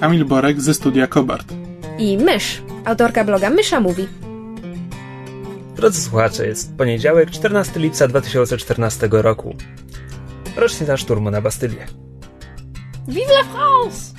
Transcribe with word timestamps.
Kamil 0.00 0.24
Borek 0.24 0.60
ze 0.60 0.74
studia 0.74 1.06
Kobart. 1.06 1.52
i 1.98 2.18
Mysz, 2.18 2.62
autorka 2.84 3.24
bloga 3.24 3.50
Mysza 3.50 3.80
Mówi. 3.80 4.08
Drodzy 5.76 6.00
słuchacze, 6.00 6.46
jest 6.46 6.76
poniedziałek, 6.76 7.30
14 7.30 7.80
lipca 7.80 8.08
2014 8.08 9.08
roku. 9.12 9.54
Rocznica 10.56 10.96
szturmu 10.96 11.30
na 11.30 11.40
Bastylię. 11.40 11.86
Vive 13.08 13.32
la 13.32 13.44
France! 13.44 14.14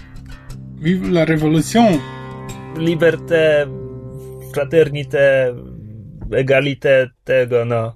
Vive 0.81 1.09
la 1.11 1.25
révolution! 1.25 1.99
Liberté, 2.77 3.67
fraternité, 4.53 5.53
egalité, 6.31 7.09
tego 7.23 7.65
no. 7.65 7.95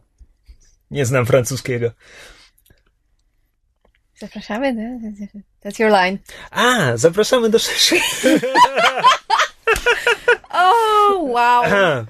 Nie 0.91 1.05
znam 1.05 1.26
francuskiego. 1.26 1.91
Zapraszamy, 4.21 4.73
no, 4.73 5.09
that's 5.63 5.80
your 5.80 5.91
line. 5.91 6.17
A, 6.52 6.98
zapraszamy 6.98 7.49
do 7.49 7.59
sześciu. 7.59 7.95
O, 10.53 11.20
wow! 11.20 11.63
Aha. 11.66 12.05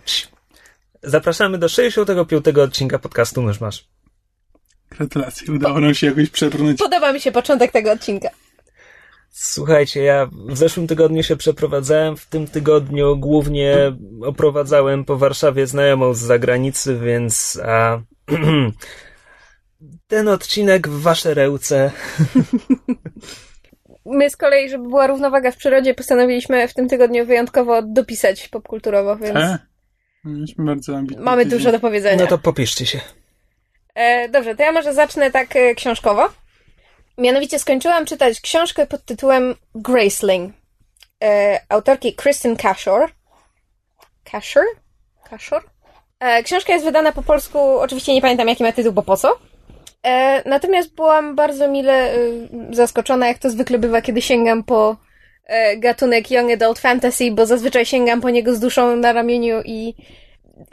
Zapraszamy 1.04 1.58
do 1.58 1.70
65 1.70 2.48
odcinka 2.48 3.00
podcastu 3.00 3.42
Mysz 3.42 3.62
Masz. 3.62 3.88
Gratulacje, 4.90 5.54
udało 5.54 5.80
nam 5.80 5.94
się 5.94 6.08
jakoś 6.08 6.30
przebrnąć. 6.30 6.80
Podoba 6.80 7.14
mi 7.14 7.22
się 7.22 7.32
początek 7.32 7.72
tego 7.72 7.92
odcinka. 7.92 8.30
Słuchajcie, 9.30 10.04
ja 10.04 10.30
w 10.48 10.58
zeszłym 10.58 10.88
tygodniu 10.88 11.24
się 11.24 11.36
przeprowadzałem, 11.36 12.18
w 12.18 12.26
tym 12.26 12.48
tygodniu 12.48 13.18
głównie 13.18 13.94
oprowadzałem 14.22 15.06
po 15.06 15.18
Warszawie 15.18 15.68
znajomą 15.68 16.14
z 16.14 16.20
zagranicy, 16.20 17.00
więc 17.00 17.60
a, 17.66 18.00
ten 20.12 20.28
odcinek 20.28 20.88
w 20.88 21.02
wasze 21.02 21.34
ręce. 21.34 21.92
My 24.06 24.30
z 24.30 24.38
kolei, 24.38 24.70
żeby 24.70 24.88
była 24.90 25.08
równowaga 25.08 25.52
w 25.52 25.58
przyrodzie, 25.58 25.94
postanowiliśmy 25.94 26.68
w 26.68 26.74
tym 26.74 26.90
tygodniu 26.90 27.26
wyjątkowo 27.26 27.82
dopisać 27.82 28.48
popkulturowo, 28.48 29.18
więc 29.18 29.36
E? 29.36 29.60
Mieliśmy 30.24 30.66
bardzo 30.66 30.98
ambitny 30.98 31.24
mamy 31.24 31.44
tydzień. 31.44 31.60
dużo 31.60 31.72
do 31.72 31.80
powiedzenia. 31.80 32.18
No 32.24 32.28
to 32.28 32.38
popiszcie 32.38 32.86
się. 32.86 33.00
E, 33.96 34.30
dobrze, 34.30 34.56
to 34.56 34.64
ja 34.64 34.72
może 34.72 34.94
zacznę 34.94 35.32
tak 35.32 35.56
e, 35.56 35.76
książkowo. 35.76 36.30
Mianowicie 37.18 37.60
skończyłam 37.60 38.06
czytać 38.06 38.42
książkę 38.42 38.88
pod 38.88 39.06
tytułem 39.06 39.56
Graceling 39.76 40.54
e, 41.24 41.60
autorki 41.70 42.16
Kristen 42.16 42.56
Cashore. 42.56 43.08
Cashore? 44.24 44.68
Cashore? 45.30 45.66
E, 46.20 46.44
książka 46.44 46.74
jest 46.74 46.86
wydana 46.86 47.12
po 47.12 47.24
polsku, 47.24 47.60
oczywiście 47.80 48.14
nie 48.14 48.22
pamiętam 48.22 48.48
jaki 48.48 48.64
ma 48.64 48.72
tytuł, 48.72 48.94
bo 48.94 49.02
po 49.02 49.18
co. 49.18 49.51
E, 50.04 50.50
natomiast 50.50 50.96
byłam 50.96 51.36
bardzo 51.36 51.68
mile 51.68 52.14
e, 52.14 52.18
zaskoczona, 52.72 53.28
jak 53.28 53.38
to 53.38 53.50
zwykle 53.50 53.80
bywa, 53.80 54.02
kiedy 54.02 54.22
sięgam 54.22 54.64
po 54.64 54.98
e, 55.46 55.78
gatunek 55.78 56.32
Young 56.32 56.52
Adult 56.52 56.80
Fantasy, 56.80 57.32
bo 57.32 57.46
zazwyczaj 57.46 57.86
sięgam 57.86 58.22
po 58.22 58.30
niego 58.30 58.56
z 58.56 58.60
duszą 58.60 58.96
na 58.96 59.14
ramieniu 59.14 59.62
i 59.66 59.96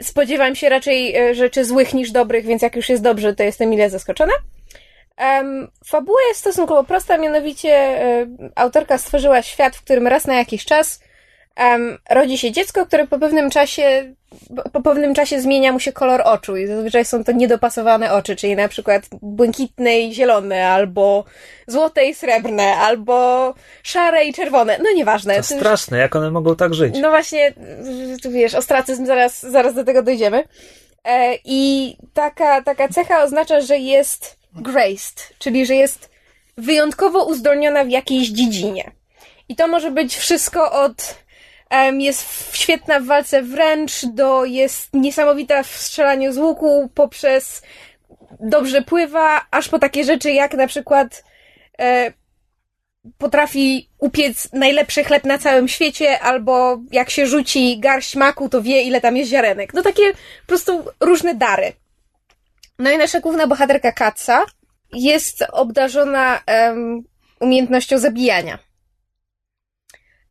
spodziewam 0.03 0.55
się 0.55 0.69
raczej 0.69 1.15
e, 1.15 1.35
rzeczy 1.35 1.65
złych 1.65 1.93
niż 1.93 2.11
dobrych, 2.11 2.45
więc 2.45 2.61
jak 2.61 2.75
już 2.75 2.89
jest 2.89 3.03
dobrze, 3.03 3.35
to 3.35 3.43
jestem 3.43 3.69
mile 3.69 3.89
zaskoczona. 3.89 4.33
Um, 5.19 5.67
fabuła 5.85 6.19
jest 6.27 6.39
stosunkowo 6.39 6.83
prosta, 6.83 7.17
mianowicie 7.17 7.99
autorka 8.55 8.97
stworzyła 8.97 9.41
świat, 9.41 9.75
w 9.75 9.83
którym 9.83 10.07
raz 10.07 10.27
na 10.27 10.35
jakiś 10.35 10.65
czas 10.65 10.99
em, 11.55 11.97
rodzi 12.09 12.37
się 12.37 12.51
dziecko, 12.51 12.85
które 12.85 13.07
po 13.07 13.19
pewnym 13.19 13.49
czasie 13.49 14.13
po- 14.73 14.81
pewnym 14.81 15.13
czasie 15.13 15.41
zmienia 15.41 15.71
mu 15.71 15.79
się 15.79 15.91
kolor 15.93 16.21
oczu 16.25 16.57
i 16.57 16.67
zazwyczaj 16.67 17.05
są 17.05 17.23
to 17.23 17.31
niedopasowane 17.31 18.13
oczy, 18.13 18.35
czyli 18.35 18.55
na 18.55 18.67
przykład 18.67 19.03
błękitne 19.21 19.99
i 19.99 20.13
zielone, 20.13 20.67
albo 20.67 21.25
złote 21.67 22.05
i 22.05 22.15
srebrne, 22.15 22.75
albo 22.75 23.53
szare 23.83 24.25
i 24.25 24.33
czerwone. 24.33 24.77
No 24.83 24.91
nieważne. 24.95 25.35
To 25.37 25.43
straszne, 25.43 25.97
jak 25.97 26.15
one 26.15 26.31
mogą 26.31 26.55
tak 26.55 26.73
żyć. 26.73 26.95
No 27.01 27.09
właśnie, 27.09 27.53
tu 28.23 28.31
wiesz, 28.31 28.55
ostracyzm, 28.55 29.05
zaraz, 29.05 29.41
zaraz 29.41 29.73
do 29.73 29.83
tego 29.83 30.03
dojdziemy. 30.03 30.43
E, 31.05 31.35
I 31.45 31.95
taka, 32.13 32.61
taka 32.61 32.87
cecha 32.89 33.23
oznacza, 33.23 33.61
że 33.61 33.77
jest 33.77 34.37
graced, 34.55 35.33
czyli 35.39 35.65
że 35.65 35.75
jest 35.75 36.09
wyjątkowo 36.57 37.25
uzdolniona 37.25 37.83
w 37.83 37.89
jakiejś 37.89 38.29
dziedzinie. 38.29 38.91
I 39.49 39.55
to 39.55 39.67
może 39.67 39.91
być 39.91 40.17
wszystko 40.17 40.71
od 40.71 41.15
jest 41.99 42.55
świetna 42.55 42.99
w 42.99 43.05
walce 43.05 43.41
wręcz, 43.41 44.05
do 44.05 44.45
jest 44.45 44.93
niesamowita 44.93 45.63
w 45.63 45.67
strzelaniu 45.67 46.33
z 46.33 46.37
łuku, 46.37 46.89
poprzez 46.93 47.61
dobrze 48.39 48.81
pływa, 48.81 49.45
aż 49.51 49.69
po 49.69 49.79
takie 49.79 50.03
rzeczy 50.03 50.31
jak 50.31 50.53
na 50.53 50.67
przykład 50.67 51.23
e, 51.79 52.13
potrafi 53.17 53.89
upiec 53.97 54.53
najlepszy 54.53 55.03
chleb 55.03 55.23
na 55.25 55.37
całym 55.37 55.67
świecie, 55.67 56.19
albo 56.19 56.77
jak 56.91 57.09
się 57.09 57.27
rzuci 57.27 57.79
garść 57.79 58.15
maku, 58.15 58.49
to 58.49 58.61
wie, 58.61 58.81
ile 58.81 59.01
tam 59.01 59.17
jest 59.17 59.31
ziarenek. 59.31 59.73
No 59.73 59.81
takie 59.81 60.13
po 60.13 60.47
prostu 60.47 60.85
różne 60.99 61.35
dary. 61.35 61.73
No 62.79 62.91
i 62.91 62.97
nasza 62.97 63.19
główna 63.19 63.47
bohaterka 63.47 63.91
Katsa 63.91 64.45
jest 64.93 65.43
obdarzona 65.51 66.41
em, 66.45 67.03
umiejętnością 67.39 67.97
zabijania. 67.97 68.59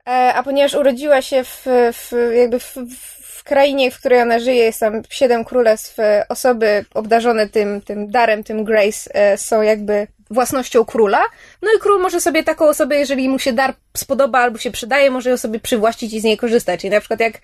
E, 0.09 0.35
a 0.35 0.43
ponieważ 0.43 0.75
urodziła 0.75 1.23
się 1.23 1.45
w, 1.45 1.67
w 1.93 2.13
jakby 2.37 2.61
w, 2.61 2.77
w 3.21 3.45
krainie, 3.45 3.91
w 3.91 3.99
której 3.99 4.23
ona 4.23 4.39
żyje, 4.39 4.65
jest 4.65 4.81
tam 4.81 5.03
siedem 5.11 5.45
królestw, 5.45 5.99
e, 5.99 6.27
osoby 6.29 6.85
obdarzone 6.95 7.49
tym, 7.49 7.81
tym 7.81 8.11
darem, 8.11 8.45
tym 8.45 8.65
grace, 8.65 9.15
e, 9.15 9.39
są 9.39 9.63
jakby 9.63 10.07
własnością 10.31 10.85
króla. 10.85 11.21
No 11.63 11.69
i 11.77 11.81
król 11.81 12.01
może 12.01 12.21
sobie 12.21 12.43
taką 12.43 12.69
osobę, 12.69 12.97
jeżeli 12.97 13.29
mu 13.29 13.39
się 13.39 13.53
dar 13.53 13.75
spodoba 13.97 14.39
albo 14.39 14.59
się 14.59 14.71
przydaje, 14.71 15.11
może 15.11 15.31
ją 15.31 15.37
sobie 15.37 15.61
przywłaszczyć 15.61 16.13
i 16.13 16.21
z 16.21 16.25
niej 16.25 16.37
korzystać. 16.37 16.81
Czyli 16.81 16.91
na 16.91 17.01
przykład 17.01 17.21
jak 17.21 17.41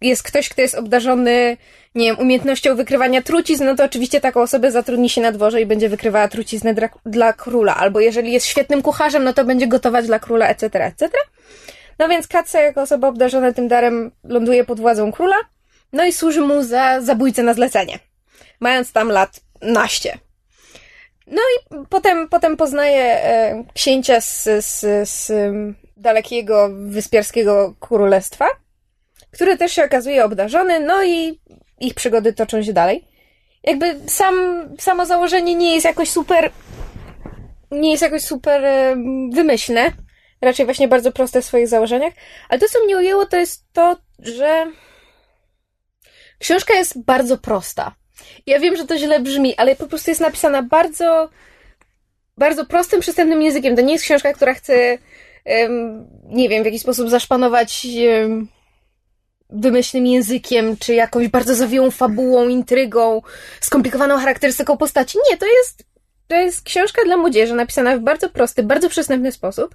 jest 0.00 0.22
ktoś, 0.22 0.48
kto 0.48 0.62
jest 0.62 0.74
obdarzony, 0.74 1.56
nie 1.94 2.06
wiem, 2.06 2.18
umiejętnością 2.18 2.76
wykrywania 2.76 3.22
trucizn, 3.22 3.64
no 3.64 3.76
to 3.76 3.84
oczywiście 3.84 4.20
taką 4.20 4.42
osobę 4.42 4.70
zatrudni 4.70 5.10
się 5.10 5.20
na 5.20 5.32
dworze 5.32 5.60
i 5.60 5.66
będzie 5.66 5.88
wykrywała 5.88 6.28
truciznę 6.28 6.74
dla 7.06 7.32
króla. 7.32 7.76
Albo 7.76 8.00
jeżeli 8.00 8.32
jest 8.32 8.46
świetnym 8.46 8.82
kucharzem, 8.82 9.24
no 9.24 9.32
to 9.32 9.44
będzie 9.44 9.66
gotować 9.66 10.06
dla 10.06 10.18
króla, 10.18 10.48
etc., 10.48 10.84
etc. 10.84 11.08
No 11.98 12.08
więc 12.08 12.28
Katsa 12.28 12.60
jako 12.60 12.82
osoba 12.82 13.08
obdarzona 13.08 13.52
tym 13.52 13.68
darem 13.68 14.10
ląduje 14.24 14.64
pod 14.64 14.80
władzą 14.80 15.12
króla, 15.12 15.36
no 15.92 16.04
i 16.04 16.12
służy 16.12 16.40
mu 16.40 16.62
za 16.62 17.00
zabójcę 17.00 17.42
na 17.42 17.54
zlecenie. 17.54 17.98
Mając 18.60 18.92
tam 18.92 19.08
lat 19.08 19.40
naście. 19.62 20.18
No 21.26 21.42
i 21.42 21.76
potem, 21.88 22.28
potem 22.28 22.56
poznaje 22.56 23.02
e, 23.02 23.64
księcia 23.74 24.20
z, 24.20 24.48
z, 24.60 24.80
z 25.08 25.32
dalekiego 25.96 26.70
wyspiarskiego 26.72 27.74
królestwa, 27.80 28.46
który 29.30 29.56
też 29.56 29.72
się 29.72 29.84
okazuje 29.84 30.24
obdarzony, 30.24 30.80
no 30.80 31.04
i 31.04 31.40
ich 31.80 31.94
przygody 31.94 32.32
toczą 32.32 32.62
się 32.62 32.72
dalej. 32.72 33.04
Jakby 33.62 34.00
sam, 34.06 34.34
samo 34.78 35.06
założenie 35.06 35.54
nie 35.54 35.74
jest 35.74 35.84
jakoś 35.84 36.10
super, 36.10 36.50
nie 37.70 37.90
jest 37.90 38.02
jakoś 38.02 38.22
super 38.22 38.62
wymyślne, 39.32 39.92
raczej 40.44 40.64
właśnie 40.64 40.88
bardzo 40.88 41.12
proste 41.12 41.42
w 41.42 41.44
swoich 41.44 41.68
założeniach, 41.68 42.12
ale 42.48 42.60
to, 42.60 42.68
co 42.68 42.84
mnie 42.84 42.96
ujęło, 42.96 43.26
to 43.26 43.36
jest 43.36 43.64
to, 43.72 43.96
że 44.18 44.66
książka 46.38 46.74
jest 46.74 47.04
bardzo 47.04 47.38
prosta. 47.38 47.94
Ja 48.46 48.60
wiem, 48.60 48.76
że 48.76 48.86
to 48.86 48.98
źle 48.98 49.20
brzmi, 49.20 49.56
ale 49.56 49.76
po 49.76 49.86
prostu 49.86 50.10
jest 50.10 50.20
napisana 50.20 50.62
bardzo, 50.62 51.28
bardzo 52.38 52.66
prostym, 52.66 53.00
przystępnym 53.00 53.42
językiem. 53.42 53.76
To 53.76 53.82
nie 53.82 53.92
jest 53.92 54.04
książka, 54.04 54.32
która 54.32 54.54
chce, 54.54 54.98
em, 55.44 56.06
nie 56.28 56.48
wiem, 56.48 56.62
w 56.62 56.66
jakiś 56.66 56.82
sposób 56.82 57.10
zaszpanować 57.10 57.86
em, 58.00 58.48
wymyślnym 59.50 60.06
językiem, 60.06 60.76
czy 60.76 60.94
jakąś 60.94 61.28
bardzo 61.28 61.54
zawiłą 61.54 61.90
fabułą, 61.90 62.48
intrygą, 62.48 63.22
skomplikowaną 63.60 64.18
charakterystyką 64.18 64.76
postaci. 64.76 65.18
Nie, 65.30 65.36
to 65.36 65.46
jest, 65.46 65.84
to 66.28 66.36
jest 66.36 66.62
książka 66.62 67.04
dla 67.04 67.16
młodzieży, 67.16 67.54
napisana 67.54 67.96
w 67.96 68.00
bardzo 68.00 68.28
prosty, 68.28 68.62
bardzo 68.62 68.88
przystępny 68.88 69.32
sposób. 69.32 69.74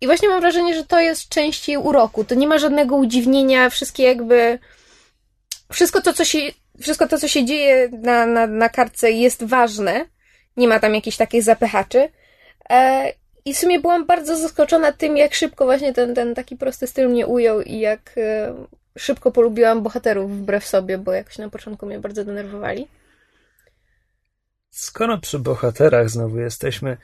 I 0.00 0.06
właśnie 0.06 0.28
mam 0.28 0.40
wrażenie, 0.40 0.74
że 0.74 0.84
to 0.84 1.00
jest 1.00 1.28
część 1.28 1.68
jej 1.68 1.78
uroku. 1.78 2.24
To 2.24 2.34
nie 2.34 2.46
ma 2.46 2.58
żadnego 2.58 2.96
udziwnienia, 2.96 3.70
wszystkie 3.70 4.02
jakby. 4.02 4.58
Wszystko 5.72 6.02
to, 6.02 6.12
co 6.12 6.24
się, 6.24 6.38
wszystko 6.80 7.08
to, 7.08 7.18
co 7.18 7.28
się 7.28 7.44
dzieje 7.44 7.88
na, 7.88 8.26
na, 8.26 8.46
na 8.46 8.68
kartce 8.68 9.10
jest 9.10 9.44
ważne. 9.44 10.04
Nie 10.56 10.68
ma 10.68 10.80
tam 10.80 10.94
jakichś 10.94 11.16
takich 11.16 11.42
zapychaczy. 11.42 12.08
E, 12.70 13.12
I 13.44 13.54
w 13.54 13.58
sumie 13.58 13.80
byłam 13.80 14.06
bardzo 14.06 14.36
zaskoczona 14.36 14.92
tym, 14.92 15.16
jak 15.16 15.34
szybko 15.34 15.64
właśnie 15.64 15.92
ten, 15.92 16.14
ten 16.14 16.34
taki 16.34 16.56
prosty 16.56 16.86
styl 16.86 17.08
mnie 17.08 17.26
ujął 17.26 17.60
i 17.60 17.78
jak 17.78 18.14
e, 18.16 18.54
szybko 18.98 19.30
polubiłam 19.30 19.82
bohaterów 19.82 20.38
wbrew 20.38 20.66
sobie, 20.66 20.98
bo 20.98 21.12
jakoś 21.12 21.38
na 21.38 21.48
początku 21.48 21.86
mnie 21.86 21.98
bardzo 21.98 22.24
denerwowali. 22.24 22.88
Skoro 24.70 25.18
przy 25.18 25.38
bohaterach 25.38 26.10
znowu 26.10 26.38
jesteśmy, 26.38 26.96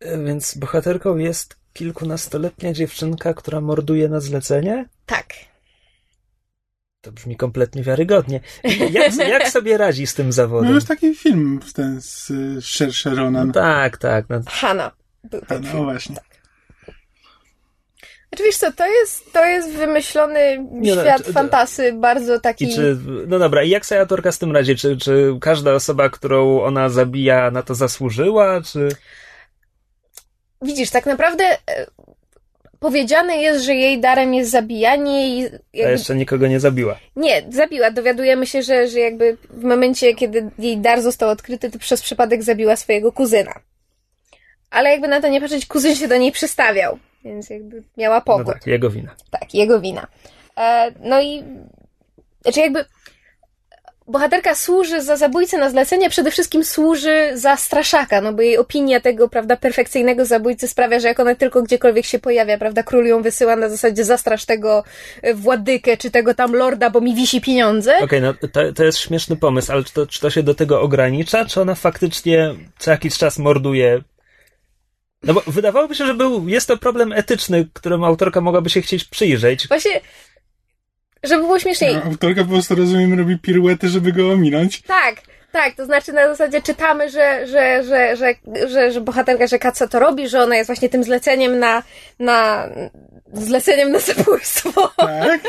więc 0.00 0.54
bohaterką 0.58 1.16
jest 1.16 1.56
kilkunastoletnia 1.72 2.72
dziewczynka, 2.72 3.34
która 3.34 3.60
morduje 3.60 4.08
na 4.08 4.20
zlecenie? 4.20 4.88
Tak. 5.06 5.26
To 7.00 7.12
brzmi 7.12 7.36
kompletnie 7.36 7.82
wiarygodnie. 7.82 8.40
Jak, 8.90 9.16
jak 9.16 9.48
sobie 9.58 9.76
radzi 9.78 10.06
z 10.06 10.14
tym 10.14 10.26
No 10.26 10.32
zawodem? 10.32 10.74
już 10.74 10.84
taki 10.84 11.14
film 11.14 11.60
ten 11.74 12.00
z 12.00 12.26
Sher 12.64 12.92
Sharonem. 12.92 13.46
No 13.46 13.52
tak, 13.52 13.96
tak. 13.96 14.24
No, 14.28 14.40
Hanna 14.46 14.92
był 15.24 15.40
A, 15.42 15.46
ten 15.46 15.62
no 15.62 15.68
film. 15.70 15.84
właśnie. 15.84 16.16
Znaczy 18.28 18.44
wiesz 18.44 18.56
co, 18.56 18.72
to 18.72 18.86
jest, 18.86 19.32
to 19.32 19.44
jest 19.44 19.70
wymyślony 19.72 20.66
Nie 20.72 20.94
no, 20.94 21.02
świat 21.02 21.24
czy- 21.24 21.32
fantasy, 21.32 21.92
bardzo 21.92 22.40
taki... 22.40 22.74
Czy, 22.74 22.98
no 23.26 23.38
dobra, 23.38 23.62
i 23.62 23.70
jak 23.70 23.86
sobie 23.86 24.00
autorka 24.00 24.32
z 24.32 24.38
tym 24.38 24.52
radzi? 24.52 24.76
Czy, 24.76 24.96
czy 24.96 25.38
każda 25.40 25.72
osoba, 25.74 26.08
którą 26.08 26.62
ona 26.62 26.88
zabija, 26.88 27.50
na 27.50 27.62
to 27.62 27.74
zasłużyła? 27.74 28.60
Czy... 28.60 28.88
Widzisz, 30.62 30.90
tak 30.90 31.06
naprawdę 31.06 31.44
e, 31.44 31.56
powiedziane 32.80 33.36
jest, 33.36 33.64
że 33.64 33.74
jej 33.74 34.00
darem 34.00 34.34
jest 34.34 34.50
zabijanie 34.50 35.28
i 35.38 35.46
A 35.46 35.50
jakby... 35.72 35.92
jeszcze 35.92 36.14
nikogo 36.14 36.46
nie 36.46 36.60
zabiła. 36.60 36.98
Nie, 37.16 37.42
zabiła. 37.50 37.90
Dowiadujemy 37.90 38.46
się, 38.46 38.62
że, 38.62 38.88
że 38.88 38.98
jakby 39.00 39.36
w 39.50 39.64
momencie, 39.64 40.14
kiedy 40.14 40.50
jej 40.58 40.78
dar 40.78 41.02
został 41.02 41.28
odkryty, 41.30 41.70
to 41.70 41.78
przez 41.78 42.02
przypadek 42.02 42.42
zabiła 42.42 42.76
swojego 42.76 43.12
kuzyna. 43.12 43.52
Ale 44.70 44.90
jakby 44.90 45.08
na 45.08 45.20
to 45.20 45.28
nie 45.28 45.40
patrzeć, 45.40 45.66
kuzyn 45.66 45.94
się 45.94 46.08
do 46.08 46.16
niej 46.16 46.32
przystawiał, 46.32 46.98
więc 47.24 47.50
jakby 47.50 47.82
miała 47.96 48.16
No 48.16 48.22
powód. 48.22 48.46
tak, 48.54 48.66
jego 48.66 48.90
wina. 48.90 49.14
Tak, 49.30 49.54
jego 49.54 49.80
wina. 49.80 50.06
E, 50.56 50.92
no 51.00 51.20
i. 51.22 51.44
Znaczy, 52.42 52.60
jakby. 52.60 52.84
Bohaterka 54.08 54.54
służy 54.54 55.02
za 55.02 55.16
zabójcę 55.16 55.58
na 55.58 55.70
zlecenie, 55.70 56.10
przede 56.10 56.30
wszystkim 56.30 56.64
służy 56.64 57.30
za 57.34 57.56
straszaka, 57.56 58.20
no 58.20 58.32
bo 58.32 58.42
jej 58.42 58.58
opinia 58.58 59.00
tego, 59.00 59.28
prawda, 59.28 59.56
perfekcyjnego 59.56 60.24
zabójcy 60.24 60.68
sprawia, 60.68 61.00
że 61.00 61.08
jak 61.08 61.20
ona 61.20 61.34
tylko 61.34 61.62
gdziekolwiek 61.62 62.06
się 62.06 62.18
pojawia, 62.18 62.58
prawda, 62.58 62.82
król 62.82 63.06
ją 63.06 63.22
wysyła 63.22 63.56
na 63.56 63.68
zasadzie 63.68 64.04
zastrasz 64.04 64.44
tego 64.44 64.84
e, 65.22 65.34
władykę, 65.34 65.96
czy 65.96 66.10
tego 66.10 66.34
tam 66.34 66.52
lorda, 66.52 66.90
bo 66.90 67.00
mi 67.00 67.14
wisi 67.14 67.40
pieniądze. 67.40 67.98
Okej, 67.98 68.20
no 68.20 68.34
to, 68.52 68.72
to 68.72 68.84
jest 68.84 68.98
śmieszny 68.98 69.36
pomysł, 69.36 69.72
ale 69.72 69.84
czy 69.84 69.92
to, 69.92 70.06
czy 70.06 70.20
to 70.20 70.30
się 70.30 70.42
do 70.42 70.54
tego 70.54 70.80
ogranicza, 70.80 71.44
czy 71.44 71.60
ona 71.60 71.74
faktycznie 71.74 72.54
co 72.78 72.90
jakiś 72.90 73.18
czas 73.18 73.38
morduje? 73.38 74.02
No 75.22 75.34
bo 75.34 75.42
wydawałoby 75.46 75.94
się, 75.94 76.06
że 76.06 76.14
był, 76.14 76.48
jest 76.48 76.68
to 76.68 76.76
problem 76.76 77.12
etyczny, 77.12 77.68
któremu 77.72 78.04
autorka 78.04 78.40
mogłaby 78.40 78.70
się 78.70 78.82
chcieć 78.82 79.04
przyjrzeć. 79.04 79.68
Właśnie, 79.68 80.00
żeby 81.22 81.42
było 81.42 81.58
śmieszniej. 81.58 81.94
No, 81.94 82.02
autorka 82.02 82.44
po 82.44 82.50
prostu, 82.50 82.74
rozumiem, 82.74 83.18
robi 83.18 83.38
piruety, 83.38 83.88
żeby 83.88 84.12
go 84.12 84.30
ominąć. 84.30 84.82
Tak, 84.82 85.14
tak, 85.52 85.74
to 85.74 85.84
znaczy 85.84 86.12
na 86.12 86.28
zasadzie 86.28 86.62
czytamy, 86.62 87.10
że, 87.10 87.46
że, 87.46 87.84
że, 87.84 88.16
że, 88.16 88.34
że, 88.68 88.92
że 88.92 89.00
bohaterka, 89.00 89.46
że 89.46 89.58
Katsa 89.58 89.88
to 89.88 89.98
robi, 89.98 90.28
że 90.28 90.42
ona 90.42 90.56
jest 90.56 90.68
właśnie 90.68 90.88
tym 90.88 91.04
zleceniem 91.04 91.58
na, 91.58 91.82
na 92.18 92.68
zleceniem 93.32 93.92
na 93.92 93.98
zabójstwo, 93.98 94.92
Tak? 94.96 95.40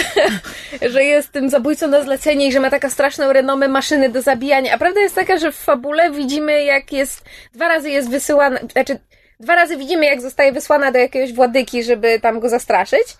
że 0.92 1.04
jest 1.04 1.32
tym 1.32 1.50
zabójcą 1.50 1.88
na 1.88 2.02
zlecenie 2.02 2.46
i 2.46 2.52
że 2.52 2.60
ma 2.60 2.70
taka 2.70 2.90
straszną 2.90 3.32
renomę 3.32 3.68
maszyny 3.68 4.08
do 4.08 4.22
zabijania. 4.22 4.74
A 4.74 4.78
prawda 4.78 5.00
jest 5.00 5.14
taka, 5.14 5.38
że 5.38 5.52
w 5.52 5.56
fabule 5.56 6.10
widzimy 6.10 6.64
jak 6.64 6.92
jest, 6.92 7.24
dwa 7.54 7.68
razy 7.68 7.90
jest 7.90 8.10
wysyłana, 8.10 8.60
znaczy 8.72 8.98
dwa 9.40 9.54
razy 9.54 9.76
widzimy 9.76 10.06
jak 10.06 10.20
zostaje 10.20 10.52
wysłana 10.52 10.92
do 10.92 10.98
jakiegoś 10.98 11.32
władyki, 11.32 11.82
żeby 11.84 12.20
tam 12.20 12.40
go 12.40 12.48
zastraszyć. 12.48 13.16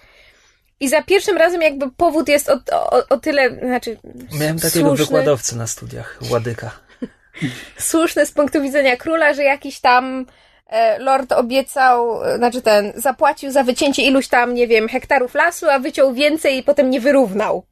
I 0.80 0.88
za 0.88 1.02
pierwszym 1.02 1.36
razem 1.36 1.62
jakby 1.62 1.90
powód 1.90 2.28
jest 2.28 2.48
o, 2.48 2.58
o, 2.72 3.02
o 3.08 3.18
tyle, 3.18 3.50
znaczy 3.50 3.96
Miałem 4.40 4.58
takiego 4.58 4.86
słuszny. 4.88 5.04
wykładowcę 5.04 5.56
na 5.56 5.66
studiach, 5.66 6.18
Ładyka. 6.30 6.70
słuszne 7.78 8.26
z 8.26 8.32
punktu 8.32 8.62
widzenia 8.62 8.96
króla, 8.96 9.34
że 9.34 9.42
jakiś 9.44 9.80
tam 9.80 10.26
e, 10.66 10.98
lord 10.98 11.32
obiecał, 11.32 12.24
e, 12.24 12.36
znaczy 12.36 12.62
ten, 12.62 12.92
zapłacił 12.96 13.50
za 13.50 13.62
wycięcie 13.62 14.02
iluś 14.02 14.28
tam, 14.28 14.54
nie 14.54 14.66
wiem, 14.66 14.88
hektarów 14.88 15.34
lasu, 15.34 15.70
a 15.70 15.78
wyciął 15.78 16.12
więcej 16.14 16.56
i 16.58 16.62
potem 16.62 16.90
nie 16.90 17.00
wyrównał. 17.00 17.64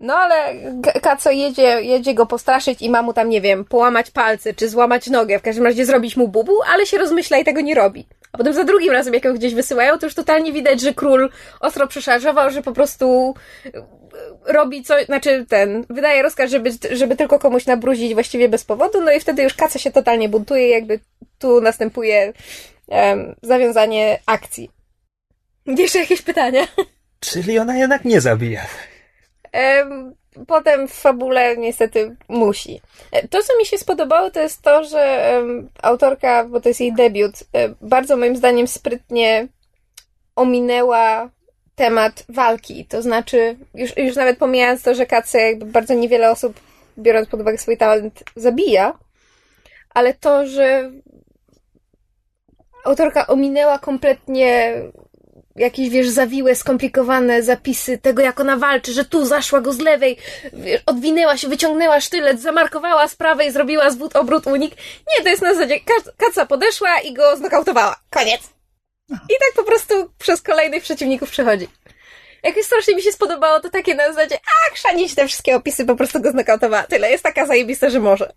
No 0.00 0.14
ale 0.14 0.54
Kaco 1.02 1.30
jedzie, 1.30 1.62
jedzie 1.82 2.14
go 2.14 2.26
postraszyć 2.26 2.82
i 2.82 2.90
ma 2.90 3.02
mu 3.02 3.12
tam, 3.12 3.28
nie 3.28 3.40
wiem, 3.40 3.64
połamać 3.64 4.10
palce, 4.10 4.54
czy 4.54 4.68
złamać 4.68 5.06
nogę, 5.06 5.38
w 5.38 5.42
każdym 5.42 5.64
razie 5.64 5.86
zrobić 5.86 6.16
mu 6.16 6.28
bubu, 6.28 6.52
ale 6.72 6.86
się 6.86 6.98
rozmyśla 6.98 7.38
i 7.38 7.44
tego 7.44 7.60
nie 7.60 7.74
robi. 7.74 8.06
A 8.32 8.38
potem 8.38 8.54
za 8.54 8.64
drugim 8.64 8.92
razem, 8.92 9.14
jak 9.14 9.24
ją 9.24 9.34
gdzieś 9.34 9.54
wysyłają, 9.54 9.98
to 9.98 10.06
już 10.06 10.14
totalnie 10.14 10.52
widać, 10.52 10.80
że 10.80 10.94
król 10.94 11.30
ostro 11.60 11.86
przeszarżował, 11.86 12.50
że 12.50 12.62
po 12.62 12.72
prostu 12.72 13.34
e, 13.66 13.70
robi 14.52 14.82
coś, 14.82 15.06
znaczy 15.06 15.46
ten, 15.48 15.86
wydaje 15.90 16.22
rozkaz, 16.22 16.50
żeby, 16.50 16.70
żeby 16.92 17.16
tylko 17.16 17.38
komuś 17.38 17.66
nabruzić 17.66 18.14
właściwie 18.14 18.48
bez 18.48 18.64
powodu, 18.64 19.00
no 19.00 19.12
i 19.12 19.20
wtedy 19.20 19.42
już 19.42 19.54
Kaca 19.54 19.78
się 19.78 19.90
totalnie 19.92 20.28
buntuje, 20.28 20.68
jakby 20.68 21.00
tu 21.38 21.60
następuje 21.60 22.32
em, 22.88 23.34
zawiązanie 23.42 24.18
akcji. 24.26 24.70
Jeszcze 25.66 25.98
jakieś 25.98 26.22
pytania? 26.22 26.66
Czyli 27.20 27.58
ona 27.58 27.76
jednak 27.76 28.04
nie 28.04 28.20
zabija. 28.20 28.66
Em, 29.52 30.14
Potem 30.46 30.88
w 30.88 30.92
fabule 30.92 31.56
niestety 31.56 32.16
musi. 32.28 32.80
E, 33.12 33.28
To, 33.28 33.42
co 33.42 33.58
mi 33.58 33.66
się 33.66 33.78
spodobało, 33.78 34.30
to 34.30 34.40
jest 34.40 34.62
to, 34.62 34.84
że 34.84 35.42
autorka, 35.82 36.44
bo 36.44 36.60
to 36.60 36.68
jest 36.68 36.80
jej 36.80 36.92
debiut, 36.92 37.34
e, 37.52 37.68
bardzo 37.80 38.16
moim 38.16 38.36
zdaniem 38.36 38.66
sprytnie 38.66 39.48
ominęła 40.36 41.30
temat 41.74 42.24
walki. 42.28 42.86
To 42.86 43.02
znaczy, 43.02 43.56
już, 43.74 43.96
już 43.96 44.16
nawet 44.16 44.38
pomijając 44.38 44.82
to, 44.82 44.94
że 44.94 45.06
Kace 45.06 45.40
jakby 45.40 45.66
bardzo 45.66 45.94
niewiele 45.94 46.30
osób, 46.30 46.60
biorąc 46.98 47.28
pod 47.28 47.40
uwagę 47.40 47.58
swój 47.58 47.76
talent, 47.76 48.24
zabija, 48.36 48.98
ale 49.90 50.14
to, 50.14 50.46
że 50.46 50.92
autorka 52.84 53.26
ominęła 53.26 53.78
kompletnie 53.78 54.74
jakieś, 55.58 55.88
wiesz, 55.88 56.08
zawiłe, 56.08 56.54
skomplikowane 56.54 57.42
zapisy 57.42 57.98
tego, 57.98 58.22
jak 58.22 58.40
ona 58.40 58.56
walczy, 58.56 58.92
że 58.92 59.04
tu 59.04 59.26
zaszła 59.26 59.60
go 59.60 59.72
z 59.72 59.78
lewej, 59.78 60.16
wiesz, 60.52 60.80
odwinęła 60.86 61.36
się, 61.36 61.48
wyciągnęła 61.48 62.00
sztylet, 62.00 62.40
zamarkowała 62.42 63.08
z 63.08 63.14
prawej, 63.16 63.52
zrobiła 63.52 63.90
zwód, 63.90 64.16
obrót, 64.16 64.46
unik. 64.46 64.74
Nie, 65.16 65.22
to 65.24 65.28
jest 65.28 65.42
na 65.42 65.54
zasadzie, 65.54 65.80
Ka- 65.80 66.12
Kaca 66.16 66.46
podeszła 66.46 67.00
i 67.00 67.14
go 67.14 67.36
znokautowała. 67.36 67.96
Koniec. 68.10 68.40
I 69.10 69.14
tak 69.40 69.52
po 69.56 69.64
prostu 69.64 69.94
przez 70.18 70.42
kolejnych 70.42 70.82
przeciwników 70.82 71.30
przechodzi. 71.30 71.68
Jakoś 72.42 72.64
strasznie 72.64 72.94
mi 72.96 73.02
się 73.02 73.12
spodobało 73.12 73.60
to 73.60 73.70
takie 73.70 73.94
na 73.94 74.12
zasadzie, 74.12 74.34
a 74.36 74.74
chrzanić 74.74 75.14
te 75.14 75.26
wszystkie 75.26 75.56
opisy, 75.56 75.84
po 75.84 75.96
prostu 75.96 76.20
go 76.20 76.30
znokautowała. 76.30 76.82
Tyle, 76.82 77.10
jest 77.10 77.24
taka 77.24 77.46
zajebista, 77.46 77.90
że 77.90 78.00
może. 78.00 78.32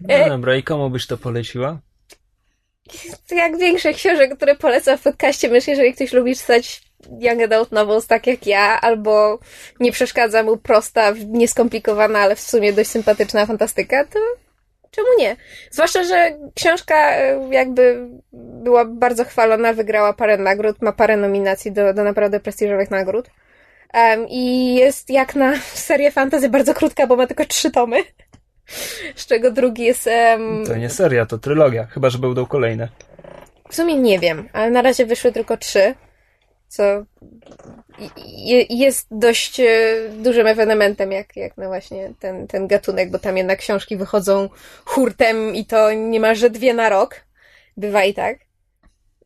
No 0.00 0.14
E- 0.14 0.28
dobra, 0.28 0.56
i 0.56 0.62
komu 0.62 0.90
byś 0.90 1.06
to 1.06 1.16
poleciła? 1.18 1.78
Jak 3.30 3.58
większość 3.58 3.98
książek, 3.98 4.36
które 4.36 4.54
polecam 4.54 4.98
w 4.98 5.02
podcaście, 5.02 5.48
myślę, 5.48 5.70
jeżeli 5.70 5.94
ktoś 5.94 6.12
lubi 6.12 6.36
czytać 6.36 6.82
young 7.18 7.42
adult 7.42 7.72
novels 7.72 8.06
tak 8.06 8.26
jak 8.26 8.46
ja, 8.46 8.80
albo 8.80 9.38
nie 9.80 9.92
przeszkadza 9.92 10.42
mu 10.42 10.56
prosta, 10.56 11.12
nieskomplikowana, 11.26 12.18
ale 12.18 12.36
w 12.36 12.40
sumie 12.40 12.72
dość 12.72 12.90
sympatyczna 12.90 13.46
fantastyka, 13.46 14.04
to 14.04 14.18
czemu 14.90 15.08
nie? 15.18 15.36
Zwłaszcza, 15.70 16.04
że 16.04 16.38
książka 16.54 17.16
e, 17.16 17.48
jakby 17.50 18.08
była 18.32 18.84
bardzo 18.84 19.24
chwalona, 19.24 19.72
wygrała 19.72 20.12
parę 20.12 20.36
nagród, 20.36 20.82
ma 20.82 20.92
parę 20.92 21.16
nominacji 21.16 21.72
do, 21.72 21.94
do 21.94 22.04
naprawdę 22.04 22.40
prestiżowych 22.40 22.90
nagród. 22.90 23.30
Em, 23.92 24.26
I 24.28 24.74
jest 24.74 25.10
jak 25.10 25.34
na 25.34 25.52
serię 25.74 26.10
fantasy 26.10 26.48
bardzo 26.48 26.74
krótka, 26.74 27.06
bo 27.06 27.16
ma 27.16 27.26
tylko 27.26 27.44
trzy 27.44 27.70
tomy. 27.70 27.96
Z 29.16 29.26
czego 29.26 29.50
drugi 29.50 29.82
jest 29.84 30.06
em, 30.06 30.64
To 30.66 30.76
nie 30.76 30.90
seria, 30.90 31.26
to 31.26 31.38
trylogia, 31.38 31.86
chyba 31.86 32.10
że 32.10 32.18
będą 32.18 32.46
kolejne. 32.46 32.88
w 33.70 33.74
sumie 33.74 33.96
nie 33.96 34.18
wiem, 34.18 34.48
ale 34.52 34.70
na 34.70 34.82
razie 34.82 35.06
wyszły 35.06 35.32
tylko 35.32 35.56
trzy, 35.56 35.94
co 36.68 36.82
je- 38.26 38.66
jest 38.70 39.06
dość 39.10 39.60
e, 39.60 39.66
dużym 40.18 40.46
ewenementem, 40.46 41.12
jak, 41.12 41.36
jak 41.36 41.56
na 41.56 41.66
właśnie 41.68 42.12
ten, 42.18 42.46
ten 42.46 42.66
gatunek, 42.66 43.10
bo 43.10 43.18
tam 43.18 43.36
jednak 43.36 43.58
książki 43.58 43.96
wychodzą 43.96 44.48
hurtem 44.84 45.54
i 45.54 45.64
to 45.66 45.92
niemalże 45.92 46.50
dwie 46.50 46.74
na 46.74 46.88
rok. 46.88 47.20
Bywa 47.76 48.04
i 48.04 48.14
tak. 48.14 48.38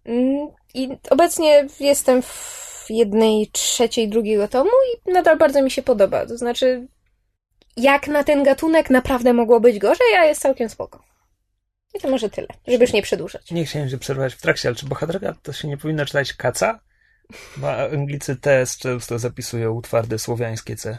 Mm, 0.05 0.49
I 0.75 0.89
obecnie 1.11 1.67
jestem 1.81 2.23
w 2.23 2.87
jednej 2.91 3.47
trzeciej 3.53 4.09
drugiego 4.09 4.49
tomu 4.49 4.71
i 5.07 5.13
nadal 5.13 5.39
bardzo 5.39 5.63
mi 5.63 5.71
się 5.71 5.83
podoba. 5.83 6.27
To 6.27 6.37
znaczy, 6.39 6.87
jak 7.77 8.09
na 8.09 8.25
ten 8.25 8.43
gatunek 8.43 8.91
naprawdę 8.91 9.33
mogło 9.33 9.61
być 9.61 9.79
gorzej, 9.79 10.15
a 10.19 10.25
jest 10.25 10.41
całkiem 10.41 10.69
spoko. 10.69 11.05
I 11.95 12.01
to 12.01 12.11
może 12.11 12.31
tyle, 12.31 12.49
żeby 12.67 12.85
już 12.85 12.93
nie 12.93 13.03
przedłużać. 13.03 13.51
Nie 13.51 13.65
chciałem 13.65 13.91
się 13.91 13.99
przerwać 13.99 14.35
w 14.35 14.41
trakcie, 14.41 14.69
ale 14.69 14.77
czy 14.77 14.87
bohaterka 14.87 15.35
to 15.43 15.53
się 15.53 15.69
nie 15.69 15.77
powinna 15.77 16.07
czytać 16.07 16.33
kaca? 16.33 16.81
Bo 17.57 17.73
Anglicy 17.73 18.37
TS 18.37 18.79
często 18.79 19.19
zapisują 19.19 19.83
twarde 19.83 20.19
słowiańskie 20.19 20.77
C. 20.77 20.99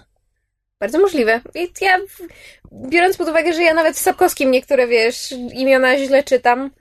Bardzo 0.79 0.99
możliwe. 0.99 1.41
I 1.55 1.71
ja, 1.81 1.99
biorąc 2.89 3.17
pod 3.17 3.29
uwagę, 3.29 3.53
że 3.53 3.63
ja 3.63 3.73
nawet 3.73 3.95
w 3.95 3.99
Sapkowskim 3.99 4.51
niektóre, 4.51 4.87
wiesz, 4.87 5.31
imiona 5.53 5.97
źle 5.97 6.23
czytam, 6.23 6.71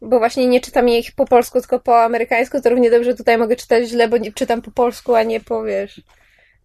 bo 0.00 0.18
właśnie 0.18 0.46
nie 0.46 0.60
czytam 0.60 0.88
ich 0.88 1.12
po 1.12 1.24
polsku, 1.24 1.60
tylko 1.60 1.80
po 1.80 2.02
amerykańsku, 2.02 2.60
to 2.60 2.70
równie 2.70 2.90
dobrze 2.90 3.14
tutaj 3.14 3.38
mogę 3.38 3.56
czytać 3.56 3.88
źle, 3.88 4.08
bo 4.08 4.16
nie, 4.16 4.32
czytam 4.32 4.62
po 4.62 4.70
polsku, 4.70 5.14
a 5.14 5.22
nie 5.22 5.40
po, 5.40 5.62
wiesz, 5.62 6.02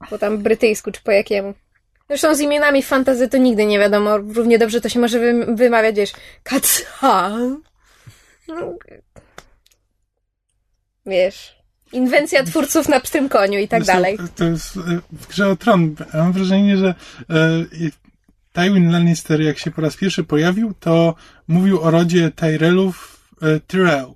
po 0.09 0.17
tam 0.17 0.37
brytyjsku, 0.37 0.91
czy 0.91 1.01
po 1.01 1.11
jakiemu. 1.11 1.53
Zresztą 2.09 2.35
z 2.35 2.39
imionami 2.39 2.83
fantazy 2.83 3.29
to 3.29 3.37
nigdy 3.37 3.65
nie 3.65 3.79
wiadomo. 3.79 4.17
Równie 4.17 4.59
dobrze 4.59 4.81
to 4.81 4.89
się 4.89 4.99
może 4.99 5.19
wy, 5.19 5.55
wymawiać, 5.55 5.95
wiesz. 5.95 6.13
No, 8.47 8.55
wiesz, 11.05 11.55
inwencja 11.91 12.43
twórców 12.43 12.89
na 12.89 12.99
pstrym 12.99 13.29
koniu 13.29 13.59
i 13.59 13.67
tak 13.67 13.83
Zresztą 13.83 13.93
dalej. 13.93 14.17
To 14.35 14.43
jest 14.43 14.77
e, 14.77 14.79
w 15.11 15.27
grze 15.27 15.49
o 15.49 15.55
tron. 15.55 15.95
Ja 16.13 16.19
mam 16.19 16.33
wrażenie, 16.33 16.77
że 16.77 16.95
e, 17.29 17.35
Tywin 18.53 18.91
Lannister, 18.91 19.41
jak 19.41 19.57
się 19.57 19.71
po 19.71 19.81
raz 19.81 19.97
pierwszy 19.97 20.23
pojawił, 20.23 20.73
to 20.79 21.15
mówił 21.47 21.81
o 21.81 21.91
rodzie 21.91 22.31
Tyrellów 22.31 23.25
e, 23.41 23.59
Tyrell. 23.59 24.13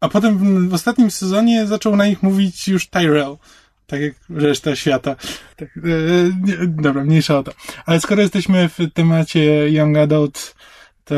A 0.00 0.08
potem 0.08 0.38
w, 0.38 0.68
w 0.68 0.74
ostatnim 0.74 1.10
sezonie 1.10 1.66
zaczął 1.66 1.96
na 1.96 2.06
nich 2.06 2.22
mówić 2.22 2.68
już 2.68 2.88
Tyrell. 2.88 3.36
Tak 3.88 4.00
jak 4.00 4.12
reszta 4.30 4.76
świata. 4.76 5.16
Tak, 5.56 5.68
e, 5.76 5.80
nie, 6.42 6.56
dobra, 6.66 7.04
mniejsza 7.04 7.38
o 7.38 7.42
to. 7.42 7.52
Ale 7.86 8.00
skoro 8.00 8.22
jesteśmy 8.22 8.68
w 8.68 8.78
temacie 8.94 9.70
Young 9.70 9.96
Adult, 9.96 10.54
to 11.04 11.14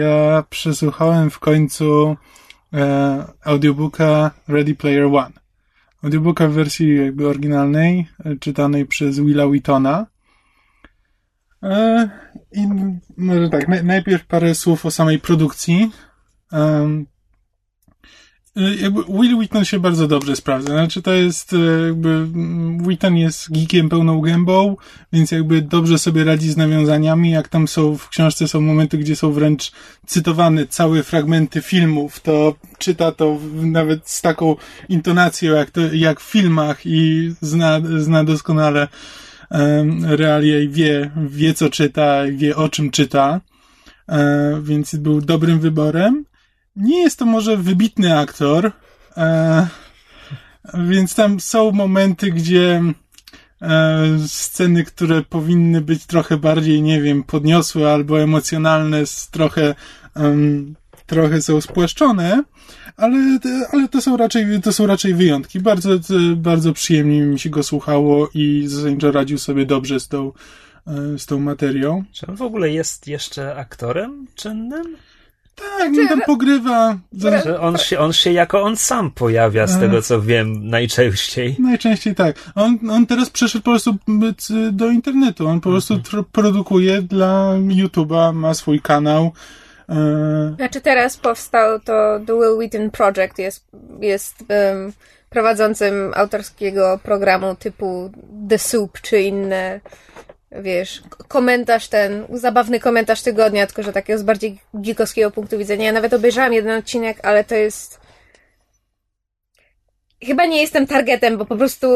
ja 0.00 0.44
przesłuchałem 0.50 1.30
w 1.30 1.38
końcu 1.38 2.16
e, 2.72 3.24
audiobooka 3.44 4.30
Ready 4.48 4.74
Player 4.74 5.04
One. 5.04 5.30
Audiobooka 6.02 6.48
w 6.48 6.52
wersji 6.52 6.96
jakby 6.96 7.28
oryginalnej, 7.28 8.06
e, 8.24 8.36
czytanej 8.36 8.86
przez 8.86 9.20
Willa 9.20 9.46
Wheatona. 9.46 10.06
E, 11.62 12.10
I 12.52 12.66
może 13.16 13.48
tak, 13.48 13.68
naj- 13.68 13.84
najpierw 13.84 14.26
parę 14.26 14.54
słów 14.54 14.86
o 14.86 14.90
samej 14.90 15.18
produkcji. 15.18 15.90
Jakby 18.56 19.02
Will 19.04 19.36
Wheaton 19.36 19.64
się 19.64 19.80
bardzo 19.80 20.08
dobrze 20.08 20.36
sprawdza. 20.36 20.72
Znaczy 20.72 21.02
to 21.02 21.12
jest 21.12 21.52
e, 21.52 21.86
jakby 21.86 22.08
mm, 22.08 22.84
Wheaton 22.84 23.16
jest 23.16 23.52
geekiem 23.52 23.88
pełną 23.88 24.20
gębą, 24.20 24.76
więc 25.12 25.30
jakby 25.30 25.62
dobrze 25.62 25.98
sobie 25.98 26.24
radzi 26.24 26.50
z 26.50 26.56
nawiązaniami. 26.56 27.30
Jak 27.30 27.48
tam 27.48 27.68
są 27.68 27.96
w 27.96 28.08
książce 28.08 28.48
są 28.48 28.60
momenty, 28.60 28.98
gdzie 28.98 29.16
są 29.16 29.32
wręcz 29.32 29.72
cytowane 30.06 30.66
całe 30.66 31.02
fragmenty 31.02 31.62
filmów, 31.62 32.20
to 32.20 32.54
czyta 32.78 33.12
to 33.12 33.38
nawet 33.54 34.08
z 34.08 34.20
taką 34.20 34.56
intonacją 34.88 35.54
jak, 35.54 35.70
to, 35.70 35.80
jak 35.92 36.20
w 36.20 36.30
filmach 36.30 36.86
i 36.86 37.32
zna, 37.40 37.80
zna 37.98 38.24
doskonale 38.24 38.88
em, 39.50 40.04
realia 40.04 40.60
i 40.60 40.68
wie, 40.68 41.10
wie 41.16 41.54
co 41.54 41.70
czyta 41.70 42.22
wie 42.32 42.56
o 42.56 42.68
czym 42.68 42.90
czyta. 42.90 43.40
E, 44.08 44.60
więc 44.62 44.94
był 44.94 45.20
dobrym 45.20 45.60
wyborem. 45.60 46.24
Nie 46.76 47.02
jest 47.02 47.18
to 47.18 47.26
może 47.26 47.56
wybitny 47.56 48.18
aktor, 48.18 48.72
e, 49.16 49.66
więc 50.74 51.14
tam 51.14 51.40
są 51.40 51.70
momenty, 51.70 52.30
gdzie 52.30 52.82
e, 53.62 54.06
sceny, 54.26 54.84
które 54.84 55.22
powinny 55.22 55.80
być 55.80 56.06
trochę 56.06 56.36
bardziej, 56.36 56.82
nie 56.82 57.02
wiem, 57.02 57.22
podniosłe 57.22 57.92
albo 57.92 58.20
emocjonalne, 58.20 59.02
trochę, 59.30 59.74
em, 60.14 60.74
trochę 61.06 61.42
są 61.42 61.60
spłaszczone, 61.60 62.42
ale, 62.96 63.38
ale 63.72 63.88
to 63.88 64.00
są 64.00 64.16
raczej, 64.16 64.46
to 64.62 64.72
są 64.72 64.86
raczej 64.86 65.14
wyjątki. 65.14 65.60
Bardzo, 65.60 65.90
bardzo 66.36 66.72
przyjemnie 66.72 67.20
mi 67.20 67.38
się 67.38 67.50
go 67.50 67.62
słuchało 67.62 68.28
i 68.34 68.64
zasadniczo 68.66 69.12
radził 69.12 69.38
sobie 69.38 69.66
dobrze 69.66 70.00
z 70.00 70.08
tą, 70.08 70.32
e, 70.86 71.18
z 71.18 71.26
tą 71.26 71.40
materią. 71.40 72.04
Czy 72.12 72.26
on 72.26 72.36
w 72.36 72.42
ogóle 72.42 72.70
jest 72.70 73.06
jeszcze 73.06 73.56
aktorem 73.56 74.26
czynnym? 74.34 74.96
Tak, 75.78 75.92
no 75.92 76.08
tam 76.08 76.20
pogrywa. 76.20 76.96
Że 77.12 77.60
on 77.60 77.78
się, 77.78 77.98
on 77.98 78.12
się 78.12 78.32
jako 78.32 78.62
on 78.62 78.76
sam 78.76 79.10
pojawia, 79.10 79.66
z 79.66 79.76
E. 79.76 79.80
tego 79.80 80.02
co 80.02 80.20
wiem, 80.20 80.68
najczęściej. 80.68 81.56
Najczęściej 81.58 82.14
tak. 82.14 82.36
On, 82.54 82.78
on 82.90 83.06
teraz 83.06 83.30
przeszedł 83.30 83.64
po 83.64 83.70
prostu 83.70 83.96
c- 84.38 84.54
do 84.72 84.86
internetu. 84.90 85.48
On 85.48 85.60
po 85.60 85.70
prostu 85.70 85.94
tr- 85.94 86.24
produkuje 86.32 87.02
dla 87.02 87.52
YouTube'a, 87.68 88.34
ma 88.34 88.54
swój 88.54 88.80
kanał. 88.80 89.32
E, 89.88 90.54
Znaczy 90.56 90.80
teraz 90.80 91.16
powstał 91.16 91.80
to 91.80 92.20
The 92.26 92.32
Will 92.34 92.56
Wheaton 92.58 92.90
Project, 92.90 93.38
jest, 93.38 93.64
jest 94.00 94.44
em, 94.48 94.92
prowadzącym 95.30 95.94
autorskiego 96.16 97.00
programu 97.02 97.54
typu 97.54 98.10
The 98.48 98.58
Soup, 98.58 99.00
czy 99.00 99.20
inne, 99.20 99.80
wiesz, 100.52 101.02
komentarz 101.28 101.88
ten, 101.88 102.26
zabawny 102.32 102.80
komentarz 102.80 103.22
tygodnia, 103.22 103.66
tylko 103.66 103.82
że 103.82 103.92
takiego 103.92 104.18
z 104.18 104.22
bardziej 104.22 104.58
geekowskiego 104.74 105.30
punktu 105.30 105.58
widzenia. 105.58 105.84
Ja 105.84 105.92
nawet 105.92 106.14
obejrzałam 106.14 106.52
jeden 106.52 106.78
odcinek, 106.78 107.18
ale 107.22 107.44
to 107.44 107.54
jest... 107.54 108.00
Chyba 110.22 110.46
nie 110.46 110.60
jestem 110.60 110.86
targetem, 110.86 111.38
bo 111.38 111.44
po 111.44 111.56
prostu 111.56 111.86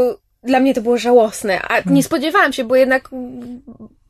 dla 0.42 0.60
mnie 0.60 0.74
to 0.74 0.80
było 0.80 0.98
żałosne, 0.98 1.62
a 1.62 1.80
nie 1.90 2.02
spodziewałam 2.02 2.52
się, 2.52 2.64
bo 2.64 2.76
jednak 2.76 3.08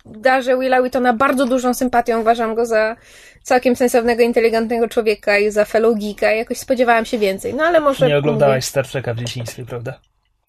darzę 0.04 0.58
Willa 0.58 0.80
Wheatona 0.80 1.12
bardzo 1.12 1.46
dużą 1.46 1.74
sympatią, 1.74 2.20
uważam 2.20 2.54
go 2.54 2.66
za 2.66 2.96
całkiem 3.42 3.76
sensownego, 3.76 4.22
inteligentnego 4.22 4.88
człowieka 4.88 5.38
i 5.38 5.50
za 5.50 5.64
fellow 5.64 5.98
geeka. 5.98 6.32
Jakoś 6.32 6.58
spodziewałam 6.58 7.04
się 7.04 7.18
więcej. 7.18 7.54
No 7.54 7.64
ale 7.64 7.80
może... 7.80 8.08
Nie 8.08 8.18
oglądałaś 8.18 8.64
Star 8.64 8.88
Treka 8.88 9.14
w 9.14 9.18
dzieciństwie, 9.18 9.64
prawda? 9.64 10.00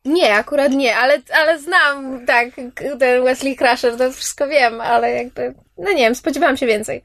Nie, 0.06 0.36
akurat 0.36 0.72
nie, 0.72 0.98
ale, 0.98 1.22
ale 1.34 1.60
znam, 1.60 2.26
tak, 2.26 2.50
ten 3.00 3.24
Wesley 3.24 3.56
Crusher, 3.56 3.98
to 3.98 4.12
wszystko 4.12 4.48
wiem, 4.48 4.82
ale 4.82 5.12
jakby, 5.12 5.54
no 5.78 5.90
nie 5.90 5.98
wiem, 5.98 6.16
spodziewałam 6.16 6.58
się 6.58 6.66
więcej. 6.66 7.02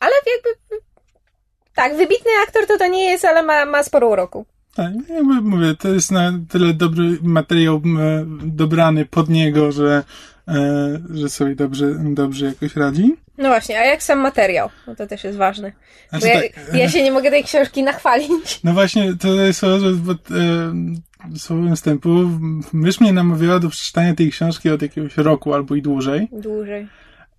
Ale 0.00 0.12
jakby, 0.34 0.80
tak, 1.74 1.96
wybitny 1.96 2.30
aktor 2.46 2.66
to 2.66 2.78
to 2.78 2.86
nie 2.86 3.04
jest, 3.04 3.24
ale 3.24 3.42
ma, 3.42 3.64
ma 3.64 3.82
sporo 3.82 4.08
uroku. 4.08 4.46
tak, 4.74 4.92
jakby 5.08 5.40
mówię, 5.40 5.74
to 5.74 5.88
jest 5.88 6.10
na 6.10 6.32
tyle 6.50 6.74
dobry 6.74 7.18
materiał 7.22 7.82
dobrany 8.42 9.04
pod 9.04 9.28
niego, 9.28 9.72
że, 9.72 10.04
że 11.10 11.28
sobie 11.28 11.54
dobrze, 11.54 11.94
dobrze 11.98 12.46
jakoś 12.46 12.76
radzi. 12.76 13.16
No 13.38 13.48
właśnie, 13.48 13.80
a 13.80 13.84
jak 13.84 14.02
sam 14.02 14.18
materiał? 14.18 14.68
No 14.86 14.96
to 14.96 15.06
też 15.06 15.24
jest 15.24 15.38
ważne. 15.38 15.72
Bo 16.12 16.18
Znaczy 16.18 16.34
ja, 16.34 16.42
tak, 16.42 16.74
ja 16.74 16.88
się 16.88 17.02
nie 17.02 17.12
mogę 17.12 17.30
tej 17.30 17.44
książki 17.44 17.82
nachwalić. 17.82 18.60
No 18.64 18.72
właśnie, 18.72 19.14
to 19.20 19.34
jest 19.34 19.60
bo, 19.96 20.12
e, 20.12 20.16
słowem 21.38 21.76
wstępu, 21.76 22.10
mysz 22.72 23.00
mnie 23.00 23.12
namawiała 23.12 23.58
do 23.58 23.68
przeczytania 23.68 24.14
tej 24.14 24.30
książki 24.30 24.70
od 24.70 24.82
jakiegoś 24.82 25.16
roku 25.16 25.54
albo 25.54 25.74
i 25.74 25.82
dłużej. 25.82 26.28
Dłużej. 26.32 26.88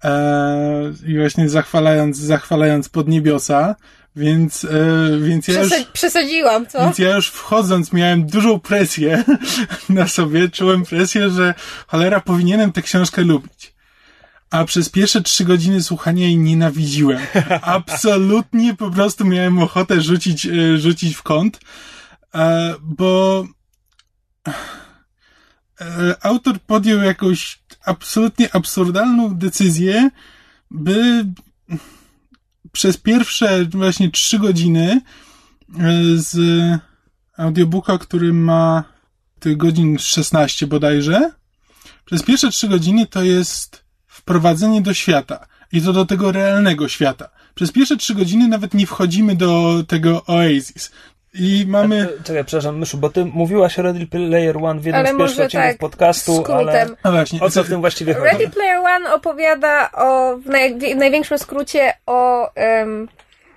E, 0.04 0.94
I 1.08 1.18
właśnie 1.18 1.50
zachwalając, 1.50 2.18
zachwalając 2.18 2.90
pod 2.90 3.08
niebiosa, 3.08 3.76
więc, 4.20 4.66
e, 4.66 5.18
więc 5.20 5.48
ja 5.48 5.62
już... 5.62 5.72
Przesa- 5.72 5.92
przesadziłam, 5.94 6.68
co? 6.68 6.80
Więc 6.80 7.00
ja 7.00 7.16
już 7.16 7.28
wchodząc 7.28 7.94
miałem 7.94 8.26
dużą 8.26 8.60
presję 8.60 9.24
na 9.90 10.08
sobie, 10.08 10.50
czułem 10.50 10.86
presję, 10.86 11.30
że 11.30 11.54
cholera 11.88 12.20
powinienem 12.20 12.72
tę 12.72 12.82
książkę 12.82 13.22
lubić. 13.22 13.74
A 14.50 14.66
przez 14.66 14.90
pierwsze 14.90 15.22
trzy 15.22 15.46
godziny 15.46 15.84
słuchania 15.84 16.26
jej 16.26 16.38
nienawidziłem. 16.38 17.20
Absolutnie 17.62 18.76
po 18.76 18.92
prostu 18.92 19.26
miałem 19.26 19.60
ochotę 19.60 20.02
rzucić, 20.02 20.46
e, 20.46 20.78
rzucić 20.78 21.16
w 21.16 21.24
kąt, 21.24 21.60
e, 22.36 22.76
bo 22.82 23.46
e, 24.48 26.16
autor 26.22 26.60
podjął 26.60 27.00
jakąś 27.00 27.60
absolutnie 27.86 28.56
absurdalną 28.56 29.36
decyzję, 29.36 30.10
by 30.72 31.26
przez 32.72 32.98
pierwsze 32.98 33.66
właśnie 33.66 34.12
trzy 34.12 34.40
godziny 34.40 35.02
e, 35.80 35.92
z 36.16 36.38
audiobooka, 37.38 37.98
który 37.98 38.34
ma 38.34 38.84
tych 39.40 39.58
godzin 39.58 40.00
16 40.00 40.68
bodajże. 40.68 41.32
Przez 42.06 42.24
pierwsze 42.24 42.50
trzy 42.50 42.68
godziny 42.68 43.08
to 43.08 43.24
jest 43.24 43.84
wprowadzenie 44.08 44.82
do 44.82 44.94
świata. 44.94 45.48
I 45.72 45.82
to 45.82 45.94
do 45.94 46.06
tego 46.06 46.32
realnego 46.32 46.88
świata. 46.88 47.30
Przez 47.56 47.72
pierwsze 47.72 47.98
trzy 47.98 48.16
godziny 48.16 48.48
nawet 48.48 48.74
nie 48.74 48.88
wchodzimy 48.88 49.36
do 49.36 49.84
tego 49.88 50.26
Oasis. 50.26 50.92
I 51.34 51.66
mamy... 51.68 52.08
E, 52.20 52.24
Czekaj, 52.24 52.46
przepraszam, 52.46 52.80
Myszu, 52.80 52.98
bo 52.98 53.10
ty 53.10 53.26
mówiłaś 53.26 53.80
o 53.80 53.82
Ready 53.82 54.08
Player 54.08 54.58
One 54.58 54.80
w 54.80 54.86
jednym 54.86 55.06
Ale 55.06 55.14
z 55.14 55.18
pierwszych 55.18 55.46
odcinków 55.46 55.70
tak, 55.70 55.78
podcastu, 55.78 56.32
ale 56.32 56.44
skrótem. 56.44 56.96
No 57.04 57.12
właśnie. 57.12 57.42
o 57.42 57.50
co 57.50 57.64
w 57.64 57.70
tym 57.70 57.82
właściwie 57.82 58.14
chodzi? 58.14 58.26
Ready 58.26 58.50
Player 58.50 58.78
One 58.78 59.14
opowiada 59.14 59.92
o, 59.92 60.38
w, 60.38 60.46
naj, 60.46 60.80
w 60.80 60.96
największym 60.96 61.40
skrócie 61.40 61.94
o 62.06 62.52
um, 62.56 63.08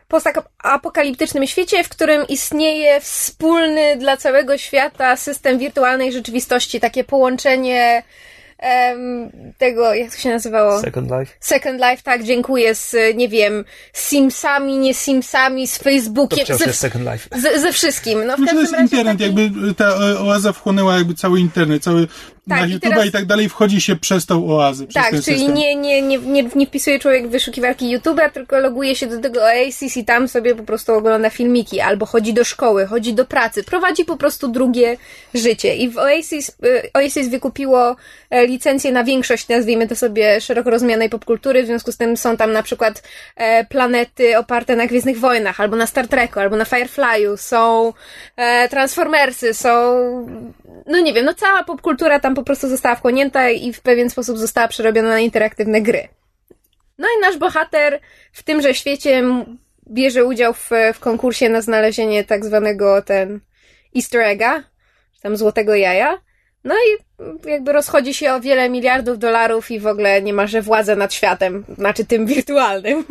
postapokaliptycznym 0.09 1.47
świecie, 1.47 1.85
w 1.85 1.89
którym 1.89 2.27
istnieje 2.29 3.01
wspólny 3.01 3.97
dla 3.97 4.17
całego 4.17 4.59
świata 4.59 5.17
system 5.17 5.59
wirtualnej 5.59 6.13
rzeczywistości, 6.13 6.81
takie 6.81 7.05
połączenie 7.05 8.03
tego, 9.59 9.95
jak 9.95 10.11
to 10.11 10.17
się 10.19 10.29
nazywało? 10.31 10.81
Second 10.81 11.11
Life. 11.11 11.33
Second 11.41 11.81
Life, 11.81 12.03
tak, 12.03 12.23
dziękuję, 12.25 12.75
z, 12.75 12.97
nie 13.15 13.29
wiem, 13.29 13.65
Simsami, 13.93 14.79
nie 14.79 14.95
Simsami, 14.95 15.67
z 15.69 15.79
To 15.79 15.85
Facebookiem, 15.85 16.45
wciąż 16.45 16.59
ze, 16.59 16.65
jest 16.65 16.81
Second 16.81 17.05
Life. 17.13 17.41
ze, 17.41 17.61
ze 17.61 17.73
wszystkim. 17.73 18.27
No, 18.27 18.37
w 18.37 18.41
No 18.41 18.47
to 18.47 18.53
każdym 18.53 18.81
jest 18.81 18.93
internet, 18.93 19.19
taki- 19.19 19.23
jakby 19.25 19.75
ta 19.75 19.97
oaza 20.21 20.53
wchłonęła 20.53 20.97
jakby 20.97 21.15
cały 21.15 21.41
internet, 21.41 21.83
cały, 21.83 22.09
na 22.47 22.57
Tak, 22.59 22.71
i 22.71 22.81
teraz- 22.81 23.07
i 23.07 23.13
tak 23.13 23.27
dalej 23.27 23.49
wchodzi 23.49 23.81
się 23.81 23.97
przez 23.97 24.27
tą 24.27 24.57
oazę. 24.57 24.87
Przez 24.87 25.03
Tak, 25.03 25.23
czyli 25.25 25.49
nie, 25.49 25.77
nie, 25.77 26.03
nie, 26.03 26.19
nie, 26.19 26.43
nie 26.57 26.67
wpisuje 26.67 26.99
człowiek 26.99 27.29
w 27.29 27.31
wyszukiwarki 27.31 27.99
YouTube'a, 27.99 28.31
tylko 28.31 28.59
loguje 28.59 28.97
się 28.97 29.07
do 29.07 29.21
tego 29.21 29.41
Oasis 29.43 29.97
i 29.97 30.05
tam 30.05 30.29
sobie 30.29 30.55
po 30.55 30.63
prostu 30.63 30.93
ogląda 30.95 31.31
filmiki, 31.31 31.81
albo 31.81 32.07
chodzi 32.07 32.35
do 32.35 32.45
szkoły, 32.45 32.87
chodzi 32.87 33.15
do 33.15 33.25
pracy, 33.25 33.65
prowadzi 33.65 34.05
po 34.05 34.17
prostu 34.17 34.49
drugie 34.49 34.97
życie. 35.35 35.77
I 35.77 35.89
w 35.91 35.99
Oasis, 35.99 36.49
y, 36.49 36.91
Oasis 36.95 37.29
wykupiło 37.29 37.97
e, 38.31 38.47
licencję 38.47 38.93
na 38.93 39.05
większość, 39.05 39.49
nazwijmy 39.49 39.89
to 39.89 39.97
sobie, 39.97 40.41
szeroko 40.41 40.71
rozumianej 40.71 41.11
popkultury, 41.11 41.63
w 41.63 41.67
związku 41.67 41.93
z 41.93 41.97
tym 41.97 42.17
są 42.17 42.37
tam 42.37 42.53
na 42.53 42.63
przykład 42.63 43.03
e, 43.37 43.65
planety 43.65 44.39
oparte 44.39 44.77
na 44.77 44.87
Gwiezdnych 44.87 45.19
Wojnach, 45.19 45.61
albo 45.61 45.77
na 45.77 45.87
Star 45.87 46.09
Treku, 46.09 46.41
albo 46.41 46.57
na 46.57 46.65
Firefly'u, 46.65 47.37
są 47.37 47.93
e, 48.37 48.69
Transformersy, 48.69 49.55
są 49.55 49.73
no 50.87 51.01
nie 51.01 51.13
wiem, 51.13 51.25
no 51.25 51.35
cała 51.35 51.65
popkultura 51.65 52.21
tam 52.21 52.32
po 52.35 52.43
prostu 52.43 52.69
została 52.69 52.97
wchłonięta 52.97 53.51
i 53.51 53.73
w 53.73 53.81
pewien 53.81 54.11
sposób 54.11 54.39
została 54.39 54.69
przerobiona 54.69 55.09
na 55.09 55.21
interaktywne 55.21 55.83
gry. 55.83 56.09
No 56.99 57.09
i 57.19 57.21
nasz 57.21 57.37
bohater 57.37 58.01
w 58.33 58.43
tymże 58.43 58.75
świecie 58.75 59.23
bierze 59.91 60.25
udział 60.25 60.55
w, 60.55 60.71
w 60.95 60.99
konkursie 61.01 61.49
na 61.49 61.61
znalezienie 61.61 62.25
tak 62.25 62.45
zwanego 62.45 63.03
ten 63.03 63.41
easter 63.97 64.21
egga, 64.21 64.63
czy 65.15 65.21
tam 65.21 65.37
złotego 65.37 65.75
jaja. 65.75 66.19
No 66.65 66.75
i 66.75 67.03
jakby 67.51 67.73
rozchodzi 67.73 68.15
się 68.15 68.33
o 68.33 68.41
wiele 68.41 68.71
miliardów 68.71 69.19
dolarów 69.19 69.71
i 69.71 69.81
w 69.81 69.87
ogóle 69.87 70.23
nie 70.23 70.33
ma, 70.33 70.47
że 70.47 70.63
władzę 70.63 70.97
nad 70.97 71.15
światem, 71.15 71.65
znaczy 71.79 72.05
tym 72.05 72.27
wirtualnym. 72.27 73.05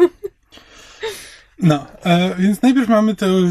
No, 1.60 1.86
e, 2.06 2.36
więc 2.40 2.62
najpierw 2.62 2.90
mamy 2.90 3.16
to, 3.16 3.26
e, 3.26 3.50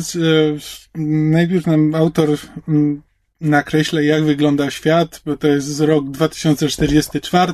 najpierw 1.04 1.66
nam 1.66 1.94
autor 1.94 2.28
mm, 2.68 3.02
nakreśla, 3.40 4.00
jak 4.00 4.24
wygląda 4.24 4.70
świat, 4.70 5.22
bo 5.26 5.36
to 5.36 5.48
jest 5.48 5.80
rok 5.80 6.10
2044, 6.10 7.52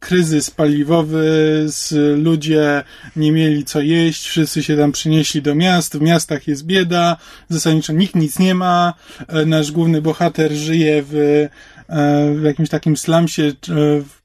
kryzys 0.00 0.50
paliwowy, 0.50 1.64
z, 1.66 1.92
ludzie 2.18 2.82
nie 3.16 3.32
mieli 3.32 3.64
co 3.64 3.80
jeść, 3.80 4.28
wszyscy 4.28 4.62
się 4.62 4.76
tam 4.76 4.92
przynieśli 4.92 5.42
do 5.42 5.54
miast, 5.54 5.98
w 5.98 6.00
miastach 6.00 6.48
jest 6.48 6.66
bieda, 6.66 7.16
zasadniczo 7.48 7.92
nikt 7.92 8.14
nic 8.14 8.38
nie 8.38 8.54
ma, 8.54 8.94
e, 9.28 9.46
nasz 9.46 9.72
główny 9.72 10.02
bohater 10.02 10.52
żyje 10.52 11.02
w, 11.02 11.14
e, 11.14 12.34
w 12.34 12.42
jakimś 12.42 12.68
takim 12.68 12.96
slumsie, 12.96 13.42
e, 13.42 13.52
w 14.00 14.20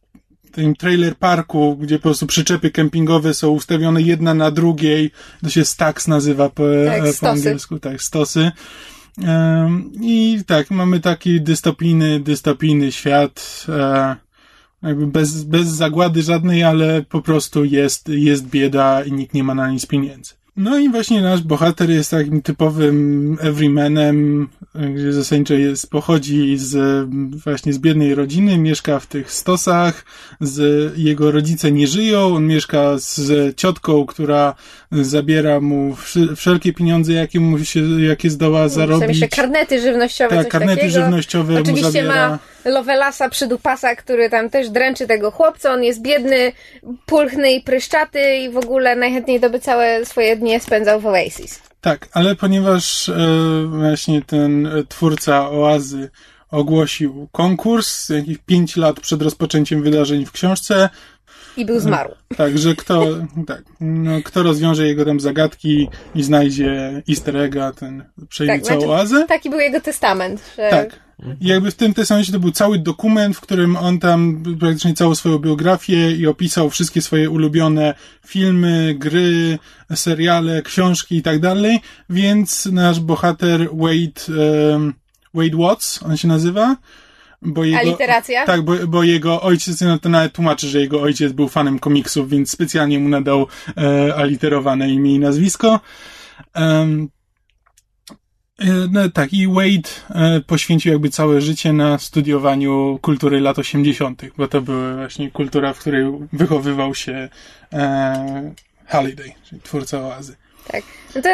tym 0.51 0.75
trailer 0.75 1.15
parku, 1.15 1.77
gdzie 1.77 1.95
po 1.95 2.03
prostu 2.03 2.27
przyczepy 2.27 2.71
kempingowe 2.71 3.33
są 3.33 3.49
ustawione 3.49 4.01
jedna 4.01 4.33
na 4.33 4.51
drugiej, 4.51 5.11
to 5.43 5.49
się 5.49 5.65
stacks 5.65 6.07
nazywa 6.07 6.49
po, 6.49 6.63
Tak, 6.85 7.03
po 7.19 7.29
angielsku, 7.29 7.79
tak, 7.79 8.01
stosy. 8.01 8.51
I 10.01 10.39
tak, 10.45 10.71
mamy 10.71 10.99
taki 10.99 11.41
dystopijny, 11.41 12.19
dystopijny 12.19 12.91
świat, 12.91 13.65
e, 13.69 14.15
jakby 14.83 15.07
bez, 15.07 15.43
bez 15.43 15.67
zagłady 15.67 16.21
żadnej, 16.21 16.63
ale 16.63 17.01
po 17.01 17.21
prostu 17.21 17.65
jest, 17.65 18.09
jest 18.09 18.47
bieda 18.47 19.03
i 19.03 19.11
nikt 19.11 19.33
nie 19.33 19.43
ma 19.43 19.55
na 19.55 19.71
nic 19.71 19.85
pieniędzy. 19.85 20.33
No 20.57 20.77
i 20.79 20.89
właśnie 20.89 21.21
nasz 21.21 21.41
bohater 21.41 21.89
jest 21.89 22.11
takim 22.11 22.41
typowym 22.41 23.37
everymanem, 23.41 24.47
gdzie 24.95 25.13
zasadniczo 25.13 25.53
jest, 25.53 25.89
pochodzi 25.89 26.57
z, 26.57 27.07
właśnie 27.43 27.73
z 27.73 27.79
biednej 27.79 28.15
rodziny, 28.15 28.57
mieszka 28.57 28.99
w 28.99 29.07
tych 29.07 29.31
stosach, 29.31 30.05
z, 30.41 30.93
jego 30.97 31.31
rodzice 31.31 31.71
nie 31.71 31.87
żyją, 31.87 32.35
on 32.35 32.47
mieszka 32.47 32.97
z 32.97 33.55
ciotką, 33.55 34.05
która 34.05 34.55
zabiera 35.03 35.59
mu 35.61 35.95
wszelkie 36.35 36.73
pieniądze, 36.73 37.13
jakie 37.13 37.39
mu 37.39 37.65
się, 37.65 37.79
jakie 38.01 38.29
zdoła 38.29 38.59
Tam 38.59 38.69
zarobić. 38.69 39.09
jeszcze 39.09 39.27
karnety 39.27 39.81
żywnościowe, 39.81 40.35
Tak, 40.35 40.47
karnety 40.47 40.75
takiego. 40.81 40.93
żywnościowe 40.93 41.53
mu 41.53 41.59
Oczywiście 41.59 42.03
ma 42.03 42.39
Lovelasa 42.65 43.29
przydupasa, 43.29 43.95
który 43.95 44.29
tam 44.29 44.49
też 44.49 44.69
dręczy 44.69 45.07
tego 45.07 45.31
chłopca. 45.31 45.73
On 45.73 45.83
jest 45.83 46.01
biedny, 46.01 46.51
pulchny 47.05 47.51
i 47.53 47.61
pryszczaty 47.61 48.35
i 48.35 48.49
w 48.49 48.57
ogóle 48.57 48.95
najchętniej 48.95 49.39
to 49.39 49.49
by 49.49 49.59
całe 49.59 50.05
swoje 50.05 50.35
dnie 50.35 50.59
spędzał 50.59 50.99
w 51.01 51.05
Oasis. 51.05 51.59
Tak, 51.81 52.07
ale 52.13 52.35
ponieważ 52.35 53.09
e, 53.09 53.15
właśnie 53.69 54.21
ten 54.21 54.67
e, 54.67 54.83
twórca 54.89 55.49
Oazy 55.49 56.09
ogłosił 56.51 57.27
konkurs 57.31 58.09
jakieś 58.09 58.37
5 58.37 58.75
lat 58.77 58.99
przed 58.99 59.21
rozpoczęciem 59.21 59.83
wydarzeń 59.83 60.25
w 60.25 60.31
książce, 60.31 60.89
I 61.57 61.65
był 61.65 61.79
zmarł. 61.79 62.09
tak, 62.37 62.57
że 62.57 62.75
kto, 62.75 63.05
tak, 63.47 63.63
no, 63.79 64.11
kto 64.23 64.43
rozwiąże 64.43 64.87
jego 64.87 65.05
tam 65.05 65.19
zagadki 65.19 65.87
i 66.15 66.23
znajdzie 66.23 67.01
easter 67.09 67.37
egga, 67.37 67.71
ten 67.71 68.03
przejmie 68.29 68.53
Tak, 68.53 68.61
całą 68.61 68.79
znaczy- 68.79 68.93
oazę. 68.93 69.25
Taki 69.27 69.49
był 69.49 69.59
jego 69.59 69.81
testament, 69.81 70.41
że 70.57 70.69
Tak. 70.69 71.05
I 71.41 71.47
jakby 71.47 71.71
w 71.71 71.75
tym 71.75 71.93
testamencie 71.93 72.31
to 72.31 72.39
był 72.39 72.51
cały 72.51 72.79
dokument, 72.79 73.37
w 73.37 73.41
którym 73.41 73.75
on 73.75 73.99
tam 73.99 74.43
praktycznie 74.59 74.93
całą 74.93 75.15
swoją 75.15 75.39
biografię 75.39 76.11
i 76.11 76.27
opisał 76.27 76.69
wszystkie 76.69 77.01
swoje 77.01 77.29
ulubione 77.29 77.93
filmy, 78.27 78.95
gry, 78.97 79.59
seriale, 79.95 80.61
książki 80.61 81.17
i 81.17 81.21
tak 81.21 81.39
dalej, 81.39 81.79
więc 82.09 82.65
nasz 82.65 82.99
bohater 82.99 83.69
Wade, 83.73 84.21
Wade 85.33 85.57
Watts, 85.57 86.03
on 86.03 86.17
się 86.17 86.27
nazywa, 86.27 86.75
bo 87.45 87.63
jego... 87.63 87.79
Aliteracja? 87.79 88.45
Tak, 88.45 88.61
bo, 88.61 88.73
bo 88.87 89.03
jego 89.03 89.41
ojciec, 89.41 89.81
no 89.81 89.99
to 89.99 90.09
nawet 90.09 90.33
tłumaczy, 90.33 90.67
że 90.67 90.79
jego 90.79 91.01
ojciec 91.01 91.31
był 91.33 91.49
fanem 91.49 91.79
komiksów, 91.79 92.29
więc 92.29 92.51
specjalnie 92.51 92.99
mu 92.99 93.09
nadał 93.09 93.47
e, 93.77 94.15
aliterowane 94.15 94.89
imię 94.89 95.15
i 95.15 95.19
nazwisko. 95.19 95.79
E, 96.55 96.87
No, 98.91 99.09
tak, 99.09 99.33
i 99.33 99.47
Wade 99.47 99.89
e, 100.09 100.41
poświęcił 100.41 100.91
jakby 100.91 101.09
całe 101.09 101.41
życie 101.41 101.73
na 101.73 101.97
studiowaniu 101.97 102.99
kultury 103.01 103.41
lat 103.41 103.59
80., 103.59 104.21
bo 104.37 104.47
to 104.47 104.61
była 104.61 104.95
właśnie 104.95 105.31
kultura, 105.31 105.73
w 105.73 105.79
której 105.79 106.05
wychowywał 106.33 106.95
się 106.95 107.29
e, 107.73 108.53
Halliday, 108.85 109.31
czyli 109.43 109.61
twórca 109.61 110.01
oazy. 110.01 110.35
Tak. 110.67 110.83
No 111.15 111.21
to 111.21 111.29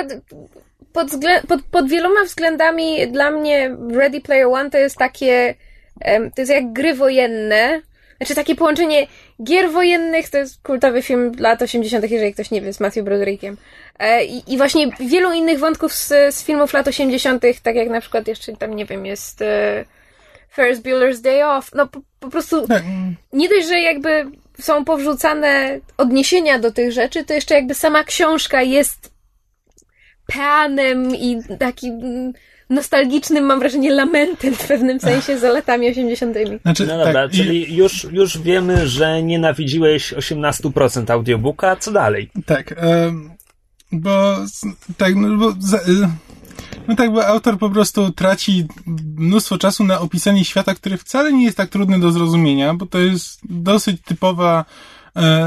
pod, 0.93 1.07
pod, 1.47 1.61
pod 1.61 1.89
wieloma 1.89 2.23
względami 2.25 3.11
dla 3.11 3.31
mnie 3.31 3.77
Ready 3.91 4.21
Player 4.21 4.47
One 4.47 4.69
to 4.69 4.77
jest 4.77 4.97
takie, 4.97 5.55
to 6.35 6.41
jest 6.41 6.51
jak 6.51 6.73
gry 6.73 6.93
wojenne. 6.93 7.81
Znaczy 8.17 8.35
takie 8.35 8.55
połączenie 8.55 9.07
gier 9.43 9.71
wojennych, 9.71 10.29
to 10.29 10.37
jest 10.37 10.61
kultowy 10.63 11.01
film 11.01 11.31
lat 11.39 11.61
80., 11.61 12.11
jeżeli 12.11 12.33
ktoś 12.33 12.51
nie 12.51 12.61
wie, 12.61 12.73
z 12.73 12.79
Matthew 12.79 13.05
Broderickiem. 13.05 13.57
E, 13.99 14.25
i, 14.25 14.53
I 14.53 14.57
właśnie 14.57 14.87
wielu 14.99 15.33
innych 15.33 15.59
wątków 15.59 15.93
z, 15.93 16.35
z 16.35 16.43
filmów 16.43 16.73
lat 16.73 16.87
80., 16.87 17.43
tak 17.63 17.75
jak 17.75 17.89
na 17.89 18.01
przykład 18.01 18.27
jeszcze 18.27 18.57
tam, 18.57 18.75
nie 18.75 18.85
wiem, 18.85 19.05
jest 19.05 19.41
e, 19.41 19.85
Ferris 20.55 20.79
Bueller's 20.79 21.21
Day 21.21 21.47
Off. 21.47 21.71
No 21.75 21.87
po, 21.87 22.01
po 22.19 22.29
prostu 22.29 22.67
Tak, 22.67 22.83
nie 23.33 23.49
dość, 23.49 23.67
że 23.67 23.79
jakby 23.79 24.25
są 24.59 24.85
powrzucane 24.85 25.79
odniesienia 25.97 26.59
do 26.59 26.71
tych 26.71 26.91
rzeczy, 26.91 27.23
to 27.25 27.33
jeszcze 27.33 27.55
jakby 27.55 27.73
sama 27.73 28.03
książka 28.03 28.61
jest 28.61 29.11
peanem 30.27 31.15
i 31.15 31.41
takim 31.59 32.33
nostalgicznym, 32.71 33.43
mam 33.45 33.59
wrażenie, 33.59 33.91
lamentem 33.91 34.55
w 34.55 34.67
pewnym 34.67 34.99
sensie 34.99 35.39
za 35.39 35.49
latami 35.51 35.87
80. 35.89 36.37
znaczy, 36.61 36.87
No 36.87 36.97
dobra, 36.97 37.13
tak, 37.13 37.33
i- 37.33 37.37
czyli 37.37 37.75
już, 37.75 38.03
już 38.11 38.37
wiemy, 38.37 38.87
że 38.87 39.23
nienawidziłeś 39.23 40.13
18% 40.13 41.11
audiobooka, 41.13 41.75
co 41.75 41.91
dalej? 41.91 42.29
Tak, 42.45 42.73
em, 42.77 43.31
bo 43.91 44.37
tak, 44.97 45.15
no 45.15 45.37
bo 45.37 45.53
za, 45.59 45.77
y, 45.77 45.81
no 46.87 46.95
tak, 46.95 47.11
bo 47.13 47.27
autor 47.27 47.57
po 47.57 47.69
prostu 47.69 48.11
traci 48.11 48.65
mnóstwo 49.17 49.57
czasu 49.57 49.83
na 49.83 49.99
opisanie 49.99 50.45
świata, 50.45 50.75
który 50.75 50.97
wcale 50.97 51.33
nie 51.33 51.43
jest 51.45 51.57
tak 51.57 51.69
trudny 51.69 51.99
do 51.99 52.11
zrozumienia, 52.11 52.73
bo 52.73 52.85
to 52.85 52.99
jest 52.99 53.39
dosyć 53.49 54.01
typowa 54.05 54.65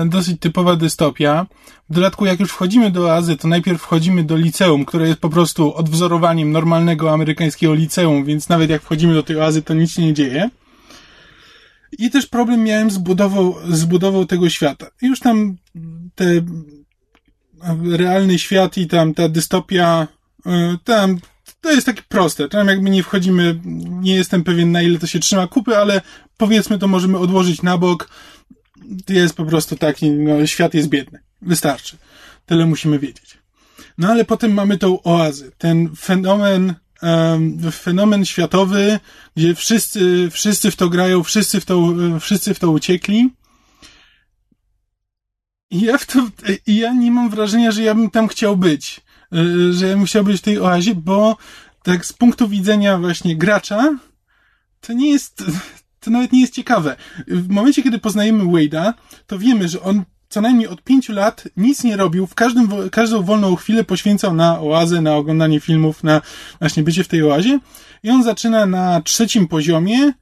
dosyć 0.06 0.40
typowa 0.40 0.76
dystopia. 0.76 1.46
W 1.90 1.94
dodatku, 1.94 2.26
jak 2.26 2.40
już 2.40 2.50
wchodzimy 2.50 2.90
do 2.90 3.06
oazy, 3.06 3.36
to 3.36 3.48
najpierw 3.48 3.82
wchodzimy 3.82 4.24
do 4.24 4.36
liceum, 4.36 4.84
które 4.84 5.08
jest 5.08 5.20
po 5.20 5.28
prostu 5.28 5.74
odwzorowaniem 5.74 6.52
normalnego 6.52 7.12
amerykańskiego 7.12 7.74
liceum, 7.74 8.24
więc 8.24 8.48
nawet 8.48 8.70
jak 8.70 8.82
wchodzimy 8.82 9.14
do 9.14 9.22
tej 9.22 9.36
oazy, 9.40 9.62
to 9.62 9.74
nic 9.74 9.92
się 9.92 10.02
nie 10.02 10.14
dzieje. 10.14 10.50
I 11.98 12.10
też 12.10 12.26
problem 12.26 12.64
miałem 12.64 12.90
z 12.90 12.98
budową, 12.98 13.54
z 13.68 13.84
budową 13.84 14.26
tego 14.26 14.50
świata. 14.50 14.86
Już 15.02 15.20
tam 15.20 15.56
te 16.14 16.24
realny 17.90 18.38
świat 18.38 18.78
i 18.78 18.86
tam 18.86 19.14
ta 19.14 19.28
dystopia, 19.28 20.08
y, 20.46 20.50
tam 20.84 21.18
to 21.60 21.72
jest 21.72 21.86
takie 21.86 22.02
proste. 22.08 22.48
Tam 22.48 22.68
jakby 22.68 22.90
nie 22.90 23.02
wchodzimy, 23.02 23.60
nie 23.84 24.14
jestem 24.14 24.44
pewien 24.44 24.72
na 24.72 24.82
ile 24.82 24.98
to 24.98 25.06
się 25.06 25.18
trzyma 25.18 25.46
kupy, 25.46 25.76
ale 25.76 26.00
powiedzmy 26.36 26.78
to 26.78 26.88
możemy 26.88 27.18
odłożyć 27.18 27.62
na 27.62 27.78
bok. 27.78 28.08
Jest 29.08 29.34
po 29.34 29.44
prostu 29.44 29.76
taki, 29.76 30.10
no, 30.10 30.46
świat 30.46 30.74
jest 30.74 30.88
biedny. 30.88 31.18
Wystarczy. 31.42 31.96
Tyle 32.46 32.66
musimy 32.66 32.98
wiedzieć. 32.98 33.38
No 33.98 34.08
ale 34.08 34.24
potem 34.24 34.52
mamy 34.52 34.78
tą 34.78 35.02
oazę. 35.02 35.50
Ten 35.58 35.96
fenomen, 35.96 36.74
em, 37.02 37.72
fenomen 37.72 38.24
światowy, 38.24 38.98
gdzie 39.36 39.54
wszyscy, 39.54 40.30
wszyscy 40.30 40.70
w 40.70 40.76
to 40.76 40.88
grają, 40.88 41.22
wszyscy 41.22 41.60
w 41.60 41.64
to, 41.64 41.94
wszyscy 42.20 42.54
w 42.54 42.58
to 42.58 42.70
uciekli. 42.70 43.30
I 45.70 45.80
ja 45.80 45.98
w 45.98 46.06
to, 46.06 46.28
ja 46.66 46.92
nie 46.92 47.10
mam 47.10 47.30
wrażenia, 47.30 47.70
że 47.70 47.82
ja 47.82 47.94
bym 47.94 48.10
tam 48.10 48.28
chciał 48.28 48.56
być. 48.56 49.00
Y, 49.34 49.72
Że 49.72 49.88
ja 49.88 49.96
bym 49.96 50.06
chciał 50.06 50.24
być 50.24 50.38
w 50.38 50.44
tej 50.44 50.60
oazie, 50.60 50.94
bo 50.94 51.36
tak 51.82 52.06
z 52.06 52.12
punktu 52.12 52.48
widzenia 52.48 52.98
właśnie 52.98 53.36
gracza, 53.36 53.98
to 54.80 54.92
nie 54.92 55.10
jest, 55.10 55.44
to 56.04 56.10
nawet 56.10 56.32
nie 56.32 56.40
jest 56.40 56.54
ciekawe. 56.54 56.96
W 57.28 57.48
momencie, 57.48 57.82
kiedy 57.82 57.98
poznajemy 57.98 58.44
Wade'a, 58.44 58.92
to 59.26 59.38
wiemy, 59.38 59.68
że 59.68 59.82
on 59.82 60.04
co 60.28 60.40
najmniej 60.40 60.68
od 60.68 60.82
pięciu 60.82 61.12
lat 61.12 61.48
nic 61.56 61.84
nie 61.84 61.96
robił, 61.96 62.26
w 62.26 62.34
każdym, 62.34 62.68
każdą 62.90 63.22
wolną 63.22 63.56
chwilę 63.56 63.84
poświęcał 63.84 64.34
na 64.34 64.60
oazę, 64.60 65.00
na 65.00 65.14
oglądanie 65.16 65.60
filmów, 65.60 66.04
na 66.04 66.20
właśnie 66.58 66.82
bycie 66.82 67.04
w 67.04 67.08
tej 67.08 67.22
oazie. 67.22 67.58
I 68.02 68.10
on 68.10 68.22
zaczyna 68.24 68.66
na 68.66 69.00
trzecim 69.00 69.48
poziomie, 69.48 70.06
y, 70.06 70.12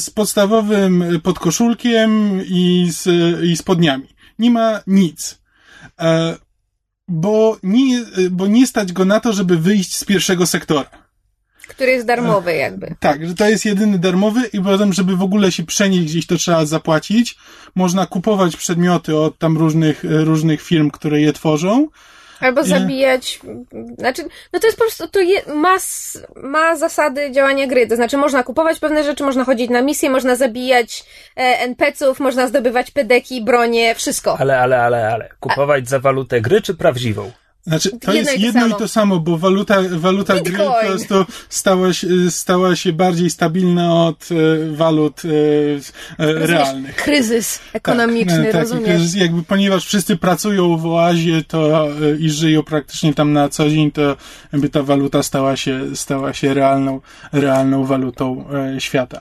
z 0.00 0.10
podstawowym 0.10 1.04
podkoszulkiem 1.22 2.40
i 2.46 2.88
z, 2.90 3.08
i 3.44 3.56
spodniami. 3.56 4.08
Nie 4.38 4.50
ma 4.50 4.80
nic. 4.86 5.40
E, 6.00 6.36
bo 7.08 7.58
nie, 7.62 8.04
bo 8.30 8.46
nie 8.46 8.66
stać 8.66 8.92
go 8.92 9.04
na 9.04 9.20
to, 9.20 9.32
żeby 9.32 9.58
wyjść 9.58 9.96
z 9.96 10.04
pierwszego 10.04 10.46
sektora. 10.46 11.03
Który 11.66 11.92
jest 11.92 12.06
darmowy 12.06 12.54
jakby. 12.54 12.94
Tak, 13.00 13.26
że 13.26 13.34
to 13.34 13.48
jest 13.48 13.64
jedyny 13.64 13.98
darmowy 13.98 14.40
i 14.52 14.60
potem, 14.60 14.92
żeby 14.92 15.16
w 15.16 15.22
ogóle 15.22 15.52
się 15.52 15.66
przenieść 15.66 16.04
gdzieś, 16.04 16.26
to 16.26 16.36
trzeba 16.36 16.66
zapłacić. 16.66 17.36
Można 17.74 18.06
kupować 18.06 18.56
przedmioty 18.56 19.16
od 19.16 19.38
tam 19.38 19.58
różnych, 19.58 20.04
różnych 20.04 20.62
firm, 20.62 20.90
które 20.90 21.20
je 21.20 21.32
tworzą. 21.32 21.88
Albo 22.40 22.64
zabijać. 22.64 23.40
Znaczy, 23.98 24.22
no 24.52 24.60
to 24.60 24.66
jest 24.66 24.78
po 24.78 24.84
prostu, 24.84 25.08
to 25.08 25.20
je, 25.20 25.42
ma, 25.54 25.76
ma 26.36 26.76
zasady 26.76 27.30
działania 27.32 27.66
gry. 27.66 27.86
To 27.86 27.96
znaczy, 27.96 28.16
można 28.16 28.42
kupować 28.42 28.78
pewne 28.78 29.04
rzeczy, 29.04 29.24
można 29.24 29.44
chodzić 29.44 29.70
na 29.70 29.82
misje, 29.82 30.10
można 30.10 30.36
zabijać 30.36 31.04
e, 31.36 31.40
NPC-ów, 31.40 32.20
można 32.20 32.46
zdobywać 32.46 32.90
pedeki, 32.90 33.44
bronie, 33.44 33.94
wszystko. 33.94 34.38
Ale, 34.38 34.58
ale, 34.58 34.82
ale, 34.82 35.12
ale. 35.12 35.28
Kupować 35.40 35.88
za 35.88 35.98
walutę 35.98 36.40
gry 36.40 36.62
czy 36.62 36.74
prawdziwą? 36.74 37.32
Znaczy, 37.66 37.90
to 37.90 38.12
Jedno 38.12 38.30
jest 38.30 38.32
i 38.32 38.40
to 38.40 38.46
jedno 38.46 38.60
samo. 38.60 38.76
i 38.76 38.78
to 38.78 38.88
samo, 38.88 39.20
bo 39.20 39.38
waluta, 39.38 39.76
waluta 39.90 40.40
gry 40.40 40.56
po 40.56 40.74
prostu 40.86 41.14
stała 41.48 41.92
się, 41.92 42.06
stała 42.30 42.76
się 42.76 42.92
bardziej 42.92 43.30
stabilna 43.30 44.04
od 44.04 44.28
e, 44.32 44.34
walut 44.76 45.22
e, 45.24 45.28
e, 45.28 46.32
Rozumiesz? 46.32 46.50
realnych. 46.50 46.96
Kryzys 46.96 47.60
ekonomiczny, 47.72 48.44
tak, 48.44 48.52
tak, 48.52 48.60
rozumiesz? 48.62 49.02
że 49.02 49.18
jakby 49.18 49.42
ponieważ 49.42 49.86
wszyscy 49.86 50.16
pracują 50.16 50.76
w 50.76 50.86
oazie 50.86 51.44
to 51.44 51.88
e, 51.88 52.16
i 52.18 52.30
żyją 52.30 52.62
praktycznie 52.62 53.14
tam 53.14 53.32
na 53.32 53.48
co 53.48 53.70
dzień, 53.70 53.92
to 53.92 54.16
jakby 54.52 54.68
ta 54.68 54.82
waluta 54.82 55.22
stała 55.22 55.56
się, 55.56 55.96
stała 55.96 56.32
się 56.32 56.54
realną, 56.54 57.00
realną 57.32 57.84
walutą 57.84 58.44
e, 58.76 58.80
świata. 58.80 59.20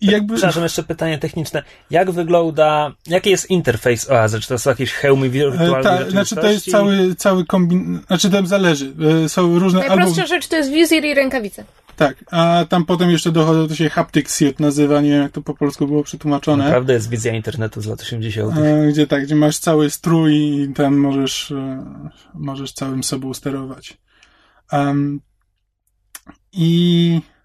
I 0.00 0.06
jakby, 0.06 0.34
Przepraszam, 0.34 0.62
jeszcze 0.62 0.82
pytanie 0.82 1.18
techniczne. 1.18 1.62
Jak 1.90 2.10
wygląda, 2.10 2.92
jaki 3.06 3.30
jest 3.30 3.50
interfejs 3.50 4.10
Oazy? 4.10 4.40
Czy 4.40 4.48
to 4.48 4.58
są 4.58 4.70
jakieś 4.70 4.92
hełmy 4.92 5.26
e, 5.26 5.30
wirtualnej 5.30 5.82
ta, 5.82 6.10
znaczy 6.10 6.36
to 6.36 6.50
jest 6.50 6.70
cały, 6.70 7.14
cały 7.14 7.46
kombin, 7.46 8.00
znaczy 8.06 8.30
tam 8.30 8.46
zależy, 8.46 8.92
e, 9.24 9.28
są 9.28 9.58
różne 9.58 9.80
albo, 9.80 9.96
Najprostsza 9.96 10.26
rzecz 10.26 10.48
to 10.48 10.56
jest 10.56 10.70
wizir 10.70 11.04
i 11.04 11.14
rękawice. 11.14 11.64
tak, 11.96 12.24
a 12.30 12.64
tam 12.68 12.84
potem 12.84 13.10
jeszcze 13.10 13.32
dochodzą, 13.32 13.68
to 13.68 13.74
się 13.74 13.90
haptic 13.90 14.30
suit 14.30 14.60
nazywa, 14.60 15.00
nie 15.00 15.10
wiem 15.10 15.22
jak 15.22 15.32
to 15.32 15.42
po 15.42 15.54
polsku 15.54 15.86
było 15.86 16.02
przetłumaczone. 16.02 16.64
Naprawdę 16.64 16.92
jest 16.92 17.10
wizja 17.10 17.34
internetu 17.34 17.80
z 17.80 17.86
lat 17.86 18.00
80. 18.00 18.58
E, 18.58 18.88
Gdzie 18.88 19.06
tak, 19.06 19.22
gdzie 19.24 19.34
masz 19.34 19.58
cały 19.58 19.90
strój 19.90 20.34
i 20.34 20.72
tam 20.74 20.96
możesz, 20.96 21.50
e, 21.50 21.84
możesz 22.34 22.72
całym 22.72 23.04
sobą 23.04 23.34
sterować. 23.34 23.98
Um, 24.72 25.20
I 26.52 27.20
e, 27.34 27.37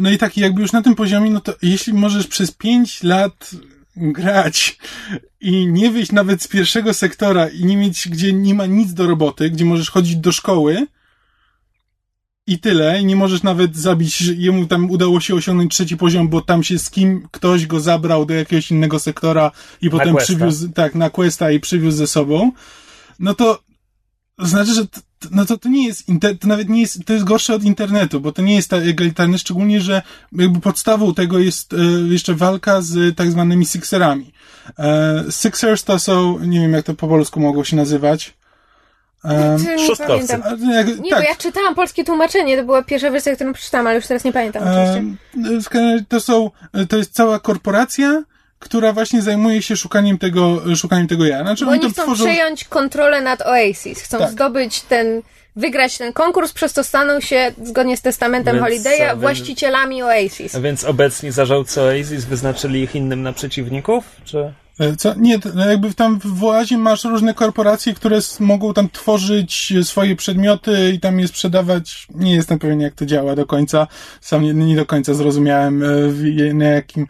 no 0.00 0.10
i 0.10 0.18
tak, 0.18 0.36
jakby 0.36 0.62
już 0.62 0.72
na 0.72 0.82
tym 0.82 0.94
poziomie, 0.94 1.30
no 1.30 1.40
to 1.40 1.54
jeśli 1.62 1.92
możesz 1.92 2.26
przez 2.26 2.50
pięć 2.50 3.02
lat 3.02 3.50
grać 3.96 4.78
i 5.40 5.66
nie 5.66 5.90
wyjść 5.90 6.12
nawet 6.12 6.42
z 6.42 6.48
pierwszego 6.48 6.94
sektora 6.94 7.48
i 7.48 7.64
nie 7.64 7.76
mieć, 7.76 8.08
gdzie 8.08 8.32
nie 8.32 8.54
ma 8.54 8.66
nic 8.66 8.94
do 8.94 9.06
roboty, 9.06 9.50
gdzie 9.50 9.64
możesz 9.64 9.90
chodzić 9.90 10.16
do 10.16 10.32
szkoły 10.32 10.86
i 12.46 12.58
tyle, 12.58 13.00
i 13.00 13.04
nie 13.04 13.16
możesz 13.16 13.42
nawet 13.42 13.76
zabić, 13.76 14.20
jemu 14.20 14.66
tam 14.66 14.90
udało 14.90 15.20
się 15.20 15.34
osiągnąć 15.34 15.74
trzeci 15.74 15.96
poziom, 15.96 16.28
bo 16.28 16.40
tam 16.40 16.64
się 16.64 16.78
z 16.78 16.90
kim 16.90 17.28
ktoś 17.30 17.66
go 17.66 17.80
zabrał 17.80 18.26
do 18.26 18.34
jakiegoś 18.34 18.70
innego 18.70 18.98
sektora 18.98 19.50
i 19.82 19.90
potem 19.90 20.12
questa. 20.14 20.24
przywiózł, 20.24 20.68
tak, 20.68 20.94
na 20.94 21.10
questa 21.10 21.50
i 21.50 21.60
przywiózł 21.60 21.98
ze 21.98 22.06
sobą, 22.06 22.52
no 23.18 23.34
to 23.34 23.67
znaczy, 24.38 24.74
że 24.74 24.86
t, 24.86 25.00
t- 25.18 25.28
no 25.30 25.44
to, 25.44 25.58
to 25.58 25.68
nie 25.68 25.86
jest, 25.86 26.08
inter, 26.08 26.38
to 26.38 26.48
nawet 26.48 26.68
nie 26.68 26.80
jest, 26.80 27.04
to 27.06 27.12
jest 27.12 27.24
gorsze 27.24 27.54
od 27.54 27.64
internetu, 27.64 28.20
bo 28.20 28.32
to 28.32 28.42
nie 28.42 28.56
jest 28.56 28.70
tak 28.70 28.82
egalitarne, 28.86 29.38
szczególnie, 29.38 29.80
że 29.80 30.02
jakby 30.32 30.60
podstawą 30.60 31.14
tego 31.14 31.38
jest 31.38 31.72
e, 31.72 31.76
jeszcze 32.08 32.34
walka 32.34 32.82
z 32.82 33.16
tak 33.16 33.30
zwanymi 33.30 33.66
Sixerami. 33.66 34.32
E, 34.78 35.24
Sixers 35.30 35.84
to 35.84 35.98
są, 35.98 36.38
nie 36.38 36.60
wiem 36.60 36.72
jak 36.72 36.84
to 36.84 36.94
po 36.94 37.08
polsku 37.08 37.40
mogło 37.40 37.64
się 37.64 37.76
nazywać. 37.76 38.34
E, 39.24 39.56
Czy 39.58 39.64
nie 39.64 39.86
Nie, 41.00 41.10
tak, 41.10 41.18
bo 41.22 41.28
ja 41.28 41.36
czytałam 41.38 41.74
polskie 41.74 42.04
tłumaczenie, 42.04 42.56
to 42.56 42.64
była 42.64 42.82
pierwsza 42.82 43.10
wersja, 43.10 43.34
którą 43.34 43.52
przeczytałam, 43.52 43.86
ale 43.86 43.96
już 43.96 44.06
teraz 44.06 44.24
nie 44.24 44.32
pamiętam 44.32 44.62
oczywiście. 44.62 45.16
Razie 45.74 46.04
to 46.08 46.20
są, 46.20 46.50
to 46.88 46.96
jest 46.96 47.12
cała 47.12 47.40
korporacja, 47.40 48.22
która 48.58 48.92
właśnie 48.92 49.22
zajmuje 49.22 49.62
się 49.62 49.76
szukaniem 49.76 50.18
tego, 50.18 50.62
szukaniem 50.76 51.08
tego 51.08 51.26
ja. 51.26 51.42
Znaczy 51.42 51.64
Bo 51.64 51.70
oni 51.70 51.80
oni 51.80 51.88
to 51.88 51.94
chcą 51.94 52.02
tworzą... 52.02 52.24
przejąć 52.24 52.64
kontrolę 52.64 53.22
nad 53.22 53.42
Oasis. 53.42 54.00
Chcą 54.00 54.18
Tak. 54.18 54.30
zdobyć 54.30 54.80
ten, 54.80 55.22
wygrać 55.56 55.98
ten 55.98 56.12
konkurs, 56.12 56.52
przez 56.52 56.72
to 56.72 56.84
staną 56.84 57.20
się, 57.20 57.52
zgodnie 57.64 57.96
z 57.96 58.00
testamentem 58.02 58.56
Więc, 58.56 58.66
Holiday'a, 58.66 59.12
e, 59.12 59.16
właścicielami 59.16 60.02
Oasis. 60.02 60.54
A 60.54 60.60
Więc 60.60 60.84
obecni 60.84 61.30
zarządcy 61.30 61.80
Oasis 61.82 62.24
wyznaczyli 62.24 62.82
ich 62.82 62.94
innym 62.94 63.22
na 63.22 63.32
przeciwników? 63.32 64.04
Czy... 64.24 64.52
E, 64.80 64.96
Co? 64.96 65.14
Nie, 65.16 65.38
to 65.38 65.48
jakby 65.68 65.94
tam 65.94 66.18
w 66.24 66.44
Oazie 66.44 66.78
masz 66.78 67.04
różne 67.04 67.34
korporacje, 67.34 67.94
które 67.94 68.18
mogą 68.40 68.74
tam 68.74 68.88
tworzyć 68.90 69.72
swoje 69.82 70.16
przedmioty 70.16 70.92
i 70.94 71.00
tam 71.00 71.20
je 71.20 71.28
sprzedawać. 71.28 72.06
Nie 72.14 72.34
jestem 72.34 72.58
pewien, 72.58 72.80
jak 72.80 72.94
to 72.94 73.06
działa 73.06 73.36
do 73.36 73.46
końca. 73.46 73.86
Sam 74.20 74.42
nie, 74.42 74.54
nie 74.54 74.76
do 74.76 74.86
końca 74.86 75.14
zrozumiałem, 75.14 75.82
e, 75.82 75.86
w- 76.08 76.54
na 76.54 76.64
jakim, 76.64 77.06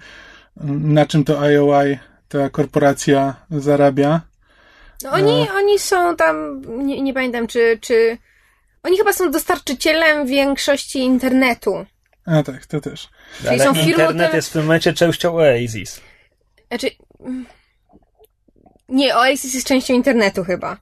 na 0.65 1.07
czym 1.07 1.25
to 1.25 1.51
IOI, 1.51 1.99
ta 2.29 2.51
korporacja 2.51 3.35
zarabia. 3.51 4.21
No 5.03 5.11
oni, 5.11 5.47
oni 5.57 5.79
są 5.79 6.17
tam, 6.17 6.63
nie, 6.87 7.03
nie 7.03 7.15
pamiętam 7.15 7.47
czy, 7.47 7.79
czy... 7.81 8.19
Oni 8.83 8.99
chyba 8.99 9.13
są 9.13 9.31
dostarczycielem 9.31 10.27
większości 10.27 10.99
internetu. 10.99 11.87
A 12.27 12.43
tak, 12.43 12.67
to 12.67 12.81
też. 12.81 13.09
Czyli 13.43 13.61
są 13.61 13.75
firmą 13.75 13.91
internet 13.91 14.35
jest 14.35 14.49
w 14.49 14.53
tym 14.53 14.63
momencie 14.63 14.93
częścią 14.93 15.37
Oasis. 15.37 16.01
Znaczy... 16.69 16.91
Nie, 18.89 19.17
Oasis 19.17 19.55
jest 19.55 19.67
częścią 19.67 19.95
internetu 19.95 20.45
chyba. 20.45 20.77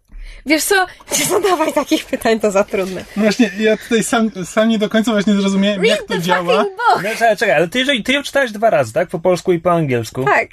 Wiesz 0.47 0.65
co? 0.65 0.87
Nie 1.19 1.25
zadawaj 1.25 1.73
takich 1.73 2.05
pytań, 2.05 2.41
to 2.41 2.51
za 2.51 2.65
trudne. 2.65 3.05
No 3.17 3.23
właśnie, 3.23 3.51
ja 3.59 3.77
tutaj 3.77 4.05
sam, 4.05 4.31
sam 4.45 4.69
nie 4.69 4.79
do 4.79 4.89
końca 4.89 5.13
właśnie 5.13 5.35
zrozumiałem, 5.35 5.85
jak 5.85 5.99
Read 5.99 6.09
to 6.09 6.15
the 6.15 6.21
działa. 6.23 6.57
fucking 6.57 6.77
book! 6.77 7.03
No, 7.03 7.11
czekaj, 7.11 7.37
czekaj, 7.37 7.55
ale 7.57 7.69
ty, 7.69 7.79
jeżeli, 7.79 8.03
ty 8.03 8.13
ją 8.13 8.23
czytałeś 8.23 8.53
dwa 8.53 8.71
razy, 8.71 8.93
tak? 8.93 9.09
Po 9.09 9.19
polsku 9.19 9.53
i 9.53 9.59
po 9.59 9.73
angielsku. 9.73 10.25
Tak. 10.25 10.49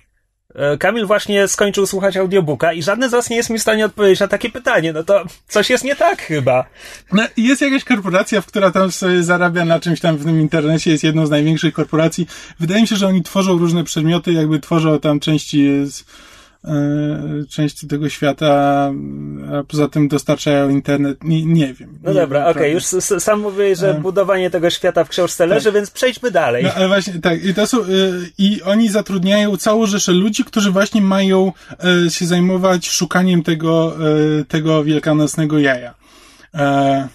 E, 0.56 0.78
Kamil 0.78 1.06
właśnie 1.06 1.48
skończył 1.48 1.88
słuchać 1.88 2.18
audiobooka 2.18 2.74
i 2.74 2.84
żadne 2.84 3.10
z 3.10 3.12
was 3.12 3.30
nie 3.30 3.36
jest 3.36 3.50
mi 3.50 3.60
w 3.60 3.62
stanie 3.62 3.86
odpowiedzieć 3.86 4.20
na 4.20 4.28
takie 4.28 4.50
pytanie. 4.50 4.94
No 4.94 5.04
to 5.04 5.24
coś 5.48 5.70
jest 5.70 5.84
nie 5.84 5.96
tak 5.96 6.22
chyba. 6.22 6.66
No, 7.12 7.24
jest 7.38 7.62
jakaś 7.62 7.84
korporacja, 7.84 8.42
w 8.42 8.46
która 8.46 8.72
tam 8.72 8.92
sobie 8.92 9.24
zarabia 9.24 9.66
na 9.66 9.80
czymś 9.80 10.00
tam 10.00 10.18
w 10.18 10.26
tym 10.26 10.42
internecie, 10.42 10.92
jest 10.92 11.04
jedną 11.04 11.26
z 11.26 11.30
największych 11.30 11.74
korporacji. 11.74 12.28
Wydaje 12.60 12.82
mi 12.82 12.88
się, 12.88 12.96
że 12.96 13.08
oni 13.08 13.24
tworzą 13.24 13.58
różne 13.58 13.84
przedmioty, 13.84 14.34
jakby 14.34 14.60
tworzą 14.60 15.00
tam 15.00 15.20
części 15.20 15.86
z, 15.86 16.04
części 17.50 17.88
tego 17.88 18.10
świata, 18.10 18.92
a 19.54 19.64
poza 19.64 19.88
tym 19.88 20.08
dostarczają 20.08 20.70
internet. 20.70 21.24
Nie, 21.24 21.46
nie 21.46 21.74
wiem. 21.74 22.00
No 22.04 22.14
nie 22.14 22.20
dobra, 22.20 22.42
okej, 22.42 22.54
prawda. 22.54 22.68
już 22.68 22.84
sam 23.24 23.40
mówiłeś, 23.40 23.80
że 23.80 23.96
Em. 23.96 24.02
budowanie 24.02 24.50
tego 24.50 24.70
świata 24.70 25.04
w 25.04 25.10
książce 25.10 25.46
leży, 25.46 25.72
więc 25.72 25.92
przejdźmy 25.92 26.32
dalej. 26.32 26.64
No 26.64 26.74
ale 26.76 26.88
właśnie 26.88 27.14
tak, 27.14 27.46
i 27.46 27.54
to 27.54 27.68
są, 27.68 27.78
y, 27.84 28.32
i 28.38 28.62
oni 28.62 28.90
zatrudniają 28.90 29.58
całą 29.58 29.86
rzeszę 29.86 30.12
ludzi, 30.12 30.44
którzy 30.44 30.72
właśnie 30.72 31.02
mają 31.02 31.52
się 32.10 32.26
zajmować 32.26 32.90
szukaniem 32.90 33.44
tego, 33.44 33.98
tego 34.48 34.84
wielkanocnego 34.84 35.60
jaja. 35.60 36.04
E, 36.56 37.08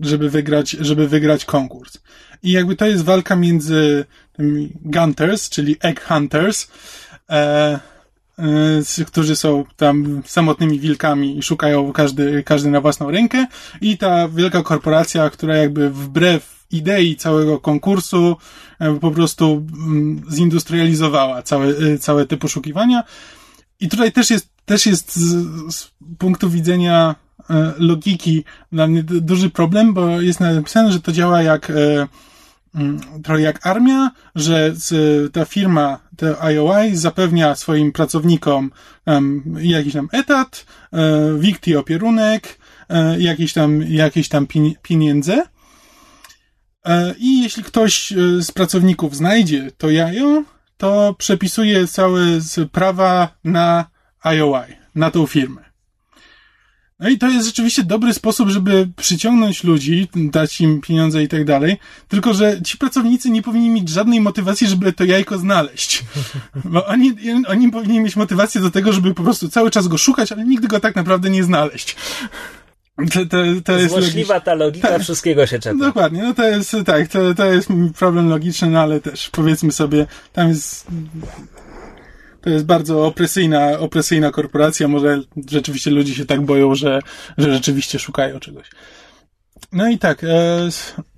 żeby 0.00 0.30
wygrać, 0.30 0.70
żeby 0.70 1.08
wygrać 1.08 1.44
konkurs. 1.44 1.98
I 2.42 2.52
jakby 2.52 2.76
to 2.76 2.86
jest 2.86 3.04
walka 3.04 3.36
między 3.36 4.04
tymi 4.36 4.72
Gunters, 4.84 5.50
czyli 5.50 5.76
Egg 5.80 6.04
Hunters, 6.04 6.68
e, 7.30 7.34
e, 7.34 7.80
którzy 9.06 9.36
są 9.36 9.64
tam 9.76 10.22
samotnymi 10.26 10.80
wilkami 10.80 11.38
i 11.38 11.42
szukają 11.42 11.92
każdy, 11.92 12.42
każdy 12.42 12.70
na 12.70 12.80
własną 12.80 13.10
rękę 13.10 13.46
i 13.80 13.98
ta 13.98 14.28
wielka 14.28 14.62
korporacja, 14.62 15.30
która 15.30 15.56
jakby 15.56 15.90
wbrew 15.90 16.58
idei 16.70 17.16
całego 17.16 17.60
konkursu 17.60 18.36
jakby 18.80 19.00
po 19.00 19.10
prostu 19.10 19.66
mm, 19.72 20.22
zindustrializowała 20.32 21.42
całe, 21.42 21.66
y, 21.66 21.98
całe 21.98 22.26
te 22.26 22.36
poszukiwania. 22.36 23.04
I 23.80 23.88
tutaj 23.88 24.12
też 24.12 24.30
jest, 24.30 24.48
też 24.64 24.86
jest 24.86 25.16
z, 25.16 25.46
z 25.74 25.90
punktu 26.18 26.50
widzenia 26.50 27.14
logiki 27.78 28.44
dla 28.72 28.86
mnie 28.86 29.02
du- 29.02 29.20
duży 29.20 29.50
problem, 29.50 29.94
bo 29.94 30.20
jest 30.20 30.40
napisane, 30.40 30.92
że 30.92 31.00
to 31.00 31.12
działa 31.12 31.42
jak 31.42 31.72
trochę 33.24 33.42
jak 33.42 33.66
armia, 33.66 34.10
że 34.34 34.74
ta 35.32 35.44
firma, 35.44 35.98
te 36.16 36.36
IOI 36.52 36.96
zapewnia 36.96 37.54
swoim 37.54 37.92
pracownikom 37.92 38.70
jakiś 39.60 39.92
tam 39.92 40.08
etat, 40.12 40.66
e, 40.92 41.38
wikti 41.38 41.76
opierunek, 41.76 42.58
e, 42.88 43.20
jakieś 43.20 43.52
tam, 43.52 43.82
jakieś 43.82 44.28
tam 44.28 44.46
pieniądze. 44.82 45.44
E, 46.84 47.14
I 47.18 47.42
jeśli 47.42 47.62
ktoś 47.62 48.12
e, 48.12 48.16
z 48.42 48.50
pracowników 48.50 49.16
znajdzie 49.16 49.70
to 49.78 49.90
jajo, 49.90 50.42
to 50.76 51.14
przepisuje 51.18 51.86
całe 51.86 52.20
prawa 52.72 53.28
na 53.44 53.86
IOI, 54.24 54.76
na 54.94 55.10
tą 55.10 55.26
firmę. 55.26 55.67
No 57.00 57.08
i 57.08 57.18
to 57.18 57.28
jest 57.28 57.46
rzeczywiście 57.46 57.84
dobry 57.84 58.14
sposób, 58.14 58.48
żeby 58.48 58.88
przyciągnąć 58.96 59.64
ludzi, 59.64 60.08
dać 60.14 60.60
im 60.60 60.80
pieniądze 60.80 61.22
i 61.22 61.28
tak 61.28 61.44
dalej. 61.44 61.76
Tylko, 62.08 62.34
że 62.34 62.62
ci 62.62 62.78
pracownicy 62.78 63.30
nie 63.30 63.42
powinni 63.42 63.70
mieć 63.70 63.88
żadnej 63.88 64.20
motywacji, 64.20 64.66
żeby 64.66 64.92
to 64.92 65.04
jajko 65.04 65.38
znaleźć. 65.38 66.04
Bo 66.64 66.86
oni, 66.86 67.14
oni 67.48 67.70
powinni 67.70 68.00
mieć 68.00 68.16
motywację 68.16 68.60
do 68.60 68.70
tego, 68.70 68.92
żeby 68.92 69.14
po 69.14 69.22
prostu 69.22 69.48
cały 69.48 69.70
czas 69.70 69.88
go 69.88 69.98
szukać, 69.98 70.32
ale 70.32 70.44
nigdy 70.44 70.68
go 70.68 70.80
tak 70.80 70.96
naprawdę 70.96 71.30
nie 71.30 71.44
znaleźć. 71.44 71.96
To, 73.12 73.26
to, 73.26 73.36
to 73.64 73.72
jest 73.72 73.90
Złośliwa 73.90 74.34
logiczne. 74.34 74.40
ta 74.40 74.54
logika, 74.54 74.88
tak. 74.88 75.02
wszystkiego 75.02 75.46
się 75.46 75.58
czeka. 75.58 75.78
Dokładnie, 75.78 76.22
no 76.22 76.34
to 76.34 76.44
jest, 76.44 76.76
tak, 76.86 77.08
to, 77.08 77.34
to 77.34 77.46
jest 77.46 77.68
problem 77.98 78.28
logiczny, 78.28 78.70
no 78.70 78.80
ale 78.80 79.00
też 79.00 79.30
powiedzmy 79.30 79.72
sobie, 79.72 80.06
tam 80.32 80.48
jest 80.48 80.86
to 82.40 82.50
jest 82.50 82.64
bardzo 82.64 83.06
opresyjna, 83.06 83.78
opresyjna 83.78 84.30
korporacja. 84.30 84.88
Może 84.88 85.22
rzeczywiście 85.50 85.90
ludzie 85.90 86.14
się 86.14 86.26
tak 86.26 86.44
boją, 86.44 86.74
że, 86.74 87.00
że 87.38 87.54
rzeczywiście 87.54 87.98
szukają 87.98 88.40
czegoś. 88.40 88.70
No 89.72 89.88
i 89.88 89.98
tak, 89.98 90.24
e, 90.24 90.68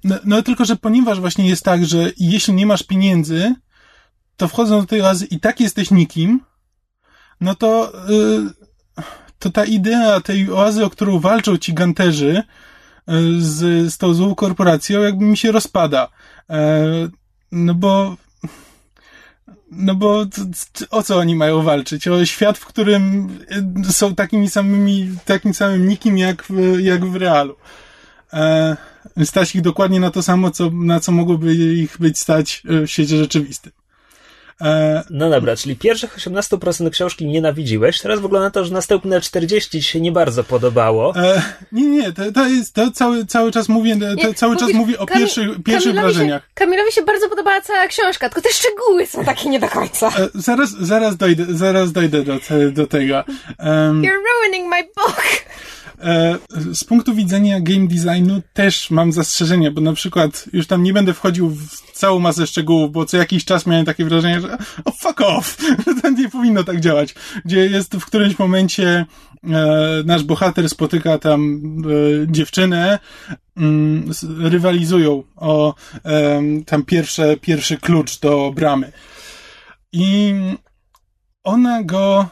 no, 0.04 0.16
no, 0.24 0.42
tylko, 0.42 0.64
że 0.64 0.76
ponieważ 0.76 1.20
właśnie 1.20 1.48
jest 1.48 1.64
tak, 1.64 1.86
że 1.86 2.12
jeśli 2.18 2.54
nie 2.54 2.66
masz 2.66 2.82
pieniędzy, 2.82 3.54
to 4.36 4.48
wchodząc 4.48 4.84
do 4.84 4.88
tej 4.88 5.02
oazy 5.02 5.26
i 5.26 5.40
tak 5.40 5.60
jesteś 5.60 5.90
nikim, 5.90 6.40
no 7.40 7.54
to, 7.54 7.92
e, 7.94 9.02
to 9.38 9.50
ta 9.50 9.64
idea 9.64 10.20
tej 10.20 10.52
oazy, 10.52 10.84
o 10.84 10.90
którą 10.90 11.18
walczą 11.18 11.58
ci 11.58 11.74
ganterzy 11.74 12.36
e, 12.36 12.42
z, 13.38 13.92
z 13.92 13.98
tą 13.98 14.14
złą 14.14 14.34
korporacją, 14.34 15.02
jakby 15.02 15.24
mi 15.24 15.36
się 15.36 15.52
rozpada. 15.52 16.08
No 17.52 17.74
bo 17.74 18.16
no 19.70 19.94
bo 19.94 20.26
o 20.90 21.02
co 21.02 21.18
oni 21.18 21.34
mają 21.34 21.62
walczyć? 21.62 22.08
O 22.08 22.24
świat, 22.24 22.58
w 22.58 22.66
którym 22.66 23.28
y, 23.88 23.92
są 23.92 24.14
takimi 24.14 24.50
samymi, 24.50 25.16
takim 25.24 25.54
samym 25.54 25.88
nikim 25.88 26.18
jak, 26.18 26.42
w, 26.42 26.80
jak 26.80 27.04
w 27.04 27.16
realu. 27.16 27.56
E, 28.32 28.76
stać 29.24 29.54
ich 29.54 29.62
dokładnie 29.62 30.00
na 30.00 30.10
to 30.10 30.22
samo, 30.22 30.50
co, 30.50 30.70
na 30.70 31.00
co 31.00 31.12
mogłoby 31.12 31.54
ich 31.54 31.98
być 31.98 32.18
stać 32.18 32.62
w 32.64 32.88
świecie 32.88 33.16
rzeczywistym. 33.16 33.72
E, 34.60 35.02
no 35.10 35.30
dobra, 35.30 35.56
czyli 35.56 35.76
pierwszych 35.76 36.16
18% 36.16 36.90
książki 36.90 37.26
nienawidziłeś, 37.26 38.00
teraz 38.00 38.20
wygląda 38.20 38.46
na 38.46 38.50
to, 38.50 38.64
że 38.64 38.72
następne 38.72 39.20
40 39.20 39.70
ci 39.70 39.82
się 39.82 40.00
nie 40.00 40.12
bardzo 40.12 40.44
podobało. 40.44 41.14
E, 41.16 41.42
nie, 41.72 41.86
nie, 41.86 42.12
to, 42.12 42.32
to 42.32 42.46
jest, 42.46 42.74
to 42.74 42.90
cały, 42.90 43.26
cały 43.26 43.52
czas 43.52 43.68
mówię, 43.68 43.96
to 43.96 44.14
nie, 44.14 44.34
cały 44.34 44.56
czas 44.56 44.72
mówię 44.72 44.98
o 44.98 45.06
Kamil, 45.06 45.22
pierwszych, 45.22 45.48
pierwszych 45.64 45.94
Kamilowi 45.94 46.14
wrażeniach. 46.14 46.42
Się, 46.42 46.48
Kamilowi 46.54 46.92
się 46.92 47.02
bardzo 47.02 47.28
podobała 47.28 47.60
cała 47.60 47.86
książka, 47.86 48.28
tylko 48.28 48.48
te 48.48 48.54
szczegóły 48.54 49.06
są 49.06 49.24
takie 49.24 49.48
nie 49.48 49.60
do 49.60 49.68
końca. 49.68 50.08
E, 50.08 50.28
zaraz, 50.34 50.70
zaraz 50.70 51.16
dojdę, 51.16 51.44
zaraz 51.48 51.92
dojdę 51.92 52.22
do, 52.22 52.34
do 52.72 52.86
tego. 52.86 53.24
Um, 53.58 54.02
You're 54.02 54.22
ruining 54.42 54.68
my 54.68 54.82
book! 54.96 55.24
E, 56.00 56.38
z 56.74 56.84
punktu 56.84 57.14
widzenia 57.14 57.60
game 57.60 57.86
designu 57.86 58.42
też 58.52 58.90
mam 58.90 59.12
zastrzeżenia, 59.12 59.70
bo 59.70 59.80
na 59.80 59.92
przykład 59.92 60.44
już 60.52 60.66
tam 60.66 60.82
nie 60.82 60.92
będę 60.92 61.14
wchodził 61.14 61.50
w 61.50 61.92
całą 61.92 62.18
masę 62.18 62.46
szczegółów, 62.46 62.92
bo 62.92 63.04
co 63.04 63.16
jakiś 63.16 63.44
czas 63.44 63.66
miałem 63.66 63.86
takie 63.86 64.04
wrażenie, 64.04 64.40
że 64.40 64.58
oh 64.84 64.96
fuck 64.98 65.20
off, 65.20 65.56
to 66.02 66.10
nie 66.10 66.28
powinno 66.28 66.64
tak 66.64 66.80
działać. 66.80 67.14
Gdzie 67.44 67.66
jest 67.66 67.96
w 67.96 68.06
którymś 68.06 68.38
momencie 68.38 69.06
e, 69.44 70.02
nasz 70.04 70.24
bohater 70.24 70.68
spotyka 70.68 71.18
tam 71.18 71.60
e, 71.60 72.32
dziewczynę, 72.32 72.98
mm, 73.56 74.10
rywalizują 74.38 75.22
o 75.36 75.74
tam 76.66 76.82
pierwsze, 76.82 77.36
pierwszy 77.36 77.76
klucz 77.76 78.18
do 78.18 78.52
bramy. 78.54 78.92
I 79.92 80.34
ona 81.44 81.82
go 81.82 82.30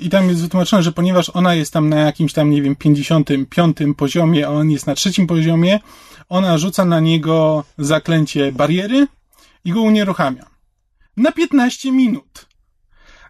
I 0.00 0.10
tam 0.10 0.28
jest 0.28 0.42
wytłumaczone, 0.42 0.82
że 0.82 0.92
ponieważ 0.92 1.30
ona 1.34 1.54
jest 1.54 1.72
tam 1.72 1.88
na 1.88 2.00
jakimś 2.00 2.32
tam, 2.32 2.50
nie 2.50 2.62
wiem, 2.62 2.76
55 2.76 3.76
poziomie, 3.96 4.46
a 4.46 4.50
on 4.50 4.70
jest 4.70 4.86
na 4.86 4.94
trzecim 4.94 5.26
poziomie, 5.26 5.80
ona 6.28 6.58
rzuca 6.58 6.84
na 6.84 7.00
niego 7.00 7.64
zaklęcie 7.78 8.52
bariery 8.52 9.06
i 9.64 9.72
go 9.72 9.82
unieruchamia. 9.82 10.46
Na 11.16 11.32
15 11.32 11.92
minut. 11.92 12.49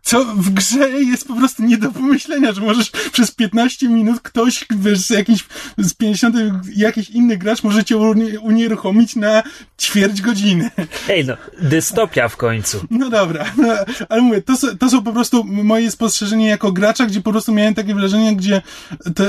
Co 0.03 0.25
w 0.25 0.51
grze 0.51 0.91
jest 0.91 1.29
po 1.29 1.35
prostu 1.35 1.63
nie 1.63 1.79
do 1.79 1.93
pomyślenia, 1.93 2.53
że 2.53 2.61
możesz 2.61 2.91
przez 3.13 3.31
15 3.31 3.89
minut 3.89 4.21
ktoś, 4.21 4.67
wiesz, 4.71 5.11
jakiś 5.11 5.45
z 5.79 5.95
50 5.95 6.37
jakiś 6.77 7.11
inny 7.11 7.37
gracz 7.37 7.63
może 7.63 7.85
cię 7.85 7.97
unieruchomić 8.41 9.17
na 9.17 9.43
ćwierć 9.81 10.23
godziny. 10.23 10.71
Hej, 11.07 11.25
no, 11.25 11.37
dystopia 11.63 12.29
w 12.29 12.37
końcu. 12.37 12.87
No 12.91 13.11
dobra, 13.11 13.53
no, 13.57 13.75
ale 14.09 14.23
mówię, 14.23 14.43
to, 14.43 14.55
to 14.79 14.91
są 14.91 15.03
po 15.03 15.13
prostu 15.13 15.45
moje 15.45 15.91
spostrzeżenia 15.91 16.49
jako 16.49 16.73
gracza, 16.73 17.07
gdzie 17.07 17.21
po 17.21 17.33
prostu 17.33 17.53
miałem 17.53 17.75
takie 17.75 17.95
wrażenie, 17.95 18.37
gdzie 18.37 18.63
te, 19.15 19.25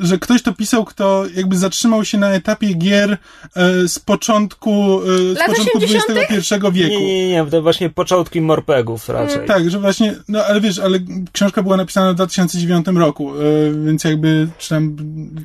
że 0.00 0.18
ktoś 0.18 0.42
to 0.42 0.52
pisał, 0.52 0.84
kto 0.84 1.24
jakby 1.34 1.56
zatrzymał 1.56 2.04
się 2.04 2.18
na 2.18 2.30
etapie 2.30 2.74
gier 2.74 3.12
e, 3.12 3.18
z 3.88 3.98
początku, 3.98 5.00
e, 5.02 5.34
z 5.34 5.38
początku 5.46 5.78
XXI 5.78 6.54
wieku. 6.72 6.94
Nie, 7.00 7.28
nie, 7.28 7.28
nie, 7.28 7.46
to 7.50 7.62
właśnie 7.62 7.90
początki 7.90 8.40
morpegów 8.40 9.08
raczej. 9.08 9.34
Mm. 9.34 9.48
Tak, 9.48 9.70
że 9.70 9.78
właśnie, 9.78 10.14
no 10.28 10.44
ale 10.44 10.60
wiesz, 10.60 10.78
ale 10.78 10.98
książka 11.32 11.62
była 11.62 11.76
napisana 11.76 12.12
w 12.12 12.14
2009 12.14 12.86
roku, 12.86 13.32
e, 13.34 13.42
więc 13.84 14.04
jakby, 14.04 14.48
czy 14.58 14.68
tam 14.68 14.96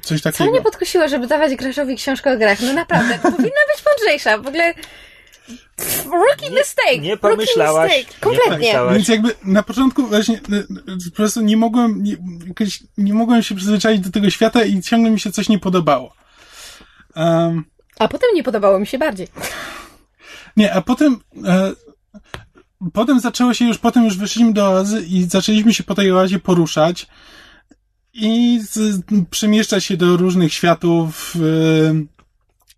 coś 0.04 0.22
takiego. 0.22 0.46
Co 0.46 0.52
mnie 0.52 0.62
podkusiło, 0.62 1.08
żeby 1.08 1.28
dawać 1.28 1.56
graczowi 1.56 1.96
książkę 1.96 2.34
o 2.34 2.38
grach? 2.38 2.62
No 2.62 2.74
naprawdę, 2.74 3.20
powinna 3.24 3.40
być 3.42 3.86
mądrzejsza. 3.86 4.38
W 4.38 4.48
ogóle 4.48 4.74
Rookie 6.06 6.50
mistake! 6.50 7.00
Nie 7.02 7.18
pomyślałaś. 7.18 7.92
Mistake. 7.98 8.20
Kompletnie. 8.20 8.52
Nie 8.52 8.58
pomyślałaś. 8.58 8.96
Więc 8.96 9.08
jakby 9.08 9.36
na 9.46 9.64
początku 9.64 10.08
właśnie 10.08 10.42
po 11.06 11.16
prostu 11.16 11.42
nie 11.42 11.58
mogłem, 11.58 12.04
nie, 12.04 12.18
jakoś, 12.48 12.84
nie 12.98 13.14
mogłem 13.14 13.44
się 13.44 13.56
przyzwyczaić 13.56 14.02
do 14.02 14.12
tego 14.12 14.30
świata 14.30 14.64
i 14.64 14.82
ciągle 14.82 15.12
mi 15.12 15.20
się 15.20 15.32
coś 15.32 15.50
nie 15.50 15.60
podobało. 15.60 16.14
Um, 17.16 17.66
a 18.00 18.08
potem 18.08 18.30
nie 18.36 18.44
podobało 18.44 18.80
mi 18.80 18.88
się 18.88 18.98
bardziej. 18.98 19.28
Nie, 20.58 20.74
a 20.74 20.82
potem 20.82 21.20
e, 21.46 21.72
potem 22.94 23.20
zaczęło 23.20 23.54
się 23.54 23.66
już, 23.66 23.78
potem 23.78 24.04
już 24.04 24.18
wyszliśmy 24.18 24.54
do 24.54 24.68
oazy 24.68 25.06
i 25.10 25.24
zaczęliśmy 25.24 25.74
się 25.74 25.84
po 25.84 25.96
tej 25.96 26.12
oazie 26.12 26.40
poruszać 26.40 27.08
i 28.14 28.60
z, 28.64 29.02
przemieszczać 29.30 29.86
się 29.86 29.98
do 29.98 30.18
różnych 30.18 30.54
światów, 30.54 31.36
e, 31.36 32.15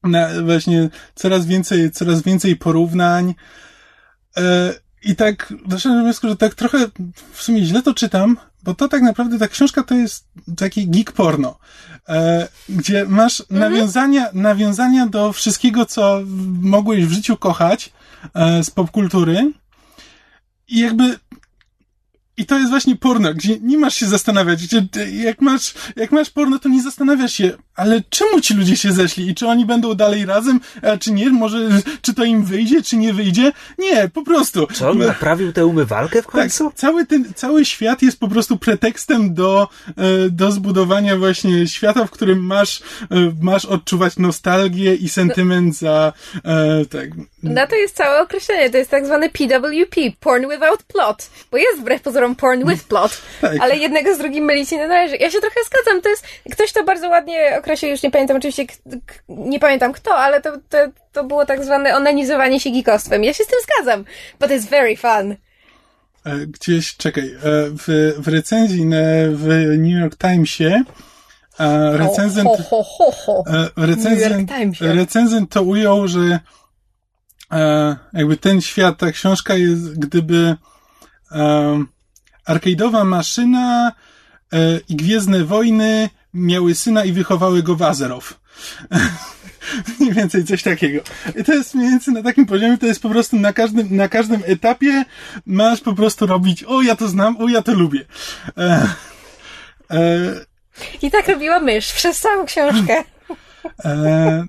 na 0.07 0.41
właśnie 0.45 0.89
coraz 1.15 1.45
więcej, 1.45 1.91
coraz 1.91 2.21
więcej 2.21 2.55
porównań. 2.55 3.35
E, 4.37 4.73
I 5.03 5.15
tak 5.15 5.53
doszedłem 5.65 5.99
do 5.99 6.03
wniosku, 6.03 6.27
że 6.27 6.35
tak 6.35 6.55
trochę 6.55 6.77
w 7.33 7.41
sumie 7.41 7.65
źle 7.65 7.81
to 7.81 7.93
czytam, 7.93 8.37
bo 8.63 8.75
to 8.75 8.87
tak 8.87 9.01
naprawdę 9.01 9.39
ta 9.39 9.47
książka 9.47 9.83
to 9.83 9.95
jest 9.95 10.27
taki 10.57 10.87
geek 10.87 11.11
porno, 11.11 11.59
e, 12.09 12.47
gdzie 12.69 13.05
masz 13.05 13.41
mhm. 13.41 13.59
nawiązania, 13.59 14.29
nawiązania 14.33 15.07
do 15.07 15.33
wszystkiego, 15.33 15.85
co 15.85 16.21
mogłeś 16.61 17.05
w 17.05 17.11
życiu 17.11 17.37
kochać 17.37 17.93
e, 18.33 18.63
z 18.63 18.69
popkultury. 18.69 19.51
I 20.67 20.79
jakby 20.79 21.19
i 22.38 22.45
to 22.45 22.58
jest 22.58 22.69
właśnie 22.69 22.95
porno, 22.95 23.34
gdzie 23.34 23.60
nie 23.62 23.78
masz 23.78 23.95
się 23.95 24.06
zastanawiać, 24.06 24.67
gdzie 24.67 24.88
jak 25.12 25.41
masz, 25.41 25.73
jak 25.95 26.12
masz 26.12 26.30
porno, 26.30 26.60
to 26.60 26.69
nie 26.69 26.84
zastanawiasz 26.84 27.34
się, 27.34 27.58
ale 27.76 28.02
czemu 28.10 28.41
ci 28.41 28.54
ludzie 28.54 28.78
się 28.78 28.91
zeszli 28.91 29.30
i 29.30 29.36
czy 29.36 29.47
oni 29.47 29.65
będą 29.65 29.93
dalej 29.93 30.26
razem, 30.26 30.60
a 30.82 30.97
czy 30.97 31.12
nie, 31.12 31.30
może, 31.30 31.69
czy 32.02 32.13
to 32.13 32.23
im 32.23 32.45
wyjdzie, 32.45 32.82
czy 32.82 32.97
nie 32.97 33.13
wyjdzie? 33.13 33.52
Nie, 33.80 34.10
po 34.10 34.23
prostu. 34.23 34.67
Co, 34.73 34.89
on 34.89 34.97
naprawił 34.97 35.54
tę 35.54 35.65
umywalkę 35.65 36.21
w 36.21 36.26
tak, 36.26 36.32
końcu? 36.32 36.65
Tak, 36.65 36.73
cały 36.73 37.06
ten, 37.06 37.34
cały 37.36 37.65
świat 37.65 38.02
jest 38.02 38.19
po 38.19 38.28
prostu 38.28 38.58
pretekstem 38.58 39.34
do, 39.34 39.67
e, 39.88 40.30
do 40.30 40.52
zbudowania 40.52 41.17
właśnie 41.17 41.67
świata, 41.67 42.06
w 42.06 42.12
którym 42.12 42.45
masz, 42.45 42.80
e, 42.80 42.84
masz 43.41 43.65
odczuwać 43.65 44.17
nostalgię 44.17 44.95
i 44.95 45.10
sentyment 45.10 45.78
za, 45.78 46.13
e, 46.43 46.86
tak. 46.86 47.10
Na 47.53 47.67
to 47.67 47.75
jest 47.75 47.95
całe 47.95 48.21
określenie, 48.21 48.69
to 48.69 48.77
jest 48.77 48.91
tak 48.91 49.05
zwany 49.05 49.29
PWP, 49.29 50.01
porn 50.19 50.49
without 50.49 50.83
plot, 50.83 51.29
bo 51.51 51.57
jest 51.57 51.79
wbrew 51.79 52.01
pozorom 52.01 52.36
porn 52.36 52.69
with 52.69 52.83
plot, 52.83 53.21
tak. 53.41 53.53
ale 53.62 53.77
jednego 53.77 54.15
z 54.15 54.17
drugim 54.17 54.45
mylić 54.45 54.71
nie 54.71 54.88
należy. 54.88 55.17
Ja 55.17 55.31
się 55.31 55.39
trochę 55.39 55.60
zgadzam, 55.65 56.01
to 56.01 56.10
jest, 56.10 56.25
ktoś 56.51 56.71
to 56.71 56.83
bardzo 56.83 57.10
ładnie 57.10 57.55
określił, 57.60 57.91
już 57.91 58.03
nie 58.03 58.12
pamiętam 58.12 58.38
oczywiście, 58.38 58.65
nie 59.29 59.60
pamiętam 59.60 59.93
kto, 59.93 60.15
ale 60.15 60.41
to, 60.41 60.51
to, 60.69 60.77
to 61.12 61.23
było 61.23 61.45
tak 61.45 61.63
zwane 61.63 61.95
onanizowanie 61.95 62.60
się 62.60 62.69
gikostwem. 62.69 63.23
Ja 63.23 63.33
się 63.33 63.43
z 63.43 63.47
tym 63.47 63.60
zgadzam, 63.63 64.05
but 64.39 64.49
it's 64.49 64.69
very 64.69 64.97
fun. 64.97 65.36
E, 66.25 66.47
gdzieś, 66.47 66.97
czekaj, 66.97 67.23
e, 67.23 67.39
w, 67.69 68.13
w 68.17 68.27
recenzji 68.27 68.86
w 69.29 69.47
New 69.77 70.01
York 70.01 70.17
Timesie 70.17 70.83
recenzent, 71.93 72.47
ho, 72.47 72.83
ho, 72.83 72.83
ho, 72.83 73.12
ho. 73.12 73.43
recenzent, 73.77 74.51
recenzent 74.81 75.51
to 75.51 75.63
ujął, 75.63 76.07
że 76.07 76.39
jakby 78.13 78.38
ten 78.38 78.62
świat, 78.62 78.97
ta 78.97 79.12
książka 79.12 79.55
jest, 79.55 79.99
gdyby 79.99 80.55
arcade'owa 82.47 83.05
maszyna 83.05 83.91
i 84.89 84.95
Gwiezdne 84.95 85.43
Wojny 85.43 86.10
miały 86.33 86.75
syna 86.75 87.05
i 87.05 87.12
wychowały 87.12 87.63
go 87.63 87.75
w 87.75 87.81
Azerow. 87.81 88.39
Mniej 89.99 90.13
więcej 90.13 90.45
coś 90.45 90.63
takiego. 90.63 91.01
I 91.36 91.43
to 91.43 91.53
jest 91.53 91.75
mniej 91.75 91.89
więcej 91.89 92.13
na 92.13 92.23
takim 92.23 92.45
poziomie, 92.45 92.77
to 92.77 92.86
jest 92.86 93.01
po 93.01 93.10
prostu 93.10 93.36
na 93.36 93.53
każdym, 93.53 93.95
na 93.95 94.10
każdym 94.10 94.43
etapie 94.45 95.05
masz 95.45 95.81
po 95.81 95.93
prostu 95.93 96.25
robić, 96.25 96.63
o 96.63 96.81
ja 96.81 96.95
to 96.95 97.07
znam, 97.07 97.38
o 97.38 97.47
ja 97.47 97.62
to 97.62 97.73
lubię. 97.73 98.05
E, 98.57 98.88
e, 99.91 99.99
I 101.01 101.12
tak 101.12 101.27
robiła 101.27 101.60
mysz 101.60 101.93
przez 101.93 102.19
całą 102.19 102.45
książkę. 102.45 103.03
e, 103.86 104.45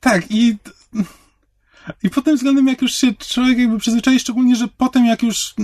tak, 0.00 0.22
i, 0.30 0.56
i 2.02 2.10
pod 2.10 2.24
tym 2.24 2.36
względem, 2.36 2.66
jak 2.66 2.82
już 2.82 2.94
się 2.94 3.14
człowiek 3.14 3.58
jakby 3.58 3.78
przyzwyczai, 3.78 4.20
szczególnie, 4.20 4.56
że 4.56 4.68
potem 4.76 5.06
jak 5.06 5.22
już 5.22 5.54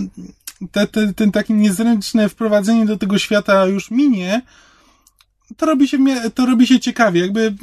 te, 0.73 0.87
te, 0.87 1.15
ten 1.15 1.33
takie 1.33 1.55
niezręczne 1.55 2.29
wprowadzenie 2.29 2.87
do 2.87 2.99
tego 2.99 3.19
świata 3.19 3.67
już 3.67 3.91
minie, 3.91 4.43
to 5.57 5.67
robi 5.67 5.89
się, 5.89 5.99
to 6.35 6.47
robi 6.47 6.67
się 6.67 6.81
ciekawie, 6.81 7.21
jakby 7.21 7.55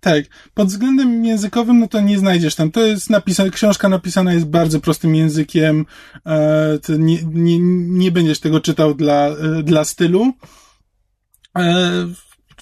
tak, 0.00 0.24
pod 0.54 0.68
względem 0.68 1.24
językowym, 1.24 1.78
no 1.78 1.88
to 1.88 2.00
nie 2.00 2.18
znajdziesz 2.18 2.54
tam. 2.54 2.70
To 2.70 2.80
jest 2.80 3.10
napisane, 3.10 3.50
książka 3.50 3.88
napisana 3.88 4.32
jest 4.32 4.46
bardzo 4.46 4.80
prostym 4.80 5.14
językiem, 5.14 5.86
e, 6.26 6.78
nie, 6.98 7.18
nie, 7.24 7.58
nie 7.98 8.12
będziesz 8.12 8.40
tego 8.40 8.60
czytał 8.60 8.94
dla, 8.94 9.26
e, 9.26 9.62
dla 9.62 9.84
stylu. 9.84 10.32
E, 11.58 11.82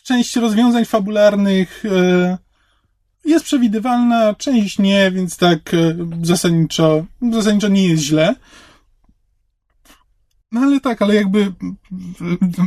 część 0.03 0.37
rozwiązań 0.37 0.85
fabularnych 0.85 1.85
e, 1.85 2.39
jest 3.29 3.45
przewidywalna, 3.45 4.35
część 4.35 4.79
nie, 4.79 5.11
więc 5.11 5.37
tak 5.37 5.75
e, 5.75 5.97
zasadniczo, 6.23 7.05
zasadniczo 7.33 7.69
nie 7.69 7.89
jest 7.89 8.03
źle. 8.03 8.35
No 10.53 10.61
ale 10.61 10.81
tak, 10.81 11.03
ale 11.03 11.15
jakby 11.15 11.39
mm, 11.41 11.57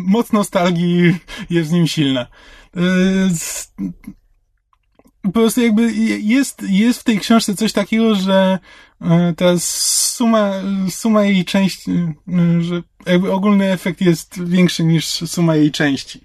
moc 0.06 0.32
nostalgii 0.32 1.15
jest 1.50 1.69
w 1.69 1.74
nim 1.74 1.88
silna. 1.88 2.28
E, 2.78 2.82
Po 5.24 5.32
prostu 5.32 5.62
jakby 5.62 5.91
jest, 6.21 6.63
jest 6.69 7.00
w 7.00 7.04
tej 7.04 7.19
książce 7.19 7.56
coś 7.56 7.74
takiego, 7.74 8.15
że 8.15 8.60
e, 9.02 9.34
ta 9.38 9.45
suma, 9.60 10.52
suma 10.89 11.24
jej 11.24 11.45
części, 11.45 11.91
że 12.60 12.82
jakby 13.06 13.32
ogólny 13.32 13.71
efekt 13.71 14.02
jest 14.02 14.43
większy 14.43 14.84
niż 14.84 15.06
suma 15.08 15.56
jej 15.56 15.71
części. 15.71 16.21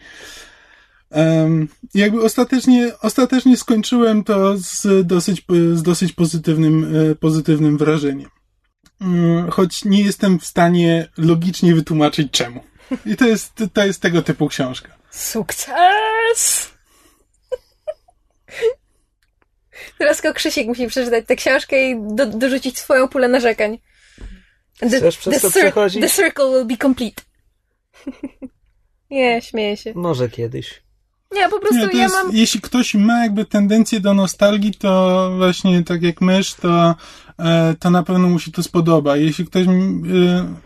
Um, 1.10 1.68
jakby 1.94 2.22
ostatecznie, 2.22 2.92
ostatecznie 3.02 3.56
skończyłem 3.56 4.24
to 4.24 4.58
z 4.58 5.06
dosyć, 5.06 5.44
z 5.74 5.82
dosyć 5.82 6.12
pozytywnym, 6.12 6.96
e, 7.10 7.14
pozytywnym 7.14 7.78
wrażeniem. 7.78 8.30
Mm, 9.00 9.50
Choć 9.50 9.84
nie 9.84 10.02
jestem 10.02 10.38
w 10.38 10.46
stanie 10.46 11.08
logicznie 11.18 11.74
wytłumaczyć 11.74 12.30
czemu. 12.32 12.60
I 13.06 13.16
to 13.16 13.26
jest, 13.26 13.52
to 13.72 13.86
jest 13.86 14.02
tego 14.02 14.22
typu 14.22 14.48
książka. 14.48 14.96
Sukces! 15.10 16.72
Teraz 19.98 20.20
tylko 20.20 20.34
Krzysiek 20.34 20.66
musi 20.66 20.86
przeczytać 20.86 21.24
tę 21.26 21.36
książkę 21.36 21.90
i 21.90 21.96
do, 22.14 22.26
dorzucić 22.26 22.78
swoją 22.78 23.08
pulę 23.08 23.28
narzekań. 23.28 23.78
The, 24.78 24.86
Chcesz 24.98 25.18
przez 25.18 25.42
to 25.42 25.50
przechodzić? 25.50 26.00
the 26.02 26.10
circle 26.10 26.50
will 26.50 26.64
be 26.66 26.76
complete. 26.76 27.22
Nie, 29.10 29.42
śmieję 29.42 29.76
się. 29.76 29.92
Może 29.94 30.28
kiedyś. 30.28 30.82
Nie, 31.32 31.48
po 31.48 31.60
prostu 31.60 31.86
Nie, 31.86 31.98
ja 31.98 32.02
jest, 32.02 32.14
mam... 32.14 32.36
Jeśli 32.36 32.60
ktoś 32.60 32.94
ma 32.94 33.22
jakby 33.22 33.44
tendencję 33.44 34.00
do 34.00 34.14
nostalgii, 34.14 34.74
to 34.74 35.30
właśnie 35.36 35.82
tak 35.82 36.02
jak 36.02 36.20
mysz, 36.20 36.54
to, 36.54 36.94
e, 37.38 37.74
to 37.78 37.90
na 37.90 38.02
pewno 38.02 38.28
mu 38.28 38.38
się 38.38 38.52
to 38.52 38.62
spodoba. 38.62 39.16
Jeśli 39.16 39.46
ktoś, 39.46 39.66
e, 39.66 39.70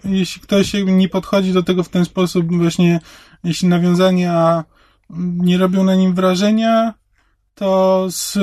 jeśli 0.05 0.43
ktoś 0.43 0.73
nie 0.73 1.09
podchodzi 1.09 1.53
do 1.53 1.63
tego 1.63 1.83
w 1.83 1.89
ten 1.89 2.05
sposób, 2.05 2.57
właśnie 2.57 3.01
jeśli 3.45 3.69
nawiązania 3.69 4.65
nie 5.19 5.59
robią 5.59 5.85
na 5.85 5.95
nim 5.95 6.15
wrażenia, 6.15 6.95
to, 7.55 8.07
z, 8.11 8.39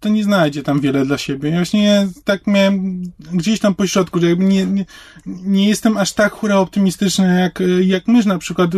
to 0.00 0.08
nie 0.08 0.24
znajdzie 0.24 0.62
tam 0.62 0.80
wiele 0.80 1.06
dla 1.06 1.18
siebie. 1.18 1.50
Ja 1.50 1.56
właśnie 1.56 2.08
tak 2.24 2.46
miałem 2.46 3.02
gdzieś 3.32 3.60
tam 3.60 3.74
po 3.74 3.86
środku, 3.86 4.20
że 4.20 4.28
jakby 4.28 4.44
nie, 4.44 4.66
nie, 4.66 4.84
nie 5.26 5.68
jestem 5.68 5.96
aż 5.96 6.12
tak 6.12 6.32
hura 6.32 6.56
optymistyczny 6.58 7.40
jak, 7.40 7.62
jak 7.80 8.08
mysz 8.08 8.26
na 8.26 8.38
przykład. 8.38 8.70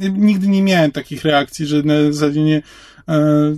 Nigdy 0.00 0.48
nie 0.48 0.62
miałem 0.62 0.90
takich 0.92 1.24
reakcji, 1.24 1.66
że 1.66 1.82
na 1.82 2.12
zasadzie 2.12 2.42
nie, 2.42 2.62
e, 3.08 3.56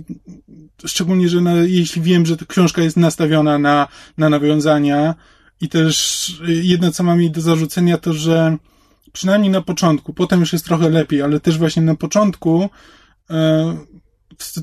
szczególnie, 0.85 1.29
że 1.29 1.41
na, 1.41 1.53
jeśli 1.53 2.01
wiem, 2.01 2.25
że 2.25 2.37
ta 2.37 2.45
książka 2.45 2.81
jest 2.81 2.97
nastawiona 2.97 3.59
na, 3.59 3.87
na 4.17 4.29
nawiązania 4.29 5.15
i 5.61 5.69
też 5.69 6.27
jedno, 6.47 6.91
co 6.91 7.03
mam 7.03 7.21
jej 7.21 7.31
do 7.31 7.41
zarzucenia, 7.41 7.97
to, 7.97 8.13
że 8.13 8.57
przynajmniej 9.13 9.51
na 9.51 9.61
początku, 9.61 10.13
potem 10.13 10.39
już 10.39 10.53
jest 10.53 10.65
trochę 10.65 10.89
lepiej, 10.89 11.21
ale 11.21 11.39
też 11.39 11.57
właśnie 11.57 11.81
na 11.81 11.95
początku 11.95 12.69
e, 13.29 13.77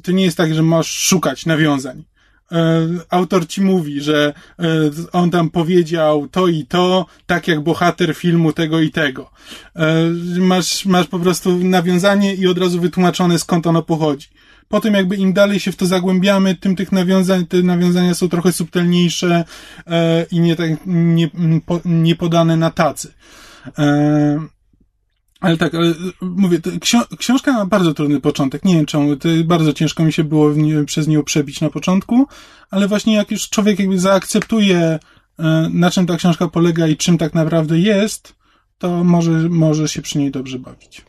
to 0.03 0.13
nie 0.13 0.25
jest 0.25 0.37
tak, 0.37 0.55
że 0.55 0.63
masz 0.63 0.91
szukać 0.91 1.47
nawiązań. 1.47 2.05
E, 2.53 2.87
Autor 3.11 3.47
ci 3.47 3.61
mówi, 3.61 4.01
że 4.01 4.35
e, 4.59 4.65
on 5.13 5.31
tam 5.31 5.51
powiedział 5.51 6.29
to 6.29 6.49
i 6.49 6.67
to, 6.67 7.07
tak 7.27 7.49
jak 7.49 7.61
bohater 7.61 8.15
filmu 8.15 8.53
tego 8.53 8.81
i 8.81 8.91
tego. 8.91 9.31
E, 9.77 10.05
Masz, 10.39 10.87
masz 10.87 11.07
po 11.07 11.19
prostu 11.19 11.59
nawiązanie 11.59 12.35
i 12.35 12.47
od 12.47 12.59
razu 12.59 12.81
wytłumaczone 12.81 13.39
skąd 13.39 13.67
ono 13.67 13.83
pochodzi. 13.83 14.29
Potem 14.69 14.95
jakby 14.95 15.17
im 15.17 15.33
dalej 15.33 15.61
się 15.61 15.73
w 15.73 15.77
to 15.77 15.87
zagłębiamy, 15.87 16.55
tym 16.55 16.77
tych 16.77 16.93
nawiązań, 16.93 17.47
te 17.47 17.63
nawiązania 17.63 18.15
są 18.15 18.29
trochę 18.29 18.53
subtelniejsze 18.53 19.45
i 20.31 20.41
nie, 20.41 20.57
tak, 20.57 20.71
nie, 20.87 21.31
nie 21.85 22.17
podane 22.17 22.57
na 22.57 22.71
tacy. 22.71 23.13
E, 25.43 25.47
ale 25.47 25.57
tak, 25.57 25.75
ale 25.75 25.95
mówię, 26.21 26.61
to 26.61 26.71
ksio- 26.71 27.17
książka 27.17 27.53
ma 27.53 27.67
bardzo 27.67 27.95
trudny 27.95 28.21
początek. 28.21 28.65
Nie 28.65 28.75
wiem 28.75 28.87
czemu, 28.87 29.17
to 29.17 29.29
bardzo 29.45 29.73
ciężko 29.73 30.05
mi 30.05 30.13
się 30.13 30.25
było 30.25 30.53
nie, 30.53 30.85
przez 30.85 31.09
nią 31.09 31.23
przebić 31.23 31.61
na 31.61 31.71
początku, 31.71 32.27
ale 32.71 32.89
właśnie 32.89 33.15
jak 33.15 33.31
już 33.31 33.49
człowiek 33.49 33.79
jakby 33.79 33.99
zaakceptuje, 33.99 34.79
e, 35.39 35.69
na 35.73 35.91
czym 35.91 36.07
ta 36.07 36.17
książka 36.17 36.49
polega 36.49 36.87
i 36.87 36.97
czym 36.97 37.19
tak 37.19 37.35
naprawdę 37.35 37.79
jest, 37.79 38.35
to 38.79 39.05
może, 39.05 39.31
może 39.31 39.89
się 39.89 40.03
przy 40.03 40.19
niej 40.19 40.31
dobrze 40.31 40.59
bawić. 40.59 41.05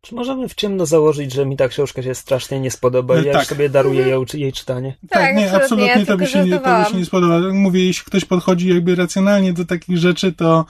Czy 0.00 0.14
możemy 0.14 0.48
w 0.48 0.54
ciemno 0.54 0.86
założyć, 0.86 1.32
że 1.32 1.46
mi 1.46 1.56
ta 1.56 1.68
książka 1.68 2.02
się 2.02 2.14
strasznie 2.14 2.60
nie 2.60 2.70
spodoba 2.70 3.20
i 3.20 3.24
ja 3.24 3.32
Tak. 3.32 3.46
sobie 3.46 3.68
daruję 3.68 4.06
jej, 4.08 4.18
jej 4.34 4.52
czytanie? 4.52 4.96
Tak, 5.10 5.36
nie, 5.36 5.52
absolutnie, 5.52 5.54
absolutnie 5.54 6.00
ja 6.00 6.06
to, 6.06 6.16
by 6.16 6.26
się 6.26 6.44
nie, 6.44 6.58
to 6.58 6.84
by 6.84 6.90
się 6.90 6.98
nie 6.98 7.04
spodoba. 7.04 7.40
Mówię, 7.52 7.86
jeśli 7.86 8.04
ktoś 8.04 8.24
podchodzi 8.24 8.68
jakby 8.68 8.94
racjonalnie 8.94 9.52
do 9.52 9.64
takich 9.64 9.98
rzeczy, 9.98 10.32
to 10.32 10.64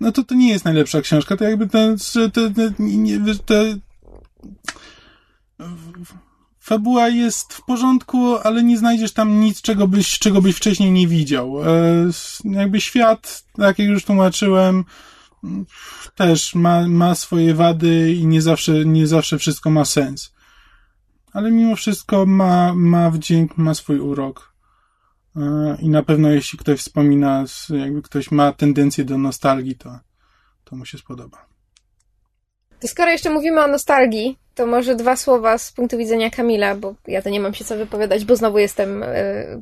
no 0.00 0.12
to 0.12 0.24
to 0.24 0.34
nie 0.34 0.48
jest 0.48 0.64
najlepsza 0.64 1.00
książka. 1.00 1.36
To 1.36 1.44
jakby 1.44 1.66
to, 1.66 1.78
to, 2.32 2.40
nie, 2.78 3.20
to 3.46 3.54
fabuła 6.60 7.08
jest 7.08 7.52
w 7.52 7.64
porządku, 7.64 8.36
ale 8.36 8.62
nie 8.62 8.78
znajdziesz 8.78 9.12
tam 9.12 9.40
nic, 9.40 9.62
czego 9.62 9.88
byś, 9.88 10.18
czego 10.18 10.42
byś 10.42 10.56
wcześniej 10.56 10.90
nie 10.90 11.08
widział. 11.08 11.64
E, 11.64 12.10
jakby 12.44 12.80
świat, 12.80 13.44
tak 13.56 13.78
jak 13.78 13.88
już 13.88 14.04
tłumaczyłem, 14.04 14.84
też 16.14 16.54
ma, 16.54 16.88
ma 16.88 17.14
swoje 17.14 17.54
wady 17.54 18.12
i 18.12 18.26
nie 18.26 18.42
zawsze, 18.42 18.84
nie 18.84 19.06
zawsze 19.06 19.38
wszystko 19.38 19.70
ma 19.70 19.84
sens. 19.84 20.32
Ale 21.32 21.50
mimo 21.50 21.76
wszystko 21.76 22.26
ma, 22.26 22.74
ma 22.74 23.10
wdzięk, 23.10 23.56
ma 23.58 23.74
swój 23.74 24.00
urok. 24.00 24.55
I 25.82 25.88
na 25.88 26.02
pewno 26.02 26.30
jeśli 26.30 26.58
ktoś 26.58 26.80
wspomina, 26.80 27.44
jakby 27.70 28.02
ktoś 28.02 28.30
ma 28.30 28.52
tendencję 28.52 29.04
do 29.04 29.18
nostalgii, 29.18 29.76
to, 29.76 29.98
to 30.64 30.76
mu 30.76 30.84
się 30.84 30.98
spodoba. 30.98 31.46
To 32.80 32.88
skoro 32.88 33.10
jeszcze 33.10 33.30
mówimy 33.30 33.64
o 33.64 33.66
nostalgii, 33.66 34.38
to 34.54 34.66
może 34.66 34.94
dwa 34.94 35.16
słowa 35.16 35.58
z 35.58 35.72
punktu 35.72 35.98
widzenia 35.98 36.30
Kamila, 36.30 36.74
bo 36.74 36.94
ja 37.08 37.22
to 37.22 37.30
nie 37.30 37.40
mam 37.40 37.54
się 37.54 37.64
co 37.64 37.76
wypowiadać, 37.76 38.24
bo 38.24 38.36
znowu 38.36 38.58
jestem 38.58 39.02
e, 39.02 39.06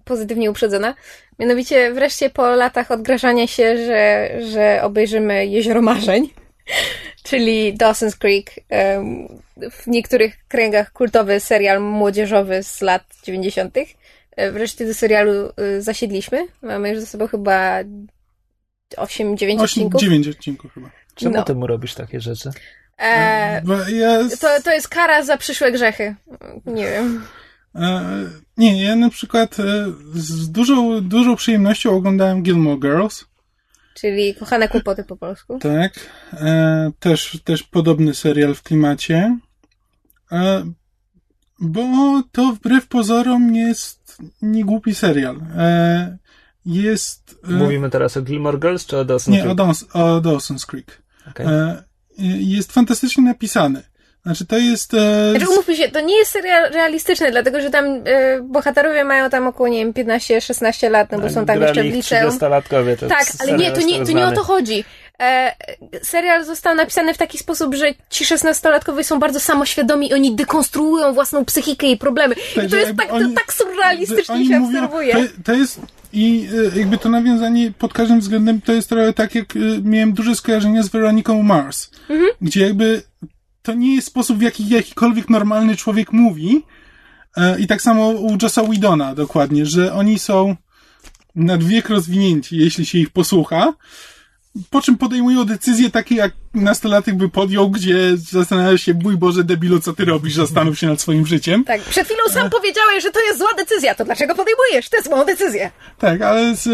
pozytywnie 0.05 0.51
uprzedzona. 0.51 0.95
Mianowicie 1.39 1.93
wreszcie 1.93 2.31
po 2.31 2.57
latach 2.57 2.91
odgrażania 2.91 3.47
się, 3.47 3.77
że, 3.77 4.31
że 4.51 4.81
obejrzymy 4.83 5.47
Jezioro 5.47 5.83
Marzeń, 5.83 6.31
czyli 7.29 7.75
Dawson's 7.75 8.19
Creek, 8.19 8.51
w 9.71 9.87
niektórych 9.87 10.37
kręgach 10.49 10.93
kultowy 10.93 11.41
serial 11.41 11.83
młodzieżowy 11.83 12.63
z 12.63 12.81
lat 12.81 13.03
90. 13.25 13.75
E, 14.37 14.53
Wreszcie 14.53 14.87
do 14.87 14.95
serialu 14.95 15.33
e, 15.57 15.83
zasiedliśmy. 15.83 16.47
Mamy 16.63 16.91
już 16.91 17.01
ze 17.01 17.07
sobą 17.07 17.27
chyba 17.29 17.81
8-9 18.97 19.43
8, 19.43 19.61
odcinków. 19.61 20.01
9 20.01 20.29
odcinków 20.29 20.75
chyba. 20.75 20.91
Czemu 21.15 21.35
No. 21.35 21.43
ty 21.43 21.55
mu 21.55 21.67
robisz 21.67 21.95
takie 21.95 22.21
rzeczy? 22.21 22.51
E, 22.99 23.63
ja, 23.93 24.19
To, 24.41 24.63
to 24.65 24.73
jest 24.73 24.89
kara 24.89 25.23
za 25.23 25.37
przyszłe 25.37 25.73
grzechy. 25.73 26.15
Nie 26.67 26.85
wiem. 26.85 27.25
e, 27.75 28.01
nie, 28.57 28.85
ja 28.85 28.97
na 28.97 29.11
przykład 29.11 29.57
z 30.15 30.51
dużą, 30.51 31.01
dużą 31.01 31.37
przyjemnością 31.37 31.97
oglądałem 31.97 32.43
Gilmore 32.43 32.81
Girls. 32.81 33.25
Czyli 33.95 34.35
kochane 34.35 34.69
kłopoty 34.69 35.05
po 35.05 35.17
polsku. 35.17 35.59
Tak. 35.59 35.93
E, 36.33 36.91
też, 37.01 37.39
też 37.45 37.63
podobny 37.63 38.15
serial 38.15 38.55
w 38.55 38.63
klimacie. 38.63 39.39
E, 40.33 40.65
bo 41.65 42.23
to 42.33 42.53
wbrew 42.53 42.87
pozorom 42.87 43.55
jest 43.55 44.19
niegłupi 44.43 44.95
serial. 44.95 45.37
E, 45.57 46.19
jest. 46.67 47.39
E, 47.49 47.53
Mówimy 47.53 47.91
teraz 47.91 48.17
o 48.17 48.23
Gilmore 48.23 48.59
Girls 48.59 48.87
czy 48.87 48.99
o 48.99 49.05
Dawson 49.05 49.35
nie, 49.35 49.41
Creek? 49.41 49.53
o, 49.53 49.55
Daws, 49.55 49.85
o 49.93 50.21
Dawson's 50.21 50.67
Creek. 50.67 51.03
Okej. 51.31 51.47
E, 51.47 51.83
jest 52.39 52.73
fantastycznie 52.73 53.25
napisany. 53.25 53.83
Znaczy 54.23 54.47
to 54.47 54.59
jest... 54.59 54.95
E, 54.95 55.31
Znaczy 55.31 55.49
umówmy 55.49 55.77
się, 55.77 55.91
to 55.91 56.01
nie 56.01 56.17
jest 56.17 56.33
serial 56.33 56.73
realistyczny, 56.73 57.31
dlatego 57.31 57.61
że 57.61 57.71
tam 57.71 57.85
e, 57.85 58.01
bohaterowie 58.43 59.05
mają 59.05 59.31
tam 59.31 59.47
około, 59.47 59.69
nie 59.69 59.79
wiem, 59.79 59.93
15-16 59.93 60.91
lat, 60.91 61.13
no 61.13 61.19
bo 61.19 61.31
są 61.31 61.47
tam 61.47 61.63
jeszcze 61.63 61.83
w 61.83 61.87
liceum. 61.87 62.31
30-latkowie, 62.31 62.97
to 62.97 63.09
Tak, 63.09 63.25
ale 63.41 63.59
nie, 63.59 63.73
to 63.73 63.81
nie, 63.81 64.07
to 64.07 64.13
nie 64.13 64.27
o 64.27 64.33
to 64.33 64.43
chodzi. 64.43 64.85
E, 65.23 65.53
serial 66.03 66.45
został 66.45 66.75
napisany 66.75 67.15
w 67.15 67.19
taki 67.19 67.39
sposób, 67.39 67.75
że 67.75 67.87
ci 68.11 68.25
16-latkowie 68.25 69.03
są 69.03 69.19
bardzo 69.19 69.41
samoświadomi 69.41 70.09
i 70.11 70.15
oni 70.15 70.35
dekonstruują 70.37 71.13
własną 71.13 71.45
psychikę 71.45 71.87
i 71.87 71.97
problemy. 71.97 72.35
I 72.67 72.71
to 72.71 72.77
jest 72.77 72.93
tak, 72.97 73.09
to 73.09 73.19
tak 73.35 73.53
surrealistycznie 73.53 74.35
oni 74.35 74.47
się 74.49 74.61
mówią- 74.61 74.85
obserwuje. 74.85 75.15
To, 75.15 75.21
to 75.45 75.53
jest 75.53 75.81
i 76.13 76.49
e, 76.75 76.79
jakby 76.79 76.99
to 76.99 77.09
nawiązanie 77.09 77.73
pod 77.79 77.93
każdym 77.93 78.21
względem 78.21 78.61
to 78.61 78.73
jest 78.73 78.89
trochę 78.89 79.13
tak, 79.13 79.35
jak 79.35 79.57
e, 79.57 79.59
miałem 79.83 80.13
duże 80.13 80.35
skojarzenia 80.35 80.83
z 80.83 80.89
Weroniką 80.89 81.43
Mars, 81.43 81.91
Mhm. 82.09 82.31
gdzie 82.41 82.61
jakby 82.61 83.03
to 83.63 83.75
nie 83.75 83.95
jest 83.95 84.07
sposób, 84.07 84.39
w 84.39 84.43
jaki 84.43 84.69
jakikolwiek 84.69 85.31
normalny 85.31 85.77
człowiek 85.77 86.13
mówi. 86.13 86.63
E, 87.37 87.61
I 87.61 87.67
tak 87.67 87.83
samo 87.83 88.09
u 88.09 88.37
Jossa 88.43 88.63
Whedona 88.63 89.15
dokładnie, 89.15 89.67
że 89.67 89.93
oni 89.93 90.19
są 90.19 90.57
nad 91.35 91.63
wiek 91.65 91.89
rozwinięci, 91.89 92.57
jeśli 92.57 92.87
się 92.87 92.99
ich 92.99 93.11
posłucha, 93.11 93.73
po 94.71 94.83
czym 94.83 94.99
podejmują 94.99 95.45
decyzje 95.45 95.91
takie, 95.91 96.15
jak 96.15 96.33
nastolatek 96.55 97.15
by 97.15 97.29
podjął, 97.29 97.71
gdzie 97.71 98.17
zastanawia 98.17 98.79
się, 98.79 98.95
mój 98.95 99.17
Boże, 99.17 99.45
debilu, 99.45 99.81
co 99.81 99.93
ty 99.93 100.05
robisz, 100.05 100.35
zastanów 100.35 100.79
się 100.79 100.87
nad 100.87 101.01
swoim 101.01 101.27
życiem. 101.27 101.65
Tak, 101.65 101.81
przed 101.81 102.07
chwilą 102.07 102.23
sam 102.31 102.51
powiedziałeś, 102.51 103.03
że 103.03 103.11
to 103.11 103.21
jest 103.21 103.39
zła 103.39 103.55
decyzja, 103.57 103.95
to 103.95 104.05
dlaczego 104.05 104.35
podejmujesz 104.35 104.89
tę 104.89 105.03
złą 105.03 105.25
decyzję? 105.25 105.71
Tak, 105.99 106.23
ale 106.23 106.57
z, 106.57 106.69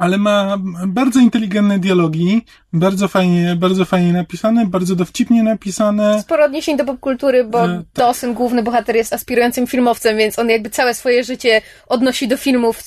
ale 0.00 0.18
ma 0.18 0.56
bardzo 0.86 1.20
inteligentne 1.20 1.78
dialogi, 1.78 2.44
bardzo 2.72 3.08
fajnie, 3.08 3.56
bardzo 3.56 3.84
fajnie 3.84 4.12
napisane, 4.12 4.66
bardzo 4.66 4.96
dowcipnie 4.96 5.42
napisane. 5.42 6.20
Sporo 6.22 6.44
odniesień 6.44 6.76
do 6.76 6.84
popkultury, 6.84 7.44
bo 7.44 7.64
E, 7.64 7.82
Dawson, 7.94 8.34
główny 8.34 8.62
bohater, 8.62 8.96
jest 8.96 9.12
aspirującym 9.12 9.66
filmowcem, 9.66 10.16
więc 10.16 10.38
on 10.38 10.48
jakby 10.50 10.70
całe 10.70 10.94
swoje 10.94 11.24
życie 11.24 11.62
odnosi 11.86 12.28
do 12.28 12.36
filmów. 12.36 12.82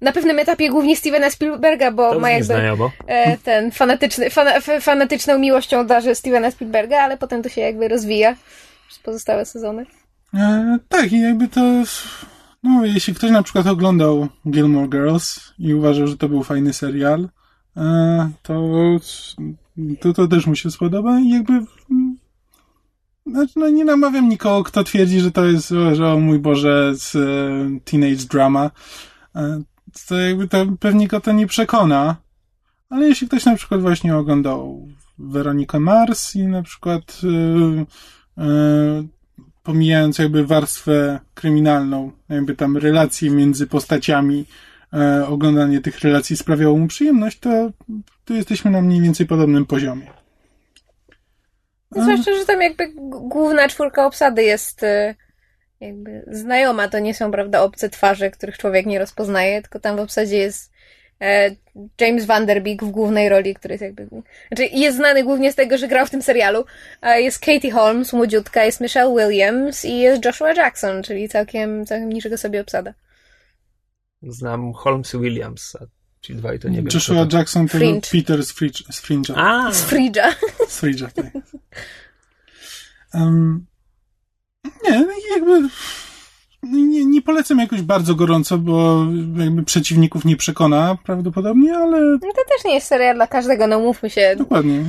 Na 0.00 0.12
pewnym 0.12 0.38
etapie 0.38 0.70
głównie 0.70 0.96
Stevena 0.96 1.30
Spielberga, 1.30 1.90
bo 1.90 2.12
To 2.12 2.20
ma 2.20 2.30
jakby 2.30 2.54
e, 3.06 3.36
ten 3.38 3.70
fanatyczny, 3.70 4.30
fana, 4.30 4.54
f- 4.54 4.84
fanatyczną 4.84 5.38
miłością 5.38 5.86
darzy 5.86 6.14
Stevena 6.14 6.50
Spielberga, 6.50 6.98
ale 7.00 7.16
potem 7.16 7.42
to 7.42 7.48
się 7.48 7.60
jakby 7.60 7.88
rozwija 7.88 8.36
przez 8.88 8.98
pozostałe 8.98 9.44
sezony. 9.44 9.86
E, 10.34 10.76
tak, 10.88 11.12
i 11.12 11.20
jakby 11.20 11.48
to, 11.48 11.60
no, 12.66 12.84
jeśli 12.84 13.14
ktoś 13.14 13.30
na 13.30 13.42
przykład 13.42 13.66
oglądał 13.66 14.28
Gilmore 14.50 14.88
Girls 14.88 15.52
i 15.58 15.74
uważał, 15.74 16.06
że 16.06 16.16
to 16.16 16.28
był 16.28 16.42
fajny 16.42 16.72
serial, 16.72 17.28
e, 17.76 18.30
to, 18.42 18.62
to 20.00 20.12
to 20.12 20.28
też 20.28 20.46
mu 20.46 20.54
się 20.54 20.70
spodoba 20.70 21.20
i 21.20 21.28
jakby, 21.28 21.52
mm, 21.90 22.16
znaczy, 23.26 23.52
no 23.56 23.68
nie 23.68 23.84
namawiam 23.84 24.28
nikogo, 24.28 24.64
kto 24.64 24.84
twierdzi, 24.84 25.20
że 25.20 25.30
to 25.30 25.44
jest, 25.44 25.68
że 25.92 26.12
o 26.12 26.20
mój 26.20 26.38
Boże, 26.38 26.92
z, 26.96 27.16
e, 27.16 27.20
teenage 27.84 28.24
drama, 28.30 28.70
e, 29.36 29.62
to 30.08 30.18
jakby 30.18 30.48
to 30.48 30.66
pewnie 30.80 31.08
go 31.08 31.20
to 31.20 31.32
nie 31.32 31.46
przekona, 31.46 32.16
ale 32.90 33.08
jeśli 33.08 33.28
ktoś 33.28 33.44
na 33.44 33.56
przykład 33.56 33.80
właśnie 33.80 34.16
oglądał 34.16 34.88
Weronikę 35.18 35.80
Mars 35.80 36.36
i 36.36 36.46
na 36.46 36.62
przykład 36.62 37.20
e, 37.24 38.42
e, 38.42 39.15
pomijając 39.66 40.18
jakby 40.18 40.46
warstwę 40.46 41.20
kryminalną, 41.34 42.12
jakby 42.28 42.56
tam 42.56 42.76
relacje 42.76 43.30
między 43.30 43.66
postaciami, 43.66 44.44
e, 44.94 45.26
oglądanie 45.26 45.80
tych 45.80 46.00
relacji 46.00 46.36
sprawiało 46.36 46.78
mu 46.78 46.86
przyjemność, 46.86 47.38
to, 47.38 47.70
to 48.24 48.34
jesteśmy 48.34 48.70
na 48.70 48.80
mniej 48.80 49.00
więcej 49.00 49.26
podobnym 49.26 49.66
poziomie. 49.66 50.06
No, 51.90 52.02
zwłaszcza, 52.02 52.34
że 52.34 52.46
tam 52.46 52.62
jakby 52.62 52.92
główna 53.20 53.68
czwórka 53.68 54.06
obsady 54.06 54.42
jest 54.42 54.82
e, 54.82 55.14
jakby 55.80 56.24
znajoma, 56.30 56.88
to 56.88 56.98
nie 56.98 57.14
są, 57.14 57.30
prawda, 57.30 57.62
obce 57.62 57.88
twarze, 57.88 58.30
których 58.30 58.58
człowiek 58.58 58.86
nie 58.86 58.98
rozpoznaje, 58.98 59.62
tylko 59.62 59.80
tam 59.80 59.96
w 59.96 60.00
obsadzie 60.00 60.36
jest 60.36 60.72
James 62.00 62.24
Van 62.26 62.46
Der 62.46 62.62
Beek 62.62 62.84
w 62.84 62.90
głównej 62.90 63.28
roli, 63.28 63.54
który 63.54 63.74
jest 63.74 63.82
jakby, 63.82 64.08
znaczy 64.48 64.64
jest 64.72 64.96
znany 64.96 65.24
głównie 65.24 65.52
z 65.52 65.54
tego, 65.54 65.78
że 65.78 65.88
grał 65.88 66.06
w 66.06 66.10
tym 66.10 66.22
serialu, 66.22 66.64
a 67.00 67.16
jest 67.16 67.38
Katie 67.38 67.70
Holmes, 67.70 68.12
młodziutka, 68.12 68.64
jest 68.64 68.80
Michelle 68.80 69.14
Williams 69.16 69.84
i 69.84 69.98
jest 69.98 70.24
Joshua 70.24 70.52
Jackson, 70.52 71.02
czyli 71.02 71.28
całkiem, 71.28 71.86
całkiem 71.86 72.12
niczego 72.12 72.38
sobie 72.38 72.60
obsada. 72.60 72.94
Znam 74.22 74.72
Holmes 74.72 75.12
Williams, 75.12 75.76
a 75.76 75.84
ci 76.20 76.34
dwaj 76.34 76.58
to 76.58 76.68
nie 76.68 76.76
wiem. 76.76 76.88
Joshua 76.94 77.26
to. 77.26 77.36
Jackson 77.36 77.68
to 77.68 77.78
Fringe. 77.78 78.00
był 78.10 78.20
Peter 78.20 78.44
z 78.44 78.52
Fringe- 78.54 78.92
z 78.92 79.02
Fringe'a. 79.02 79.32
A, 79.36 79.72
Z 79.72 79.82
Fridge'a. 79.90 80.32
Z 80.68 80.82
Fringe'a, 80.82 81.10
tak. 81.12 81.26
Um, 83.14 83.66
nie, 84.84 85.00
no 85.00 85.12
i 85.12 85.32
jakby 85.34 85.68
nie, 86.62 87.04
nie 87.04 87.22
polecam 87.22 87.58
jakoś 87.58 87.82
bardzo 87.82 88.14
gorąco, 88.14 88.58
bo 88.58 89.06
jakby 89.36 89.62
przeciwników 89.62 90.24
nie 90.24 90.36
przekona 90.36 90.96
prawdopodobnie, 91.04 91.76
ale 91.76 92.00
No 92.00 92.18
to 92.18 92.42
też 92.48 92.64
nie 92.64 92.74
jest 92.74 92.86
serial 92.86 93.16
dla 93.16 93.26
każdego, 93.26 93.66
no 93.66 93.80
mówmy 93.80 94.10
się, 94.10 94.34
dokładnie. 94.38 94.84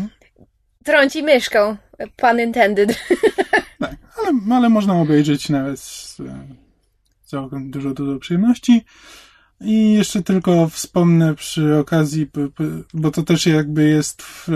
trąci 0.83 1.23
myszką, 1.23 1.77
pun 2.15 2.39
intended. 2.39 2.95
Tak, 3.79 3.95
ale, 4.17 4.55
ale 4.57 4.69
można 4.69 5.01
obejrzeć 5.01 5.49
nawet 5.49 5.79
z, 5.79 6.19
e, 6.19 6.47
całkiem 7.25 7.71
dużo, 7.71 7.93
dużo 7.93 8.19
przyjemności. 8.19 8.85
I 9.61 9.93
jeszcze 9.93 10.21
tylko 10.21 10.69
wspomnę 10.69 11.35
przy 11.35 11.77
okazji, 11.77 12.29
bo 12.93 13.11
to 13.11 13.23
też 13.23 13.45
jakby 13.45 13.89
jest, 13.89 14.21
w, 14.21 14.47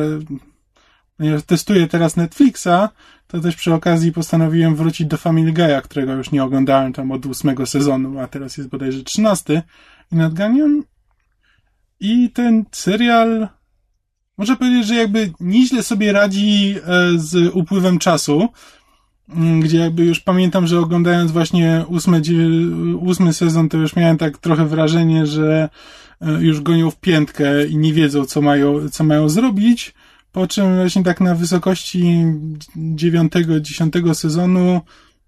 ponieważ 1.17 1.43
testuję 1.43 1.87
teraz 1.87 2.15
Netflixa, 2.15 2.89
to 3.31 3.39
też 3.39 3.55
przy 3.55 3.73
okazji 3.73 4.11
postanowiłem 4.11 4.75
wrócić 4.75 5.07
do 5.07 5.17
Family 5.17 5.53
Guy'a, 5.53 5.81
którego 5.81 6.13
już 6.13 6.31
nie 6.31 6.43
oglądałem 6.43 6.93
tam 6.93 7.11
od 7.11 7.25
ósmego 7.25 7.65
sezonu, 7.65 8.19
a 8.19 8.27
teraz 8.27 8.57
jest 8.57 8.69
bodajże 8.69 9.03
trzynasty 9.03 9.61
i 10.11 10.15
nadganiam. 10.15 10.83
I 11.99 12.29
ten 12.29 12.65
serial, 12.71 13.47
można 14.37 14.55
powiedzieć, 14.55 14.87
że 14.87 14.95
jakby 14.95 15.31
nieźle 15.39 15.83
sobie 15.83 16.11
radzi 16.11 16.75
e, 16.75 16.81
z 17.15 17.55
upływem 17.55 17.99
czasu, 17.99 18.49
Mm, 19.35 19.59
gdzie 19.59 19.77
jakby 19.77 20.05
już 20.05 20.19
pamiętam, 20.19 20.67
że 20.67 20.79
oglądając 20.79 21.31
właśnie 21.31 21.85
ósmy, 21.87 22.21
ósmy 22.99 23.33
sezon, 23.33 23.69
to 23.69 23.77
już 23.77 23.95
miałem 23.95 24.17
tak 24.17 24.37
trochę 24.37 24.65
wrażenie, 24.65 25.25
że 25.25 25.69
e, 26.21 26.31
już 26.31 26.61
gonią 26.61 26.91
w 26.91 26.99
piętkę 26.99 27.67
i 27.67 27.77
nie 27.77 27.93
wiedzą, 27.93 28.25
co 28.25 28.41
mają, 28.41 28.89
co 28.89 29.03
mają 29.03 29.29
zrobić. 29.29 29.93
Po 30.31 30.47
czym 30.47 30.75
właśnie 30.75 31.03
tak 31.03 31.21
na 31.21 31.35
wysokości 31.35 32.25
dziewiątego, 32.75 33.59
dziesiątego 33.59 34.15
sezonu 34.15 34.81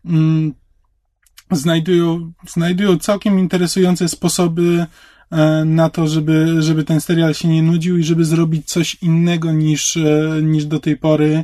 mm, 0.05 0.53
znajdują, 1.51 2.33
znajdują 2.47 2.97
całkiem 2.97 3.39
interesujące 3.39 4.09
sposoby 4.09 4.85
e, 5.31 5.65
na 5.65 5.89
to, 5.89 6.07
żeby, 6.07 6.61
żeby 6.61 6.83
ten 6.83 7.01
serial 7.01 7.33
się 7.33 7.47
nie 7.47 7.63
nudził 7.63 7.97
i 7.97 8.03
żeby 8.03 8.25
zrobić 8.25 8.67
coś 8.67 8.95
innego 8.95 9.51
niż, 9.51 9.97
e, 9.97 10.39
niż 10.41 10.65
do 10.65 10.79
tej 10.79 10.97
pory. 10.97 11.43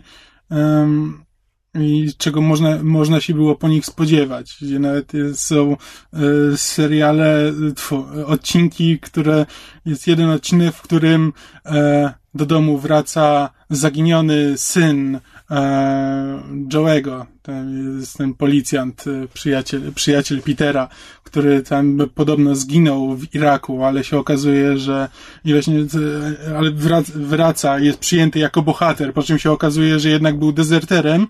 I 1.76 2.14
czego 2.18 2.41
można, 2.41 2.84
można 2.84 3.22
się 3.22 3.34
było 3.34 3.55
po 3.55 3.68
nich 3.68 3.86
spodziewać, 3.86 4.57
gdzie 4.62 4.80
nawet 4.80 5.12
są 5.34 5.78
e, 6.14 6.18
seriale, 6.57 7.53
tfu, 7.76 8.05
odcinki, 8.26 8.99
które 8.99 9.45
jest 9.86 10.07
jeden 10.07 10.30
odcinek, 10.30 10.76
w 10.76 10.82
którym 10.82 11.34
do 12.34 12.45
domu 12.45 12.77
wraca 12.77 13.49
zaginiony 13.69 14.57
syn 14.57 15.15
e, 15.15 15.19
Joe'ego, 16.67 17.25
ten 17.41 18.01
ten 18.17 18.34
policjant, 18.34 19.07
e, 19.07 19.27
przyjaciel, 19.27 19.93
przyjaciel 19.93 20.41
Petera, 20.41 20.88
który 21.23 21.63
tam 21.63 21.97
podobno 22.15 22.55
zginął 22.55 23.15
w 23.15 23.36
Iraku, 23.36 23.84
ale 23.84 24.03
się 24.03 24.17
okazuje, 24.17 24.77
że 24.77 25.09
właśnie, 25.45 25.80
e, 25.80 26.57
ale 26.57 26.71
wraca, 26.71 27.13
wraca, 27.15 27.80
jest 27.80 27.99
przyjęty 27.99 28.39
jako 28.39 28.61
bohater, 28.61 29.13
po 29.13 29.23
czym 29.23 29.39
się 29.39 29.51
okazuje, 29.51 29.99
że 29.99 30.09
jednak 30.09 30.39
był 30.39 30.51
dezerterem, 30.51 31.27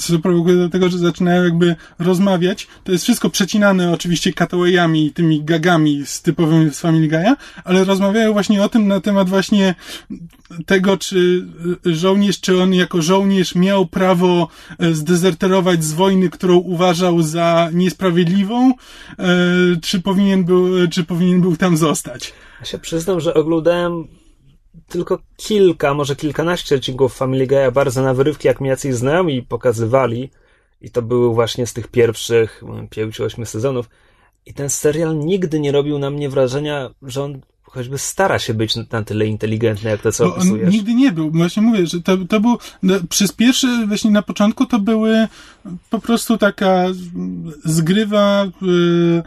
co 0.00 0.18
prowokuje 0.18 0.56
do 0.56 0.68
tego, 0.68 0.88
że 0.88 0.98
zaczynają 0.98 1.44
jakby 1.44 1.76
rozmawiać. 1.98 2.66
To 2.84 2.92
jest 2.92 3.04
wszystko 3.04 3.30
przecinane 3.30 3.92
oczywiście 3.92 4.32
cutawayami 4.32 5.06
i 5.06 5.12
tymi 5.12 5.44
gagami 5.44 6.06
z 6.06 6.22
typowymi 6.22 6.70
z 6.70 6.80
Family 6.80 7.08
Guy'a, 7.08 7.34
ale 7.64 7.84
rozmawiają 7.84 8.32
właśnie 8.32 8.64
o 8.64 8.68
tym 8.68 8.88
na 8.88 9.00
temat 9.00 9.28
właśnie 9.28 9.74
tego, 10.66 10.96
czy 10.96 11.46
e, 11.86 11.94
żołnierz, 11.94 12.40
czy 12.40 12.62
on 12.62 12.74
jako 12.74 13.02
żołnierz 13.02 13.54
miał 13.54 13.86
prawo 13.86 14.48
e, 14.78 14.94
zdezerterować 14.94 15.84
z 15.84 15.92
wojny, 15.92 16.30
którą 16.30 16.56
uważał 16.56 17.22
za 17.22 17.70
niesprawiedliwą, 17.72 18.70
e, 18.70 18.74
czy 19.82 20.00
powinien 20.00 20.44
był, 20.44 20.88
czy 20.88 21.04
powinien 21.04 21.40
był 21.40 21.56
tam 21.56 21.76
zostać. 21.76 22.32
ja 22.60 22.66
się 22.66 22.78
przyznam, 22.78 23.20
że 23.20 23.34
oglądałem 23.34 24.08
tylko 24.88 25.18
kilka, 25.36 25.94
może 25.94 26.16
kilkanaście 26.16 26.76
odcinków 26.76 27.14
Family 27.14 27.46
Guy'a 27.46 27.72
bardzo 27.72 28.02
na 28.02 28.14
wyrywki, 28.14 28.48
jak 28.48 28.60
mi 28.60 28.68
jacyś 28.68 28.94
znajomi 28.94 29.42
pokazywali. 29.42 30.30
I 30.80 30.90
to 30.90 31.02
były 31.02 31.34
właśnie 31.34 31.66
z 31.66 31.72
tych 31.72 31.88
pierwszych 31.88 32.62
mm, 32.62 32.88
pięciu, 32.88 33.24
ośmiu 33.24 33.46
sezonów. 33.46 33.88
I 34.46 34.54
ten 34.54 34.70
serial 34.70 35.18
nigdy 35.18 35.60
nie 35.60 35.72
robił 35.72 35.98
na 35.98 36.10
mnie 36.10 36.28
wrażenia, 36.28 36.90
że 37.02 37.22
on 37.22 37.40
choćby 37.62 37.98
stara 37.98 38.38
się 38.38 38.54
być 38.54 38.76
na 38.76 39.02
tyle 39.02 39.26
inteligentny, 39.26 39.90
jak 39.90 40.02
to, 40.02 40.12
co 40.12 40.24
Bo 40.24 40.34
on 40.34 40.40
opisujesz. 40.40 40.72
nigdy 40.74 40.94
nie 40.94 41.12
był. 41.12 41.30
Właśnie 41.30 41.62
mówię, 41.62 41.86
że 41.86 42.02
to, 42.02 42.16
to 42.28 42.40
był, 42.40 42.58
no, 42.82 42.94
przez 43.08 43.32
pierwszy, 43.32 43.86
właśnie 43.86 44.10
na 44.10 44.22
początku 44.22 44.66
to 44.66 44.78
były 44.78 45.28
po 45.90 45.98
prostu 45.98 46.38
taka 46.38 46.86
zgrywa 47.64 48.44
y, 48.44 49.22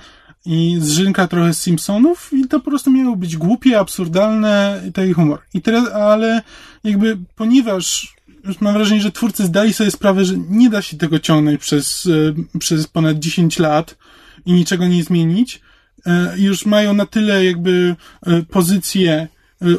i 0.46 0.78
zżynka 0.82 1.28
trochę 1.28 1.54
z 1.54 1.62
Simpsonów 1.62 2.30
i 2.34 2.48
to 2.48 2.60
po 2.60 2.72
prostu 2.72 2.92
miało 2.92 3.16
być 3.16 3.38
głupie, 3.38 3.80
absurdalne 3.80 4.82
i 4.90 4.92
taki 4.92 5.14
humor. 5.14 5.40
I 5.54 5.62
teraz, 5.62 5.92
ale 5.92 6.42
jakby, 6.84 7.18
ponieważ 7.36 8.16
już 8.48 8.62
mam 8.62 8.74
wrażenie, 8.74 9.02
że 9.02 9.12
twórcy 9.12 9.46
zdali 9.46 9.74
sobie 9.74 9.92
sprawę, 9.92 10.26
że 10.26 10.36
nie 10.50 10.70
da 10.70 10.82
się 10.82 10.98
tego 10.98 11.20
ciągnąć 11.20 11.62
przez, 11.62 12.06
y, 12.06 12.34
przez 12.60 12.88
ponad 12.88 13.20
10 13.20 13.60
lat 13.60 13.98
i 14.46 14.54
niczego 14.54 14.88
nie 14.88 15.04
zmienić, 15.04 15.62
y, 16.08 16.12
już 16.42 16.66
mają 16.66 16.94
na 16.94 17.06
tyle 17.06 17.46
jakby 17.46 17.96
y, 18.28 18.44
pozycję 18.44 19.28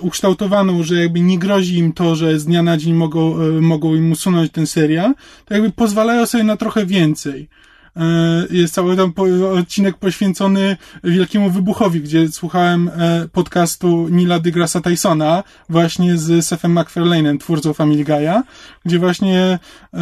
ukształtowaną, 0.00 0.82
że 0.82 0.94
jakby 0.94 1.20
nie 1.20 1.38
grozi 1.38 1.78
im 1.78 1.92
to, 1.92 2.16
że 2.16 2.38
z 2.38 2.44
dnia 2.44 2.62
na 2.62 2.76
dzień 2.76 2.94
mogą, 2.94 3.36
mogą 3.60 3.94
im 3.94 4.12
usunąć 4.12 4.52
ten 4.52 4.66
serial, 4.66 5.14
to 5.44 5.54
jakby 5.54 5.70
pozwalają 5.70 6.26
sobie 6.26 6.44
na 6.44 6.56
trochę 6.56 6.86
więcej. 6.86 7.48
Y, 7.96 8.54
Jest 8.56 8.74
cały 8.74 8.96
tam 8.96 9.12
odcinek 9.58 9.96
poświęcony 9.96 10.76
Wielkiemu 11.04 11.50
Wybuchowi, 11.50 12.00
gdzie 12.00 12.28
słuchałem 12.28 12.88
e, 12.88 13.28
podcastu 13.32 14.08
Nila 14.08 14.38
deGrasse 14.38 14.80
Tysona 14.80 15.42
właśnie 15.68 16.16
z 16.16 16.46
Sefem 16.46 16.74
MacFarlane'em, 16.74 17.38
twórcą 17.38 17.74
Family 17.74 18.04
Guy'a, 18.04 18.42
gdzie 18.84 18.98
właśnie 18.98 19.58
e, 19.94 19.98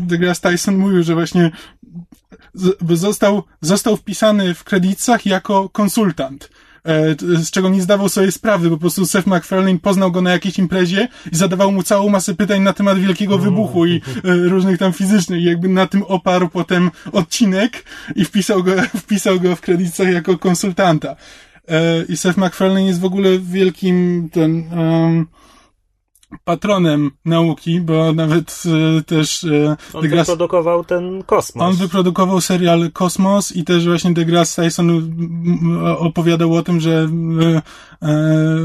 deGrasse 0.00 0.50
Tyson 0.50 0.76
mówił, 0.76 1.02
że 1.02 1.14
właśnie 1.14 1.50
został, 2.90 3.42
został 3.60 3.96
wpisany 3.96 4.54
w 4.54 4.64
kredytach 4.64 5.26
jako 5.26 5.68
konsultant. 5.68 6.50
E, 6.84 7.14
Z 7.42 7.50
czego 7.50 7.68
nie 7.68 7.82
zdawał 7.82 8.08
sobie 8.08 8.32
sprawy, 8.32 8.70
bo 8.70 8.76
po 8.76 8.80
prostu 8.80 9.06
Seth 9.06 9.26
MacFarlane 9.26 9.78
poznał 9.78 10.12
go 10.12 10.22
na 10.22 10.30
jakiejś 10.30 10.58
imprezie 10.58 11.08
i 11.32 11.36
zadawał 11.36 11.72
mu 11.72 11.82
całą 11.82 12.08
masę 12.08 12.34
pytań 12.34 12.62
na 12.62 12.72
temat 12.72 12.98
wielkiego 12.98 13.38
wybuchu 13.38 13.86
i 13.86 13.96
e, 13.96 14.00
różnych 14.24 14.78
tam 14.78 14.92
fizycznych. 14.92 15.40
I 15.40 15.44
jakby 15.44 15.68
na 15.68 15.86
tym 15.86 16.02
oparł 16.02 16.48
potem 16.48 16.90
odcinek 17.12 17.84
i 18.16 18.24
wpisał 18.24 18.62
go, 18.62 18.72
wpisał 19.02 19.40
go 19.40 19.56
w 19.56 19.60
kredytach 19.60 20.12
jako 20.12 20.38
konsultanta. 20.38 21.16
E, 21.68 22.04
I 22.08 22.16
Seth 22.16 22.38
MacFarlane 22.38 22.86
jest 22.86 23.00
w 23.00 23.04
ogóle 23.04 23.38
wielkim 23.38 24.28
ten, 24.32 24.64
em, 24.72 25.26
patronem 26.44 27.10
nauki, 27.24 27.80
bo 27.80 28.12
nawet 28.12 28.62
e, 28.98 29.02
też 29.02 29.44
e, 29.44 29.76
On 29.92 30.04
deGrasse- 30.04 30.18
wyprodukował 30.18 30.84
ten 30.84 31.22
kosmos. 31.22 31.64
on 31.64 31.76
wyprodukował 31.76 32.40
serial 32.40 32.90
Kosmos 32.92 33.56
i 33.56 33.64
też 33.64 33.86
właśnie 33.86 34.12
deGrasse 34.12 34.62
Tyson 34.62 35.10
opowiadał 35.98 36.54
o 36.54 36.62
tym, 36.62 36.80
że 36.80 37.08
e, 38.02 38.12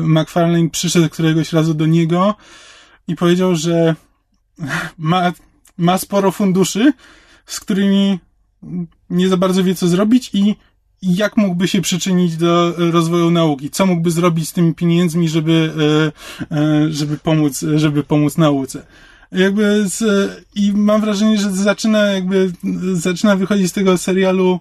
McFarlane 0.04 0.70
przyszedł 0.70 1.10
któregoś 1.10 1.54
razu 1.54 1.74
do 1.74 1.86
niego 1.86 2.36
i 3.08 3.16
powiedział, 3.16 3.56
że 3.56 3.96
ma, 4.98 5.32
ma 5.78 5.98
sporo 5.98 6.32
funduszy, 6.32 6.94
z 7.46 7.60
którymi 7.60 8.20
nie 9.10 9.30
za 9.30 9.38
bardzo 9.38 9.64
wie 9.64 9.76
co 9.76 9.88
zrobić 9.88 10.30
i 10.34 10.56
jak 11.06 11.38
mógłby 11.38 11.68
się 11.68 11.82
przyczynić 11.82 12.38
do 12.38 12.74
rozwoju 12.92 13.32
nauki? 13.32 13.70
Co 13.70 13.86
mógłby 13.86 14.12
zrobić 14.12 14.50
z 14.50 14.54
tymi 14.54 14.74
pieniędzmi, 14.74 15.30
żeby, 15.30 15.74
e, 16.52 16.58
e, 16.58 16.92
żeby 16.92 17.18
pomóc, 17.18 17.66
żeby 17.76 18.04
pomóc 18.04 18.38
nauce? 18.38 18.86
Jakby 19.32 19.90
z, 19.90 20.04
i 20.56 20.74
mam 20.74 21.02
wrażenie, 21.02 21.38
że 21.38 21.52
zaczyna 21.52 22.04
jakby, 22.04 22.52
zaczyna 22.94 23.36
wychodzić 23.36 23.68
z 23.68 23.74
tego 23.74 23.98
serialu 23.98 24.60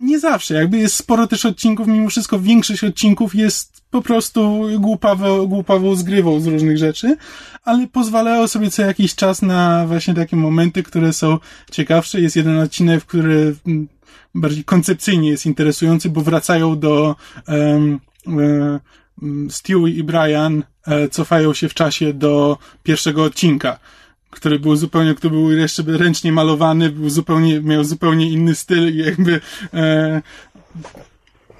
nie 0.00 0.18
zawsze, 0.18 0.54
jakby 0.54 0.78
jest 0.78 0.94
sporo 0.94 1.26
też 1.26 1.46
odcinków, 1.46 1.86
mimo 1.86 2.08
wszystko 2.08 2.38
większość 2.40 2.84
odcinków 2.84 3.34
jest 3.34 3.82
po 3.90 4.02
prostu 4.02 4.66
głupawą, 4.78 5.46
głupawą 5.46 5.94
zgrywą 5.94 6.40
z 6.40 6.46
różnych 6.46 6.78
rzeczy, 6.78 7.16
ale 7.64 7.86
pozwalają 7.86 8.48
sobie 8.48 8.70
co 8.70 8.82
jakiś 8.82 9.14
czas 9.14 9.42
na 9.42 9.86
właśnie 9.86 10.14
takie 10.14 10.36
momenty, 10.36 10.82
które 10.82 11.12
są 11.12 11.38
ciekawsze. 11.70 12.20
Jest 12.20 12.36
jeden 12.36 12.58
odcinek, 12.58 13.04
który 13.04 13.54
mm, 13.66 13.88
bardziej 14.34 14.64
koncepcyjnie 14.64 15.30
jest 15.30 15.46
interesujący, 15.46 16.10
bo 16.10 16.20
wracają 16.20 16.78
do 16.78 17.16
um, 17.48 18.00
um, 18.26 19.50
Stewie 19.50 19.90
i 19.90 20.04
Brian 20.04 20.62
e, 20.86 21.08
cofają 21.08 21.54
się 21.54 21.68
w 21.68 21.74
czasie 21.74 22.12
do 22.12 22.58
pierwszego 22.82 23.24
odcinka 23.24 23.78
który 24.32 24.58
był 24.58 24.76
zupełnie, 24.76 25.14
który 25.14 25.34
był 25.34 25.52
jeszcze 25.52 25.82
ręcznie 25.86 26.32
malowany, 26.32 26.90
był 26.90 27.10
zupełnie, 27.10 27.60
miał 27.60 27.84
zupełnie 27.84 28.30
inny 28.30 28.54
styl 28.54 28.94
i 28.94 28.98
jakby 28.98 29.40
e, 29.74 30.22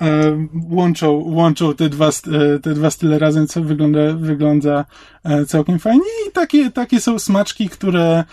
e, 0.00 0.46
łączą, 0.70 1.10
łączą 1.12 1.74
te 1.74 1.88
dwa, 1.88 2.08
e, 2.08 2.58
te 2.58 2.74
dwa 2.74 2.90
style 2.90 3.18
razem, 3.18 3.46
co 3.46 3.62
wygląda, 3.62 4.12
wygląda 4.12 4.84
e, 5.24 5.46
całkiem 5.46 5.78
fajnie. 5.78 6.04
I 6.28 6.32
takie, 6.32 6.70
takie 6.70 7.00
są 7.00 7.18
smaczki, 7.18 7.68
które, 7.68 8.24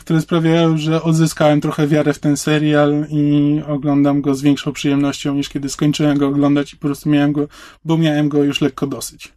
które 0.00 0.20
sprawiają, 0.20 0.76
że 0.76 1.02
odzyskałem 1.02 1.60
trochę 1.60 1.86
wiarę 1.86 2.12
w 2.12 2.18
ten 2.18 2.36
serial 2.36 3.06
i 3.10 3.60
oglądam 3.68 4.20
go 4.20 4.34
z 4.34 4.42
większą 4.42 4.72
przyjemnością 4.72 5.34
niż 5.34 5.48
kiedy 5.48 5.68
skończyłem 5.68 6.18
go 6.18 6.28
oglądać 6.28 6.72
i 6.72 6.76
po 6.76 6.86
prostu 6.86 7.08
miałem 7.08 7.32
go, 7.32 7.48
bo 7.84 7.98
miałem 7.98 8.28
go 8.28 8.44
już 8.44 8.60
lekko 8.60 8.86
dosyć. 8.86 9.32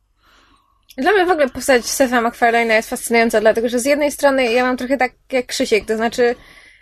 Dla 0.97 1.11
mnie 1.11 1.25
w 1.25 1.29
ogóle 1.29 1.49
postać 1.49 1.85
Stefa 1.85 2.21
McFarlane'a 2.21 2.73
jest 2.73 2.89
fascynująca, 2.89 3.41
dlatego 3.41 3.69
że 3.69 3.79
z 3.79 3.85
jednej 3.85 4.11
strony 4.11 4.51
ja 4.51 4.63
mam 4.63 4.77
trochę 4.77 4.97
tak 4.97 5.11
jak 5.31 5.45
Krzysiek, 5.45 5.85
to 5.85 5.97
znaczy 5.97 6.35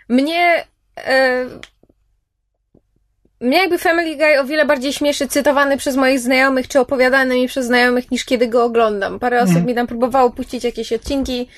mnie... 0.08 0.64
E, 0.96 1.46
mnie 3.40 3.58
jakby 3.58 3.78
Family 3.78 4.16
Guy 4.16 4.40
o 4.40 4.44
wiele 4.44 4.66
bardziej 4.66 4.92
śmieszy 4.92 5.28
cytowany 5.28 5.76
przez 5.76 5.96
moich 5.96 6.20
znajomych, 6.20 6.68
czy 6.68 6.80
opowiadany 6.80 7.34
mi 7.34 7.48
przez 7.48 7.66
znajomych, 7.66 8.10
niż 8.10 8.24
kiedy 8.24 8.48
go 8.48 8.64
oglądam. 8.64 9.18
Parę 9.18 9.38
osób 9.38 9.48
Mhm. 9.48 9.66
mi 9.66 9.74
tam 9.74 9.86
próbowało 9.86 10.30
puścić 10.30 10.64
jakieś 10.64 10.92
odcinki. 10.92 11.48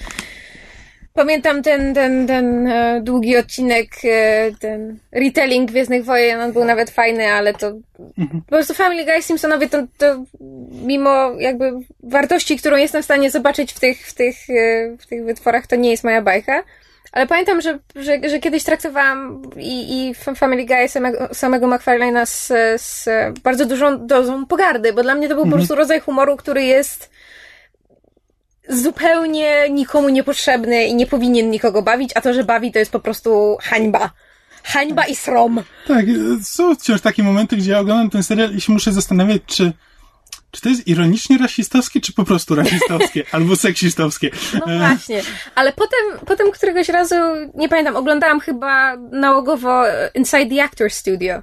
Pamiętam 1.14 1.62
ten, 1.62 1.94
ten, 1.94 2.26
ten 2.26 2.66
e, 2.66 3.00
długi 3.02 3.36
odcinek, 3.36 3.88
e, 4.04 4.50
ten 4.60 4.98
retelling 5.12 5.70
Gwiezdnych 5.70 6.04
Wojen, 6.04 6.40
on 6.40 6.52
był 6.52 6.64
nawet 6.64 6.90
fajny, 6.90 7.26
ale 7.26 7.54
to 7.54 7.72
Mhm. 8.18 8.40
po 8.42 8.48
prostu 8.48 8.74
Family 8.74 9.04
Guy 9.04 9.22
Simpsonowie 9.22 9.68
to, 9.68 9.78
to 9.98 10.24
mimo 10.82 11.30
jakby 11.38 11.72
wartości, 12.02 12.56
którą 12.58 12.76
jestem 12.76 13.02
w 13.02 13.04
stanie 13.04 13.30
zobaczyć 13.30 13.72
w 13.72 13.80
tych, 13.80 14.06
w 14.06 14.14
tych, 14.14 14.36
e, 14.50 14.96
w 14.98 15.06
tych 15.06 15.24
wytworach, 15.24 15.66
to 15.66 15.76
nie 15.76 15.90
jest 15.90 16.04
moja 16.04 16.22
bajka. 16.22 16.62
Ale 17.12 17.26
pamiętam, 17.26 17.60
że, 17.60 17.78
że, 17.96 18.28
że 18.28 18.38
kiedyś 18.38 18.64
traktowałam 18.64 19.42
i, 19.56 20.08
i 20.08 20.14
Family 20.14 20.66
Guy 20.66 20.88
samego, 20.88 21.28
samego 21.34 21.66
McFarlane'a 21.66 22.26
z, 22.26 22.46
z 22.82 23.08
bardzo 23.42 23.66
dużą 23.66 24.06
dozą 24.06 24.46
pogardy, 24.46 24.92
bo 24.92 25.02
dla 25.02 25.14
mnie 25.14 25.28
to 25.28 25.34
był 25.34 25.44
po 25.44 25.50
prostu 25.50 25.74
rodzaj 25.74 26.00
humoru, 26.00 26.36
który 26.36 26.64
jest 26.64 27.10
zupełnie 28.70 29.70
nikomu 29.70 30.08
niepotrzebny 30.08 30.84
i 30.86 30.94
nie 30.94 31.06
powinien 31.06 31.50
nikogo 31.50 31.82
bawić, 31.82 32.10
a 32.14 32.20
to, 32.20 32.34
że 32.34 32.44
bawi, 32.44 32.72
to 32.72 32.78
jest 32.78 32.92
po 32.92 33.00
prostu 33.00 33.56
hańba. 33.62 34.10
Hańba 34.64 35.06
i 35.06 35.16
srom. 35.16 35.62
Tak, 35.86 36.04
e, 36.08 36.44
są 36.44 36.74
wciąż 36.74 37.00
takie 37.00 37.22
momenty, 37.22 37.56
gdzie 37.56 37.72
ja 37.72 37.78
oglądam 37.80 38.10
ten 38.10 38.22
serial 38.22 38.54
i 38.54 38.60
się 38.60 38.72
muszę 38.72 38.92
zastanawiać, 38.92 39.42
czy, 39.46 39.72
czy 40.50 40.60
to 40.60 40.68
jest 40.68 40.86
ironicznie 40.88 41.38
rasistowskie, 41.38 42.00
czy 42.00 42.12
po 42.12 42.24
prostu 42.24 42.54
rasistowskie, 42.54 43.24
albo 43.32 43.56
seksistowskie. 43.56 44.30
No 44.54 44.72
E, 44.72 44.78
właśnie. 44.78 45.22
Ale 45.54 45.72
potem, 45.72 46.26
potem 46.26 46.50
któregoś 46.50 46.88
razu, 46.88 47.14
nie 47.54 47.68
pamiętam, 47.68 47.96
oglądałam 47.96 48.40
chyba 48.40 48.96
nałogowo 48.96 49.82
Inside 50.14 50.46
the 50.46 50.64
Actors 50.64 50.94
Studio. 50.94 51.42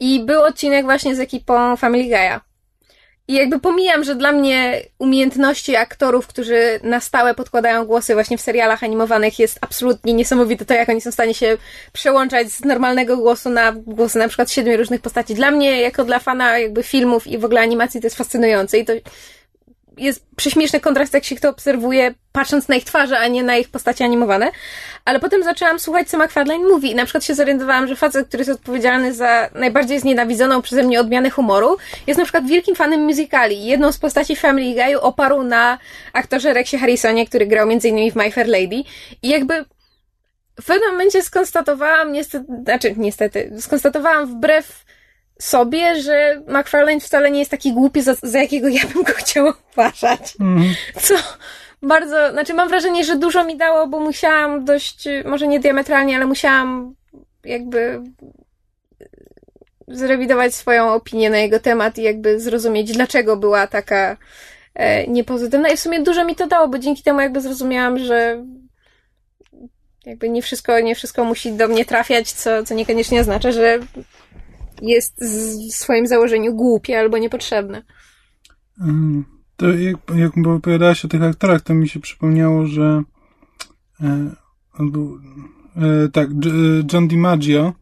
I 0.00 0.24
był 0.24 0.42
odcinek 0.42 0.84
właśnie 0.84 1.16
z 1.16 1.20
ekipą 1.20 1.76
Family 1.76 2.04
Guy'a. 2.04 2.40
I 3.28 3.34
jakby 3.34 3.60
pomijam, 3.60 4.04
że 4.04 4.14
dla 4.14 4.32
mnie 4.32 4.82
umiejętności 4.98 5.76
aktorów, 5.76 6.26
którzy 6.26 6.80
na 6.82 7.00
stałe 7.00 7.34
podkładają 7.34 7.84
głosy 7.84 8.14
właśnie 8.14 8.38
w 8.38 8.40
serialach 8.40 8.84
animowanych 8.84 9.38
jest 9.38 9.58
absolutnie 9.60 10.12
niesamowite 10.12 10.64
to, 10.64 10.74
jak 10.74 10.88
oni 10.88 11.00
są 11.00 11.10
w 11.10 11.14
stanie 11.14 11.34
się 11.34 11.56
przełączać 11.92 12.48
z 12.48 12.64
normalnego 12.64 13.16
głosu 13.16 13.50
na 13.50 13.72
głosy 13.72 14.18
na 14.18 14.28
przykład 14.28 14.50
siedmiu 14.50 14.76
różnych 14.76 15.00
postaci. 15.00 15.34
Dla 15.34 15.50
mnie, 15.50 15.80
jako 15.80 16.04
dla 16.04 16.18
fana 16.18 16.58
jakby 16.58 16.82
filmów 16.82 17.26
i 17.26 17.38
w 17.38 17.44
ogóle 17.44 17.60
animacji, 17.60 18.00
to 18.00 18.06
jest 18.06 18.16
fascynujące 18.16 18.78
i 18.78 18.84
to 18.84 18.92
jest 19.96 20.26
prześmieszny 20.36 20.80
kontrast, 20.80 21.14
jak 21.14 21.24
się 21.24 21.36
to 21.36 21.50
obserwuje, 21.50 22.14
patrząc 22.32 22.68
na 22.68 22.76
ich 22.76 22.84
twarze, 22.84 23.18
a 23.18 23.28
nie 23.28 23.42
na 23.42 23.56
ich 23.56 23.68
postacie 23.68 24.04
animowane. 24.04 24.50
Ale 25.06 25.20
potem 25.20 25.42
zaczęłam 25.42 25.78
słuchać, 25.78 26.08
co 26.08 26.18
McFarlane 26.18 26.68
mówi. 26.68 26.90
I 26.90 26.94
na 26.94 27.04
przykład 27.04 27.24
się 27.24 27.34
zorientowałam, 27.34 27.86
że 27.86 27.96
facet, 27.96 28.28
który 28.28 28.40
jest 28.40 28.50
odpowiedzialny 28.50 29.14
za 29.14 29.50
najbardziej 29.54 30.00
znienawidzoną 30.00 30.62
przeze 30.62 30.82
mnie 30.82 31.00
odmianę 31.00 31.30
humoru, 31.30 31.76
jest 32.06 32.18
na 32.18 32.24
przykład 32.24 32.46
wielkim 32.46 32.74
fanem 32.74 33.00
musicali. 33.00 33.64
Jedną 33.64 33.92
z 33.92 33.98
postaci 33.98 34.36
Family 34.36 34.82
Guy'u 34.82 34.98
oparł 35.00 35.42
na 35.42 35.78
aktorze 36.12 36.52
Rexie 36.52 36.78
Harrisonie, 36.78 37.26
który 37.26 37.46
grał 37.46 37.70
m.in. 37.70 38.12
w 38.12 38.16
My 38.16 38.30
Fair 38.30 38.48
Lady. 38.48 38.82
I 39.22 39.28
jakby 39.28 39.64
w 40.60 40.66
pewnym 40.66 40.90
momencie 40.90 41.22
skonstatowałam, 41.22 42.12
niestety, 42.12 42.46
znaczy 42.62 42.94
niestety, 42.96 43.52
skonstatowałam 43.60 44.26
wbrew 44.26 44.84
sobie, 45.38 46.02
że 46.02 46.42
McFarlane 46.48 47.00
wcale 47.00 47.30
nie 47.30 47.38
jest 47.38 47.50
taki 47.50 47.72
głupi, 47.72 48.02
za, 48.02 48.14
za 48.22 48.38
jakiego 48.38 48.68
ja 48.68 48.80
bym 48.94 49.02
go 49.02 49.12
chciała 49.12 49.54
uważać. 49.72 50.34
mhm. 50.40 50.74
Co 51.00 51.14
bardzo, 51.82 52.32
znaczy 52.32 52.54
mam 52.54 52.68
wrażenie, 52.68 53.04
że 53.04 53.16
dużo 53.16 53.44
mi 53.44 53.56
dało, 53.56 53.86
bo 53.86 54.00
musiałam 54.00 54.64
dość, 54.64 55.08
może 55.24 55.48
nie 55.48 55.60
diametralnie, 55.60 56.16
ale 56.16 56.26
musiałam 56.26 56.94
jakby 57.44 58.02
zrewidować 59.88 60.54
swoją 60.54 60.92
opinię 60.92 61.30
na 61.30 61.38
jego 61.38 61.60
temat 61.60 61.98
i 61.98 62.02
jakby 62.02 62.40
zrozumieć, 62.40 62.92
dlaczego 62.92 63.36
była 63.36 63.66
taka 63.66 64.16
e, 64.74 65.06
niepozytywna. 65.06 65.68
I 65.68 65.76
w 65.76 65.80
sumie 65.80 66.02
dużo 66.02 66.24
mi 66.24 66.36
to 66.36 66.46
dało, 66.46 66.68
bo 66.68 66.78
dzięki 66.78 67.02
temu 67.02 67.20
jakby 67.20 67.40
zrozumiałam, 67.40 67.98
że 67.98 68.44
jakby 70.06 70.28
nie 70.28 70.42
wszystko, 70.42 70.80
nie 70.80 70.94
wszystko 70.94 71.24
musi 71.24 71.52
do 71.52 71.68
mnie 71.68 71.84
trafiać, 71.84 72.32
co, 72.32 72.64
co 72.64 72.74
niekoniecznie 72.74 73.20
oznacza, 73.20 73.52
że 73.52 73.78
jest 74.82 75.24
w 75.70 75.74
swoim 75.74 76.06
założeniu 76.06 76.54
głupie 76.54 76.98
albo 76.98 77.18
niepotrzebne. 77.18 77.82
Mm, 78.80 79.24
To 79.56 79.68
jak, 79.70 79.96
jak 80.14 80.32
opowiadałaś 80.46 81.04
o 81.04 81.08
tych 81.08 81.22
aktorach, 81.22 81.60
to 81.62 81.74
mi 81.74 81.88
się 81.88 82.00
przypomniało, 82.00 82.66
że 82.66 83.02
e, 84.00 84.30
on 84.78 84.90
był, 84.90 85.18
e, 85.76 86.08
tak, 86.08 86.28
J- 86.44 86.92
John 86.92 87.08
DiMaggio, 87.08 87.72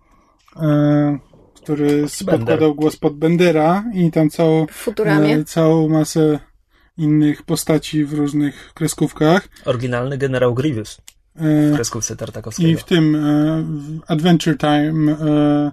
e, 0.56 1.18
który 1.54 2.06
podkładał 2.26 2.74
głos 2.74 2.96
pod 2.96 3.16
Bendera 3.16 3.84
i 3.94 4.10
tam 4.10 4.30
całą, 4.30 4.66
e, 5.04 5.44
całą 5.44 5.88
masę 5.88 6.38
innych 6.96 7.42
postaci 7.42 8.04
w 8.04 8.12
różnych 8.12 8.72
kreskówkach. 8.74 9.48
Oryginalny 9.64 10.18
generał 10.18 10.54
Grievous 10.54 11.00
E, 11.36 11.70
w 11.70 11.74
kreskówce 11.74 12.16
Tartakowskiego. 12.16 12.68
I 12.68 12.76
w 12.76 12.84
tym 12.84 13.16
e, 13.16 13.18
w 13.62 14.00
Adventure 14.06 14.58
Time 14.58 15.12
e, 15.12 15.72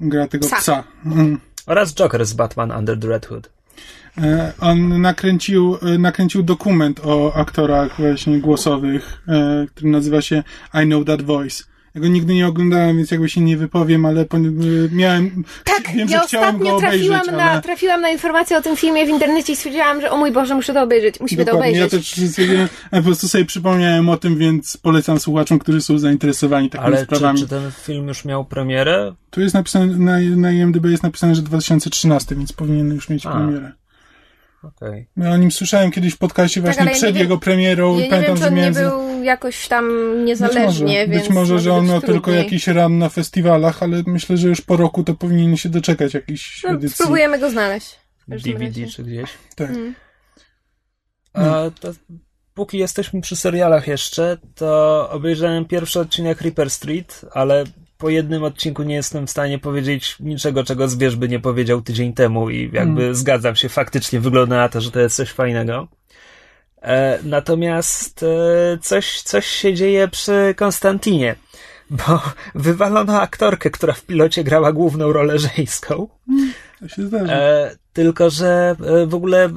gra 0.00 0.28
tego 0.28 0.46
Psa. 0.46 0.56
psa. 0.56 0.84
Mm. 1.04 1.40
Oraz 1.66 1.94
Joker 1.94 2.26
z 2.26 2.32
Batman 2.32 2.70
Under 2.70 2.98
the 3.00 3.08
Red 3.08 3.26
Hood. 3.26 3.50
E, 4.22 4.52
On 4.60 5.00
nakręcił, 5.00 5.78
e, 5.82 5.98
nakręcił 5.98 6.42
dokument 6.42 7.00
o 7.04 7.34
aktorach 7.36 8.00
właśnie 8.00 8.38
głosowych, 8.40 9.22
e, 9.28 9.66
który 9.74 9.90
nazywa 9.90 10.22
się 10.22 10.42
I 10.74 10.86
Know 10.86 11.04
That 11.06 11.22
Voice. 11.22 11.64
Ja 11.94 12.02
go 12.02 12.08
nigdy 12.08 12.34
nie 12.34 12.46
oglądałem, 12.46 12.96
więc 12.96 13.10
jakby 13.10 13.28
się 13.28 13.40
nie 13.40 13.56
wypowiem, 13.56 14.06
ale 14.06 14.26
miałem, 14.92 15.44
Tak, 15.64 15.94
wiem, 15.94 16.08
ja 16.08 16.20
że 16.20 16.26
chciałem 16.26 16.58
go 16.58 16.64
ostatnio 16.64 16.76
obejrzeć, 16.76 17.08
trafiłam, 17.08 17.40
ale... 17.40 17.54
na, 17.54 17.62
trafiłam 17.62 18.00
na 18.00 18.10
informację 18.10 18.56
o 18.58 18.62
tym 18.62 18.76
filmie 18.76 19.06
w 19.06 19.08
internecie 19.08 19.52
i 19.52 19.56
stwierdziłam, 19.56 20.00
że 20.00 20.10
o 20.10 20.16
mój 20.16 20.32
Boże, 20.32 20.54
muszę 20.54 20.74
to 20.74 20.82
obejrzeć. 20.82 21.20
Musimy 21.20 21.44
Dokładnie, 21.44 21.72
to 21.72 21.78
ja 21.78 21.86
obejrzeć. 21.86 22.14
też 22.14 22.28
stwierdziłem, 22.30 22.68
a 22.90 22.96
po 22.96 23.02
prostu 23.02 23.28
sobie 23.28 23.44
przypomniałem 23.44 24.08
o 24.08 24.16
tym, 24.16 24.36
więc 24.36 24.76
polecam 24.76 25.20
słuchaczom, 25.20 25.58
którzy 25.58 25.80
są 25.80 25.98
zainteresowani 25.98 26.70
takimi 26.70 26.86
Ale 26.86 26.96
czy, 26.96 27.04
sprawami. 27.04 27.38
czy 27.40 27.48
ten 27.48 27.70
film 27.82 28.08
już 28.08 28.24
miał 28.24 28.44
premierę? 28.44 29.14
Tu 29.30 29.40
jest 29.40 29.54
napisane, 29.54 29.86
na, 29.86 30.18
na 30.36 30.52
IMDb 30.52 30.84
jest 30.84 31.02
napisane, 31.02 31.34
że 31.34 31.42
2013, 31.42 32.34
więc 32.34 32.52
powinien 32.52 32.94
już 32.94 33.08
mieć 33.08 33.26
A. 33.26 33.30
premierę. 33.30 33.72
Okej. 34.66 35.06
Ja 35.16 35.30
o 35.30 35.36
nim 35.36 35.50
słyszałem 35.52 35.90
kiedyś 35.90 36.14
w 36.14 36.18
podcaście 36.18 36.60
właśnie 36.60 36.80
ale 36.82 36.90
ja 36.90 36.94
nie 36.94 37.00
przed 37.00 37.14
wiem- 37.14 37.22
jego 37.22 37.38
premierą. 37.38 37.98
Ja 37.98 38.04
nie 38.04 38.10
Pamiętam, 38.10 38.54
wiem, 38.54 38.74
czy 38.74 38.80
że 38.80 38.94
on 38.94 39.04
nie 39.04 39.10
był 39.10 39.22
jakoś 39.22 39.68
tam 39.68 39.88
Być 40.16 40.26
niezależnie, 40.26 40.86
może, 41.00 41.08
więc 41.08 41.22
być 41.22 41.30
może, 41.34 41.46
że 41.46 41.54
może 41.54 41.72
on 41.72 41.80
być 41.84 41.90
miał 41.92 42.00
tylko 42.00 42.20
trudniej. 42.20 42.44
jakiś 42.44 42.66
run 42.68 42.98
na 42.98 43.08
festiwalach, 43.08 43.82
ale 43.82 44.02
myślę, 44.06 44.36
że 44.36 44.48
już 44.48 44.60
po 44.60 44.76
roku 44.76 45.04
to 45.04 45.14
powinien 45.14 45.56
się 45.56 45.68
doczekać 45.68 46.14
jakiejś 46.14 46.62
No, 46.64 46.70
edycji. 46.70 46.94
spróbujemy 46.94 47.38
go 47.38 47.50
znaleźć. 47.50 48.00
DVD 48.28 48.64
razie. 48.66 48.86
czy 48.86 49.02
gdzieś. 49.02 49.30
Tak. 49.56 49.70
Mm. 49.70 49.94
A 51.32 51.62
to, 51.80 51.92
póki 52.54 52.78
jesteśmy 52.78 53.20
przy 53.20 53.36
serialach 53.36 53.86
jeszcze, 53.88 54.36
to 54.54 55.10
obejrzałem 55.10 55.64
pierwszy 55.64 56.00
odcinek 56.00 56.40
Reaper 56.40 56.70
Street, 56.70 57.24
ale 57.32 57.64
po 57.98 58.08
jednym 58.08 58.44
odcinku 58.44 58.82
nie 58.82 58.94
jestem 58.94 59.26
w 59.26 59.30
stanie 59.30 59.58
powiedzieć 59.58 60.16
niczego, 60.20 60.64
czego 60.64 60.88
Zbierz 60.88 61.16
by 61.16 61.28
nie 61.28 61.40
powiedział 61.40 61.82
tydzień 61.82 62.12
temu 62.12 62.50
i 62.50 62.70
jakby 62.72 63.14
zgadzam 63.14 63.56
się, 63.56 63.68
faktycznie 63.68 64.20
wygląda 64.20 64.56
na 64.56 64.68
to, 64.68 64.80
że 64.80 64.90
to 64.90 65.00
jest 65.00 65.16
coś 65.16 65.30
fajnego. 65.30 65.88
E, 66.82 67.18
natomiast 67.24 68.22
e, 68.22 68.78
coś, 68.82 69.22
coś 69.22 69.46
się 69.46 69.74
dzieje 69.74 70.08
przy 70.08 70.54
Konstantinie, 70.56 71.36
bo 71.90 72.22
wywalono 72.54 73.20
aktorkę, 73.20 73.70
która 73.70 73.92
w 73.92 74.02
pilocie 74.02 74.44
grała 74.44 74.72
główną 74.72 75.12
rolę 75.12 75.38
żeńską. 75.38 76.08
To 76.80 76.88
się 76.88 77.06
zdarza. 77.06 77.32
E, 77.32 77.76
tylko, 77.92 78.30
że 78.30 78.76
e, 78.86 79.06
w 79.06 79.14
ogóle 79.14 79.50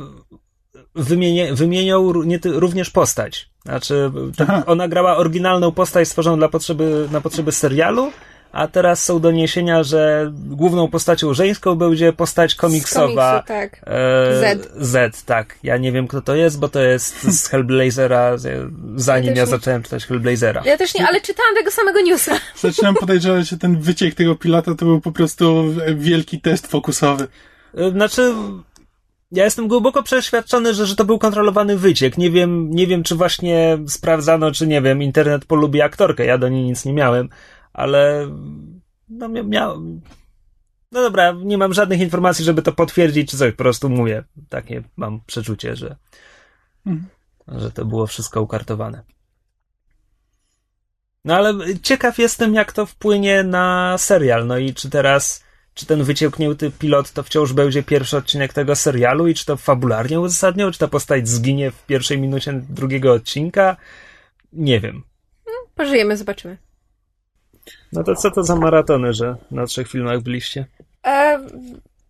wymienią 1.53 2.13
nie, 2.25 2.39
również 2.45 2.89
postać. 2.89 3.49
Znaczy, 3.65 4.11
Aha. 4.37 4.63
ona 4.65 4.87
grała 4.87 5.17
oryginalną 5.17 5.71
postać 5.71 6.07
stworzoną 6.07 6.37
dla 6.37 6.49
potrzeby, 6.49 7.07
na 7.11 7.21
potrzeby 7.21 7.51
serialu, 7.51 8.11
a 8.51 8.67
teraz 8.67 9.03
są 9.03 9.19
doniesienia, 9.19 9.83
że 9.83 10.31
główną 10.33 10.87
postacią 10.87 11.33
żeńską 11.33 11.75
będzie 11.75 12.13
postać 12.13 12.51
Z 12.51 12.55
komiksowa. 12.55 13.43
komiksu, 13.47 13.47
tak. 13.47 13.81
e, 13.87 14.55
Z. 14.55 14.69
Z, 14.87 15.23
tak. 15.25 15.55
Ja 15.63 15.77
nie 15.77 15.91
wiem, 15.91 16.07
kto 16.07 16.21
to 16.21 16.35
jest, 16.35 16.59
bo 16.59 16.67
to 16.69 16.81
jest 16.81 17.23
z 17.23 17.47
Hellblazera, 17.47 18.37
z- 18.37 18.71
zanim 18.95 19.25
Ja 19.29 19.35
ja 19.35 19.43
nie. 19.43 19.47
zacząłem 19.47 19.83
czytać 19.83 20.05
Hellblazera. 20.05 20.61
Ja 20.65 20.77
też 20.77 20.95
nie, 20.95 21.07
ale 21.07 21.21
czytałam 21.21 21.55
tego 21.55 21.71
samego 21.71 22.01
newsa. 22.01 22.35
Zaczynam 22.59 22.95
podejrzewać, 22.95 23.47
że 23.49 23.57
ten 23.57 23.79
wyciek 23.79 24.15
tego 24.15 24.35
pilota 24.35 24.75
to 24.75 24.85
był 24.85 25.01
po 25.01 25.11
prostu 25.11 25.65
wielki 25.95 26.41
test 26.41 26.67
fokusowy. 26.67 27.27
Y, 27.79 27.91
Znaczy, 27.91 28.33
ja 29.31 29.43
jestem 29.43 29.67
głęboko 29.67 30.03
przeświadczony, 30.03 30.73
że, 30.73 30.85
że 30.85 30.95
to 30.95 31.05
był 31.05 31.19
kontrolowany 31.19 31.77
wyciek. 31.77 32.17
Nie 32.17 32.31
wiem, 32.31 32.69
nie 32.71 32.87
wiem, 32.87 33.03
czy 33.03 33.15
właśnie 33.15 33.77
sprawdzano, 33.87 34.51
czy 34.51 34.67
nie 34.67 34.81
wiem, 34.81 35.03
internet 35.03 35.45
polubi 35.45 35.81
aktorkę. 35.81 36.25
Ja 36.25 36.37
do 36.37 36.49
niej 36.49 36.63
nic 36.63 36.85
nie 36.85 36.93
miałem, 36.93 37.29
ale 37.79 38.27
no 39.09 39.29
mia- 39.29 39.47
miał. 39.47 39.81
No 40.91 41.01
dobra, 41.01 41.31
nie 41.43 41.57
mam 41.57 41.73
żadnych 41.73 41.99
informacji, 41.99 42.45
żeby 42.45 42.61
to 42.61 42.71
potwierdzić, 42.71 43.29
czy 43.31 43.37
coś, 43.37 43.51
po 43.51 43.57
prostu 43.57 43.89
mówię. 43.89 44.23
Takie 44.49 44.83
mam 44.97 45.21
przeczucie, 45.25 45.75
że, 45.75 45.95
Mhm. 46.85 47.07
że 47.47 47.71
to 47.71 47.85
było 47.85 48.07
wszystko 48.07 48.41
ukartowane. 48.41 49.03
No 51.25 51.35
ale 51.35 51.53
ciekaw 51.83 52.17
jestem, 52.19 52.53
jak 52.53 52.71
to 52.73 52.85
wpłynie 52.85 53.43
na 53.43 53.95
serial. 53.97 54.47
No 54.47 54.57
i 54.57 54.73
czy 54.73 54.89
teraz, 54.89 55.43
czy 55.73 55.85
ten 55.85 56.03
wyciągnięty 56.03 56.71
pilot 56.71 57.11
to 57.11 57.23
wciąż 57.23 57.53
będzie 57.53 57.83
pierwszy 57.83 58.17
odcinek 58.17 58.53
tego 58.53 58.75
serialu 58.75 59.27
i 59.27 59.33
czy 59.33 59.45
to 59.45 59.57
fabularnie 59.57 60.19
uzasadnią, 60.19 60.71
czy 60.71 60.79
ta 60.79 60.87
postać 60.87 61.27
zginie 61.29 61.71
w 61.71 61.85
pierwszej 61.85 62.19
minucie 62.21 62.53
drugiego 62.69 63.13
odcinka? 63.13 63.77
Nie 64.53 64.79
wiem. 64.79 65.03
Pożyjemy, 65.75 66.17
zobaczymy. 66.17 66.57
No 67.93 68.03
to 68.03 68.15
co 68.15 68.31
to 68.31 68.43
za 68.43 68.55
maratony, 68.55 69.13
że 69.13 69.35
na 69.51 69.65
trzech 69.65 69.87
filmach 69.87 70.21
byliście? 70.21 70.65
E, 71.07 71.39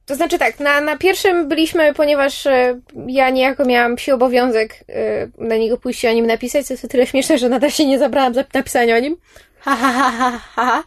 to 0.06 0.16
znaczy 0.16 0.40
tak, 0.40 0.60
na, 0.60 0.82
na 0.82 0.98
pierwszym 0.98 1.48
byliśmy, 1.48 1.94
ponieważ 1.94 2.46
e, 2.46 2.80
ja 3.08 3.30
niejako 3.30 3.66
miałam 3.66 3.96
psi 3.96 4.12
obowiązek 4.12 4.74
e, 4.90 5.28
na 5.38 5.58
niego 5.58 5.78
pójść 5.78 6.04
i 6.04 6.08
o 6.08 6.14
nim 6.14 6.28
napisać, 6.28 6.66
co 6.66 6.74
jest 6.74 6.86
o 6.86 6.88
tyle 6.88 7.08
śmieszne, 7.08 7.38
że 7.38 7.50
nadal 7.50 7.72
się 7.72 7.86
nie 7.86 8.00
zabrałam 8.00 8.34
za 8.34 8.44
napisanie 8.54 8.96
o 8.96 9.00
nim. 9.00 9.18
Ha, 9.60 9.76
ha, 9.76 9.92
ha, 9.92 10.12
ha, 10.12 10.40
ha. 10.56 10.84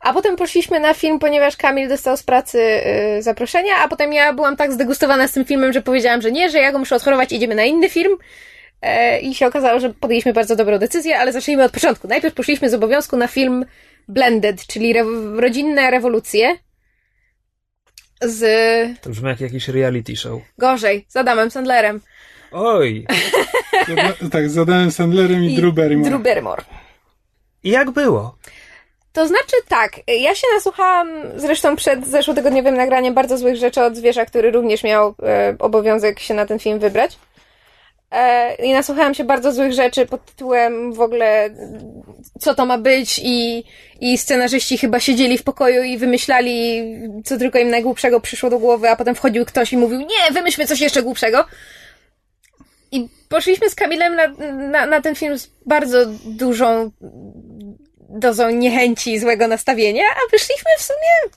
A 0.00 0.12
potem 0.12 0.36
poszliśmy 0.36 0.80
na 0.80 0.94
film, 0.94 1.18
ponieważ 1.18 1.56
Kamil 1.56 1.88
dostał 1.88 2.16
z 2.16 2.22
pracy 2.22 2.60
e, 2.60 3.22
zaproszenia, 3.22 3.72
a 3.84 3.88
potem 3.88 4.12
ja 4.12 4.32
byłam 4.32 4.56
tak 4.56 4.72
zdegustowana 4.72 5.28
z 5.28 5.32
tym 5.32 5.44
filmem, 5.44 5.72
że 5.72 5.82
powiedziałam, 5.82 6.22
że 6.22 6.32
nie, 6.32 6.50
że 6.50 6.58
ja 6.58 6.72
go 6.72 6.78
muszę 6.78 6.96
odchorować, 6.96 7.32
idziemy 7.32 7.54
na 7.54 7.64
inny 7.64 7.88
film. 7.88 8.16
I 9.22 9.34
się 9.34 9.46
okazało, 9.46 9.80
że 9.80 9.90
podjęliśmy 9.90 10.32
bardzo 10.32 10.56
dobrą 10.56 10.78
decyzję, 10.78 11.18
ale 11.18 11.32
zacznijmy 11.32 11.64
od 11.64 11.72
początku. 11.72 12.08
Najpierw 12.08 12.34
poszliśmy 12.34 12.70
z 12.70 12.74
obowiązku 12.74 13.16
na 13.16 13.26
film 13.26 13.64
Blended, 14.12 14.66
czyli 14.66 14.90
re- 14.90 15.40
rodzinne 15.40 15.90
rewolucje 15.90 16.56
z 18.20 18.40
To 19.00 19.10
brzmi 19.10 19.28
jak 19.28 19.40
jakiś 19.40 19.68
reality 19.68 20.16
show. 20.16 20.42
gorzej, 20.58 21.04
z 21.08 21.16
Adamem 21.16 21.50
Sandlerem 21.50 22.00
Oj! 22.52 23.06
Tak, 24.32 24.50
z 24.50 24.58
Adamem 24.58 24.90
Sandlerem 24.90 25.44
i, 25.44 25.56
Drew 25.56 25.74
Barrymore. 25.74 26.10
Drew 26.10 26.22
Barrymore. 26.22 26.64
I 27.64 27.70
jak 27.70 27.90
było? 27.90 28.36
To 29.12 29.28
znaczy 29.28 29.56
tak, 29.68 29.92
ja 30.20 30.34
się 30.34 30.46
nasłuchałam 30.54 31.08
zresztą 31.36 31.76
przed 31.76 32.06
zeszłotygodniowym 32.06 32.74
nagraniem 32.76 33.14
bardzo 33.14 33.38
złych 33.38 33.56
rzeczy 33.56 33.82
od 33.82 33.96
zwierza, 33.96 34.26
który 34.26 34.50
również 34.50 34.84
miał 34.84 35.14
e, 35.22 35.56
obowiązek 35.58 36.20
się 36.20 36.34
na 36.34 36.46
ten 36.46 36.58
film 36.58 36.78
wybrać. 36.78 37.18
E, 38.12 38.54
I 38.54 38.72
nasłuchałam 38.72 39.14
się 39.14 39.24
bardzo 39.24 39.52
złych 39.52 39.72
rzeczy 39.72 40.06
pod 40.06 40.24
tytułem 40.24 40.92
w 40.92 41.00
ogóle 41.00 41.50
co 42.40 42.54
to 42.54 42.66
ma 42.66 42.78
być 42.78 43.20
i, 43.24 43.64
i 44.00 44.18
scenarzyści 44.18 44.78
chyba 44.78 45.00
siedzieli 45.00 45.38
w 45.38 45.42
pokoju 45.42 45.82
i 45.82 45.98
wymyślali 45.98 46.82
co 47.24 47.38
tylko 47.38 47.58
im 47.58 47.70
najgłupszego 47.70 48.20
przyszło 48.20 48.50
do 48.50 48.58
głowy, 48.58 48.90
a 48.90 48.96
potem 48.96 49.14
wchodził 49.14 49.44
ktoś 49.44 49.72
i 49.72 49.76
mówił 49.76 50.00
nie, 50.00 50.32
wymyślmy 50.32 50.66
coś 50.66 50.80
jeszcze 50.80 51.02
głupszego. 51.02 51.44
I 52.92 53.08
poszliśmy 53.28 53.70
z 53.70 53.74
Kamilem 53.74 54.16
na, 54.16 54.28
na, 54.52 54.86
na 54.86 55.00
ten 55.00 55.14
film 55.14 55.38
z 55.38 55.50
bardzo 55.66 56.06
dużą 56.24 56.90
dozą 58.08 58.50
niechęci 58.50 59.12
i 59.12 59.18
złego 59.18 59.48
nastawienia, 59.48 60.04
a 60.04 60.30
wyszliśmy 60.30 60.70
w 60.78 60.82
sumie. 60.82 61.32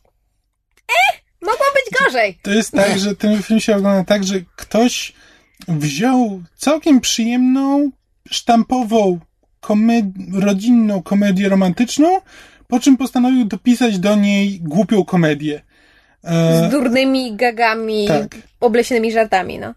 E! 0.88 1.20
Mogło 1.42 1.66
być 1.76 2.00
gorzej. 2.00 2.40
To 2.42 2.52
jest 2.52 2.72
tak, 2.72 3.00
że 3.00 3.16
ten 3.16 3.44
film 3.44 3.60
się 3.60 3.76
ogląda 3.76 4.04
tak, 4.04 4.24
że 4.24 4.36
ktoś 4.56 5.14
wziął 5.68 6.42
całkiem 6.56 7.02
przyjemną, 7.02 7.92
sztampową, 8.30 9.20
komed- 9.62 10.40
rodzinną 10.40 11.02
komedię 11.02 11.50
romantyczną, 11.50 12.08
po 12.68 12.80
czym 12.80 12.98
postanowił 12.98 13.46
dopisać 13.46 14.00
do 14.00 14.16
niej 14.16 14.60
głupią 14.60 15.06
komedię. 15.06 15.62
E, 16.24 16.68
Z 16.70 16.72
durnymi 16.72 17.36
gagami, 17.36 18.08
tak. 18.08 18.36
obleśnymi 18.60 19.12
żartami, 19.12 19.60
no. 19.60 19.74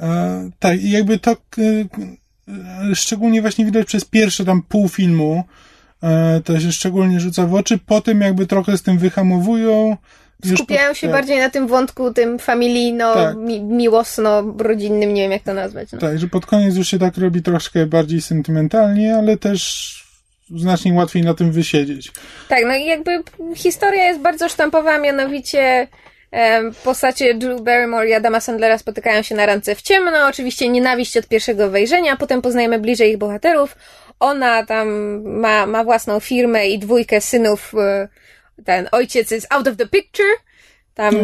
E, 0.00 0.50
tak, 0.58 0.82
i 0.82 0.90
jakby 0.90 1.18
to 1.18 1.30
e, 1.30 1.36
e, 2.90 2.94
szczególnie 2.94 3.40
właśnie 3.42 3.64
widać 3.64 3.86
przez 3.86 4.04
pierwsze 4.04 4.44
tam 4.44 4.62
pół 4.62 4.88
filmu, 4.88 5.44
e, 6.02 6.40
to 6.44 6.60
się 6.60 6.72
szczególnie 6.72 7.20
rzuca 7.20 7.46
w 7.46 7.54
oczy, 7.54 7.78
potem 7.86 8.20
jakby 8.20 8.46
trochę 8.46 8.78
z 8.78 8.82
tym 8.82 8.98
wyhamowują, 8.98 9.96
skupiają 10.56 10.88
po- 10.88 10.94
się 10.94 11.06
tak, 11.06 11.16
bardziej 11.16 11.38
na 11.38 11.50
tym 11.50 11.66
wątku, 11.66 12.12
tym 12.12 12.38
familijno, 12.38 13.14
Tak. 13.14 13.36
mi, 13.36 13.60
miłosno-rodzinnym, 13.60 15.14
nie 15.14 15.22
wiem 15.22 15.32
jak 15.32 15.42
to 15.42 15.54
nazwać. 15.54 15.92
No. 15.92 15.98
Tak, 15.98 16.18
że 16.18 16.26
pod 16.28 16.46
koniec 16.46 16.76
już 16.76 16.88
się 16.88 16.98
tak 16.98 17.16
robi 17.18 17.42
troszkę 17.42 17.86
bardziej 17.86 18.22
sentymentalnie, 18.22 19.16
ale 19.16 19.36
też 19.36 19.92
znacznie 20.56 20.92
łatwiej 20.92 21.22
na 21.22 21.34
tym 21.34 21.52
wysiedzieć. 21.52 22.12
Tak, 22.48 22.58
no 22.66 22.74
i 22.76 22.84
jakby 22.86 23.22
historia 23.56 24.04
jest 24.04 24.20
bardzo 24.20 24.48
sztampowa, 24.48 24.98
mianowicie 24.98 25.88
postacie 26.84 27.34
Drew 27.34 27.60
Barrymore 27.62 28.08
i 28.08 28.14
Adama 28.14 28.40
Sandlera 28.40 28.78
spotykają 28.78 29.22
się 29.22 29.34
na 29.34 29.46
randce 29.46 29.74
w 29.74 29.82
ciemno, 29.82 30.26
oczywiście 30.28 30.68
nienawiść 30.68 31.16
od 31.16 31.26
pierwszego 31.28 31.70
wejrzenia, 31.70 32.16
potem 32.16 32.42
poznajemy 32.42 32.78
bliżej 32.78 33.10
ich 33.10 33.18
bohaterów. 33.18 33.76
Ona 34.20 34.66
tam 34.66 34.88
ma, 35.40 35.66
ma 35.66 35.84
własną 35.84 36.20
firmę 36.20 36.66
i 36.68 36.78
dwójkę 36.78 37.20
synów, 37.20 37.72
e, 37.78 38.08
ten 38.64 38.88
ojciec 38.92 39.30
jest 39.30 39.46
out 39.50 39.68
of 39.68 39.76
the 39.76 39.86
picture, 39.86 40.28
tam 40.94 41.14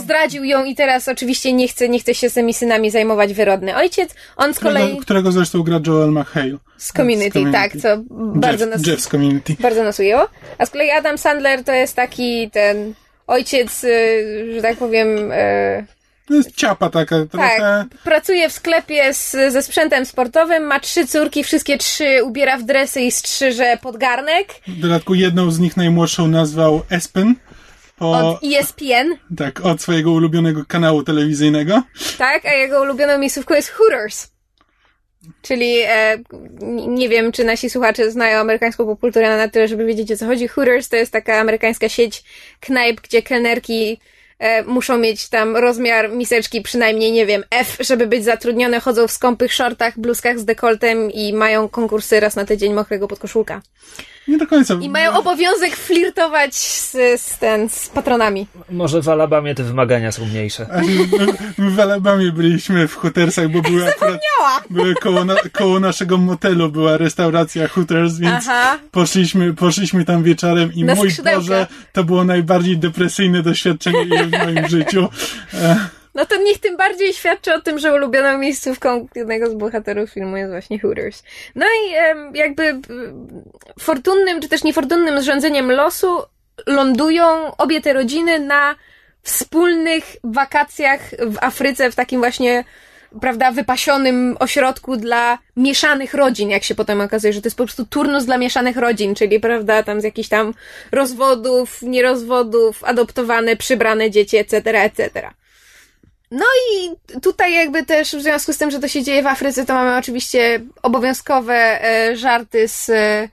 zdradził 0.00 0.44
ją 0.44 0.64
i 0.64 0.74
teraz 0.74 1.08
oczywiście 1.08 1.52
nie 1.52 1.68
chce, 1.68 1.88
nie 1.88 2.00
chce 2.00 2.14
się 2.14 2.30
z 2.30 2.34
tymi 2.34 2.54
synami 2.54 2.90
zajmować 2.90 3.34
wyrodny 3.34 3.76
ojciec. 3.76 4.14
On 4.36 4.54
z 4.54 4.58
kolei 4.58 4.82
Którego, 4.82 5.02
którego 5.02 5.32
zresztą 5.32 5.62
gra 5.62 5.80
Joel 5.86 6.10
McHale. 6.12 6.56
z 6.76 6.92
community, 6.92 7.30
z 7.30 7.32
Community. 7.32 7.58
tak, 7.58 7.76
co 7.82 7.88
bardzo 8.34 8.64
Jeff, 8.64 8.74
nas 8.76 8.86
Jeff 8.86 9.00
z 9.00 9.08
Community. 9.08 9.56
bardzo 9.60 9.84
nas 9.84 9.98
ujęło. 9.98 10.28
A 10.58 10.66
z 10.66 10.70
kolei 10.70 10.90
Adam 10.90 11.18
Sandler 11.18 11.64
to 11.64 11.72
jest 11.72 11.96
taki 11.96 12.50
ten 12.50 12.94
ojciec, 13.26 13.84
y, 13.84 14.52
że 14.54 14.62
tak 14.62 14.76
powiem, 14.76 15.32
y, 15.32 15.86
To 16.28 16.34
jest 16.34 16.56
ciapa 16.56 16.90
taka 16.90 17.26
trochę. 17.26 17.56
tak, 17.58 17.88
pracuje 18.04 18.48
w 18.48 18.52
sklepie 18.52 19.14
z, 19.14 19.30
ze 19.30 19.62
sprzętem 19.62 20.06
sportowym, 20.06 20.62
ma 20.62 20.80
trzy 20.80 21.06
córki, 21.06 21.44
wszystkie 21.44 21.78
trzy 21.78 22.24
ubiera 22.24 22.58
w 22.58 22.62
dresy 22.62 23.00
i 23.00 23.12
strzyże 23.12 23.78
pod 23.82 23.96
garnek 23.96 24.48
W 24.66 24.80
dodatku 24.80 25.14
jedną 25.14 25.50
z 25.50 25.58
nich 25.58 25.76
najmłodszą 25.76 26.28
nazwał 26.28 26.82
Espen. 26.90 27.34
Po, 27.96 28.10
od 28.10 28.40
ESPN, 28.44 29.16
tak, 29.36 29.60
od 29.60 29.82
swojego 29.82 30.12
ulubionego 30.12 30.64
kanału 30.64 31.02
telewizyjnego. 31.02 31.82
tak, 32.18 32.46
a 32.46 32.52
jego 32.52 32.82
ulubioną 32.82 33.18
miejscówką 33.18 33.54
jest 33.54 33.68
Hooters. 33.68 34.28
Czyli 35.42 35.78
e, 35.86 36.18
nie 36.88 37.08
wiem, 37.08 37.32
czy 37.32 37.44
nasi 37.44 37.70
słuchacze 37.70 38.10
znają 38.10 38.40
amerykańską 38.40 38.86
popkulturę 38.86 39.36
na 39.36 39.48
tyle, 39.48 39.68
żeby 39.68 39.86
wiedzieć 39.86 40.12
o 40.12 40.16
co 40.16 40.26
chodzi. 40.26 40.48
Hooters 40.48 40.88
to 40.88 40.96
jest 40.96 41.12
taka 41.12 41.40
amerykańska 41.40 41.88
sieć 41.88 42.24
knajp, 42.60 43.00
gdzie 43.00 43.22
kelnerki 43.22 44.00
e, 44.38 44.62
muszą 44.62 44.98
mieć 44.98 45.28
tam 45.28 45.56
rozmiar 45.56 46.10
miseczki 46.12 46.62
przynajmniej, 46.62 47.12
nie 47.12 47.26
wiem, 47.26 47.44
F, 47.50 47.76
żeby 47.80 48.06
być 48.06 48.24
zatrudnione, 48.24 48.80
chodzą 48.80 49.08
w 49.08 49.12
skąpych 49.12 49.52
shortach, 49.52 49.98
bluzkach 49.98 50.38
z 50.38 50.44
dekoltem 50.44 51.10
i 51.10 51.32
mają 51.32 51.68
konkursy 51.68 52.20
raz 52.20 52.36
na 52.36 52.44
tydzień 52.44 52.74
mokrego 52.74 53.08
podkoszulka. 53.08 53.62
Nie 54.28 54.38
do 54.38 54.46
końca. 54.46 54.74
I 54.80 54.88
mają 54.88 55.12
obowiązek 55.12 55.76
flirtować 55.76 56.54
z, 56.54 56.92
z, 57.20 57.38
ten, 57.38 57.68
z 57.68 57.88
patronami. 57.88 58.46
Może 58.70 59.02
w 59.02 59.08
Alabamie 59.08 59.54
te 59.54 59.62
wymagania 59.62 60.12
są 60.12 60.26
mniejsze. 60.26 60.66
My 61.58 61.70
w 61.70 61.80
Alabamie 61.80 62.32
byliśmy 62.32 62.88
w 62.88 62.96
Hootersach, 62.96 63.48
bo 63.48 63.62
były 63.62 63.88
akurat 63.88 64.20
były 64.70 64.94
koło, 64.94 65.24
na, 65.24 65.34
koło 65.52 65.80
naszego 65.80 66.18
motelu 66.18 66.70
była 66.70 66.96
restauracja 66.96 67.68
Hooters, 67.68 68.14
więc 68.14 68.44
Aha. 68.48 68.78
poszliśmy, 68.90 69.54
poszliśmy 69.54 70.04
tam 70.04 70.22
wieczorem 70.22 70.72
i 70.74 70.84
Na 70.84 70.94
mój 70.94 71.10
skrzydełka. 71.10 71.38
Boże, 71.40 71.66
to 71.92 72.04
było 72.04 72.24
najbardziej 72.24 72.78
depresyjne 72.78 73.42
doświadczenie 73.42 74.06
w 74.26 74.30
moim 74.30 74.68
życiu. 74.68 75.08
No 76.18 76.26
to 76.26 76.36
niech 76.36 76.58
tym 76.58 76.76
bardziej 76.76 77.12
świadczy 77.12 77.54
o 77.54 77.60
tym, 77.60 77.78
że 77.78 77.94
ulubioną 77.94 78.38
miejscówką 78.38 79.08
jednego 79.14 79.50
z 79.50 79.54
bohaterów 79.54 80.10
filmu 80.10 80.36
jest 80.36 80.50
właśnie 80.50 80.78
Hooters. 80.80 81.22
No 81.54 81.66
i 81.66 81.92
jakby 82.38 82.80
fortunnym, 83.80 84.40
czy 84.40 84.48
też 84.48 84.64
niefortunnym 84.64 85.20
zrządzeniem 85.20 85.72
losu 85.72 86.22
lądują 86.66 87.56
obie 87.56 87.80
te 87.80 87.92
rodziny 87.92 88.40
na 88.40 88.74
wspólnych 89.22 90.04
wakacjach 90.24 91.00
w 91.26 91.36
Afryce, 91.40 91.90
w 91.90 91.94
takim 91.94 92.20
właśnie 92.20 92.64
prawda, 93.20 93.52
wypasionym 93.52 94.36
ośrodku 94.40 94.96
dla 94.96 95.38
mieszanych 95.56 96.14
rodzin, 96.14 96.50
jak 96.50 96.64
się 96.64 96.74
potem 96.74 97.00
okazuje, 97.00 97.32
że 97.32 97.42
to 97.42 97.46
jest 97.46 97.56
po 97.56 97.64
prostu 97.64 97.86
turnus 97.86 98.24
dla 98.24 98.38
mieszanych 98.38 98.76
rodzin, 98.76 99.14
czyli, 99.14 99.40
prawda, 99.40 99.82
tam 99.82 100.00
z 100.00 100.04
jakichś 100.04 100.28
tam 100.28 100.54
rozwodów, 100.92 101.82
nierozwodów, 101.82 102.84
adoptowane, 102.84 103.56
przybrane 103.56 104.10
dzieci, 104.10 104.36
etc., 104.36 104.82
etc. 104.82 105.30
No 106.30 106.44
i 106.72 106.90
tutaj 107.20 107.54
jakby 107.54 107.84
też 107.84 108.16
w 108.16 108.22
związku 108.22 108.52
z 108.52 108.58
tym, 108.58 108.70
że 108.70 108.80
to 108.80 108.88
się 108.88 109.02
dzieje 109.02 109.22
w 109.22 109.26
Afryce, 109.26 109.66
to 109.66 109.74
mamy 109.74 109.96
oczywiście 109.96 110.60
obowiązkowe 110.82 111.84
e, 111.84 112.16
żarty 112.16 112.68
z, 112.68 112.88
e, 112.90 113.28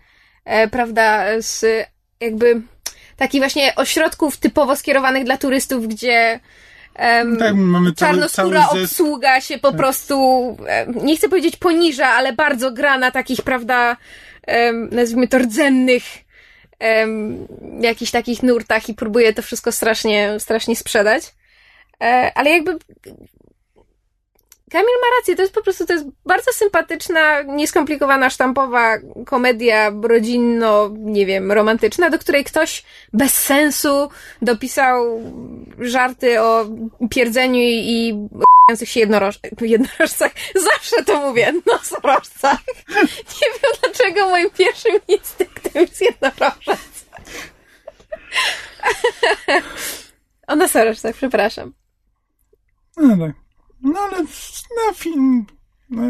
e, 0.45 0.67
prawda, 0.67 1.25
z 1.41 1.65
jakby 2.19 2.61
takich 3.17 3.41
właśnie 3.41 3.75
ośrodków 3.75 4.37
typowo 4.37 4.75
skierowanych 4.75 5.23
dla 5.23 5.37
turystów, 5.37 5.83
em, 5.83 6.39
em, 6.95 7.37
tak, 7.37 7.55
mamy 7.55 7.93
cały, 7.93 8.11
czarnoskóra 8.11 8.67
cały 8.67 8.83
obsługa 8.83 9.41
się 9.41 9.57
po 9.57 9.73
prostu, 9.73 10.17
em, 10.67 11.05
nie 11.05 11.17
chcę 11.17 11.29
powiedzieć 11.29 11.57
poniża, 11.57 12.07
ale 12.07 12.33
bardzo 12.33 12.71
gra 12.71 12.97
na 12.97 13.11
takich, 13.11 13.41
prawda, 13.41 13.97
em, 14.47 14.89
nazwijmy 14.91 15.27
to 15.27 15.37
rdzennych 15.37 16.03
em, 16.79 17.47
jakichś 17.81 18.11
takich 18.11 18.43
nurtach 18.43 18.89
i 18.89 18.93
próbuje 18.93 19.33
to 19.33 19.41
wszystko 19.41 19.71
strasznie, 19.71 20.39
strasznie 20.39 20.75
sprzedać. 20.75 21.23
E, 22.01 22.31
ale 22.35 22.49
jakby 22.49 22.77
Kamil 24.71 24.95
ma 25.01 25.17
rację, 25.19 25.35
to 25.35 25.41
jest 25.41 25.53
po 25.53 25.61
prostu, 25.61 25.85
to 25.85 25.93
jest 25.93 26.05
bardzo 26.25 26.53
sympatyczna, 26.53 27.41
nieskomplikowana, 27.41 28.29
sztampowa 28.29 28.97
komedia 29.25 29.91
rodzinno, 30.01 30.89
nie 30.97 31.25
wiem, 31.25 31.51
romantyczna, 31.51 32.09
do 32.09 32.19
której 32.19 32.43
ktoś 32.43 32.83
bez 33.13 33.33
sensu 33.33 34.09
dopisał 34.41 35.21
żarty 35.79 36.41
o 36.41 36.65
pierdzeniu 37.09 37.61
i, 37.61 38.27
o 38.71 38.85
się 38.85 38.99
jednoroż, 38.99 39.39
jednorożcach. 39.61 40.31
Zawsze 40.73 41.03
to 41.03 41.19
mówię, 41.19 41.53
nosorożcach. 41.65 42.59
Nie 43.41 43.47
wiem 43.53 43.71
dlaczego 43.81 44.29
moim 44.29 44.49
pierwszym 44.49 44.99
instynktem 45.07 45.71
jest 45.75 46.01
jednorożec. 46.01 46.79
O 50.47 50.55
nosorożcach, 50.55 51.15
przepraszam. 51.15 51.73
No 52.97 53.17
tak. 53.27 53.35
No 53.83 53.99
ale 53.99 54.17
na 54.87 54.93
film. 54.95 55.45
No, 55.89 56.01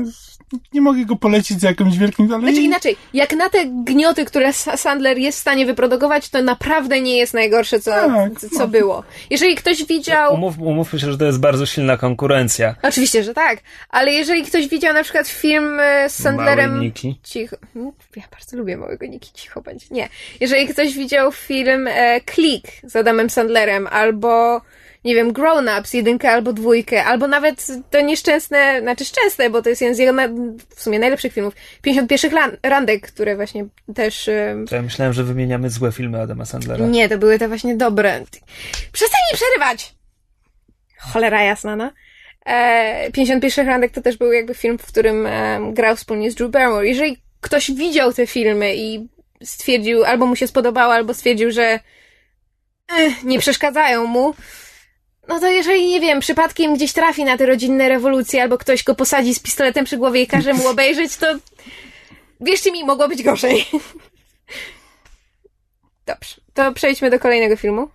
nie 0.74 0.82
mogę 0.82 1.06
go 1.06 1.16
polecić 1.16 1.62
za 1.62 1.68
jakimś 1.68 1.98
wielkim. 1.98 2.34
Ale 2.34 2.42
Znaczy 2.42 2.62
inaczej, 2.62 2.96
jak 3.14 3.34
na 3.34 3.50
te 3.50 3.66
gnioty, 3.66 4.26
które 4.26 4.50
Sa- 4.50 4.78
Sandler 4.78 5.18
jest 5.18 5.38
w 5.38 5.42
stanie 5.42 5.66
wyprodukować, 5.66 6.30
to 6.30 6.42
naprawdę 6.42 7.02
nie 7.02 7.18
jest 7.18 7.34
najgorsze, 7.34 7.80
co, 7.80 7.92
Tak. 7.92 8.40
co, 8.40 8.50
co 8.50 8.68
było. 8.68 9.04
Jeżeli 9.30 9.56
ktoś 9.56 9.86
widział... 9.86 10.34
Umów, 10.34 10.60
umówmy 10.60 11.00
się, 11.00 11.12
że 11.12 11.18
to 11.18 11.26
jest 11.26 11.40
bardzo 11.40 11.66
silna 11.66 11.98
konkurencja. 11.98 12.76
Oczywiście, 12.84 13.24
że 13.24 13.34
tak, 13.34 13.60
ale 13.90 14.12
jeżeli 14.12 14.44
ktoś 14.44 14.68
widział 14.68 14.94
na 14.94 15.04
przykład 15.04 15.28
film 15.28 15.80
e, 15.80 16.10
z 16.10 16.16
Sandlerem... 16.24 16.72
Małe 16.72 16.84
Niki. 16.86 17.20
Cicho. 17.24 17.56
Mm, 17.76 17.92
Ja 18.16 18.24
bardzo 18.32 18.58
lubię 18.58 18.78
Małego 18.78 19.06
Niki, 19.06 19.32
cicho 19.34 19.62
będzie. 19.62 19.86
Nie. 19.92 20.10
Jeżeli 20.40 20.68
ktoś 20.68 20.94
widział 20.94 21.32
film 21.32 21.88
e, 21.88 22.22
Click 22.36 22.68
z 22.84 22.96
Adamem 22.96 23.30
Sandlerem, 23.30 23.88
albo 23.88 24.62
nie 25.06 25.16
wiem, 25.16 25.34
Grown 25.34 25.70
Ups, 25.80 25.94
jedynkę 25.94 26.32
albo 26.32 26.54
dwójkę, 26.54 27.04
albo 27.06 27.28
nawet 27.28 27.68
to 27.92 28.02
nieszczęsne, 28.02 28.80
znaczy 28.82 29.06
szczęsne, 29.06 29.50
bo 29.50 29.62
to 29.62 29.70
jest 29.70 29.82
jeden 29.82 29.96
z 29.96 30.00
jego 30.00 30.14
na, 30.14 30.28
w 30.76 30.82
sumie 30.82 31.00
najlepszych 31.00 31.34
filmów, 31.34 31.54
51 31.82 32.32
lan- 32.34 32.58
randek, 32.64 33.08
które 33.08 33.36
właśnie 33.36 33.66
też... 33.96 34.28
E, 34.28 34.56
To 34.70 34.76
ja 34.76 34.82
myślałem, 34.82 35.14
że 35.14 35.24
wymieniamy 35.24 35.70
złe 35.70 35.92
filmy 35.92 36.22
Adama 36.22 36.46
Sandlera. 36.46 36.86
nie, 36.86 37.10
to 37.10 37.18
były 37.18 37.40
te 37.40 37.48
właśnie 37.48 37.76
dobre. 37.76 38.24
Przestań 38.92 39.20
mi 39.32 39.38
przerywać! 39.38 39.94
Cholera 41.00 41.44
jasna, 41.44 41.76
no. 41.76 41.92
E, 42.46 43.12
51 43.12 43.68
randek 43.68 43.92
to 43.92 44.02
też 44.02 44.18
był 44.18 44.32
jakby 44.32 44.54
film, 44.54 44.78
w 44.78 44.86
którym 44.86 45.26
e, 45.26 45.60
grał 45.74 45.96
wspólnie 45.96 46.32
z 46.32 46.36
Drew 46.36 46.52
Barrymore. 46.52 46.88
Jeżeli 46.88 47.18
ktoś 47.42 47.72
widział 47.72 48.14
te 48.14 48.28
filmy 48.28 48.76
i 48.76 49.08
stwierdził, 49.44 50.04
albo 50.04 50.26
mu 50.26 50.36
się 50.36 50.48
spodobało, 50.48 50.94
albo 50.94 51.14
stwierdził, 51.14 51.52
że 51.52 51.80
eh, 52.98 53.24
nie 53.24 53.40
przeszkadzają 53.40 54.06
mu, 54.06 54.34
no 55.28 55.40
to 55.40 55.50
jeżeli, 55.50 55.88
nie 55.88 56.02
wiem, 56.02 56.20
przypadkiem 56.20 56.76
gdzieś 56.76 56.94
trafi 56.94 57.24
na 57.24 57.38
te 57.38 57.46
rodzinne 57.46 57.90
rewolucje, 57.90 58.42
albo 58.42 58.58
ktoś 58.58 58.84
go 58.84 58.96
posadzi 58.96 59.36
z 59.36 59.40
pistoletem 59.40 59.86
przy 59.86 59.98
głowie 59.98 60.22
i 60.22 60.28
każe 60.28 60.54
mu 60.54 60.68
obejrzeć, 60.68 61.18
to 61.18 61.28
wierzcie 62.42 62.72
mi, 62.72 62.84
mogło 62.84 63.08
być 63.08 63.24
gorzej. 63.24 63.66
Dobrze, 66.06 66.36
to 66.54 66.74
przejdźmy 66.74 67.10
do 67.10 67.20
kolejnego 67.20 67.56
filmu. 67.56 67.88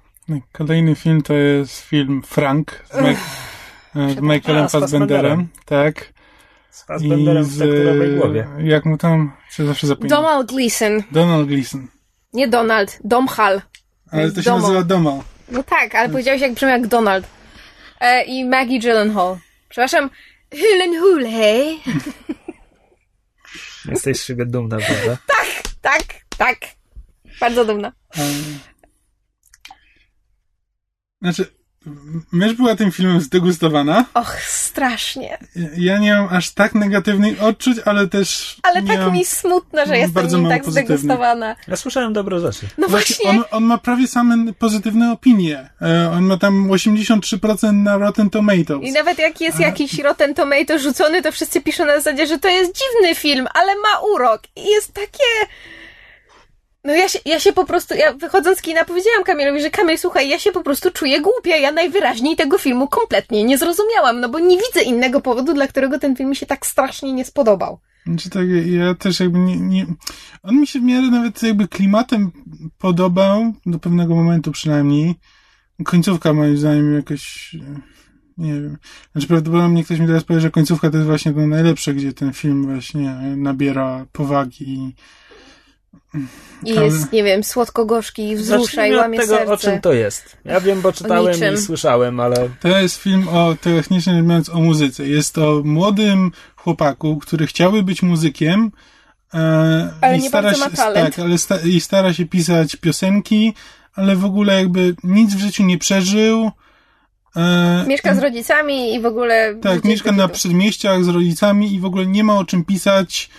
Kolejny 0.53 0.95
film 0.95 1.23
to 1.23 1.35
jest 1.35 1.81
film 1.81 2.23
Frank 2.27 2.85
z, 2.93 2.95
Ma- 2.95 3.09
e, 4.03 4.11
z 4.11 4.21
Michaelem 4.21 4.65
A, 4.65 4.69
z 4.69 4.73
Fassbenderem. 4.73 5.49
Tak. 5.65 6.13
Z 6.71 6.85
Fassbenderem 6.85 7.45
w 7.45 7.59
tekturowej 7.59 8.17
głowie. 8.17 8.47
Jak 8.59 8.85
mu 8.85 8.99
tam 8.99 9.33
się 9.51 9.67
zawsze 9.67 9.87
zapominam. 9.87 10.23
Donald 10.23 10.53
Gleason. 10.53 11.03
Donald 11.13 11.49
Gleason. 11.49 11.87
Nie 12.33 12.49
Donald, 12.49 12.99
Domhal. 13.05 13.63
Ale 14.11 14.31
to 14.31 14.43
się 14.43 14.51
Domo. 14.51 14.61
nazywa 14.61 14.83
Domal. 14.83 15.21
No 15.51 15.63
tak, 15.63 15.95
ale 15.95 16.09
powiedziałeś 16.09 16.41
jak 16.41 16.53
brzmi 16.53 16.69
jak 16.69 16.87
Donald. 16.87 17.27
E, 18.01 18.25
I 18.25 18.45
Maggie 18.45 18.81
Gyllenhaal. 18.81 19.39
Przepraszam, 19.69 20.11
Helen 20.53 21.01
Hule. 21.01 21.31
Jesteś 23.91 24.21
z 24.21 24.25
siebie 24.25 24.47
dumna, 24.47 24.77
prawda? 24.77 25.17
Tak, 25.83 26.03
tak. 26.39 26.59
Bardzo 27.41 27.65
dumna. 27.65 27.93
Um, 28.19 28.59
Znaczy, 31.23 31.55
mysz 32.33 32.53
była 32.53 32.77
tym 32.77 32.93
filmem 32.93 33.21
zdegustowana. 33.21 34.05
Och, 34.15 34.37
strasznie. 34.43 35.39
Ja 35.77 35.99
nie 35.99 36.15
mam 36.15 36.29
aż 36.31 36.51
tak 36.51 36.75
negatywnych 36.75 37.43
odczuć, 37.43 37.79
ale 37.85 38.09
też. 38.09 38.57
Ale 38.63 38.83
tak 38.83 39.13
mi 39.13 39.25
smutno, 39.25 39.87
że 39.87 39.99
jestem 39.99 40.13
bardzo 40.13 40.37
nim 40.37 40.43
mało 40.43 40.55
tak 40.55 40.65
pozytywnych. 40.65 40.99
zdegustowana. 40.99 41.57
Ja 41.69 41.77
słyszałem 41.77 42.13
dobre 42.13 42.41
rzeczy. 42.41 42.67
No 42.79 42.89
właśnie. 42.89 43.31
On, 43.31 43.45
on 43.51 43.65
ma 43.65 43.79
prawie 43.79 44.09
same 44.09 44.53
pozytywne 44.53 45.13
opinie. 45.13 45.71
E, 45.83 46.11
On 46.11 46.25
ma 46.25 46.37
tam 46.37 46.69
83% 46.69 47.73
na 47.73 47.97
Rotten 47.97 48.31
Tomatoes. 48.31 48.83
I 48.83 48.93
nawet 48.93 49.19
jak 49.19 49.41
jest 49.41 49.61
jakiś 49.61 49.99
Rotten 49.99 50.35
Tomato 50.35 50.79
rzucony, 50.79 51.23
to 51.23 51.33
wszyscy 51.33 51.61
piszą 51.61 51.85
na 51.87 51.97
zasadzie, 51.97 52.27
że 52.27 52.39
to 52.39 52.49
jest 52.49 52.73
dziwny 52.73 53.15
film, 53.15 53.47
ale 53.55 53.75
ma 53.75 54.01
urok. 54.15 54.43
I 54.57 54.67
jest 54.71 54.93
takie... 54.93 55.25
No 56.85 56.93
ja 56.93 57.09
się, 57.09 57.19
ja 57.25 57.41
się 57.41 57.53
po 57.53 57.65
prostu, 57.65 57.95
ja 57.95 58.13
wychodząc 58.13 58.59
z 58.59 58.63
kina 58.63 58.85
powiedziałam 58.85 59.25
Kamilowi, 59.25 59.61
że 59.61 59.71
Kamil, 59.71 59.99
słuchaj, 59.99 60.29
ja 60.29 60.39
się 60.39 60.53
po 60.53 60.63
prostu 60.63 60.91
czuję 60.91 61.21
głupia, 61.21 61.57
ja 61.57 61.73
najwyraźniej 61.73 62.37
tego 62.37 62.59
filmu 62.59 62.89
kompletnie 62.89 63.45
nie 63.45 63.59
zrozumiałam, 63.59 64.21
no 64.21 64.29
bo 64.29 64.39
nie 64.39 64.57
widzę 64.57 64.83
innego 64.83 65.21
powodu, 65.21 65.55
dla 65.55 65.67
którego 65.67 65.99
ten 65.99 66.17
film 66.17 66.31
mi 66.31 66.37
się 66.37 66.47
tak 66.47 66.67
strasznie 66.67 67.13
nie 67.13 67.25
spodobał. 67.25 67.81
Znaczy 68.07 68.31
tak, 68.31 68.47
ja 68.67 68.95
też 68.95 69.21
jakby 69.21 69.39
nie, 69.39 69.57
nie... 69.57 69.87
On 70.43 70.61
mi 70.61 70.67
się 70.67 70.81
w 70.81 70.83
miarę 70.83 71.07
nawet 71.07 71.43
jakby 71.43 71.69
klimatem 71.69 72.31
podobał, 72.79 73.53
do 73.67 73.79
pewnego 73.79 74.15
momentu 74.15 74.53
przynajmniej. 74.53 75.15
Końcówka 75.85 76.33
moim 76.33 76.57
zdaniem 76.57 76.95
jakoś... 76.95 77.57
Nie 78.39 78.53
wiem. 78.53 78.77
Znaczy 79.13 79.27
prawdopodobnie 79.27 79.85
ktoś 79.85 79.99
mi 79.99 80.07
teraz 80.07 80.25
powie, 80.25 80.41
że 80.41 80.51
końcówka 80.51 80.91
to 80.91 80.97
jest 80.97 81.09
właśnie 81.09 81.33
to 81.33 81.47
najlepsze, 81.47 81.95
gdzie 81.95 82.13
ten 82.13 82.33
film 82.33 82.65
właśnie 82.65 83.15
nabiera 83.37 84.07
powagi 84.13 84.69
i 84.69 84.95
I 86.65 86.71
jest, 86.75 87.13
nie 87.13 87.25
wiem, 87.25 87.45
słodko-gorzki, 87.45 88.37
wzrusza 88.37 88.63
i 88.63 88.67
Zacznijmy 88.67 88.97
od 88.97 89.03
łamie 89.03 89.19
tego, 89.19 89.37
serce. 89.37 89.53
o 89.53 89.57
czym 89.57 89.81
to 89.81 89.93
jest. 89.93 90.37
Ja 90.45 90.61
wiem, 90.61 90.81
bo 90.81 90.93
czytałem 90.93 91.55
i 91.55 91.59
słyszałem, 91.59 92.21
ale 92.21 92.49
To 92.61 92.69
jest 92.69 92.97
film 92.97 93.29
o, 93.29 93.55
technicznie 93.61 94.23
biorąc, 94.23 94.49
o 94.49 94.61
muzyce. 94.61 95.07
Jest 95.09 95.39
o 95.39 95.63
młodym 95.65 96.31
chłopaku, 96.57 97.17
który 97.17 97.47
chciałby 97.47 97.83
być 97.83 98.03
muzykiem, 98.03 98.73
e, 99.35 99.91
Ale 100.01 100.19
i 100.19 100.21
nie 100.21 100.29
stara 100.29 100.51
bardzo 100.51 100.65
się, 100.65 100.71
ma 100.71 100.77
talent. 100.77 101.15
Tak, 101.17 101.25
ale 101.25 101.39
sta, 101.39 101.57
i 101.65 101.81
stara 101.81 102.15
się 102.15 102.27
pisać 102.27 102.77
piosenki, 102.77 103.55
ale 103.95 104.17
w 104.17 104.25
ogóle 104.25 104.55
jakby 104.55 104.95
nic 105.05 105.35
w 105.35 105.41
życiu 105.41 105.63
nie 105.63 105.79
przeżył. 105.79 106.51
E, 107.37 107.85
Mieszka 107.87 108.15
z 108.15 108.19
rodzicami 108.19 108.95
i 108.95 109.01
w 109.01 109.07
ogóle... 109.07 109.55
tak, 109.63 109.85
mieszka 109.85 110.13
na 110.13 110.29
przedmieściach 110.29 111.05
z 111.05 111.09
rodzicami 111.09 111.75
i 111.75 111.81
w 111.81 111.85
ogóle 111.85 112.07
nie 112.07 112.25
ma 112.25 112.39
o 112.39 112.45
czym 112.45 112.65
pisać. 112.65 113.31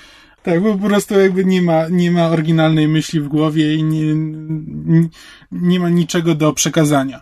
Tak, 0.44 0.62
bo 0.62 0.78
po 0.78 0.88
prostu 0.88 1.20
jakby 1.20 1.46
nie 1.46 1.62
ma, 1.62 1.88
nie 1.90 2.12
ma 2.12 2.28
oryginalnej 2.28 2.88
myśli 2.88 3.20
w 3.20 3.28
głowie 3.28 3.76
i 3.76 3.84
nie, 3.84 4.14
nie, 4.86 5.08
nie 5.52 5.80
ma 5.80 5.90
niczego 5.90 6.36
do 6.36 6.54
przekazania. 6.54 7.22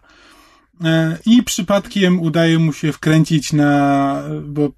E, 0.85 1.17
I 1.25 1.43
przypadkiem 1.43 2.19
udaje 2.21 2.59
mu 2.59 2.73
się 2.73 2.91
wkręcić 2.93 3.53
na, 3.53 4.23
bo 4.43 4.69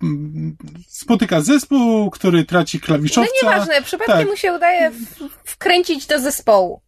spotyka 0.88 1.42
zespół, 1.42 2.10
który 2.10 2.46
traci 2.46 2.78
No 2.82 2.86
klawiszowca. 2.86 3.32
nieważne, 3.44 3.82
przypadkiem 3.82 4.18
Tak. 4.18 4.28
mu 4.28 4.36
się 4.38 4.54
udaje 4.54 4.92
wkręcić 5.44 6.06
do 6.08 6.20
zespołu. 6.20 6.82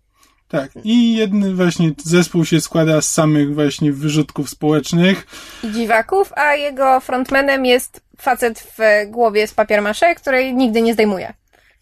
Tak. 0.47 0.71
I 0.83 1.15
jeden 1.15 1.55
właśnie 1.55 1.91
zespół 2.05 2.45
się 2.45 2.61
składa 2.61 3.01
z 3.01 3.09
samych 3.11 3.53
właśnie 3.53 3.91
wyrzutków 3.93 4.49
społecznych. 4.49 5.27
i 5.63 5.71
dziwaków, 5.71 6.33
a 6.35 6.55
jego 6.55 6.99
frontmanem 6.99 7.65
jest 7.65 8.01
facet 8.17 8.59
w 8.59 8.77
głowie 9.11 9.47
z 9.47 9.53
papiermasze, 9.53 10.15
której 10.15 10.53
nigdy 10.55 10.81
nie 10.81 10.93
zdejmuje. 10.93 11.33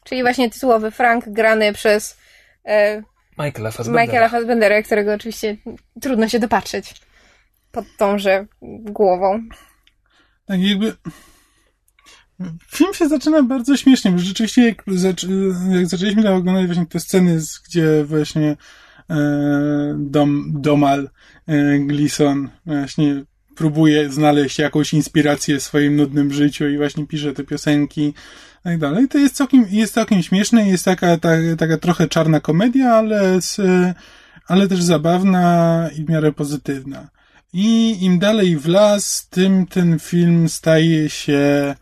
Czyli 0.03 0.21
właśnie 0.21 0.49
tytułowy 0.49 0.91
Frank 0.91 1.29
grany 1.29 1.73
przez 1.73 2.17
e, 2.65 3.01
Michaela 3.37 3.71
Fassbendera. 3.71 4.05
Michaela 4.05 4.29
Fassbendera, 4.29 4.81
którego 4.81 5.13
oczywiście 5.13 5.57
trudno 6.01 6.29
się 6.29 6.39
dopatrzeć 6.39 7.01
pod 7.71 7.85
tąże 7.97 8.45
głową. 8.81 9.43
Tak 10.45 10.59
jakby. 10.61 10.93
Film 12.67 12.93
się 12.93 13.07
zaczyna 13.07 13.43
bardzo 13.43 13.77
śmiesznie, 13.77 14.11
bo 14.11 14.17
rzeczywiście 14.17 14.65
jak, 14.65 14.83
zac 14.87 15.25
jak 15.71 15.87
zaczęliśmy 15.87 16.23
tam 16.23 16.33
oglądać 16.33 16.65
właśnie 16.65 16.85
te 16.85 16.99
sceny, 16.99 17.39
gdzie 17.67 18.03
właśnie 18.03 18.57
e, 19.09 19.17
Dom, 19.97 20.51
Domal 20.55 21.09
e, 21.47 21.79
Gleason 21.79 22.49
właśnie 22.65 23.23
próbuje 23.55 24.09
znaleźć 24.09 24.59
jakąś 24.59 24.93
inspirację 24.93 25.59
w 25.59 25.63
swoim 25.63 25.95
nudnym 25.95 26.33
życiu 26.33 26.67
i 26.67 26.77
właśnie 26.77 27.07
pisze 27.07 27.33
te 27.33 27.43
piosenki 27.43 28.13
tak 28.63 28.77
dalej, 28.77 29.07
to 29.07 29.17
jest 29.17 29.35
całkiem, 29.35 29.65
jest 29.69 29.93
całkiem 29.93 30.23
śmieszne, 30.23 30.67
jest 30.67 30.85
taka, 30.85 31.17
ta, 31.17 31.29
taka 31.57 31.77
trochę 31.77 32.07
czarna 32.07 32.39
komedia, 32.39 32.95
ale, 32.95 33.41
z, 33.41 33.61
ale 34.47 34.67
też 34.67 34.83
zabawna 34.83 35.89
i 35.97 36.05
w 36.05 36.09
miarę 36.09 36.31
pozytywna. 36.31 37.09
I 37.53 37.97
im 38.05 38.19
dalej 38.19 38.57
w 38.57 38.67
las, 38.67 39.27
tym 39.29 39.67
ten 39.67 39.99
film 39.99 40.49
staje 40.49 41.09
się 41.09 41.75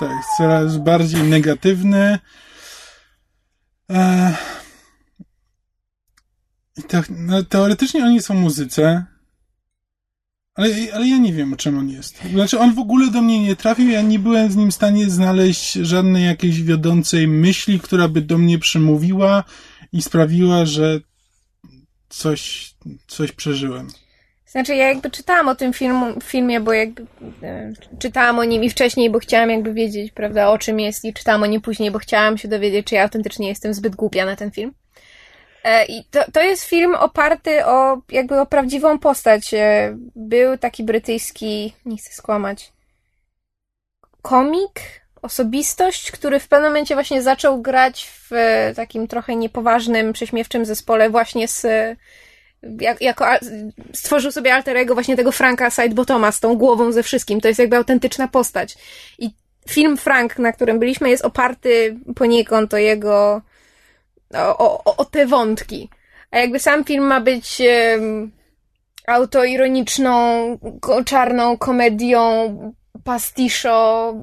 tak, 0.00 0.12
coraz 0.36 0.76
bardziej 0.76 1.22
negatywny. 1.22 2.18
I 6.76 6.82
te, 6.82 7.02
no, 7.10 7.42
teoretycznie 7.42 8.04
oni 8.04 8.22
są 8.22 8.34
muzyce, 8.34 9.04
ale, 10.54 10.68
ale 10.94 11.06
ja 11.06 11.18
nie 11.18 11.32
wiem, 11.32 11.52
o 11.52 11.56
czym 11.56 11.78
on 11.78 11.88
jest. 11.88 12.22
Znaczy, 12.32 12.58
on 12.58 12.74
w 12.74 12.78
ogóle 12.78 13.10
do 13.10 13.22
mnie 13.22 13.42
nie 13.42 13.56
trafił, 13.56 13.88
ja 13.88 14.02
nie 14.02 14.18
byłem 14.18 14.52
z 14.52 14.56
nim 14.56 14.70
w 14.70 14.74
stanie 14.74 15.10
znaleźć 15.10 15.72
żadnej 15.72 16.24
jakiejś 16.24 16.62
wiodącej 16.62 17.28
myśli, 17.28 17.80
która 17.80 18.08
by 18.08 18.20
do 18.20 18.38
mnie 18.38 18.58
przemówiła 18.58 19.44
i 19.92 20.02
sprawiła, 20.02 20.66
że 20.66 21.00
coś, 22.08 22.74
coś 23.06 23.32
przeżyłem. 23.32 23.88
Znaczy, 24.46 24.74
ja 24.74 24.88
jakby 24.88 25.10
czytałam 25.10 25.48
o 25.48 25.54
tym 25.54 25.72
filmu, 25.72 26.20
filmie, 26.22 26.60
bo 26.60 26.72
jakby 26.72 27.06
e, 27.42 27.72
czytałam 27.98 28.38
o 28.38 28.44
nim 28.44 28.64
i 28.64 28.70
wcześniej, 28.70 29.10
bo 29.10 29.18
chciałam 29.18 29.50
jakby 29.50 29.74
wiedzieć, 29.74 30.12
prawda, 30.12 30.48
o 30.48 30.58
czym 30.58 30.80
jest 30.80 31.04
i 31.04 31.12
czytałam 31.12 31.42
o 31.42 31.46
nim 31.46 31.60
później, 31.60 31.90
bo 31.90 31.98
chciałam 31.98 32.38
się 32.38 32.48
dowiedzieć, 32.48 32.86
czy 32.86 32.94
ja 32.94 33.02
autentycznie 33.02 33.48
jestem 33.48 33.74
zbyt 33.74 33.96
głupia 33.96 34.26
na 34.26 34.36
ten 34.36 34.50
film. 34.50 34.72
E, 35.64 35.84
I 35.84 36.04
to, 36.04 36.20
to 36.32 36.42
jest 36.42 36.64
film 36.64 36.94
oparty 36.94 37.66
o 37.66 37.98
jakby 38.08 38.40
o 38.40 38.46
prawdziwą 38.46 38.98
postać. 38.98 39.54
E, 39.54 39.96
Był 40.16 40.58
taki 40.58 40.84
brytyjski, 40.84 41.74
nie 41.84 41.96
chcę 41.96 42.12
skłamać, 42.12 42.72
komik, 44.22 44.80
osobistość, 45.22 46.10
który 46.10 46.40
w 46.40 46.48
pewnym 46.48 46.70
momencie 46.70 46.94
właśnie 46.94 47.22
zaczął 47.22 47.62
grać 47.62 48.08
w 48.08 48.32
e, 48.32 48.72
takim 48.76 49.08
trochę 49.08 49.36
niepoważnym, 49.36 50.12
prześmiewczym 50.12 50.64
zespole 50.64 51.10
właśnie 51.10 51.48
z 51.48 51.66
jak, 52.80 53.00
jako 53.00 53.24
stworzył 53.92 54.32
sobie 54.32 54.54
alterego 54.54 54.94
właśnie 54.94 55.16
tego 55.16 55.32
Franka 55.32 55.70
Sidebotoma 55.70 56.32
z 56.32 56.40
tą 56.40 56.56
głową 56.56 56.92
ze 56.92 57.02
wszystkim. 57.02 57.40
To 57.40 57.48
jest 57.48 57.60
jakby 57.60 57.76
autentyczna 57.76 58.28
postać. 58.28 58.76
I 59.18 59.30
film 59.68 59.96
Frank, 59.96 60.38
na 60.38 60.52
którym 60.52 60.78
byliśmy, 60.78 61.10
jest 61.10 61.24
oparty 61.24 61.96
poniekąd 62.16 62.74
o 62.74 62.76
jego 62.76 63.42
o, 64.34 64.84
o, 64.84 64.96
o 64.96 65.04
te 65.04 65.26
wątki. 65.26 65.88
A 66.30 66.38
jakby 66.38 66.58
sam 66.58 66.84
film 66.84 67.04
ma 67.04 67.20
być 67.20 67.62
autoironiczną, 69.06 70.58
czarną 71.04 71.58
komedią, 71.58 72.22
pastiszo, 73.04 74.14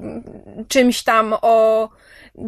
czymś 0.68 1.02
tam 1.02 1.34
o 1.42 1.88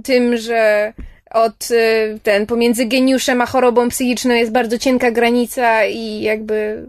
tym, 0.05 0.37
że 0.37 0.93
od 1.31 1.71
y, 1.71 2.19
ten 2.23 2.47
pomiędzy 2.47 2.87
geniuszem 2.87 3.41
a 3.41 3.47
chorobą 3.47 3.89
psychiczną 3.89 4.35
jest 4.35 4.53
bardzo 4.53 4.79
cienka 4.79 5.11
granica 5.11 5.85
i 5.85 6.21
jakby 6.21 6.89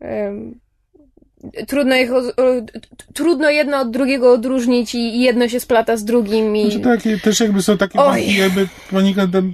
em, 0.00 0.60
trudno 1.66 1.96
ich 1.96 2.10
trudno 3.14 3.50
jedno 3.50 3.80
od 3.80 3.90
drugiego 3.90 4.32
odróżnić 4.32 4.94
i 4.94 5.20
jedno 5.20 5.48
się 5.48 5.60
splata 5.60 5.96
z 5.96 6.04
drugim 6.04 6.56
i 6.56 6.62
Znaczy, 6.62 6.80
takie, 6.80 7.18
też 7.18 7.40
jakby 7.40 7.62
są 7.62 7.78
takie 7.78 7.98
wątki, 7.98 8.36
jakby 8.36 8.68
Monika 8.92 9.26
tam, 9.26 9.52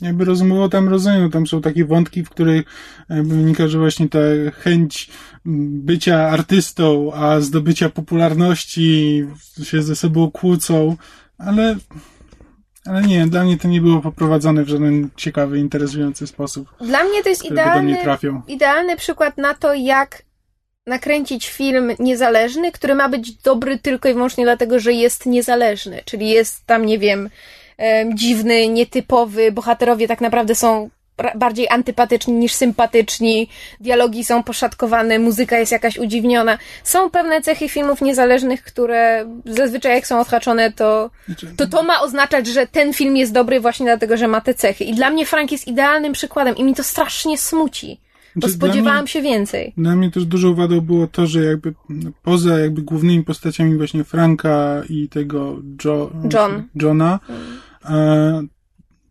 jakby 0.00 0.24
rozumowo 0.24 0.68
tam 0.68 0.88
rozumiem, 0.88 1.30
tam 1.30 1.46
są 1.46 1.60
takie 1.60 1.84
wątki, 1.84 2.24
w 2.24 2.30
których 2.30 2.64
wynika, 3.08 3.68
że 3.68 3.78
właśnie 3.78 4.08
ta 4.08 4.18
chęć 4.58 5.10
bycia 5.44 6.28
artystą, 6.28 7.12
a 7.14 7.40
zdobycia 7.40 7.88
popularności 7.88 9.24
się 9.62 9.82
ze 9.82 9.96
sobą 9.96 10.30
kłócą, 10.30 10.96
ale 11.38 11.76
ale 12.86 13.02
nie, 13.02 13.26
dla 13.26 13.44
mnie 13.44 13.56
to 13.56 13.68
nie 13.68 13.80
było 13.80 14.00
poprowadzone 14.00 14.64
w 14.64 14.68
żaden 14.68 15.08
ciekawy, 15.16 15.58
interesujący 15.58 16.26
sposób, 16.26 16.74
dla 16.80 17.04
mnie 17.04 17.22
to 17.22 17.28
jest 17.28 17.44
idealny 17.44 17.98
idealny 18.48 18.96
przykład 18.96 19.38
na 19.38 19.54
to, 19.54 19.74
jak 19.74 20.22
nakręcić 20.86 21.48
film 21.48 21.92
niezależny, 21.98 22.72
który 22.72 22.94
ma 22.94 23.08
być 23.08 23.32
dobry 23.32 23.78
tylko 23.78 24.08
i 24.08 24.14
wyłącznie 24.14 24.44
dlatego, 24.44 24.78
że 24.78 24.92
jest 24.92 25.26
niezależny. 25.26 26.02
Czyli 26.04 26.30
jest 26.30 26.66
tam, 26.66 26.86
nie 26.86 26.98
wiem, 26.98 27.30
em, 27.76 28.18
dziwny, 28.18 28.68
nietypowy, 28.68 29.52
bohaterowie 29.52 30.08
tak 30.08 30.20
naprawdę 30.20 30.54
są 30.54 30.90
bardziej 31.34 31.68
antypatyczni 31.68 32.34
niż 32.34 32.52
sympatyczni, 32.52 33.48
dialogi 33.80 34.24
są 34.24 34.42
poszatkowane, 34.42 35.18
muzyka 35.18 35.58
jest 35.58 35.72
jakaś 35.72 35.98
udziwniona. 35.98 36.58
Są 36.84 37.10
pewne 37.10 37.42
cechy 37.42 37.68
filmów 37.68 38.00
niezależnych, 38.00 38.62
które 38.62 39.26
zazwyczaj 39.44 39.94
jak 39.94 40.06
są 40.06 40.20
odhaczone, 40.20 40.72
to 40.72 41.10
Znaczy, 41.26 41.54
to 41.56 41.66
to 41.66 41.82
ma 41.82 42.00
oznaczać, 42.00 42.46
że 42.46 42.66
ten 42.66 42.92
film 42.92 43.16
jest 43.16 43.32
dobry 43.32 43.60
właśnie 43.60 43.86
dlatego, 43.86 44.16
że 44.16 44.28
ma 44.28 44.40
te 44.40 44.54
cechy. 44.54 44.84
I 44.84 44.94
dla 44.94 45.10
mnie 45.10 45.26
Frank 45.26 45.52
jest 45.52 45.68
idealnym 45.68 46.12
przykładem 46.12 46.56
i 46.56 46.64
mi 46.64 46.74
to 46.74 46.84
strasznie 46.84 47.38
smuci. 47.38 48.00
Bo 48.36 48.40
Znaczy, 48.40 48.54
spodziewałam 48.54 48.98
mnie- 49.00 49.08
się 49.08 49.22
więcej. 49.22 49.72
Dla 49.76 49.96
mnie 49.96 50.10
też 50.10 50.24
dużą 50.26 50.54
wadą 50.54 50.80
było 50.80 51.06
to, 51.06 51.26
że 51.26 51.44
jakby 51.44 51.74
no, 51.88 52.10
poza 52.22 52.58
jakby 52.58 52.82
głównymi 52.82 53.24
postaciami 53.24 53.76
właśnie 53.76 54.04
Franka 54.04 54.82
i 54.88 55.08
tego 55.08 55.56
jo, 55.84 56.10
John. 56.32 56.68
Johna, 56.74 57.20
e, 57.84 58.42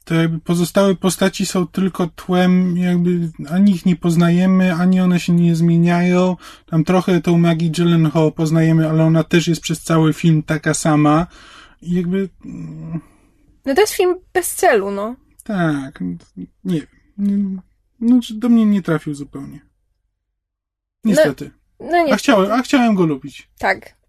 to 0.05 0.15
jakby 0.15 0.39
pozostałe 0.39 0.95
postaci 0.95 1.45
są 1.45 1.67
tylko 1.67 2.07
tłem, 2.07 2.77
jakby 2.77 3.29
ani 3.49 3.71
ich 3.71 3.85
nie 3.85 3.95
poznajemy, 3.95 4.73
ani 4.73 5.01
one 5.01 5.19
się 5.19 5.33
nie 5.33 5.55
zmieniają. 5.55 6.35
Tam 6.65 6.83
trochę 6.83 7.21
tą 7.21 7.37
Maggie 7.37 7.69
Gyllenhaal 7.69 8.31
poznajemy, 8.33 8.89
ale 8.89 9.03
ona 9.03 9.23
też 9.23 9.47
jest 9.47 9.61
przez 9.61 9.81
cały 9.81 10.13
film 10.13 10.43
taka 10.43 10.73
sama. 10.73 11.27
I 11.81 11.93
jakby 11.93 12.29
mm, 12.45 12.99
No 13.65 13.75
to 13.75 13.81
jest 13.81 13.93
film 13.93 14.15
bez 14.33 14.55
celu, 14.55 14.91
no. 14.91 15.15
tak, 15.43 16.03
nie 16.63 16.81
wiem. 17.17 17.61
No, 18.03 18.19
czy 18.21 18.33
do 18.33 18.49
mnie 18.49 18.65
nie 18.65 18.81
trafił 18.81 19.13
zupełnie. 19.13 19.59
Niestety. 21.03 21.51
No 21.79 22.05
nie, 22.05 22.13
A 22.13 22.15
chciałem, 22.15 22.51
a 22.51 22.61
chciałem 22.61 22.95
go 22.95 23.05
lubić. 23.05 23.49
tak. 23.59 24.03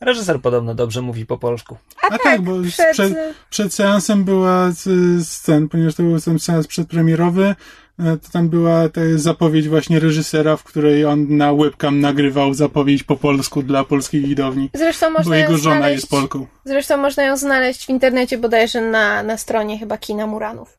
Reżyser 0.00 0.40
podobno 0.40 0.74
dobrze 0.74 1.02
mówi 1.02 1.26
po 1.26 1.38
polsku. 1.38 1.76
A, 2.02 2.06
A 2.06 2.10
tak, 2.10 2.22
tak, 2.22 2.40
bo 2.42 2.52
przed... 2.68 2.92
przed, 2.92 3.14
przed 3.50 3.74
seansem 3.74 4.24
była 4.24 4.70
z- 4.70 5.28
scen, 5.28 5.68
ponieważ 5.68 5.94
to 5.94 6.02
był 6.02 6.20
ten 6.20 6.38
seans 6.38 6.66
przedpremierowy, 6.66 7.54
e, 7.98 8.16
to 8.16 8.28
tam 8.32 8.48
była 8.48 8.88
ta 8.88 9.00
zapowiedź 9.16 9.68
właśnie 9.68 10.00
reżysera, 10.00 10.56
w 10.56 10.64
której 10.64 11.04
on 11.04 11.36
na 11.36 11.54
webcam 11.54 12.00
nagrywał 12.00 12.54
zapowiedź 12.54 13.02
po 13.02 13.16
polsku 13.16 13.62
dla 13.62 13.84
polskiej 13.84 14.20
widowni. 14.22 14.70
Zresztą 14.74 15.10
można 15.10 15.30
Bo 15.30 15.34
jego 15.34 15.52
ją 15.52 15.58
żona 15.58 15.76
znaleźć... 15.76 15.96
jest 16.02 16.10
Polką. 16.10 16.46
Zresztą 16.64 16.96
można 16.96 17.22
ją 17.22 17.36
znaleźć 17.36 17.86
w 17.86 17.90
internecie 17.90 18.38
bodajże 18.38 18.80
na, 18.80 19.22
na 19.22 19.36
stronie 19.38 19.78
chyba 19.78 19.98
Kina 19.98 20.26
Muranów. 20.26 20.78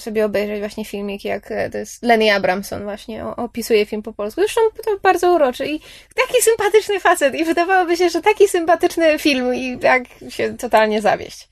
Sobie 0.00 0.24
obejrzeć 0.24 0.60
właśnie 0.60 0.84
filmik, 0.84 1.24
jak 1.24 1.50
e, 1.50 1.70
to 1.70 1.78
jest 1.78 2.02
Lenny 2.02 2.34
Abramson 2.34 2.82
właśnie 2.82 3.26
opisuje 3.26 3.86
film 3.86 4.02
po 4.02 4.12
polsku. 4.12 4.40
Zresztą 4.40 4.60
to 4.84 4.98
bardzo 5.02 5.32
uroczy 5.32 5.66
i 5.66 5.80
taki 6.14 6.42
sympatyczny 6.42 7.00
facet 7.00 7.34
i 7.34 7.44
wydawałoby 7.44 7.96
się, 7.96 8.10
że 8.10 8.20
taki 8.20 8.48
sympatyczny 8.48 9.18
film 9.18 9.54
i 9.54 9.78
tak 9.78 10.02
się 10.28 10.56
totalnie 10.56 11.02
zawieść. 11.02 11.48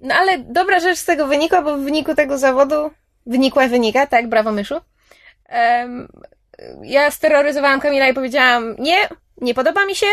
No 0.00 0.14
ale 0.14 0.38
dobra 0.38 0.80
rzecz 0.80 0.98
z 0.98 1.04
tego 1.04 1.26
wynikła, 1.26 1.62
bo 1.62 1.76
w 1.76 1.80
wyniku 1.80 2.14
tego 2.14 2.38
zawodu 2.38 2.90
wynikła 3.26 3.68
wynika, 3.68 4.06
tak, 4.06 4.28
brawo 4.28 4.52
myszu. 4.52 4.80
Em, 5.48 6.08
ja 6.82 7.10
steroryzowałam 7.10 7.80
Kamila 7.80 8.08
i 8.08 8.14
powiedziałam, 8.14 8.76
nie, 8.78 8.96
nie 9.40 9.54
podoba 9.54 9.86
mi 9.86 9.94
się, 9.94 10.06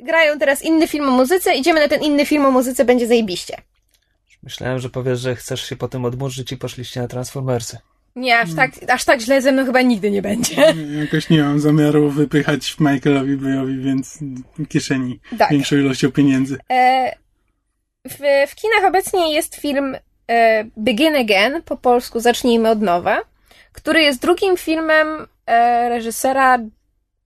grają 0.00 0.38
teraz 0.38 0.62
inny 0.62 0.88
film 0.88 1.08
o 1.08 1.12
muzyce, 1.12 1.54
idziemy 1.54 1.80
na 1.80 1.88
ten 1.88 2.02
inny 2.02 2.26
film 2.26 2.46
o 2.46 2.50
muzyce, 2.50 2.84
będzie 2.84 3.06
zajebiście. 3.06 3.56
Myślałem, 4.42 4.78
że 4.78 4.90
powiesz, 4.90 5.20
że 5.20 5.36
chcesz 5.36 5.68
się 5.68 5.76
potem 5.76 6.04
odmurzyć 6.04 6.52
i 6.52 6.56
poszliście 6.56 7.00
na 7.00 7.08
Transformersy. 7.08 7.78
Nie, 8.16 8.38
aż 8.38 8.54
tak, 8.54 8.70
aż 8.88 9.04
tak 9.04 9.20
źle 9.20 9.42
ze 9.42 9.52
mną 9.52 9.64
chyba 9.64 9.82
nigdy 9.82 10.10
nie 10.10 10.22
będzie. 10.22 10.74
Jakoś 11.04 11.30
nie 11.30 11.42
mam 11.42 11.60
zamiaru 11.60 12.10
wypychać 12.10 12.76
Michaelowi 12.80 13.36
Bayowi, 13.36 13.78
więc 13.78 14.18
kieszeni 14.68 15.20
Tak. 15.38 15.50
większą 15.50 15.76
ilością 15.76 16.12
pieniędzy. 16.12 16.58
E, 16.70 17.12
w, 18.08 18.18
w 18.48 18.54
kinach 18.54 18.84
obecnie 18.88 19.34
jest 19.34 19.54
film 19.54 19.96
e, 20.30 20.64
Begin 20.76 21.16
Again, 21.16 21.62
po 21.62 21.76
polsku 21.76 22.20
Zacznijmy 22.20 22.70
od 22.70 22.82
nowa, 22.82 23.20
który 23.72 24.02
jest 24.02 24.22
drugim 24.22 24.56
filmem 24.56 25.26
e, 25.46 25.88
reżysera 25.88 26.58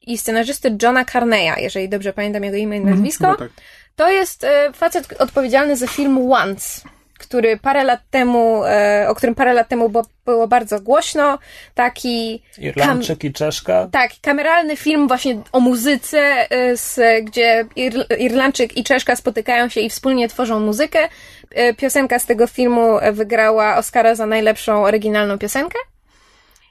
i 0.07 0.19
scenarzysty 0.19 0.77
Johna 0.83 1.05
Carneya, 1.05 1.53
jeżeli 1.63 1.89
dobrze 1.89 2.13
pamiętam 2.13 2.45
jego 2.45 2.57
imię 2.57 2.77
i 2.77 2.85
nazwisko. 2.85 3.25
Chyba 3.25 3.39
tak. 3.39 3.51
To 3.97 4.11
jest 4.11 4.45
e, 4.45 4.73
facet 4.73 5.21
odpowiedzialny 5.21 5.77
za 5.77 5.87
film 5.87 6.33
Once, 6.33 6.89
który 7.19 7.57
parę 7.57 7.85
lat 7.85 8.01
temu, 8.11 8.65
e, 8.65 9.07
o 9.09 9.15
którym 9.15 9.35
parę 9.35 9.53
lat 9.53 9.69
temu 9.69 9.89
było 10.25 10.49
bardzo 10.49 10.81
głośno. 10.81 11.39
Taki, 11.75 12.43
Irlandczyk 12.59 13.25
i 13.25 13.33
Czeszka. 13.33 13.89
tak, 13.93 14.11
kameralny 14.23 14.77
film 14.77 15.09
właśnie 15.09 15.41
o 15.53 15.61
muzyce, 15.61 16.51
e, 16.51 16.77
z, 16.77 17.01
gdzie 17.25 17.65
Ir, 17.77 18.07
Irlandczyk 18.19 18.77
i 18.77 18.85
Czeszka 18.85 19.17
spotykają 19.17 19.69
się 19.69 19.81
i 19.81 19.91
wspólnie 19.91 20.29
tworzą 20.29 20.61
muzykę. 20.61 21.09
E, 21.51 21.75
Piosenka 21.75 22.19
z 22.19 22.27
tego 22.27 22.47
filmu 22.47 22.99
wygrała 23.13 23.77
Oscara 23.77 24.15
za 24.15 24.27
najlepszą 24.27 24.85
oryginalną 24.85 25.39
piosenkę. 25.39 25.79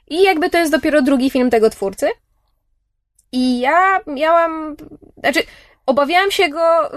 I 0.08 0.22
jakby 0.22 0.50
to 0.50 0.58
jest 0.58 0.72
dopiero 0.72 1.02
drugi 1.02 1.30
film 1.30 1.50
tego 1.50 1.70
twórcy. 1.70 2.08
I 3.32 3.60
ja 3.60 4.00
miałam, 4.06 4.76
znaczy, 5.18 5.42
obawiałam 5.86 6.30
się 6.30 6.48
go 6.48 6.94
y, 6.94 6.96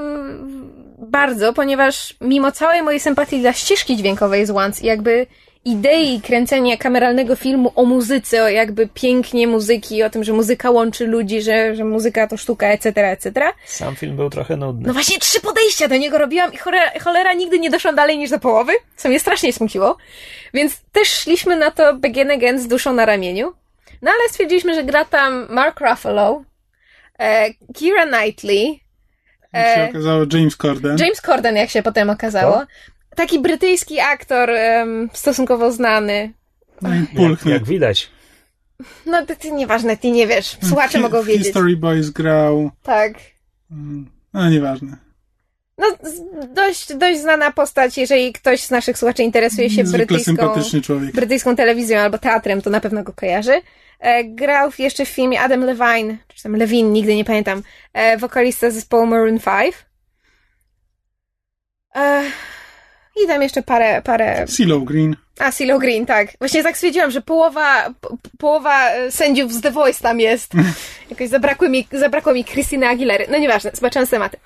bardzo, 1.00 1.54
ponieważ 1.54 2.16
mimo 2.22 2.52
całej 2.52 2.82
mojej 2.82 3.00
sympatii 3.00 3.42
dla 3.42 3.54
ścieżki 3.54 3.98
dźwiękowej 3.98 4.46
z 4.46 4.50
Once 4.50 4.84
i 4.84 4.86
jakby 4.86 5.28
idei 5.66 6.22
kręcenia 6.22 6.78
kameralnego 6.78 7.36
filmu 7.36 7.72
o 7.76 7.86
muzyce, 7.86 8.44
o 8.44 8.50
jakby 8.50 8.88
pięknie 8.88 9.48
muzyki, 9.48 10.04
o 10.04 10.10
tym, 10.10 10.24
że 10.24 10.34
muzyka 10.34 10.72
łączy 10.72 11.08
ludzi, 11.08 11.42
że, 11.42 11.76
że 11.76 11.86
muzyka 11.86 12.28
to 12.28 12.38
sztuka, 12.38 12.68
etc., 12.68 13.08
etc. 13.08 13.52
Sam 13.66 13.96
film 13.96 14.16
był 14.16 14.30
trochę 14.30 14.58
nudny. 14.58 14.88
No 14.88 14.94
właśnie 14.94 15.20
trzy 15.20 15.42
podejścia 15.42 15.88
do 15.88 15.98
niego 15.98 16.18
robiłam 16.18 16.54
i 16.54 16.58
cholera, 16.58 16.92
cholera 17.00 17.34
nigdy 17.34 17.60
nie 17.60 17.70
doszłam 17.70 17.96
dalej 17.96 18.18
niż 18.18 18.30
do 18.30 18.40
połowy, 18.40 18.74
co 18.96 19.10
mnie 19.10 19.20
strasznie 19.20 19.54
smuciło. 19.54 19.98
Więc 20.54 20.82
też 20.92 21.10
szliśmy 21.10 21.56
na 21.56 21.72
to 21.72 21.94
Begin 21.94 22.32
Again 22.32 22.60
z 22.60 22.68
duszą 22.68 22.94
na 22.94 23.06
ramieniu. 23.06 23.54
No 24.02 24.12
ale 24.12 24.30
stwierdziliśmy, 24.30 24.76
że 24.76 24.84
gra 24.84 25.06
tam 25.06 25.48
Mark 25.50 25.80
Ruffalo, 25.80 26.44
e, 27.20 27.54
Keira 27.80 28.06
Knightley, 28.08 28.80
Jak 29.54 29.76
się 29.76 29.82
e, 29.82 29.90
okazało, 29.90 30.26
James 30.34 30.58
Corden. 30.58 30.98
James 30.98 31.22
Corden, 31.22 31.56
jak 31.56 31.70
się 31.70 31.84
potem 31.84 32.10
okazało. 32.10 32.64
Taki 33.16 33.40
brytyjski 33.40 34.00
aktor, 34.00 34.50
em, 34.50 35.10
stosunkowo 35.14 35.72
znany. 35.72 36.34
No 36.82 36.96
i 36.96 37.00
jak, 37.00 37.10
pulchny. 37.16 37.52
jak 37.52 37.64
widać. 37.66 38.10
No 39.06 39.26
to, 39.26 39.36
to 39.36 39.56
nieważne, 39.56 39.98
ty 39.98 40.12
nie 40.12 40.28
wiesz. 40.28 40.58
Słuchacze 40.68 40.98
Hi- 40.98 41.02
mogą 41.02 41.24
wiedzieć. 41.24 41.44
History 41.46 41.78
Boys 41.78 42.10
grał. 42.10 42.72
Tak. 42.84 43.14
mm, 43.72 44.10
No, 44.34 44.50
nieważne. 44.50 44.98
No, 45.78 45.86
dość, 46.56 46.94
dość 46.94 47.20
znana 47.20 47.52
postać, 47.52 47.98
jeżeli 47.98 48.34
ktoś 48.34 48.62
z 48.64 48.72
naszych 48.72 48.98
słuchaczy 48.98 49.24
interesuje 49.24 49.70
się 49.70 49.86
Zwykle 49.86 50.06
brytyjską, 50.18 50.54
brytyjską 51.14 51.56
telewizją 51.56 52.00
albo 52.00 52.18
teatrem, 52.18 52.62
to 52.62 52.70
na 52.70 52.80
pewno 52.82 53.04
go 53.04 53.14
kojarzy. 53.14 53.62
E, 54.00 54.24
grał 54.24 54.72
jeszcze 54.80 55.06
w 55.06 55.10
filmie 55.10 55.42
Adam 55.42 55.62
Levine, 55.62 56.18
czy 56.36 56.44
tam 56.44 56.56
Levine, 56.56 56.90
nigdy 56.90 57.16
nie 57.16 57.26
pamiętam, 57.26 57.64
e, 57.94 58.18
wokalista 58.18 58.72
zespołu 58.72 59.06
Maroon 59.06 59.40
5. 59.40 59.76
E, 61.96 62.24
I 63.24 63.28
tam 63.28 63.42
jeszcze 63.42 63.64
parę, 63.64 64.02
parę... 64.02 64.46
CeeLo 64.48 64.80
Green. 64.80 65.16
A, 65.40 65.52
CeeLo 65.52 65.80
Green, 65.80 66.06
tak. 66.06 66.38
Właśnie 66.40 66.64
tak 66.64 66.76
stwierdziłam, 66.76 67.12
że 67.12 67.22
połowa, 67.22 67.94
po, 68.02 68.18
połowa 68.38 68.90
sędziów 69.10 69.54
z 69.54 69.62
The 69.62 69.72
Voice 69.72 70.02
tam 70.02 70.20
jest. 70.20 70.52
Jakoś 71.10 71.30
zabrakło 71.30 71.70
mi, 71.70 71.88
zabrakło 71.92 72.34
mi 72.34 72.46
Christiny 72.46 72.88
Aguilery. 72.88 73.28
No 73.32 73.38
nieważne, 73.38 73.72
zobaczyłam 73.74 74.06
z 74.06 74.10
tematy. 74.10 74.38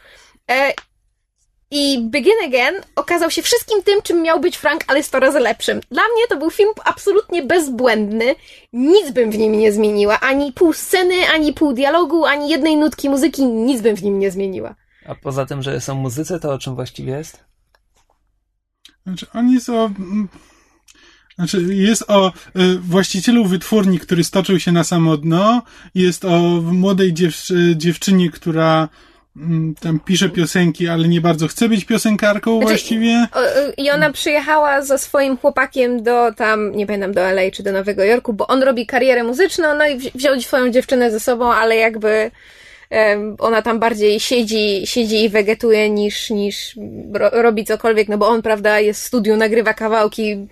I 1.75 1.99
Begin 2.01 2.33
Again 2.45 2.75
okazał 2.95 3.31
się 3.31 3.41
wszystkim 3.41 3.83
tym, 3.83 4.01
czym 4.01 4.21
miał 4.21 4.39
być 4.39 4.57
Frank, 4.57 4.83
ale 4.87 5.03
100 5.03 5.19
razy 5.19 5.39
lepszym. 5.39 5.81
Dla 5.91 6.01
mnie 6.01 6.27
to 6.29 6.37
był 6.37 6.51
film 6.51 6.69
absolutnie 6.85 7.43
bezbłędny. 7.43 8.35
Nic 8.73 9.11
bym 9.11 9.31
w 9.31 9.37
nim 9.37 9.59
nie 9.59 9.71
zmieniła. 9.71 10.19
Ani 10.19 10.51
pół 10.51 10.73
sceny, 10.73 11.15
ani 11.35 11.53
pół 11.53 11.73
dialogu, 11.73 12.25
ani 12.25 12.49
jednej 12.49 12.77
nutki 12.77 13.09
muzyki. 13.09 13.45
Nic 13.45 13.81
bym 13.81 13.95
w 13.95 14.03
nim 14.03 14.19
nie 14.19 14.31
zmieniła. 14.31 14.75
A 15.05 15.15
poza 15.15 15.45
tym, 15.45 15.61
że 15.63 15.81
są 15.81 15.95
muzyce, 15.95 16.39
to 16.39 16.53
o 16.53 16.57
czym 16.57 16.75
właściwie 16.75 17.13
jest? 17.13 17.43
Znaczy, 19.05 19.25
on 19.33 19.49
jest 19.49 19.69
o. 19.69 19.85
mm, 19.85 20.29
Znaczy, 21.35 21.61
jest 21.69 22.03
o 22.07 22.27
y, 22.27 22.31
właścicielu 22.79 23.45
wytwórni, 23.45 23.99
który 23.99 24.23
stoczył 24.23 24.59
się 24.59 24.71
na 24.71 24.83
samo 24.83 25.17
dno. 25.17 25.61
Jest 25.95 26.25
o 26.25 26.39
młodej 26.61 27.13
dziewczy, 27.13 27.73
dziewczynie, 27.77 28.29
która 28.29 28.89
tam 29.79 29.99
pisze 29.99 30.29
piosenki, 30.29 30.87
ale 30.87 31.07
nie 31.07 31.21
bardzo 31.21 31.47
chce 31.47 31.69
być 31.69 31.85
piosenkarką 31.85 32.51
Znaczy, 32.51 32.67
właściwie. 32.67 33.27
Y, 33.69 33.73
I 33.77 33.91
ona 33.91 34.11
przyjechała 34.11 34.81
ze 34.81 34.97
swoim 34.97 35.37
chłopakiem 35.37 36.03
do 36.03 36.33
tam, 36.33 36.75
nie 36.75 36.85
pamiętam, 36.85 37.13
do 37.13 37.21
LA 37.21 37.51
czy 37.51 37.63
do 37.63 37.71
Nowego 37.71 38.03
Jorku, 38.03 38.33
bo 38.33 38.47
on 38.47 38.63
robi 38.63 38.85
karierę 38.85 39.23
muzyczną, 39.23 39.75
no 39.75 39.87
i 39.87 39.97
wzi- 39.97 40.11
wziął 40.15 40.41
swoją 40.41 40.69
dziewczynę 40.69 41.11
ze 41.11 41.19
sobą, 41.19 41.53
ale 41.53 41.75
jakby 41.75 42.31
ona 43.39 43.61
tam 43.61 43.79
bardziej 43.79 44.19
siedzi, 44.19 44.81
siedzi 44.87 45.23
i 45.23 45.29
wegetuje 45.29 45.89
niż, 45.89 46.29
niż 46.29 46.75
ro, 47.13 47.29
robi 47.31 47.65
cokolwiek, 47.65 48.09
no 48.09 48.17
bo 48.17 48.27
on, 48.27 48.41
prawda, 48.41 48.79
jest 48.79 49.01
w 49.01 49.05
studiu, 49.05 49.35
nagrywa 49.35 49.73
kawałki, 49.73 50.47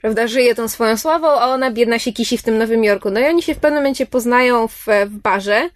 prawda, 0.00 0.26
żyje 0.26 0.54
tą 0.54 0.68
swoją 0.68 0.96
sławą, 0.96 1.28
a 1.28 1.46
ona 1.46 1.70
biedna 1.70 1.98
się 1.98 2.12
kisi 2.12 2.38
w 2.38 2.42
tym 2.42 2.58
Nowym 2.58 2.84
Jorku. 2.84 3.10
No 3.10 3.20
i 3.20 3.24
oni 3.24 3.42
się 3.42 3.54
w 3.54 3.58
pewnym 3.58 3.82
momencie 3.82 4.06
poznają 4.06 4.68
w, 4.68 4.86
w 5.06 5.16
barze. 5.22 5.70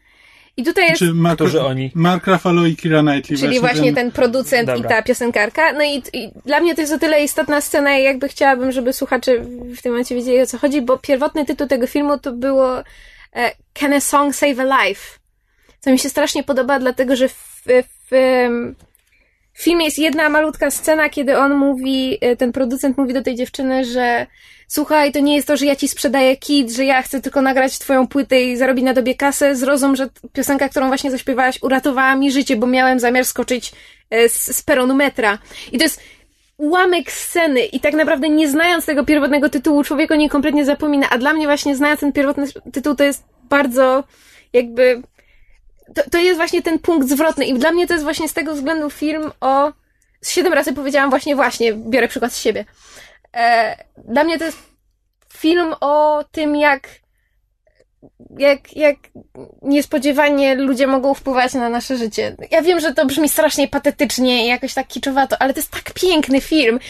I 0.56 0.64
tutaj 0.64 0.84
jest... 0.84 0.98
Czy 0.98 1.14
Mark, 1.14 1.34
Którzy 1.34 1.62
oni? 1.62 1.90
Mark 1.94 2.26
Ruffalo 2.26 2.66
i 2.66 2.76
Kira 2.76 3.00
Knightley. 3.00 3.38
Czyli 3.38 3.60
właśnie 3.60 3.92
ten 3.92 4.12
producent 4.12 4.66
Dobra. 4.66 4.86
i 4.86 4.88
ta 4.88 5.02
piosenkarka. 5.02 5.72
No 5.72 5.84
i, 5.84 6.02
i 6.12 6.30
dla 6.46 6.60
mnie 6.60 6.74
to 6.74 6.80
jest 6.80 6.92
o 6.92 6.98
tyle 6.98 7.24
istotna 7.24 7.60
scena 7.60 7.98
i 7.98 8.02
jakby 8.02 8.28
chciałabym, 8.28 8.72
żeby 8.72 8.92
słuchacze 8.92 9.40
w 9.76 9.82
tym 9.82 9.92
momencie 9.92 10.14
wiedzieli 10.14 10.40
o 10.40 10.46
co 10.46 10.58
chodzi, 10.58 10.82
bo 10.82 10.98
pierwotny 10.98 11.44
tytuł 11.44 11.66
tego 11.66 11.86
filmu 11.86 12.18
to 12.18 12.32
było 12.32 12.78
e, 13.36 13.52
Can 13.72 13.92
a 13.92 14.00
Song 14.00 14.34
Save 14.34 14.58
a 14.60 14.84
Life? 14.84 15.18
Co 15.80 15.90
mi 15.90 15.98
się 15.98 16.08
strasznie 16.08 16.44
podoba, 16.44 16.78
dlatego 16.78 17.16
że 17.16 17.28
w, 17.28 17.62
w, 17.66 18.10
w 19.52 19.62
filmie 19.62 19.84
jest 19.84 19.98
jedna 19.98 20.28
malutka 20.28 20.70
scena, 20.70 21.08
kiedy 21.08 21.38
on 21.38 21.54
mówi, 21.54 22.18
e, 22.20 22.36
ten 22.36 22.52
producent 22.52 22.98
mówi 22.98 23.14
do 23.14 23.22
tej 23.22 23.34
dziewczyny, 23.34 23.84
że 23.84 24.26
słuchaj, 24.68 25.12
to 25.12 25.20
nie 25.20 25.36
jest 25.36 25.48
to, 25.48 25.56
że 25.56 25.66
ja 25.66 25.76
ci 25.76 25.88
sprzedaję 25.88 26.36
kit, 26.36 26.70
że 26.70 26.84
ja 26.84 27.02
chcę 27.02 27.20
tylko 27.20 27.42
nagrać 27.42 27.78
twoją 27.78 28.06
płytę 28.06 28.42
i 28.42 28.56
zarobić 28.56 28.84
na 28.84 28.94
dobie 28.94 29.14
kasę. 29.14 29.56
Zrozum, 29.56 29.96
że 29.96 30.08
piosenka, 30.32 30.68
którą 30.68 30.88
właśnie 30.88 31.10
zaśpiewałaś, 31.10 31.62
uratowała 31.62 32.16
mi 32.16 32.32
życie, 32.32 32.56
bo 32.56 32.66
miałem 32.66 33.00
zamiar 33.00 33.24
skoczyć 33.24 33.72
e, 34.10 34.28
z, 34.28 34.56
z 34.56 34.62
peronu 34.62 34.94
metra. 34.94 35.38
I 35.72 35.78
to 35.78 35.84
jest 35.84 36.00
ułamek 36.56 37.12
sceny 37.12 37.60
i 37.60 37.80
tak 37.80 37.94
naprawdę 37.94 38.28
nie 38.28 38.48
znając 38.48 38.86
tego 38.86 39.04
pierwotnego 39.04 39.50
tytułu, 39.50 39.84
człowiek 39.84 40.10
o 40.10 40.14
niej 40.14 40.28
kompletnie 40.28 40.64
zapomina, 40.64 41.06
a 41.10 41.18
dla 41.18 41.32
mnie 41.32 41.46
właśnie 41.46 41.76
znając 41.76 42.00
ten 42.00 42.12
pierwotny 42.12 42.46
tytuł, 42.72 42.94
to 42.94 43.04
jest 43.04 43.24
bardzo 43.42 44.04
jakby 44.52 45.02
to, 45.94 46.10
to 46.10 46.18
jest 46.18 46.36
właśnie 46.36 46.62
ten 46.62 46.78
punkt 46.78 47.08
zwrotny 47.08 47.44
i 47.44 47.54
dla 47.54 47.72
mnie 47.72 47.86
to 47.86 47.92
jest 47.92 48.04
właśnie 48.04 48.28
z 48.28 48.32
tego 48.32 48.54
względu 48.54 48.90
film 48.90 49.30
o 49.40 49.72
siedem 50.22 50.52
razy 50.52 50.72
powiedziałam 50.72 51.10
właśnie 51.10 51.36
właśnie, 51.36 51.72
biorę 51.74 52.08
przykład 52.08 52.32
z 52.32 52.40
siebie. 52.40 52.64
E, 53.34 53.76
dla 54.08 54.24
mnie 54.24 54.38
to 54.38 54.44
jest 54.44 54.58
film 55.28 55.74
o 55.80 56.24
tym, 56.32 56.56
jak 56.56 56.88
jak, 58.38 58.76
jak 58.76 58.96
niespodziewanie 59.62 60.54
ludzie 60.54 60.86
mogą 60.86 61.14
wpływać 61.14 61.54
na 61.54 61.68
nasze 61.68 61.96
życie. 61.96 62.36
Ja 62.50 62.62
wiem, 62.62 62.80
że 62.80 62.94
to 62.94 63.06
brzmi 63.06 63.28
strasznie 63.28 63.68
patetycznie 63.68 64.44
i 64.44 64.48
jakoś 64.48 64.74
tak 64.74 64.86
kiczowato, 64.86 65.42
ale 65.42 65.54
to 65.54 65.58
jest 65.60 65.70
tak 65.70 65.92
piękny 65.92 66.40
film. 66.40 66.78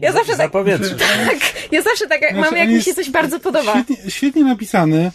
Ja 0.00 0.12
zawsze 0.12 0.36
tak, 0.36 0.52
tak, 1.30 1.72
ja 1.72 1.82
zawsze 1.82 2.06
tak 2.06 2.20
Znaczy, 2.20 2.34
mam, 2.34 2.56
jak 2.56 2.68
mi 2.68 2.82
się 2.82 2.94
coś 2.94 3.10
bardzo 3.10 3.40
podoba. 3.40 3.72
Świetnie, 3.72 4.10
świetnie 4.10 4.44
napisany. 4.44 5.10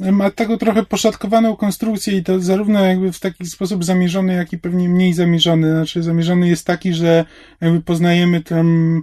Ma 0.00 0.30
taką 0.30 0.58
trochę 0.58 0.82
poszatkowaną 0.82 1.56
konstrukcję 1.56 2.16
i 2.16 2.22
to 2.22 2.40
zarówno 2.40 2.84
jakby 2.84 3.12
w 3.12 3.20
taki 3.20 3.46
sposób 3.46 3.84
zamierzony, 3.84 4.34
jak 4.34 4.52
i 4.52 4.58
pewnie 4.58 4.88
mniej 4.88 5.12
zamierzony. 5.12 5.70
Znaczy 5.70 6.02
zamierzony 6.02 6.48
jest 6.48 6.66
taki, 6.66 6.94
że 6.94 7.24
jakby 7.60 7.80
poznajemy 7.80 8.42
tam 8.42 9.02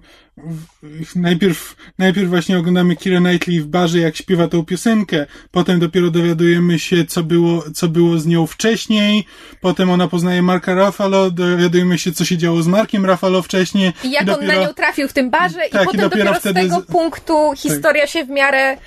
najpierw, 1.16 1.76
najpierw 2.00 2.30
właśnie 2.30 2.58
oglądamy 2.58 2.96
Kira 2.96 3.20
Knightley 3.20 3.62
w 3.62 3.68
barze, 3.68 4.00
jak 4.00 4.16
śpiewa 4.16 4.48
tą 4.48 4.66
piosenkę, 4.66 5.26
potem 5.52 5.80
dopiero 5.80 6.12
dowiadujemy 6.12 6.80
się, 6.80 7.06
co 7.06 7.24
było, 7.24 7.64
co 7.76 7.88
było 7.88 8.20
z 8.20 8.26
nią 8.26 8.48
wcześniej, 8.48 9.26
potem 9.62 9.90
ona 9.90 10.08
poznaje 10.08 10.42
Marka 10.42 10.74
Ruffalo, 10.74 11.32
dowiadujemy 11.32 11.98
się, 11.98 12.12
co 12.12 12.26
się 12.26 12.38
działo 12.38 12.62
z 12.62 12.68
Markiem 12.68 13.06
Ruffalo 13.06 13.42
wcześniej. 13.42 13.94
I 14.04 14.12
jak 14.12 14.22
on 14.22 14.28
dopiero- 14.28 14.48
na 14.48 14.56
nią 14.56 14.74
trafił 14.74 15.08
w 15.08 15.14
tym 15.14 15.30
barze 15.30 15.60
Tak, 15.72 15.82
i 15.82 15.84
i 15.84 15.86
potem 15.86 16.02
dopiero 16.02 16.10
dopiero, 16.10 16.40
wtedy 16.40 16.62
z 16.62 16.64
tego 16.64 16.82
punktu 16.82 17.54
historia 17.58 18.08
się 18.08 18.26
w 18.26 18.30
miarę 18.30 18.78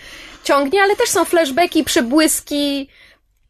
ciągnie, 0.46 0.82
ale 0.82 0.96
też 0.96 1.08
są 1.08 1.24
flashbacki, 1.24 1.84
przebłyski. 1.84 2.88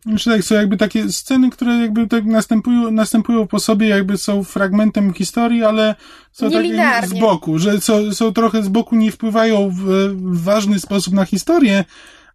Znaczy 0.07 0.31
tak, 0.31 0.43
są 0.43 0.55
jakby 0.55 0.77
takie 0.77 1.13
sceny, 1.13 1.51
które 1.51 1.73
jakby 1.75 2.07
tak 2.07 2.25
następują, 2.25 2.91
następują 2.91 3.47
po 3.47 3.61
sobie, 3.61 3.89
jakby 3.89 4.19
są 4.19 4.45
fragmentem 4.45 5.15
historii, 5.15 5.65
ale 5.65 5.95
są 6.33 6.47
takie 6.47 6.57
Nielinearnie. 6.63 7.09
z 7.09 7.21
boku, 7.21 7.59
że 7.59 7.81
są, 7.81 8.15
są 8.15 8.33
trochę 8.33 8.63
z 8.63 8.69
boku, 8.69 8.97
nie 8.97 9.13
wpływają 9.13 9.71
w, 9.71 9.81
w 10.15 10.43
ważny 10.45 10.81
sposób 10.81 11.15
na 11.15 11.25
historię, 11.25 11.85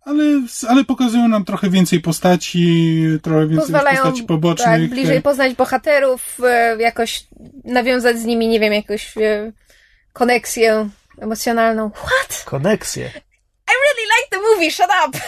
ale, 0.05 0.23
ale 0.67 0.83
pokazują 0.83 1.27
nam 1.27 1.45
trochę 1.45 1.69
więcej 1.69 1.99
postaci, 2.01 3.03
trochę 3.21 3.41
więcej 3.47 3.57
Pozwalają 3.57 3.97
postaci 3.97 4.23
pobocznych. 4.23 4.81
tak, 4.81 4.89
bliżej 4.89 5.21
poznać 5.21 5.53
bohaterów, 5.55 6.37
e, 6.43 6.77
jakoś 6.79 7.27
nawiązać 7.63 8.19
z 8.19 8.25
nimi, 8.25 8.47
nie 8.47 8.59
wiem, 8.59 8.73
jakąś 8.73 9.17
e, 9.17 9.51
koneksję 10.13 10.89
emocjonalną. 11.19 11.89
What? 11.89 12.43
Koneksje. 12.45 13.11
Really 13.91 14.09
like 14.17 14.29
the 14.29 14.37
movie, 14.37 14.71
shut 14.71 14.89
up! 15.07 15.19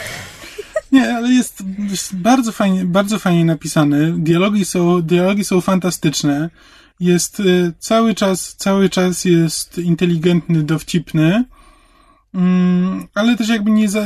Nie, 0.92 1.14
ale 1.16 1.28
jest, 1.28 1.62
jest 1.90 2.16
bardzo 2.16 2.52
fajnie, 2.52 2.84
bardzo 2.84 3.18
fajnie 3.18 3.44
napisany. 3.44 4.12
Dialogi 4.18 4.64
są, 4.64 5.02
dialogi 5.02 5.44
są 5.44 5.60
fantastyczne. 5.60 6.50
Jest 7.00 7.40
y, 7.40 7.72
cały 7.78 8.14
czas, 8.14 8.54
cały 8.56 8.88
czas 8.90 9.24
jest 9.24 9.78
inteligentny, 9.78 10.62
dowcipny. 10.62 11.44
Mm, 12.34 13.06
ale 13.14 13.36
też 13.36 13.48
jakby 13.48 13.70
nie, 13.70 13.88
za, 13.88 14.04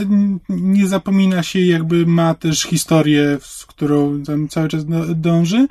nie 0.49 0.87
zapomina 0.87 1.43
się, 1.43 1.61
jakby 1.61 2.07
ma 2.07 2.35
też 2.35 2.63
historię, 2.63 3.39
z 3.43 3.67
którą 3.67 4.23
tam 4.23 4.49
cały 4.49 4.69
czas 4.69 4.87
do- 4.87 5.15
dąży. 5.15 5.67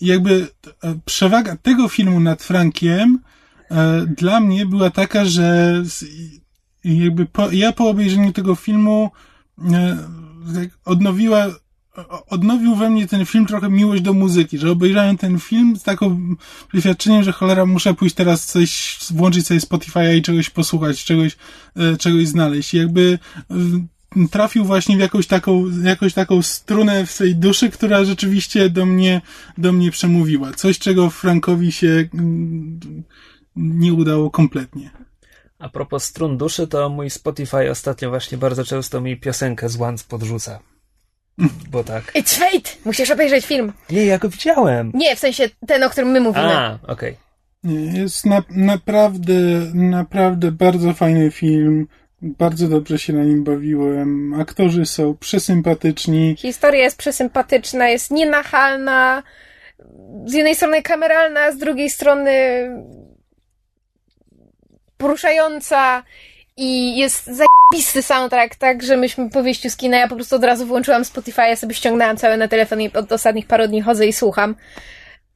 I 0.00 0.06
jakby 0.06 0.46
e, 0.84 0.98
przewaga 1.04 1.56
tego 1.56 1.88
filmu 1.88 2.20
nad 2.20 2.42
Frankiem 2.42 3.18
e, 3.70 4.06
dla 4.16 4.40
mnie 4.40 4.66
była 4.66 4.90
taka, 4.90 5.24
że 5.24 5.74
z, 5.84 6.04
i 6.88 6.98
jakby 6.98 7.26
po, 7.26 7.50
ja 7.50 7.72
po 7.72 7.88
obejrzeniu 7.88 8.32
tego 8.32 8.54
filmu 8.54 9.10
e, 9.72 9.96
odnowiła, 10.84 11.46
odnowił 12.28 12.74
we 12.74 12.90
mnie 12.90 13.06
ten 13.06 13.26
film 13.26 13.46
trochę 13.46 13.68
miłość 13.68 14.02
do 14.02 14.12
muzyki, 14.12 14.58
że 14.58 14.70
obejrzałem 14.70 15.16
ten 15.16 15.38
film 15.40 15.76
z 15.76 15.82
taką 15.82 16.36
przeświadczeniem, 16.68 17.22
że 17.22 17.32
cholera 17.32 17.66
muszę 17.66 17.94
pójść 17.94 18.14
teraz 18.14 18.46
coś, 18.46 18.98
włączyć 19.10 19.46
sobie 19.46 19.60
Spotify'a 19.60 20.16
i 20.16 20.22
czegoś 20.22 20.50
posłuchać, 20.50 21.04
czegoś, 21.04 21.36
e, 21.76 21.96
czegoś 21.96 22.26
znaleźć. 22.26 22.74
I 22.74 22.76
jakby 22.76 23.18
e, 24.16 24.28
trafił 24.30 24.64
właśnie 24.64 24.96
w 24.96 25.00
jakąś 25.00 25.26
taką, 25.26 25.64
jakąś 25.82 26.14
taką 26.14 26.42
strunę 26.42 27.06
w 27.06 27.10
swojej 27.10 27.36
duszy, 27.36 27.70
która 27.70 28.04
rzeczywiście 28.04 28.70
do 28.70 28.86
mnie, 28.86 29.20
do 29.58 29.72
mnie 29.72 29.90
przemówiła. 29.90 30.52
Coś, 30.52 30.78
czego 30.78 31.10
Frankowi 31.10 31.72
się 31.72 32.08
mm, 32.14 32.80
nie 33.56 33.92
udało 33.92 34.30
kompletnie. 34.30 34.90
A 35.58 35.68
propos 35.68 36.04
strun 36.04 36.36
duszy, 36.36 36.66
to 36.66 36.88
mój 36.88 37.10
Spotify 37.10 37.70
ostatnio 37.70 38.10
właśnie 38.10 38.38
bardzo 38.38 38.64
często 38.64 39.00
mi 39.00 39.16
piosenkę 39.16 39.68
z 39.68 39.80
Once 39.80 40.04
podrzuca. 40.08 40.58
Bo 41.72 41.84
tak. 41.84 42.12
It's 42.14 42.38
fate! 42.38 42.70
Musisz 42.84 43.10
obejrzeć 43.10 43.46
film. 43.46 43.72
Nie, 43.90 44.06
ja 44.06 44.18
go 44.18 44.28
widziałem. 44.28 44.90
Nie, 44.94 45.16
w 45.16 45.18
sensie 45.18 45.48
ten, 45.66 45.82
o 45.82 45.90
którym 45.90 46.10
my 46.10 46.20
mówimy. 46.20 46.56
A, 46.56 46.78
okej. 46.86 47.16
Nie, 47.64 48.00
jest 48.00 48.26
na, 48.26 48.42
naprawdę, 48.50 49.32
naprawdę 49.74 50.52
bardzo 50.52 50.92
fajny 50.92 51.30
film. 51.30 51.86
Bardzo 52.22 52.68
dobrze 52.68 52.98
się 52.98 53.12
na 53.12 53.24
nim 53.24 53.44
bawiłem. 53.44 54.34
Aktorzy 54.40 54.86
są 54.86 55.16
przesympatyczni. 55.16 56.36
Historia 56.38 56.82
jest 56.82 56.98
przesympatyczna, 56.98 57.88
jest 57.88 58.10
nienachalna. 58.10 59.22
Z 60.26 60.32
jednej 60.32 60.54
strony 60.54 60.82
kameralna, 60.82 61.52
z 61.52 61.58
drugiej 61.58 61.90
strony 61.90 62.32
poruszająca 64.98 66.02
i 66.56 66.96
jest 66.96 67.24
zajebisty 67.24 68.02
soundtrack, 68.02 68.56
tak, 68.56 68.82
że 68.82 68.96
myśmy 68.96 69.30
po 69.30 69.42
wyjściu 69.42 69.70
z 69.70 69.76
kina, 69.76 69.96
ja 69.96 70.08
po 70.08 70.14
prostu 70.14 70.36
od 70.36 70.44
razu 70.44 70.66
włączyłam 70.66 71.04
Spotify, 71.04 71.56
sobie 71.56 71.74
ściągnęłam 71.74 72.16
całe 72.16 72.36
na 72.36 72.48
telefon 72.48 72.80
i 72.80 72.92
od 72.92 73.12
ostatnich 73.12 73.46
paru 73.46 73.68
dni 73.68 73.82
chodzę 73.82 74.06
i 74.06 74.12
słucham. 74.12 74.54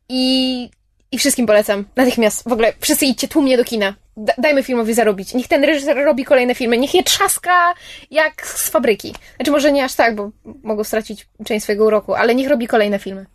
I, 0.09 0.71
i 1.13 1.19
wszystkim 1.19 1.47
polecam. 1.47 1.85
Natychmiast. 1.97 2.49
W 2.49 2.53
ogóle 2.53 2.73
wszyscy 2.81 3.07
idźcie 3.07 3.29
tłumnie 3.29 3.57
do 3.57 3.65
kina. 3.65 3.95
Da, 4.17 4.33
dajmy 4.39 4.63
filmowi 4.63 4.95
zarobić. 4.95 5.35
Niech 5.35 5.49
ten 5.49 5.65
reżyser 5.65 5.97
robi 5.97 6.25
kolejne 6.25 6.55
filmy. 6.55 6.79
Niech 6.79 6.95
je 6.95 7.03
trzaska 7.03 7.75
jak 8.11 8.47
z 8.47 8.71
fabryki. 8.71 9.15
Znaczy 9.37 9.51
może 9.51 9.73
nie 9.73 9.85
aż 9.85 9.95
tak, 9.95 10.15
bo 10.15 10.31
mogą 10.63 10.85
stracić 10.85 11.27
część 11.45 11.63
swojego 11.63 11.85
uroku, 11.85 12.15
ale 12.15 12.35
niech 12.35 12.49
robi 12.49 12.67
kolejne 12.67 12.99
filmy. 12.99 13.27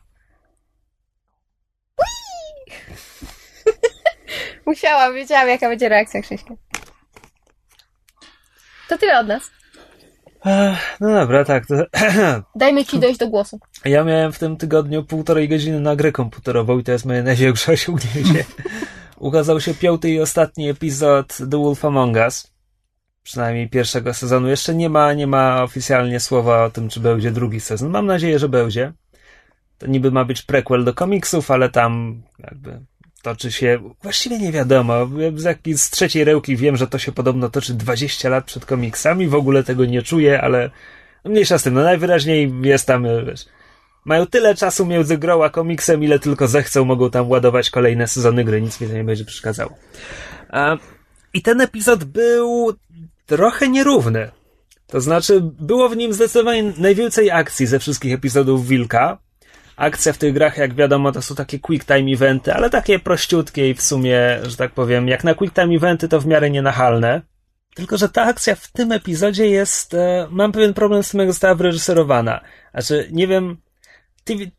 Musiałam, 4.68 5.15
wiedziałam 5.15 5.49
jaka 5.49 5.70
będzie 5.70 5.89
reakcja 5.89 6.22
Krzyśka. 6.22 6.53
To 8.89 8.98
tyle 8.98 9.19
od 9.19 9.27
nas. 9.27 9.52
No 10.99 11.14
dobra, 11.14 11.45
tak. 11.45 11.65
To... 11.65 11.76
Dajmy 12.56 12.85
ci 12.85 12.99
dojść 12.99 13.19
do 13.19 13.27
głosu. 13.27 13.60
Ja 13.85 14.03
miałem 14.03 14.31
w 14.31 14.39
tym 14.39 14.57
tygodniu 14.57 15.03
półtorej 15.03 15.49
godziny 15.49 15.80
na 15.80 15.95
grę 15.95 16.11
komputerową 16.11 16.80
i 16.80 16.84
to 16.84 16.91
jest 16.91 17.06
moje 17.06 17.23
największe 17.23 17.72
osiągnięcie. 17.77 18.45
Ukazał 19.18 19.61
się 19.61 19.73
piąty 19.73 20.10
i 20.10 20.19
ostatni 20.19 20.69
epizod 20.69 21.38
The 21.52 21.57
Wolf 21.57 21.85
Among 21.85 22.15
Us. 22.15 22.53
Przynajmniej 23.23 23.69
pierwszego 23.69 24.14
sezonu. 24.14 24.48
Jeszcze 24.48 24.76
nie 24.76 24.89
ma, 24.89 25.14
nie 25.14 25.27
ma 25.27 25.64
oficjalnie 25.64 26.19
słowa 26.19 26.64
o 26.64 26.69
tym, 26.69 26.89
czy 26.89 26.99
będzie 26.99 27.31
drugi 27.31 27.60
sezon. 27.60 27.89
Mam 27.89 28.06
nadzieję, 28.06 28.39
że 28.39 28.49
będzie. 28.49 28.94
To 29.77 29.88
niby 29.88 30.11
ma 30.11 30.26
być 30.26 30.41
prequel 30.41 30.84
do 30.84 30.94
komiksów, 30.94 31.52
ale 31.52 31.69
tam 31.69 32.23
jakby 32.39 32.81
toczy 33.28 33.52
się, 33.52 33.80
właściwie 34.04 34.40
nie 34.40 34.52
wiadomo. 34.52 35.10
Z, 35.76 35.90
trzeciej 35.90 36.24
rełki 36.24 36.56
wiem, 36.56 36.78
że 36.78 36.88
to 36.88 36.99
się 36.99 37.12
podobno 37.12 37.49
toczy 37.49 37.74
20 37.74 38.30
lat 38.30 38.45
przed 38.45 38.66
komiksami. 38.66 39.28
W 39.28 39.36
ogóle 39.36 39.64
tego 39.64 39.86
nie 39.86 40.02
czuję, 40.02 40.41
ale 40.41 40.70
mniejsza 41.26 41.58
z 41.58 41.64
tym. 41.64 41.74
No 41.74 41.84
najwyraźniej 41.84 42.54
jest 42.62 42.86
tam, 42.86 43.08
wiesz, 43.26 43.45
mają 44.06 44.28
tyle 44.28 44.56
czasu 44.56 44.86
między 44.86 45.18
grą 45.18 45.44
a 45.44 45.49
komiksem, 45.49 46.04
ile 46.04 46.20
tylko 46.20 46.48
zechcą, 46.48 46.86
mogą 46.86 47.10
tam 47.10 47.30
ładować 47.30 47.70
kolejne 47.70 48.08
sezony 48.08 48.44
gry, 48.44 48.62
nic 48.62 48.82
mi 48.82 48.88
to 48.88 48.94
nie 48.94 49.04
będzie 49.04 49.26
przeszkadzało. 49.26 49.78
I 51.34 51.41
ten 51.41 51.62
epizod 51.62 52.04
był 52.04 52.74
trochę 53.26 53.70
nierówny. 53.70 54.32
To 54.88 55.02
znaczy, 55.02 55.41
było 55.60 55.90
w 55.90 55.98
nim 55.98 56.14
zdecydowanie 56.14 56.74
najwięcej 56.78 57.32
akcji 57.32 57.66
ze 57.66 57.80
wszystkich 57.80 58.14
epizodów 58.14 58.68
Wilka. 58.68 59.18
Akcja 59.78 60.14
w 60.14 60.18
tych 60.18 60.34
grach, 60.34 60.58
jak 60.58 60.74
wiadomo, 60.74 61.12
to 61.12 61.22
są 61.22 61.36
takie 61.36 61.60
quick 61.60 61.86
time 61.86 62.12
eventy, 62.12 62.54
ale 62.54 62.70
takie 62.70 62.99
prościutkie 62.99 63.70
i 63.70 63.74
w 63.74 63.82
sumie, 63.82 64.40
że 64.44 64.58
tak 64.58 64.72
powiem, 64.72 65.08
jak 65.08 65.24
na 65.24 65.34
quick 65.34 65.56
time 65.56 65.76
eventy 65.76 66.08
to 66.08 66.22
w 66.22 66.26
miarę 66.26 66.49
nienachalne. 66.49 67.22
Tylko, 67.76 67.98
że 67.98 68.10
ta 68.10 68.24
akcja 68.24 68.56
w 68.56 68.72
tym 68.72 68.91
epizodzie 68.91 69.48
jest. 69.48 69.94
E, 69.94 70.28
mam 70.32 70.52
pewien 70.52 70.74
problem 70.74 71.04
z 71.04 71.10
tym, 71.10 71.20
jak 71.20 71.30
została 71.30 71.56
wyreżyserowana. 71.56 72.41
Znaczy, 72.72 73.10
nie 73.12 73.28
wiem. 73.28 73.58
Ty, 74.24 74.52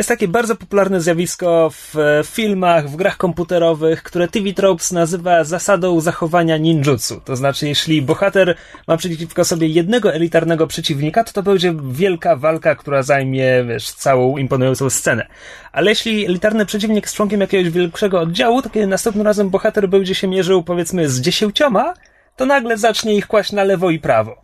Jest 0.00 0.08
takie 0.08 0.28
bardzo 0.28 0.56
popularne 0.56 1.00
zjawisko 1.00 1.70
w 1.72 1.94
filmach, 2.24 2.90
w 2.90 2.96
grach 2.96 3.16
komputerowych, 3.16 4.02
które 4.02 4.28
TV 4.28 4.52
Tropes 4.52 4.92
nazywa 4.92 5.44
zasadą 5.44 6.00
zachowania 6.00 6.56
ninjutsu. 6.56 7.20
To 7.24 7.36
znaczy, 7.36 7.68
jeśli 7.68 8.02
bohater 8.02 8.56
ma 8.86 8.96
przeciwko 8.96 9.44
sobie 9.44 9.66
jednego 9.66 10.14
elitarnego 10.14 10.66
przeciwnika, 10.66 11.24
to 11.24 11.32
to 11.32 11.42
będzie 11.42 11.74
wielka 11.90 12.36
walka, 12.36 12.74
która 12.74 13.02
zajmie, 13.02 13.64
wiesz, 13.64 13.90
całą 13.90 14.36
imponującą 14.36 14.90
scenę. 14.90 15.26
Ale 15.72 15.90
jeśli 15.90 16.26
elitarny 16.26 16.66
przeciwnik 16.66 17.04
jest 17.04 17.16
członkiem 17.16 17.40
jakiegoś 17.40 17.72
większego 17.72 18.20
oddziału, 18.20 18.62
to 18.62 18.70
kiedy 18.70 18.86
następnym 18.86 19.26
razem 19.26 19.50
bohater 19.50 19.88
będzie 19.88 20.14
się 20.14 20.28
mierzył, 20.28 20.62
powiedzmy, 20.62 21.08
z 21.08 21.20
dziesięcioma, 21.20 21.94
to 22.36 22.46
nagle 22.46 22.78
zacznie 22.78 23.14
ich 23.14 23.26
kłaść 23.26 23.52
na 23.52 23.64
lewo 23.64 23.90
i 23.90 23.98
prawo. 23.98 24.42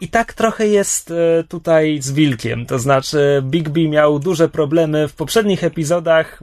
I 0.00 0.08
tak 0.08 0.32
trochę 0.34 0.66
jest 0.66 1.10
e, 1.10 1.44
tutaj 1.44 1.98
z 2.02 2.12
Wilkiem. 2.12 2.66
To 2.66 2.78
znaczy, 2.78 3.42
Bigby 3.44 3.88
miał 3.88 4.18
duże 4.18 4.48
problemy 4.48 5.08
w 5.08 5.14
poprzednich 5.14 5.64
epizodach, 5.64 6.40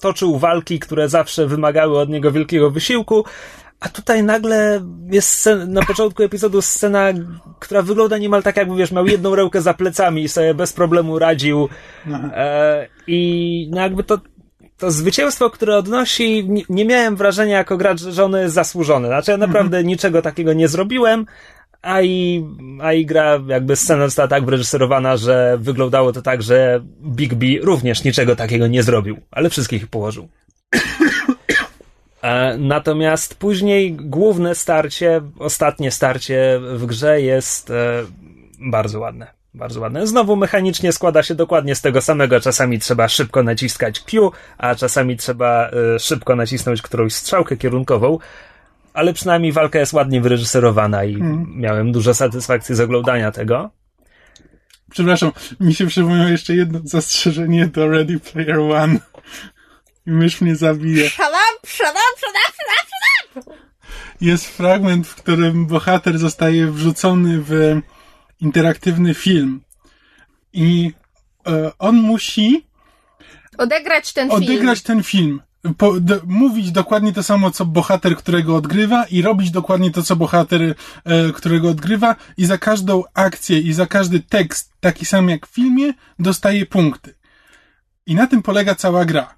toczył 0.00 0.38
walki, 0.38 0.78
które 0.78 1.08
zawsze 1.08 1.46
wymagały 1.46 1.98
od 1.98 2.08
niego 2.08 2.32
wielkiego 2.32 2.70
wysiłku, 2.70 3.24
a 3.80 3.88
tutaj 3.88 4.22
nagle 4.22 4.80
jest 5.10 5.46
scen- 5.46 5.68
na 5.68 5.82
początku 5.82 6.22
epizodu 6.22 6.62
scena, 6.62 7.12
która 7.58 7.82
wygląda 7.82 8.18
niemal 8.18 8.42
tak, 8.42 8.56
jakby 8.56 8.76
wiesz, 8.76 8.92
miał 8.92 9.06
jedną 9.06 9.34
rękę 9.34 9.60
za 9.60 9.74
plecami 9.74 10.22
i 10.22 10.28
sobie 10.28 10.54
bez 10.54 10.72
problemu 10.72 11.18
radził. 11.18 11.68
E, 12.34 12.88
I 13.06 13.68
no 13.70 13.80
jakby 13.80 14.04
to, 14.04 14.18
to 14.78 14.90
zwycięstwo, 14.90 15.50
które 15.50 15.76
odnosi, 15.76 16.48
nie, 16.48 16.62
nie 16.68 16.84
miałem 16.84 17.16
wrażenia 17.16 17.56
jako 17.58 17.76
gracz, 17.76 18.00
że 18.00 18.24
ono 18.24 18.38
jest 18.38 18.54
zasłużone. 18.54 19.08
Znaczy 19.08 19.30
ja 19.30 19.36
naprawdę 19.36 19.84
niczego 19.84 20.22
takiego 20.22 20.52
nie 20.52 20.68
zrobiłem, 20.68 21.26
a 21.82 22.02
i, 22.02 22.44
a 22.82 22.92
i 22.92 23.06
gra, 23.06 23.40
jakby 23.46 23.76
scena 23.76 24.04
została 24.04 24.28
tak 24.28 24.44
wyreżyserowana, 24.44 25.16
że 25.16 25.58
wyglądało 25.60 26.12
to 26.12 26.22
tak, 26.22 26.42
że 26.42 26.80
Bigby 27.02 27.58
również 27.62 28.04
niczego 28.04 28.36
takiego 28.36 28.66
nie 28.66 28.82
zrobił, 28.82 29.16
ale 29.30 29.50
wszystkich 29.50 29.82
ich 29.82 29.88
położył. 29.88 30.28
E, 32.22 32.58
Natomiast 32.58 33.34
później 33.34 33.92
główne 33.92 34.54
starcie, 34.54 35.20
ostatnie 35.38 35.90
starcie 35.90 36.60
w 36.74 36.86
grze 36.86 37.20
jest 37.22 37.70
e, 37.70 38.04
bardzo 38.58 39.00
ładne. 39.00 39.26
Bardzo 39.54 39.80
ładne. 39.80 40.06
Znowu 40.06 40.36
mechanicznie 40.36 40.92
składa 40.92 41.22
się 41.22 41.34
dokładnie 41.34 41.74
z 41.74 41.80
tego 41.80 42.00
samego. 42.00 42.40
Czasami 42.40 42.78
trzeba 42.78 43.08
szybko 43.08 43.42
naciskać 43.42 44.00
Q, 44.00 44.32
a 44.58 44.74
czasami 44.74 45.16
trzeba 45.16 45.70
e, 45.94 45.98
szybko 45.98 46.36
nacisnąć 46.36 46.82
którąś 46.82 47.12
strzałkę 47.12 47.56
kierunkową. 47.56 48.18
Ale 48.92 49.12
przynajmniej 49.12 49.52
walka 49.52 49.78
jest 49.78 49.92
ładnie 49.92 50.20
wyreżyserowana 50.20 51.04
i 51.04 51.16
miałem 51.56 51.92
dużo 51.92 52.14
satysfakcji 52.14 52.74
z 52.74 52.80
oglądania 52.80 53.32
tego. 53.32 53.70
Przepraszam, 54.90 55.32
mi 55.60 55.74
się 55.74 55.86
przypomniało 55.86 56.28
jeszcze 56.28 56.54
jedno 56.54 56.80
zastrzeżenie 56.84 57.66
do 57.66 57.88
Ready 57.88 58.20
Player 58.20 58.58
One. 58.58 58.98
I 60.06 60.10
mysz 60.10 60.40
mnie 60.40 60.56
zabije. 60.56 61.10
Shut 61.10 61.26
up, 61.26 61.68
shut 61.68 61.86
up, 61.86 62.20
shut 62.20 62.30
up, 62.30 62.52
shut 62.52 62.66
up, 62.80 62.88
shut 63.34 63.46
up! 63.46 63.60
Jest 64.20 64.46
fragment, 64.46 65.06
w 65.06 65.14
którym 65.14 65.66
bohater 65.66 66.18
zostaje 66.18 66.66
wrzucony 66.66 67.38
w 67.40 67.80
interaktywny 68.40 69.14
film. 69.14 69.60
I 70.52 70.92
e, 71.46 71.72
on 71.78 71.96
musi 71.96 72.66
Odegrać 73.58 74.12
ten 74.12 74.28
film. 74.30 74.42
odegrać 74.42 74.82
ten 74.82 75.02
film. 75.02 75.42
Po, 75.78 76.00
d- 76.00 76.20
mówić 76.26 76.72
dokładnie 76.72 77.12
to 77.12 77.22
samo, 77.22 77.50
co 77.50 77.64
bohater, 77.64 78.16
którego 78.16 78.56
odgrywa 78.56 79.04
i 79.04 79.22
robić 79.22 79.50
dokładnie 79.50 79.90
to, 79.90 80.02
co 80.02 80.16
bohater, 80.16 80.74
e, 81.04 81.32
którego 81.32 81.68
odgrywa 81.68 82.16
i 82.36 82.44
za 82.46 82.58
każdą 82.58 83.02
akcję 83.14 83.60
i 83.60 83.72
za 83.72 83.86
każdy 83.86 84.20
tekst, 84.20 84.72
taki 84.80 85.06
sam 85.06 85.28
jak 85.28 85.46
w 85.46 85.50
filmie, 85.50 85.92
dostaje 86.18 86.66
punkty. 86.66 87.14
I 88.06 88.14
na 88.14 88.26
tym 88.26 88.42
polega 88.42 88.74
cała 88.74 89.04
gra. 89.04 89.34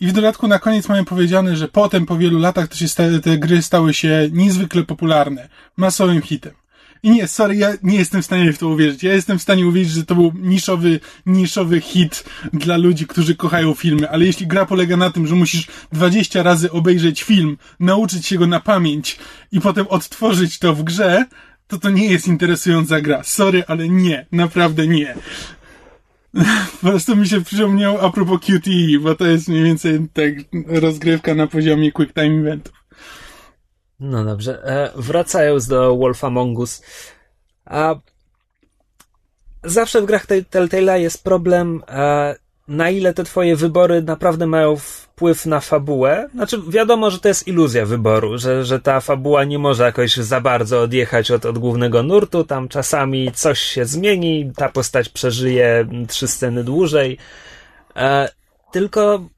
I 0.00 0.06
w 0.06 0.12
dodatku 0.12 0.48
na 0.48 0.58
koniec 0.58 0.88
mamy 0.88 1.04
powiedziane, 1.04 1.56
że 1.56 1.68
potem, 1.68 2.06
po 2.06 2.16
wielu 2.16 2.38
latach, 2.38 2.68
to 2.68 2.76
się 2.76 2.88
sta- 2.88 3.02
te 3.22 3.38
gry 3.38 3.62
stały 3.62 3.94
się 3.94 4.28
niezwykle 4.32 4.82
popularne, 4.82 5.48
masowym 5.76 6.22
hitem. 6.22 6.52
I 7.02 7.10
nie, 7.10 7.28
sorry, 7.28 7.56
ja 7.56 7.72
nie 7.82 7.98
jestem 7.98 8.22
w 8.22 8.24
stanie 8.24 8.52
w 8.52 8.58
to 8.58 8.68
uwierzyć. 8.68 9.02
Ja 9.02 9.14
jestem 9.14 9.38
w 9.38 9.42
stanie 9.42 9.66
uwierzyć, 9.66 9.92
że 9.92 10.04
to 10.04 10.14
był 10.14 10.32
niszowy, 10.36 11.00
niszowy 11.26 11.80
hit 11.80 12.24
dla 12.52 12.76
ludzi, 12.76 13.06
którzy 13.06 13.34
kochają 13.34 13.74
filmy, 13.74 14.10
ale 14.10 14.24
jeśli 14.24 14.46
gra 14.46 14.66
polega 14.66 14.96
na 14.96 15.10
tym, 15.10 15.26
że 15.26 15.34
musisz 15.34 15.66
20 15.92 16.42
razy 16.42 16.70
obejrzeć 16.70 17.22
film, 17.22 17.58
nauczyć 17.80 18.26
się 18.26 18.38
go 18.38 18.46
na 18.46 18.60
pamięć 18.60 19.18
i 19.52 19.60
potem 19.60 19.86
odtworzyć 19.86 20.58
to 20.58 20.74
w 20.74 20.82
grze, 20.82 21.24
to 21.66 21.78
to 21.78 21.90
nie 21.90 22.06
jest 22.06 22.28
interesująca 22.28 23.00
gra. 23.00 23.22
Sorry, 23.22 23.64
ale 23.66 23.88
nie, 23.88 24.26
naprawdę 24.32 24.86
nie. 24.86 25.14
Po 26.82 26.88
prostu 26.88 27.16
mi 27.16 27.28
się 27.28 27.40
przypomniał 27.40 28.06
a 28.06 28.10
propos 28.10 28.40
QTE, 28.40 28.98
bo 29.02 29.14
to 29.14 29.26
jest 29.26 29.48
mniej 29.48 29.64
więcej 29.64 30.06
tak 30.12 30.34
rozgrywka 30.66 31.34
na 31.34 31.46
poziomie 31.46 31.92
Quick 31.92 32.14
Time 32.14 32.40
Eventów. 32.40 32.87
No 34.00 34.24
dobrze. 34.24 34.64
E, 34.64 34.90
wracając 34.96 35.66
do 35.66 35.96
Wolf 35.96 36.24
Among 36.24 36.58
Us. 36.58 36.82
A 37.64 37.94
zawsze 39.64 40.02
w 40.02 40.06
grach 40.06 40.26
Tell- 40.26 40.44
Telltale'a 40.44 40.94
jest 40.94 41.24
problem, 41.24 41.82
e, 41.88 42.34
na 42.68 42.90
ile 42.90 43.14
te 43.14 43.24
twoje 43.24 43.56
wybory 43.56 44.02
naprawdę 44.02 44.46
mają 44.46 44.76
wpływ 44.76 45.46
na 45.46 45.60
fabułę. 45.60 46.28
Znaczy, 46.34 46.62
wiadomo, 46.68 47.10
że 47.10 47.18
to 47.18 47.28
jest 47.28 47.48
iluzja 47.48 47.86
wyboru, 47.86 48.38
że, 48.38 48.64
że 48.64 48.80
ta 48.80 49.00
fabuła 49.00 49.44
nie 49.44 49.58
może 49.58 49.84
jakoś 49.84 50.16
za 50.16 50.40
bardzo 50.40 50.80
odjechać 50.80 51.30
od, 51.30 51.46
od 51.46 51.58
głównego 51.58 52.02
nurtu. 52.02 52.44
Tam 52.44 52.68
czasami 52.68 53.32
coś 53.32 53.58
się 53.60 53.84
zmieni, 53.84 54.52
ta 54.56 54.68
postać 54.68 55.08
przeżyje 55.08 55.88
trzy 56.08 56.28
sceny 56.28 56.64
dłużej. 56.64 57.18
E, 57.96 58.28
tylko 58.72 59.28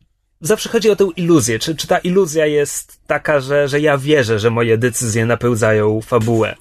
zawsze 0.41 0.69
chodzi 0.69 0.91
o 0.91 0.97
tę 0.97 1.09
iluzję. 1.17 1.59
Czy, 1.59 1.77
czy 1.77 1.87
ta 1.87 1.99
iluzja 1.99 2.47
jest 2.47 3.01
taka, 3.07 3.41
że, 3.41 3.69
że 3.69 3.81
ja 3.81 3.99
wierzę, 3.99 4.39
że 4.39 4.51
moje 4.51 4.79
decyzje 4.79 5.27
napełdzają 5.27 6.01
fabułę? 6.01 6.57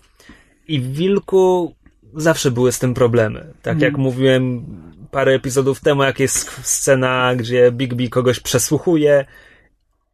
I 0.68 0.80
w 0.80 0.94
Wilku 0.94 1.76
zawsze 2.14 2.52
były 2.52 2.72
z 2.72 2.80
tym 2.80 2.94
problemy. 2.94 3.54
Tak 3.62 3.82
jak 3.82 3.98
mówiłem 3.98 4.66
parę 5.12 5.34
epizodów 5.34 5.80
temu, 5.80 6.04
jak 6.04 6.20
jest 6.20 6.50
scena, 6.64 7.36
gdzie 7.36 7.72
Bigby 7.72 8.10
kogoś 8.10 8.40
przesłuchuje 8.40 9.26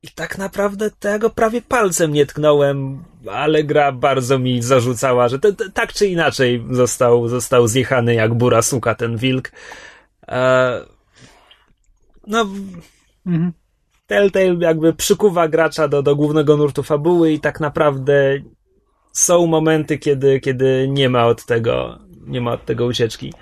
i 0.03 0.07
tak 0.15 0.37
naprawdę 0.37 0.91
tego 0.91 1.29
prawie 1.29 1.61
palcem 1.61 2.13
nie 2.13 2.25
tknąłem, 2.25 3.03
ale 3.31 3.63
gra 3.63 3.91
bardzo 3.91 4.39
mi 4.39 4.61
zarzucała, 4.61 5.27
że 5.27 5.39
te, 5.39 5.53
te, 5.53 5.69
tak 5.69 5.93
czy 5.93 6.07
inaczej 6.07 6.65
został, 6.71 7.27
został 7.27 7.67
zjechany 7.67 8.13
jak 8.13 8.33
bura 8.33 8.61
suka 8.61 8.95
ten 8.95 9.17
wilk. 9.17 9.51
E, 10.27 10.81
no, 12.27 12.45
Mhm. 13.25 13.53
Telltale 14.07 14.55
jakby 14.59 14.93
przykuwa 14.93 15.47
gracza 15.47 15.87
do, 15.87 16.03
do 16.03 16.15
głównego 16.15 16.57
nurtu 16.57 16.83
fabuły 16.83 17.31
i 17.31 17.39
tak 17.39 17.59
naprawdę 17.59 18.39
są 19.11 19.47
momenty, 19.47 19.97
kiedy, 19.97 20.39
kiedy 20.39 20.87
nie 20.89 21.09
ma 21.09 21.25
od 21.25 21.45
tego, 21.45 21.99
nie 22.27 22.41
ma 22.41 22.51
od 22.51 22.65
tego 22.65 22.85
ucieczki. 22.85 23.33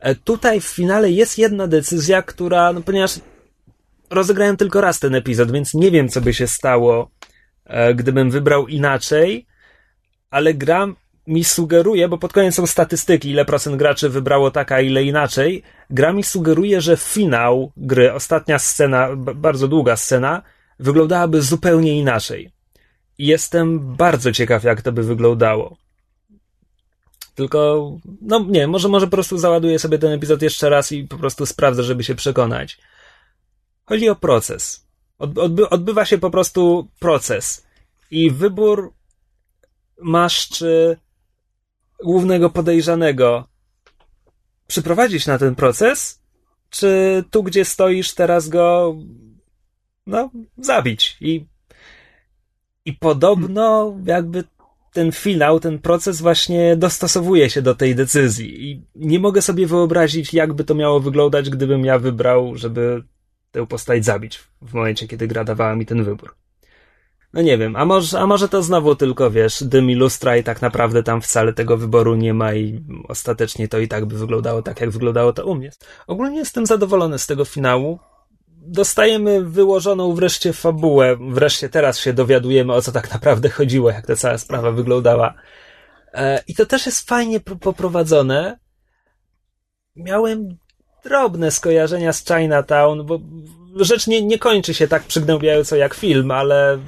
E, 0.00 0.14
Tutaj 0.14 0.60
w 0.60 0.64
finale 0.66 1.10
jest 1.10 1.38
jedna 1.38 1.66
decyzja, 1.66 2.22
która, 2.22 2.72
no 2.72 2.80
ponieważ 2.80 3.20
rozegrałem 4.10 4.56
tylko 4.56 4.80
raz 4.80 4.98
ten 4.98 5.14
epizod, 5.14 5.52
więc 5.52 5.74
nie 5.74 5.90
wiem, 5.90 6.08
co 6.08 6.20
by 6.20 6.34
się 6.34 6.46
stało, 6.46 7.10
e, 7.64 7.94
gdybym 7.94 8.30
wybrał 8.30 8.66
inaczej, 8.66 9.46
ale 10.30 10.54
gra 10.54 10.86
mi 11.26 11.44
sugeruje, 11.44 12.08
bo 12.08 12.18
pod 12.18 12.32
koniec 12.32 12.54
są 12.54 12.66
statystyki, 12.66 13.30
ile 13.30 13.44
procent 13.44 13.76
graczy 13.76 14.08
wybrało 14.08 14.50
tak, 14.50 14.72
a 14.72 14.80
ile 14.80 15.04
inaczej. 15.04 15.62
Gra 15.90 16.12
mi 16.12 16.22
sugeruje, 16.22 16.80
że 16.80 16.96
finał 16.96 17.72
gry, 17.76 18.12
ostatnia 18.12 18.58
scena, 18.58 19.16
bardzo 19.16 19.68
długa 19.68 19.96
scena, 19.96 20.42
wyglądałaby 20.78 21.42
zupełnie 21.42 21.98
inaczej. 21.98 22.50
Jestem 23.18 23.96
bardzo 23.96 24.32
ciekaw, 24.32 24.64
jak 24.64 24.82
to 24.82 24.92
by 24.92 25.02
wyglądało. 25.02 25.76
Tylko, 27.34 27.90
no 28.20 28.44
nie, 28.48 28.66
może, 28.66 28.88
może 28.88 29.06
po 29.06 29.10
prostu 29.10 29.38
załaduję 29.38 29.78
sobie 29.78 29.98
ten 29.98 30.12
epizod 30.12 30.42
jeszcze 30.42 30.70
raz 30.70 30.92
i 30.92 31.04
po 31.04 31.16
prostu 31.16 31.46
sprawdzę, 31.46 31.82
żeby 31.82 32.04
się 32.04 32.14
przekonać. 32.14 32.78
Chodzi 33.84 34.08
o 34.08 34.16
proces. 34.16 34.86
Odby- 35.18 35.68
odbywa 35.70 36.04
się 36.04 36.18
po 36.18 36.30
prostu 36.30 36.88
proces. 37.00 37.66
I 38.10 38.30
wybór 38.30 38.92
masz, 40.02 40.48
czy 40.48 40.96
głównego 42.04 42.50
podejrzanego 42.50 43.48
przyprowadzić 44.66 45.26
na 45.26 45.38
ten 45.38 45.54
proces, 45.54 46.22
czy 46.70 47.24
tu, 47.30 47.42
gdzie 47.42 47.64
stoisz, 47.64 48.14
teraz 48.14 48.48
go 48.48 48.96
no, 50.06 50.30
zabić. 50.58 51.16
I, 51.20 51.46
i 52.84 52.92
podobno 52.92 53.96
jakby 54.04 54.44
ten 54.92 55.12
finał, 55.12 55.60
ten 55.60 55.78
proces 55.78 56.20
właśnie 56.20 56.76
dostosowuje 56.76 57.50
się 57.50 57.62
do 57.62 57.74
tej 57.74 57.94
decyzji. 57.94 58.70
I 58.70 58.84
nie 58.94 59.18
mogę 59.18 59.42
sobie 59.42 59.66
wyobrazić, 59.66 60.34
jakby 60.34 60.64
to 60.64 60.74
miało 60.74 61.00
wyglądać, 61.00 61.50
gdybym 61.50 61.84
ja 61.84 61.98
wybrał, 61.98 62.56
żeby 62.56 63.02
tę 63.50 63.66
postać 63.66 64.04
zabić 64.04 64.38
w 64.62 64.74
momencie, 64.74 65.08
kiedy 65.08 65.28
gra 65.28 65.44
dawała 65.44 65.76
mi 65.76 65.86
ten 65.86 66.04
wybór. 66.04 66.34
No 67.36 67.42
nie 67.42 67.58
wiem, 67.58 67.76
a 67.76 67.84
może, 67.84 68.20
a 68.20 68.26
może 68.26 68.48
to 68.48 68.62
znowu 68.62 68.94
tylko, 68.94 69.30
wiesz, 69.30 69.64
dym 69.64 69.90
i 69.90 69.94
lustra 69.94 70.36
i 70.36 70.44
tak 70.44 70.62
naprawdę 70.62 71.02
tam 71.02 71.22
wcale 71.22 71.52
tego 71.52 71.76
wyboru 71.76 72.14
nie 72.14 72.34
ma 72.34 72.54
i 72.54 72.84
ostatecznie 73.08 73.68
to 73.68 73.78
i 73.78 73.88
tak 73.88 74.04
by 74.04 74.18
wyglądało 74.18 74.62
tak, 74.62 74.80
jak 74.80 74.90
wyglądało 74.90 75.32
to 75.32 75.46
u 75.46 75.54
mnie. 75.54 75.70
Ogólnie 76.06 76.38
jestem 76.38 76.66
zadowolony 76.66 77.18
z 77.18 77.26
tego 77.26 77.44
finału. 77.44 77.98
Dostajemy 78.48 79.44
wyłożoną 79.44 80.14
wreszcie 80.14 80.52
fabułę. 80.52 81.16
Wreszcie 81.30 81.68
teraz 81.68 81.98
się 81.98 82.12
dowiadujemy, 82.12 82.72
o 82.72 82.82
co 82.82 82.92
tak 82.92 83.12
naprawdę 83.12 83.48
chodziło, 83.48 83.90
jak 83.90 84.06
ta 84.06 84.16
cała 84.16 84.38
sprawa 84.38 84.70
wyglądała. 84.70 85.34
E, 86.14 86.42
I 86.48 86.54
to 86.54 86.66
też 86.66 86.86
jest 86.86 87.08
fajnie 87.08 87.40
poprowadzone. 87.40 88.58
Miałem 89.96 90.48
drobne 91.04 91.50
skojarzenia 91.50 92.12
z 92.12 92.24
Chinatown, 92.24 93.06
bo 93.06 93.18
rzecz 93.84 94.06
nie, 94.06 94.22
nie 94.22 94.38
kończy 94.38 94.74
się 94.74 94.88
tak 94.88 95.02
przygnębiająco 95.02 95.76
jak 95.76 95.94
film, 95.94 96.30
ale 96.30 96.78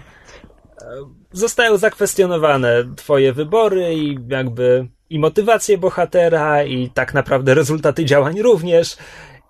zostają 1.32 1.76
zakwestionowane 1.76 2.84
twoje 2.96 3.32
wybory 3.32 3.94
i 3.94 4.18
jakby 4.28 4.88
i 5.10 5.18
motywacje 5.18 5.78
bohatera 5.78 6.64
i 6.64 6.90
tak 6.90 7.14
naprawdę 7.14 7.54
rezultaty 7.54 8.04
działań 8.04 8.42
również. 8.42 8.96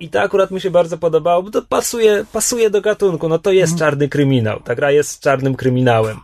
I 0.01 0.09
to 0.09 0.21
akurat 0.21 0.51
mi 0.51 0.61
się 0.61 0.71
bardzo 0.71 0.99
podobało, 0.99 1.43
bo 1.43 1.51
to 1.51 1.63
pasuje, 1.63 2.25
pasuje 2.33 2.71
do 2.71 2.81
gatunku. 2.81 3.29
No 3.29 3.39
to 3.39 3.53
jest 3.53 3.73
mhm. 3.73 3.91
czarny 3.91 4.09
kryminał. 4.09 4.61
Ta 4.61 4.75
gra 4.75 4.91
jest 4.91 5.21
czarnym 5.21 5.55
kryminałem. 5.55 6.17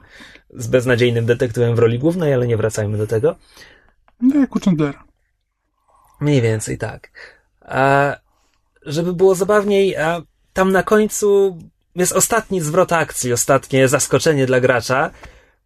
Z 0.50 0.66
beznadziejnym 0.66 1.26
detektywem 1.26 1.76
w 1.76 1.78
roli 1.78 1.98
głównej, 1.98 2.34
ale 2.34 2.46
nie 2.46 2.56
wracajmy 2.56 2.98
do 2.98 3.06
tego. 3.06 3.36
No 4.20 4.40
jak 4.40 4.56
u 4.56 4.60
Chandlera. 4.60 5.04
Mniej 6.20 6.42
więcej 6.42 6.78
tak. 6.78 7.10
A 7.60 8.16
żeby 8.86 9.12
było 9.12 9.34
zabawniej, 9.34 9.96
a 9.96 10.22
tam 10.52 10.72
na 10.72 10.82
końcu 10.82 11.58
jest 12.02 12.12
ostatni 12.12 12.60
zwrot 12.60 12.92
akcji, 12.92 13.32
ostatnie 13.32 13.88
zaskoczenie 13.88 14.46
dla 14.46 14.60
gracza, 14.60 15.10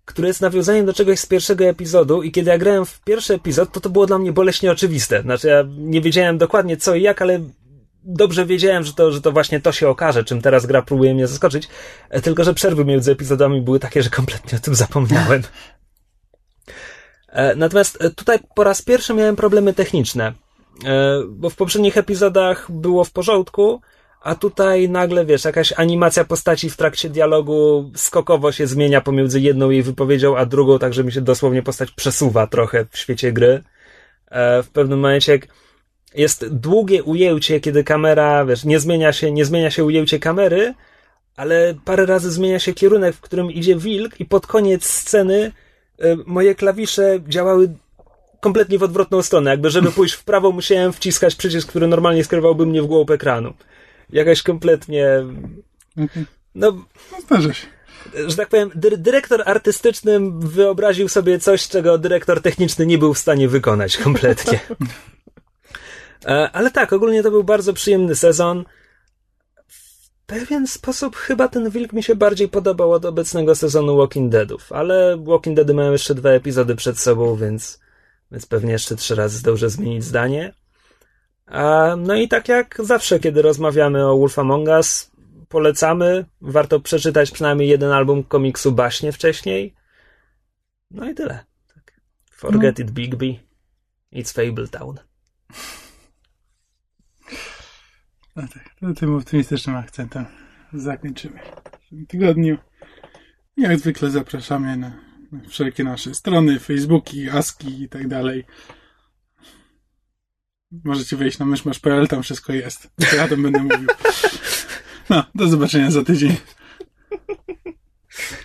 które 0.04 0.28
jest 0.28 0.40
nawiązaniem 0.40 0.86
do 0.86 0.92
czegoś 0.92 1.18
z 1.18 1.26
pierwszego 1.26 1.64
epizodu 1.64 2.22
i 2.22 2.32
kiedy 2.32 2.50
ja 2.50 2.58
grałem 2.58 2.86
w 2.86 3.00
pierwszy 3.00 3.34
epizod, 3.34 3.72
to 3.72 3.80
to 3.80 3.90
było 3.90 4.06
dla 4.06 4.18
mnie 4.18 4.32
boleśnie 4.32 4.72
oczywiste. 4.72 5.22
Znaczy 5.22 5.48
ja 5.48 5.64
nie 5.68 6.00
wiedziałem 6.00 6.38
dokładnie 6.38 6.76
co 6.76 6.94
i 6.94 7.02
jak, 7.02 7.22
ale 7.22 7.40
dobrze 8.04 8.46
wiedziałem, 8.46 8.84
że 8.84 8.92
to, 8.92 9.12
że 9.12 9.20
to 9.20 9.32
właśnie 9.32 9.60
to 9.60 9.72
się 9.72 9.88
okaże, 9.88 10.24
czym 10.24 10.42
teraz 10.42 10.66
gra 10.66 10.82
próbuje 10.82 11.14
mnie 11.14 11.26
zaskoczyć, 11.26 11.68
e, 12.10 12.20
tylko 12.20 12.44
że 12.44 12.54
przerwy 12.54 12.84
między 12.84 13.12
epizodami 13.12 13.60
były 13.60 13.80
takie, 13.80 14.02
że 14.02 14.10
kompletnie 14.10 14.58
o 14.58 14.60
tym 14.60 14.74
zapomniałem. 14.74 15.42
E, 17.28 17.54
natomiast 17.54 18.04
e, 18.04 18.10
tutaj 18.10 18.38
po 18.54 18.64
raz 18.64 18.82
pierwszy 18.82 19.14
miałem 19.14 19.36
problemy 19.36 19.74
techniczne, 19.74 20.32
bo 21.28 21.50
w 21.50 21.56
poprzednich 21.56 21.96
epizodach 21.96 22.70
było 22.70 23.04
w 23.04 23.10
porządku, 23.10 23.80
a 24.20 24.34
tutaj 24.34 24.88
nagle, 24.88 25.24
wiesz, 25.24 25.44
jakaś 25.44 25.72
animacja 25.72 26.24
postaci 26.24 26.70
w 26.70 26.76
trakcie 26.76 27.10
dialogu 27.10 27.90
skokowo 27.94 28.52
się 28.52 28.66
zmienia 28.66 29.00
pomiędzy 29.00 29.40
jedną 29.40 29.70
jej 29.70 29.82
wypowiedzią, 29.82 30.36
a 30.36 30.46
drugą, 30.46 30.78
tak 30.78 30.94
że 30.94 31.04
mi 31.04 31.12
się 31.12 31.20
dosłownie 31.20 31.62
postać 31.62 31.90
przesuwa 31.90 32.46
trochę 32.46 32.86
w 32.90 32.98
świecie 32.98 33.32
gry. 33.32 33.62
W 34.62 34.66
pewnym 34.72 34.98
momencie 34.98 35.38
jest 36.14 36.48
długie 36.48 37.02
ujęcie, 37.02 37.60
kiedy 37.60 37.84
kamera, 37.84 38.44
wiesz, 38.44 38.64
nie 38.64 38.80
zmienia 38.80 39.12
się, 39.12 39.32
nie 39.32 39.44
zmienia 39.44 39.70
się 39.70 39.84
ujęcie 39.84 40.18
kamery, 40.18 40.74
ale 41.36 41.74
parę 41.84 42.06
razy 42.06 42.30
zmienia 42.30 42.58
się 42.58 42.74
kierunek, 42.74 43.16
w 43.16 43.20
którym 43.20 43.50
idzie 43.50 43.76
wilk 43.76 44.20
i 44.20 44.24
pod 44.24 44.46
koniec 44.46 44.84
sceny 44.84 45.52
y, 46.04 46.16
moje 46.26 46.54
klawisze 46.54 47.20
działały 47.28 47.68
kompletnie 48.40 48.78
w 48.78 48.82
odwrotną 48.82 49.22
stronę. 49.22 49.50
Jakby, 49.50 49.70
żeby 49.70 49.92
pójść 49.92 50.14
w 50.14 50.24
prawo, 50.24 50.52
musiałem 50.52 50.92
wciskać 50.92 51.34
przycisk, 51.34 51.68
który 51.68 51.86
normalnie 51.86 52.24
skierowałby 52.24 52.66
mnie 52.66 52.82
w 52.82 52.86
głąb 52.86 53.10
ekranu. 53.10 53.54
Jakaś 54.10 54.42
kompletnie... 54.42 55.24
Mhm. 55.96 56.26
No... 56.54 56.84
zdarza 57.20 57.52
się 57.52 57.66
że 58.26 58.36
tak 58.36 58.48
powiem, 58.48 58.70
dy 58.74 58.98
dyrektor 58.98 59.42
artystyczny 59.46 60.20
wyobraził 60.38 61.08
sobie 61.08 61.38
coś, 61.38 61.68
czego 61.68 61.98
dyrektor 61.98 62.42
techniczny 62.42 62.86
nie 62.86 62.98
był 62.98 63.14
w 63.14 63.18
stanie 63.18 63.48
wykonać 63.48 63.96
kompletnie. 63.96 64.60
E, 66.26 66.50
ale 66.52 66.70
tak, 66.70 66.92
ogólnie 66.92 67.22
to 67.22 67.30
był 67.30 67.44
bardzo 67.44 67.72
przyjemny 67.72 68.16
sezon. 68.16 68.64
W 69.68 70.10
pewien 70.26 70.66
sposób 70.66 71.16
chyba 71.16 71.48
ten 71.48 71.70
wilk 71.70 71.92
mi 71.92 72.02
się 72.02 72.14
bardziej 72.14 72.48
podobał 72.48 72.92
od 72.92 73.04
obecnego 73.04 73.54
sezonu 73.54 73.96
Walking 73.96 74.32
Deadów, 74.32 74.72
ale 74.72 75.16
Walking 75.16 75.56
Deady 75.56 75.74
mają 75.74 75.92
jeszcze 75.92 76.14
dwa 76.14 76.30
epizody 76.30 76.74
przed 76.74 76.98
sobą, 76.98 77.36
więc, 77.36 77.80
więc 78.32 78.46
pewnie 78.46 78.72
jeszcze 78.72 78.96
trzy 78.96 79.14
razy 79.14 79.38
zdążę 79.38 79.70
zmienić 79.70 80.04
zdanie. 80.04 80.54
No 81.96 82.14
i 82.14 82.28
tak 82.28 82.48
jak 82.48 82.76
zawsze, 82.78 83.20
kiedy 83.20 83.42
rozmawiamy 83.42 84.06
o 84.06 84.18
Wolf 84.18 84.38
Among 84.38 84.68
Us, 84.68 85.10
polecamy. 85.48 86.24
Warto 86.40 86.80
przeczytać 86.80 87.30
przynajmniej 87.30 87.68
jeden 87.68 87.92
album 87.92 88.24
komiksu 88.24 88.72
Baśnie 88.72 89.12
wcześniej. 89.12 89.74
No 90.90 91.10
i 91.10 91.14
tyle. 91.14 91.44
Tak. 91.74 92.00
Forget 92.30 92.78
no. 92.78 92.84
it, 92.84 92.90
Bigby. 92.90 93.38
It's 94.12 94.32
Fable 94.32 94.68
Town. 94.68 94.98
No 98.36 98.42
tak, 98.54 98.74
to 98.80 98.94
tym 98.94 99.14
optymistycznym 99.14 99.76
akcentem 99.76 100.26
zakończymy. 100.72 101.40
W 101.86 101.88
tym 101.88 102.06
tygodniu 102.06 102.58
jak 103.56 103.78
zwykle 103.78 104.10
zapraszamy 104.10 104.76
na 104.76 104.92
wszelkie 105.48 105.84
nasze 105.84 106.14
strony, 106.14 106.58
Facebooki, 106.58 107.30
Aski 107.30 107.82
i 107.82 107.88
tak 107.88 108.08
dalej. 108.08 108.44
Możecie 110.84 111.16
wejść 111.16 111.38
na 111.38 111.46
myszmasz.pl, 111.46 112.08
tam 112.08 112.22
wszystko 112.22 112.52
jest. 112.52 112.88
To 113.10 113.16
ja 113.16 113.28
tam 113.28 113.42
będę 113.42 113.62
mówił. 113.62 113.88
No, 115.10 115.24
do 115.34 115.48
zobaczenia 115.48 115.90
za 115.90 116.04
tydzień. 116.04 116.36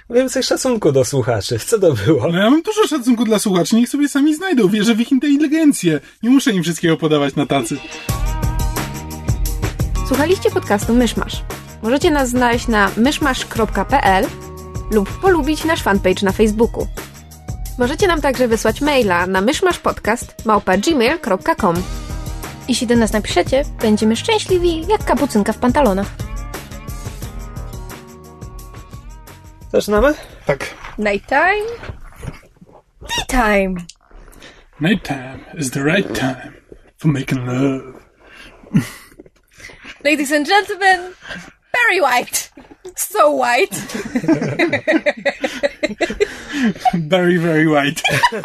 Więcej 0.10 0.44
szacunku 0.44 0.92
do 0.92 1.06
słuchaczy. 1.06 1.60
Co 1.60 1.80
to 1.80 1.94
było? 1.94 2.28
No 2.32 2.38
ja 2.38 2.50
mam 2.50 2.62
dużo 2.62 2.88
szacunku 2.88 3.26
dla 3.26 3.40
słuchaczy. 3.40 3.76
Niech 3.76 3.90
sobie 3.90 4.10
sami 4.10 4.36
znajdą. 4.36 4.68
Wierzę 4.68 4.96
w 4.96 5.02
ich 5.02 5.12
inteligencję. 5.12 6.00
Nie 6.24 6.30
muszę 6.30 6.52
im 6.52 6.64
wszystkiego 6.64 6.98
podawać 6.98 7.36
na 7.36 7.46
tacy. 7.46 7.78
Słuchaliście 10.08 10.52
podcastu 10.52 10.94
Myszmasz. 10.94 11.44
Możecie 11.84 12.12
nas 12.12 12.30
znaleźć 12.30 12.68
na 12.68 12.92
myszmasz.pl 12.98 14.26
lub 14.92 15.20
polubić 15.20 15.66
nasz 15.66 15.84
fanpage 15.84 16.26
na 16.26 16.32
Facebooku. 16.32 16.88
Możecie 17.80 18.08
nam 18.08 18.22
także 18.22 18.48
wysłać 18.48 18.82
maila 18.82 19.28
na 19.28 19.42
myszmaszpodcast.gmail.com 19.42 21.76
Jeśli 22.68 22.88
do 22.88 22.96
nas 22.96 23.14
napiszecie, 23.14 23.64
będziemy 23.82 24.16
szczęśliwi 24.16 24.88
jak 24.88 25.06
kapucynka 25.06 25.54
w 25.54 25.58
pantalonach. 25.58 26.08
Zaczynamy? 29.72 30.14
Tak. 30.46 30.66
Nighttime? 30.98 31.66
Daytime! 33.30 33.76
Nighttime 34.80 35.40
is 35.58 35.72
the 35.72 35.84
right 35.84 36.20
time 36.20 36.54
for 36.98 37.12
making 37.12 37.46
love. 37.46 37.82
Ladies 40.04 40.32
and 40.32 40.48
gentlemen, 40.48 41.14
Barry 41.72 42.02
White. 42.02 42.52
So 42.96 43.32
white. 43.32 43.76
very, 46.94 47.38
very 47.38 47.68
white. 47.68 48.02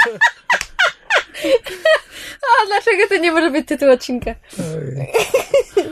A 2.42 2.66
dlaczego 2.66 3.08
to 3.08 3.16
nie 3.16 3.32
może 3.32 3.50
być 3.50 3.66
tytuł 3.68 3.90
odcinka? 3.90 4.34